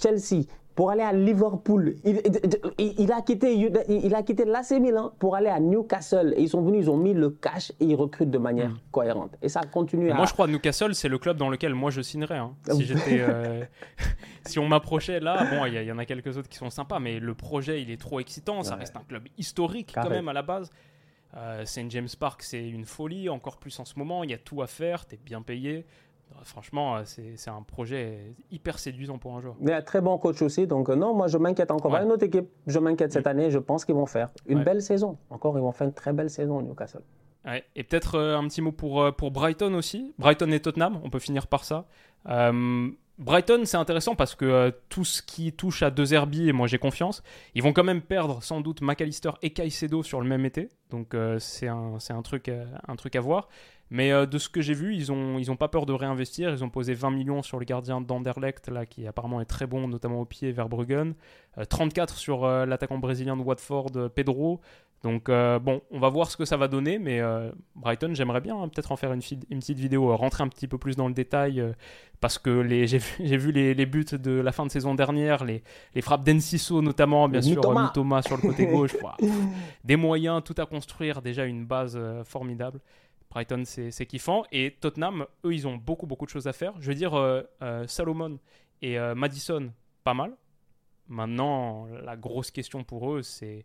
Chelsea 0.00 0.46
pour 0.80 0.90
aller 0.90 1.02
à 1.02 1.12
Liverpool. 1.12 1.96
Il, 2.78 3.12
a 3.12 3.20
quitté, 3.20 3.70
il 3.86 4.14
a 4.14 4.22
quitté 4.22 4.46
l'AC 4.46 4.70
Milan 4.80 5.12
pour 5.18 5.36
aller 5.36 5.50
à 5.50 5.60
Newcastle. 5.60 6.32
Et 6.38 6.42
ils 6.44 6.48
sont 6.48 6.62
venus, 6.62 6.84
ils 6.84 6.90
ont 6.90 6.96
mis 6.96 7.12
le 7.12 7.28
cash 7.28 7.70
et 7.80 7.84
ils 7.84 7.94
recrutent 7.94 8.30
de 8.30 8.38
manière 8.38 8.70
hmm. 8.70 8.78
cohérente. 8.90 9.36
Et 9.42 9.50
ça 9.50 9.60
continue. 9.60 10.10
Moi, 10.10 10.24
je 10.24 10.32
crois 10.32 10.46
que 10.46 10.52
Newcastle, 10.52 10.94
c'est 10.94 11.10
le 11.10 11.18
club 11.18 11.36
dans 11.36 11.50
lequel 11.50 11.74
moi 11.74 11.90
je 11.90 12.00
signerais. 12.00 12.38
Hein. 12.38 12.54
Si 12.72 12.86
j'étais, 12.86 13.18
euh, 13.20 13.62
si 14.46 14.58
on 14.58 14.68
m'approchait 14.68 15.20
là, 15.20 15.44
bon, 15.50 15.66
il 15.66 15.74
y, 15.82 15.92
en 15.92 15.98
a 15.98 16.06
quelques 16.06 16.38
autres 16.38 16.48
qui 16.48 16.56
sont 16.56 16.70
sympas, 16.70 16.98
mais 16.98 17.20
le 17.20 17.34
projet, 17.34 17.82
il 17.82 17.90
est 17.90 18.00
trop 18.00 18.18
excitant. 18.18 18.62
Ça 18.62 18.76
reste 18.76 18.96
un 18.96 19.04
club 19.06 19.24
historique 19.36 19.92
quand 19.94 20.08
même 20.08 20.28
à 20.28 20.32
la 20.32 20.40
base. 20.40 20.70
Euh, 21.36 21.64
Saint 21.64 21.88
James 21.88 22.08
Park, 22.18 22.42
c'est 22.42 22.68
une 22.68 22.84
folie, 22.84 23.28
encore 23.28 23.58
plus 23.58 23.78
en 23.78 23.84
ce 23.84 23.98
moment. 23.98 24.24
Il 24.24 24.30
y 24.30 24.34
a 24.34 24.38
tout 24.38 24.62
à 24.62 24.66
faire, 24.66 25.06
tu 25.06 25.14
es 25.14 25.18
bien 25.18 25.42
payé. 25.42 25.86
Franchement, 26.42 26.96
euh, 26.96 27.02
c'est 27.04 27.50
un 27.50 27.62
projet 27.62 28.34
hyper 28.50 28.78
séduisant 28.78 29.18
pour 29.18 29.36
un 29.36 29.40
joueur. 29.40 29.56
A 29.68 29.76
un 29.76 29.82
très 29.82 30.00
bon 30.00 30.16
coach 30.18 30.40
aussi, 30.42 30.66
donc 30.66 30.88
euh, 30.88 30.94
non, 30.94 31.14
moi 31.14 31.26
je 31.28 31.36
m'inquiète 31.38 31.70
encore. 31.70 31.92
Ouais. 31.92 32.02
Une 32.02 32.12
autre 32.12 32.24
équipe, 32.24 32.48
je 32.66 32.78
m'inquiète 32.78 33.12
cette 33.12 33.26
mm. 33.26 33.28
année, 33.28 33.50
je 33.50 33.58
pense 33.58 33.84
qu'ils 33.84 33.94
vont 33.94 34.06
faire 34.06 34.30
une 34.46 34.62
belle 34.62 34.80
saison. 34.80 35.18
Encore, 35.28 35.56
ils 35.58 35.60
vont 35.60 35.72
faire 35.72 35.86
une 35.86 35.92
très 35.92 36.12
belle 36.12 36.30
saison, 36.30 36.62
Newcastle. 36.62 37.02
Et 37.74 37.82
peut-être 37.82 38.16
euh, 38.16 38.38
un 38.38 38.46
petit 38.48 38.62
mot 38.62 38.72
pour, 38.72 39.14
pour 39.16 39.30
Brighton 39.30 39.74
aussi. 39.74 40.14
Brighton 40.18 40.50
et 40.52 40.60
Tottenham, 40.60 41.00
on 41.02 41.10
peut 41.10 41.18
finir 41.18 41.46
par 41.46 41.64
ça. 41.64 41.86
Brighton, 43.20 43.62
c'est 43.64 43.76
intéressant 43.76 44.16
parce 44.16 44.34
que 44.34 44.74
tout 44.88 45.04
ce 45.04 45.22
qui 45.22 45.52
touche 45.52 45.82
à 45.82 45.90
deux 45.90 46.14
Herbie, 46.14 46.48
et 46.48 46.52
moi 46.52 46.66
j'ai 46.66 46.78
confiance, 46.78 47.22
ils 47.54 47.62
vont 47.62 47.72
quand 47.72 47.84
même 47.84 48.02
perdre 48.02 48.42
sans 48.42 48.60
doute 48.60 48.80
McAllister 48.80 49.30
et 49.42 49.50
Caicedo 49.50 50.02
sur 50.02 50.20
le 50.20 50.26
même 50.26 50.44
été. 50.44 50.70
Donc 50.90 51.14
c'est 51.38 51.68
un, 51.68 51.98
un, 52.08 52.22
truc, 52.22 52.50
un 52.88 52.96
truc 52.96 53.16
à 53.16 53.20
voir. 53.20 53.48
Mais 53.90 54.12
euh, 54.12 54.24
de 54.24 54.38
ce 54.38 54.48
que 54.48 54.60
j'ai 54.60 54.72
vu, 54.72 54.94
ils 54.94 55.10
n'ont 55.10 55.38
ils 55.38 55.50
ont 55.50 55.56
pas 55.56 55.68
peur 55.68 55.84
de 55.84 55.92
réinvestir. 55.92 56.50
Ils 56.50 56.62
ont 56.62 56.70
posé 56.70 56.94
20 56.94 57.10
millions 57.10 57.42
sur 57.42 57.58
le 57.58 57.64
gardien 57.64 58.00
d'Anderlecht, 58.00 58.68
là, 58.68 58.86
qui 58.86 59.06
apparemment 59.06 59.40
est 59.40 59.46
très 59.46 59.66
bon, 59.66 59.88
notamment 59.88 60.20
au 60.20 60.24
pied 60.24 60.52
vers 60.52 60.68
Bruggen. 60.68 61.14
34 61.68 62.16
sur 62.16 62.44
euh, 62.44 62.64
l'attaquant 62.66 62.98
brésilien 62.98 63.36
de 63.36 63.42
Watford, 63.42 63.90
euh, 63.96 64.08
Pedro. 64.08 64.60
Donc 65.02 65.28
bon, 65.28 65.80
on 65.90 65.98
va 65.98 66.08
voir 66.10 66.30
ce 66.30 66.36
que 66.36 66.44
ça 66.44 66.56
va 66.56 66.68
donner, 66.68 66.98
mais 66.98 67.20
Brighton, 67.74 68.10
j'aimerais 68.12 68.42
bien 68.42 68.54
hein, 68.54 68.68
peut-être 68.68 68.92
en 68.92 68.96
faire 68.96 69.12
une, 69.12 69.22
une, 69.48 69.60
petite 69.60 69.78
vidéo, 69.78 70.14
rentrer 70.14 70.44
un 70.44 70.48
petit 70.48 70.68
peu 70.68 70.76
plus 70.76 70.94
dans 70.94 71.08
le 71.08 71.14
détail, 71.14 71.64
parce 72.20 72.38
que 72.38 72.62
j'ai 72.86 73.36
vu, 73.38 73.50
les, 73.50 73.72
les, 73.72 73.86
buts 73.86 74.04
de 74.12 74.32
la 74.32 74.52
fin 74.52 74.66
de 74.66 74.70
saison 74.70 74.94
dernière, 74.94 75.44
les, 75.44 75.62
les 75.94 76.02
frappes 76.02 76.24
d'Enciso 76.24 76.82
notamment, 76.82 77.28
bien 77.28 77.40
sûr, 77.40 77.62
Thomas. 77.94 78.22
Sur 78.22 78.36
le 78.36 78.42
côté 78.42 78.66
gauche, 78.70 78.94
des 79.84 79.96
moyens, 79.96 80.42
tout 80.44 80.54
à 80.58 80.66
construire, 80.66 81.22
déjà 81.22 81.46
une 81.46 81.64
base 81.64 81.98
formidable. 82.24 82.80
Brighton, 83.30 83.62
c'est 83.64 84.06
kiffant. 84.06 84.44
Et 84.50 84.72
Tottenham, 84.80 85.26
eux, 85.44 85.54
ils 85.54 85.66
ont 85.68 85.76
beaucoup, 85.76 86.06
beaucoup 86.06 86.26
de 86.26 86.30
choses 86.30 86.48
à 86.48 86.52
faire. 86.52 86.74
Je 86.80 86.88
veux 86.88 86.94
dire, 86.94 87.14
euh, 87.14 87.42
euh, 87.62 87.86
Salomon 87.86 88.38
et 88.82 88.98
euh, 88.98 89.14
Madison, 89.14 89.72
pas 90.04 90.14
mal. 90.14 90.36
Maintenant, 91.08 91.86
la 92.04 92.16
grosse 92.16 92.50
question 92.50 92.84
pour 92.84 93.12
eux, 93.12 93.22
c'est 93.22 93.64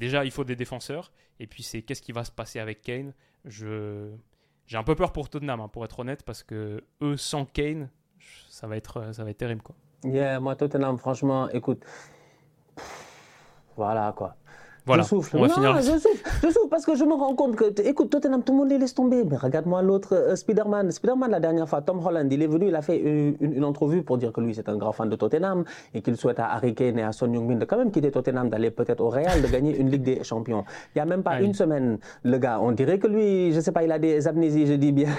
déjà, 0.00 0.24
il 0.24 0.32
faut 0.32 0.42
des 0.42 0.56
défenseurs. 0.56 1.12
Et 1.38 1.46
puis, 1.46 1.62
c'est 1.62 1.82
qu'est-ce 1.82 2.02
qui 2.02 2.10
va 2.10 2.24
se 2.24 2.32
passer 2.32 2.58
avec 2.58 2.82
Kane? 2.82 3.12
Je 3.44 4.10
J'ai 4.66 4.76
un 4.78 4.82
peu 4.82 4.96
peur 4.96 5.12
pour 5.12 5.28
Tottenham, 5.28 5.60
hein, 5.60 5.68
pour 5.68 5.84
être 5.84 6.00
honnête, 6.00 6.24
parce 6.24 6.42
que 6.42 6.82
eux, 7.02 7.16
sans 7.16 7.44
Kane, 7.44 7.88
ça 8.48 8.66
va 8.66 8.76
être, 8.76 9.12
ça 9.12 9.22
va 9.22 9.30
être 9.30 9.38
terrible. 9.38 9.62
Quoi. 9.62 9.76
Yeah, 10.02 10.40
moi, 10.40 10.56
Tottenham, 10.56 10.98
franchement, 10.98 11.48
écoute. 11.50 11.84
Voilà, 13.76 14.12
quoi. 14.16 14.36
Voilà, 14.86 15.02
je 15.02 15.08
souffle. 15.08 15.36
On 15.36 15.42
va 15.42 15.48
finir. 15.48 15.76
Je 15.80 15.98
souffle, 15.98 16.30
je 16.42 16.48
souffle 16.48 16.68
parce 16.70 16.86
que 16.86 16.94
je 16.94 17.04
me 17.04 17.14
rends 17.14 17.34
compte 17.34 17.56
que, 17.56 17.80
écoute, 17.86 18.10
Tottenham, 18.10 18.42
tout 18.42 18.52
le 18.52 18.58
monde 18.58 18.70
les 18.70 18.78
laisse 18.78 18.94
tomber. 18.94 19.24
Mais 19.24 19.36
regarde-moi 19.36 19.82
l'autre, 19.82 20.14
euh, 20.14 20.36
Spider-Man. 20.36 20.90
Spider-Man, 20.90 21.30
la 21.30 21.40
dernière 21.40 21.68
fois, 21.68 21.82
Tom 21.82 22.04
Holland, 22.04 22.30
il 22.32 22.42
est 22.42 22.46
venu, 22.46 22.68
il 22.68 22.74
a 22.74 22.82
fait 22.82 22.98
une, 22.98 23.36
une, 23.40 23.64
entrevue 23.64 24.02
pour 24.02 24.18
dire 24.18 24.32
que 24.32 24.40
lui, 24.40 24.54
c'est 24.54 24.68
un 24.68 24.76
grand 24.76 24.92
fan 24.92 25.08
de 25.08 25.16
Tottenham 25.16 25.64
et 25.94 26.02
qu'il 26.02 26.16
souhaite 26.16 26.38
à 26.38 26.52
Harry 26.52 26.74
Kane 26.74 26.98
et 26.98 27.02
à 27.02 27.12
Son 27.12 27.26
Heung-min 27.26 27.56
de 27.56 27.64
quand 27.64 27.76
même 27.76 27.90
quitter 27.90 28.10
Tottenham, 28.10 28.48
d'aller 28.48 28.70
peut-être 28.70 29.00
au 29.00 29.08
Real, 29.08 29.42
de 29.42 29.46
gagner 29.46 29.76
une 29.76 29.90
Ligue 29.90 30.02
des 30.02 30.24
Champions. 30.24 30.64
Il 30.94 30.98
n'y 30.98 31.02
a 31.02 31.04
même 31.04 31.22
pas 31.22 31.40
une 31.40 31.54
semaine, 31.54 31.98
le 32.22 32.38
gars, 32.38 32.58
on 32.60 32.72
dirait 32.72 32.98
que 32.98 33.06
lui, 33.06 33.52
je 33.52 33.60
sais 33.60 33.72
pas, 33.72 33.82
il 33.82 33.92
a 33.92 33.98
des 33.98 34.26
amnésies, 34.26 34.66
je 34.66 34.74
dis 34.74 34.92
bien, 34.92 35.10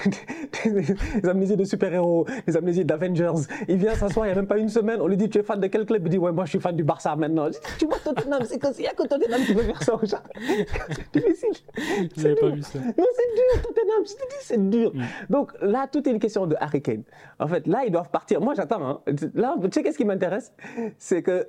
des 0.64 1.28
amnésies 1.28 1.56
de 1.56 1.64
super-héros, 1.64 2.26
des 2.46 2.56
amnésies 2.56 2.84
d'Avengers. 2.84 3.46
Il 3.68 3.76
vient 3.76 3.94
s'asseoir, 3.94 4.26
il 4.26 4.30
n'y 4.30 4.32
a 4.32 4.36
même 4.36 4.46
pas 4.46 4.58
une 4.58 4.68
semaine, 4.68 5.00
on 5.00 5.06
lui 5.06 5.16
dit, 5.16 5.28
tu 5.28 5.38
es 5.38 5.42
fan 5.42 5.60
de 5.60 5.66
quel 5.66 5.86
club? 5.86 6.02
Il 6.06 6.10
dit, 6.10 6.18
ouais, 6.18 6.32
moi, 6.32 6.44
je 6.44 6.50
suis 6.50 6.60
fan 6.60 6.74
du 6.74 6.84
Barça 6.84 7.14
maintenant. 7.16 7.48
Tu 7.78 7.86
vois, 7.86 7.98
Tottenham, 7.98 8.42
c'est 8.44 8.58
que 8.58 8.72
s'il 8.72 8.82
n'y 8.82 8.88
a 8.88 8.92
que 8.92 9.06
Tottenham 9.06 9.40
qui 9.46 9.51
veut 9.54 9.62
faire 9.62 9.82
ça 9.82 9.94
au 9.94 10.00
c'est 10.04 11.12
difficile. 11.12 12.08
J'avais 12.16 12.34
pas 12.34 12.48
vu 12.50 12.62
ça. 12.62 12.78
c'est 12.78 12.94
dur, 12.94 13.62
Tottenham. 13.62 14.04
Je 14.04 14.12
te 14.12 14.28
dis, 14.28 14.40
c'est 14.40 14.70
dur. 14.70 14.92
Mm. 14.94 15.02
Donc 15.30 15.52
là, 15.60 15.86
tout 15.90 16.06
est 16.08 16.12
une 16.12 16.18
question 16.18 16.46
de 16.46 16.56
Harry 16.60 16.82
Kane. 16.82 17.04
En 17.38 17.46
fait, 17.46 17.66
là, 17.66 17.84
ils 17.86 17.92
doivent 17.92 18.10
partir. 18.10 18.40
Moi, 18.40 18.54
j'attends. 18.54 18.84
Hein. 18.84 19.00
Là, 19.34 19.56
tu 19.62 19.68
sais, 19.72 19.82
qu'est-ce 19.82 19.98
qui 19.98 20.04
m'intéresse? 20.04 20.52
C'est 20.98 21.22
que 21.22 21.48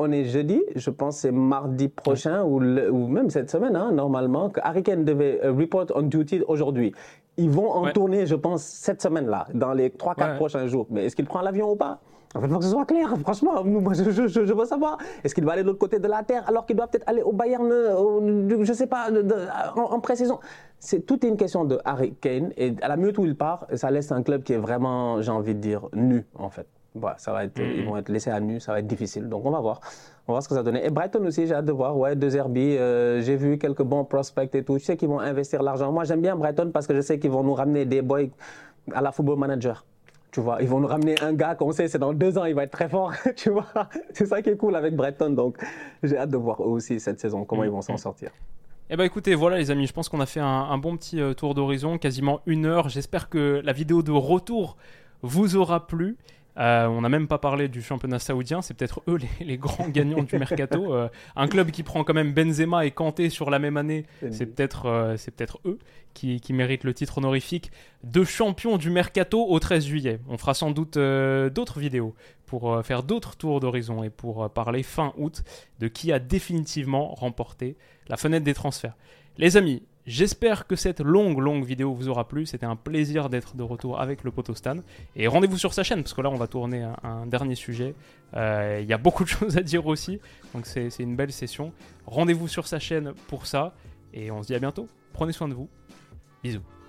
on 0.00 0.10
est 0.12 0.24
jeudi, 0.24 0.62
je 0.74 0.90
pense 0.90 1.18
c'est 1.18 1.30
mardi 1.30 1.88
prochain 1.88 2.42
ou, 2.42 2.62
ou, 2.62 3.06
même 3.06 3.28
cette 3.28 3.50
semaine, 3.50 3.76
hein, 3.76 3.92
normalement, 3.92 4.48
que 4.48 4.60
Harry 4.62 4.82
Kane 4.82 5.04
devait 5.04 5.40
euh, 5.44 5.52
report 5.52 5.86
on 5.94 6.02
duty 6.02 6.42
aujourd'hui. 6.48 6.94
Ils 7.36 7.50
vont 7.50 7.70
en 7.70 7.90
tourner, 7.92 8.26
je 8.26 8.34
pense, 8.34 8.62
cette 8.62 9.00
semaine-là, 9.02 9.46
dans 9.54 9.72
les 9.72 9.90
3-4 9.90 10.36
prochains 10.36 10.66
jours. 10.66 10.86
Mais 10.90 11.06
est-ce 11.06 11.16
qu'il 11.16 11.26
prend 11.26 11.42
l'avion 11.42 11.72
ou 11.72 11.76
pas? 11.76 12.00
En 12.34 12.40
fait, 12.40 12.46
il 12.46 12.52
faut 12.52 12.58
que 12.58 12.64
ce 12.64 12.70
soit 12.70 12.86
clair, 12.86 13.12
franchement. 13.18 13.64
Moi, 13.64 13.92
je, 13.94 14.10
je, 14.10 14.28
je 14.28 14.52
veux 14.52 14.64
savoir. 14.64 14.98
Est-ce 15.24 15.34
qu'il 15.34 15.44
va 15.44 15.52
aller 15.52 15.62
de 15.62 15.66
l'autre 15.66 15.80
côté 15.80 15.98
de 15.98 16.06
la 16.06 16.22
terre 16.22 16.48
alors 16.48 16.64
qu'il 16.64 16.76
doit 16.76 16.86
peut-être 16.86 17.08
aller 17.08 17.22
au 17.22 17.32
Bayern, 17.32 17.68
je 17.68 18.56
je 18.62 18.72
sais 18.72 18.86
pas, 18.86 19.10
de, 19.10 19.34
en, 19.76 19.80
en 19.80 20.00
pré-saison? 20.00 20.38
C'est 20.78 21.04
toute 21.04 21.24
une 21.24 21.36
question 21.36 21.64
de 21.64 21.80
Harry 21.84 22.14
Kane. 22.20 22.52
Et 22.56 22.74
à 22.82 22.88
la 22.88 22.96
minute 22.96 23.18
où 23.18 23.24
il 23.24 23.36
part, 23.36 23.66
ça 23.74 23.90
laisse 23.90 24.12
un 24.12 24.22
club 24.22 24.44
qui 24.44 24.52
est 24.52 24.58
vraiment, 24.58 25.20
j'ai 25.20 25.32
envie 25.32 25.54
de 25.54 25.60
dire, 25.60 25.88
nu, 25.92 26.24
en 26.36 26.50
fait. 26.50 26.66
Voilà, 26.94 27.16
ça 27.18 27.32
va 27.32 27.44
être, 27.44 27.58
mm. 27.58 27.78
Ils 27.78 27.84
vont 27.84 27.96
être 27.96 28.08
laissés 28.08 28.30
à 28.30 28.38
nu, 28.40 28.60
ça 28.60 28.72
va 28.72 28.78
être 28.78 28.86
difficile. 28.86 29.28
Donc, 29.28 29.44
on 29.44 29.50
va 29.50 29.60
voir. 29.60 29.80
On 30.26 30.32
va 30.32 30.34
voir 30.34 30.42
ce 30.42 30.48
que 30.48 30.54
ça 30.54 30.62
donne. 30.62 30.76
Et 30.76 30.90
Brighton 30.90 31.24
aussi, 31.26 31.48
j'ai 31.48 31.54
hâte 31.54 31.64
de 31.64 31.72
voir. 31.72 31.96
Ouais, 31.96 32.14
deux 32.14 32.40
RB. 32.40 32.56
Euh, 32.58 33.20
j'ai 33.22 33.34
vu 33.34 33.58
quelques 33.58 33.82
bons 33.82 34.04
prospects 34.04 34.54
et 34.54 34.64
tout. 34.64 34.78
Je 34.78 34.84
sais 34.84 34.96
qu'ils 34.96 35.08
vont 35.08 35.20
investir 35.20 35.62
l'argent. 35.64 35.90
Moi, 35.90 36.04
j'aime 36.04 36.20
bien 36.20 36.36
Brighton 36.36 36.70
parce 36.72 36.86
que 36.86 36.94
je 36.94 37.00
sais 37.00 37.18
qu'ils 37.18 37.30
vont 37.30 37.42
nous 37.42 37.54
ramener 37.54 37.86
des 37.86 38.02
boys 38.02 38.28
à 38.92 39.00
la 39.00 39.10
football 39.12 39.38
manager. 39.38 39.84
Tu 40.32 40.40
vois, 40.40 40.62
ils 40.62 40.68
vont 40.68 40.80
nous 40.80 40.86
ramener 40.86 41.20
un 41.22 41.32
gars 41.32 41.56
qu'on 41.56 41.72
sait, 41.72 41.88
c'est 41.88 41.98
dans 41.98 42.12
deux 42.12 42.38
ans, 42.38 42.44
il 42.44 42.54
va 42.54 42.62
être 42.62 42.70
très 42.70 42.88
fort. 42.88 43.12
tu 43.36 43.50
vois, 43.50 43.66
c'est 44.12 44.26
ça 44.26 44.42
qui 44.42 44.50
est 44.50 44.56
cool 44.56 44.76
avec 44.76 44.94
Breton. 44.94 45.30
Donc, 45.30 45.58
j'ai 46.02 46.16
hâte 46.16 46.30
de 46.30 46.36
voir 46.36 46.62
eux 46.62 46.68
aussi 46.68 47.00
cette 47.00 47.18
saison, 47.18 47.44
comment 47.44 47.62
mmh. 47.62 47.66
ils 47.66 47.70
vont 47.70 47.82
s'en 47.82 47.96
sortir. 47.96 48.30
Eh 48.92 48.96
ben 48.96 49.04
écoutez, 49.04 49.36
voilà 49.36 49.56
les 49.58 49.70
amis, 49.70 49.86
je 49.86 49.92
pense 49.92 50.08
qu'on 50.08 50.20
a 50.20 50.26
fait 50.26 50.40
un, 50.40 50.46
un 50.46 50.78
bon 50.78 50.96
petit 50.96 51.20
euh, 51.20 51.32
tour 51.32 51.54
d'horizon, 51.54 51.96
quasiment 51.96 52.40
une 52.46 52.66
heure. 52.66 52.88
J'espère 52.88 53.28
que 53.28 53.60
la 53.64 53.72
vidéo 53.72 54.02
de 54.02 54.10
retour 54.10 54.76
vous 55.22 55.56
aura 55.56 55.86
plu. 55.86 56.16
Euh, 56.58 56.86
on 56.86 57.00
n'a 57.00 57.08
même 57.08 57.28
pas 57.28 57.38
parlé 57.38 57.68
du 57.68 57.82
championnat 57.82 58.18
saoudien, 58.18 58.60
c'est 58.60 58.74
peut-être 58.74 59.02
eux 59.08 59.16
les, 59.16 59.46
les, 59.46 59.56
grands 59.56 59.88
gagnants 59.88 60.22
du 60.22 60.36
mercato. 60.36 60.92
Euh, 60.94 61.08
un 61.36 61.46
club 61.46 61.70
qui 61.70 61.82
prend 61.82 62.04
quand 62.04 62.14
même 62.14 62.32
Benzema 62.32 62.84
et 62.86 62.90
Kanté 62.90 63.30
sur 63.30 63.50
la 63.50 63.58
même 63.58 63.76
année, 63.76 64.04
c'est 64.30 64.46
peut-être 64.46 64.86
euh, 64.86 65.16
peut-être 65.36 65.60
eux 65.64 65.78
qui, 66.12 66.40
qui, 66.40 66.52
méritent 66.52 66.84
le 66.84 66.92
titre 66.92 67.18
honorifique 67.18 67.70
de 68.02 68.24
champion 68.24 68.78
du 68.78 68.90
mercato 68.90 69.46
au 69.46 69.58
13 69.60 69.84
juillet. 69.84 70.20
On 70.28 70.38
fera 70.38 70.54
sans 70.54 70.72
doute 70.72 70.98
d'autres 70.98 71.78
vidéos 71.78 72.14
pour 72.46 72.84
faire 72.84 73.04
d'autres 73.04 73.36
tours 73.36 73.60
d'horizon 73.60 74.02
et 74.02 74.10
pour 74.10 74.50
parler 74.50 74.82
fin 74.82 75.12
août 75.16 75.44
de 75.78 75.86
qui 75.86 76.12
a 76.12 76.18
définitivement 76.18 77.14
remporté 77.14 77.76
la 78.08 78.16
fenêtre 78.16 78.44
des 78.44 78.54
transferts. 78.54 78.96
Les 79.38 79.56
amis, 79.56 79.82
J'espère 80.10 80.66
que 80.66 80.74
cette 80.74 80.98
longue, 80.98 81.38
longue 81.38 81.64
vidéo 81.64 81.94
vous 81.94 82.08
aura 82.08 82.26
plu. 82.26 82.44
C'était 82.44 82.66
un 82.66 82.74
plaisir 82.74 83.30
d'être 83.30 83.54
de 83.54 83.62
retour 83.62 84.00
avec 84.00 84.24
le 84.24 84.32
Potostan. 84.32 84.78
Et 85.14 85.28
rendez-vous 85.28 85.56
sur 85.56 85.72
sa 85.72 85.84
chaîne, 85.84 86.02
parce 86.02 86.14
que 86.14 86.20
là, 86.20 86.30
on 86.30 86.34
va 86.34 86.48
tourner 86.48 86.84
un, 87.04 87.26
dernier 87.26 87.54
sujet. 87.54 87.94
Il 88.32 88.38
euh, 88.40 88.80
y 88.80 88.92
a 88.92 88.98
beaucoup 88.98 89.22
de 89.22 89.28
choses 89.38 89.56
à 89.56 89.60
dire 89.60 89.86
aussi. 89.86 90.18
Donc, 90.52 90.66
c'est 90.66 90.98
une 90.98 91.14
belle 91.14 91.30
session. 91.30 91.72
Rendez-vous 92.06 92.48
sur 92.48 92.66
sa 92.66 92.80
chaîne 92.80 93.12
pour 93.28 93.46
ça. 93.46 93.72
Et 94.12 94.32
on 94.32 94.42
se 94.42 94.48
dit 94.48 94.54
à 94.56 94.58
bientôt. 94.58 94.88
Prenez 95.12 95.32
soin 95.32 95.46
de 95.46 95.54
vous. 95.54 95.68
Bisous. 96.42 96.79